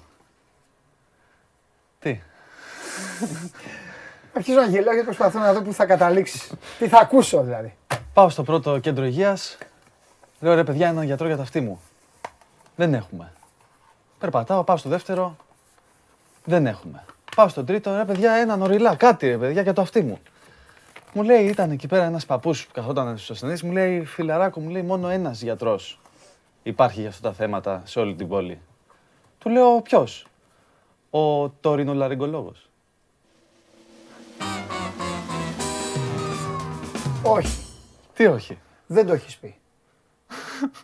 [1.99, 2.19] Τι,
[4.33, 6.51] Αρχίζω να γελάω γιατί προσπαθώ να δω πού θα καταλήξεις.
[6.79, 7.75] Τι θα ακούσω δηλαδή.
[8.13, 9.57] πάω στο πρώτο κέντρο υγείας,
[10.39, 11.81] λέω ρε παιδιά έναν γιατρό για τα αυτή μου.
[12.75, 13.31] Δεν έχουμε.
[14.19, 15.35] Περπατάω, πάω στο δεύτερο,
[16.43, 17.03] δεν έχουμε.
[17.35, 20.19] Πάω στο τρίτο, ρε παιδιά έναν οριλά, κάτι ρε παιδιά για το αυτί μου.
[21.13, 24.69] Μου λέει, ήταν εκεί πέρα ένας παππούς που καθόταν στους ασθενείς, μου λέει, φιλαράκο, μου
[24.69, 25.99] λέει, μόνο ένας γιατρός
[26.63, 28.59] υπάρχει για αυτά τα θέματα σε όλη την πόλη.
[29.39, 30.25] Του λέω, ποιος;
[31.09, 32.69] Ο τωρινολαριγκολόγος.
[37.23, 37.65] Όχι,
[38.13, 39.55] Τι όχι; δεν το έχεις πει.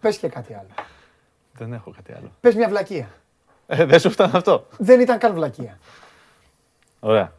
[0.00, 0.68] Πες και κάτι άλλο.
[1.52, 2.30] Δεν έχω κάτι άλλο.
[2.40, 3.08] Πες μια βλακεία.
[3.66, 5.78] Ε, δεν σου φτάνει αυτό; Δεν ήταν καν βλακεία.
[7.00, 7.32] Ωραία.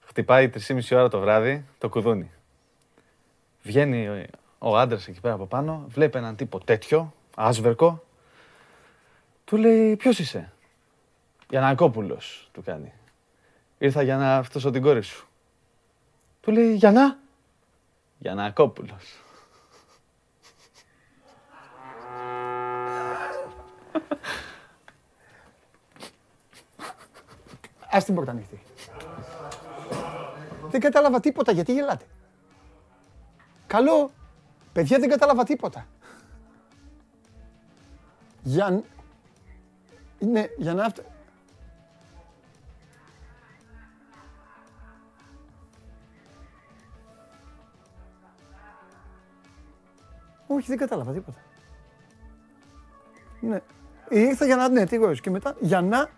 [0.00, 2.30] Χτυπάει 3,5 ώρα το βράδυ το κουδούνι.
[3.62, 4.26] Βγαίνει ο-
[4.58, 8.02] ο άντρας εκεί πέρα από πάνω, βλέπει έναν τύπο τέτοιο, άσβερκο.
[9.48, 10.52] Του λέει: Ποιος είσαι,
[11.48, 12.92] Γιανακόπουλος, του κάνει.
[13.78, 15.28] Ήρθα για να φτώσω την κόρη σου.
[16.40, 17.18] Του λέει: Γιαννά,
[18.18, 19.22] Γιανακόπουλος.
[27.90, 28.62] Ας την πόρτα ανοιχτή.
[30.70, 32.04] Δεν κατάλαβα τίποτα, γιατί γελάτε.
[33.66, 34.10] Καλό.
[34.72, 35.86] Παιδιά δεν κατάλαβα τίποτα.
[38.42, 38.82] Για...
[40.18, 40.84] Ναι, για να...
[40.84, 41.04] αυτα-
[50.46, 51.38] Όχι, δεν κατάλαβα τίποτα.
[53.40, 53.60] Ναι.
[54.08, 54.68] Ήρθα για να...
[54.68, 56.08] Ναι, τι εγώ, και μετά για να...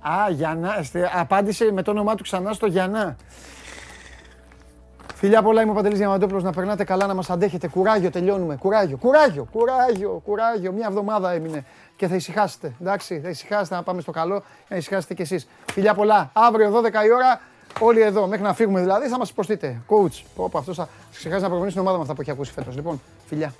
[0.00, 3.16] Α, Γιάννα, εστε- απάντησε με το όνομά του ξανά στο Γιάννα.
[5.18, 7.68] Φιλιά πολλά, είμαι ο Παντελής Διαμαντόπουλος, να περνάτε καλά, να μας αντέχετε.
[7.68, 8.56] Κουράγιο, τελειώνουμε.
[8.56, 10.72] Κουράγιο, κουράγιο, κουράγιο, κουράγιο.
[10.72, 11.64] Μια εβδομάδα έμεινε
[11.96, 12.72] και θα ησυχάσετε.
[12.80, 15.48] Εντάξει, θα ησυχάσετε να πάμε στο καλό, να ησυχάσετε κι εσείς.
[15.72, 17.40] Φιλιά πολλά, αύριο 12 η ώρα,
[17.80, 19.80] όλοι εδώ, μέχρι να φύγουμε δηλαδή, θα μας υποστείτε.
[19.88, 22.52] Coach, πω, πω, αυτός θα ξεχάσει να προπονήσει την ομάδα με αυτά που έχει ακούσει
[22.52, 22.74] φέτος.
[22.74, 23.52] Λοιπόν, φιλιά.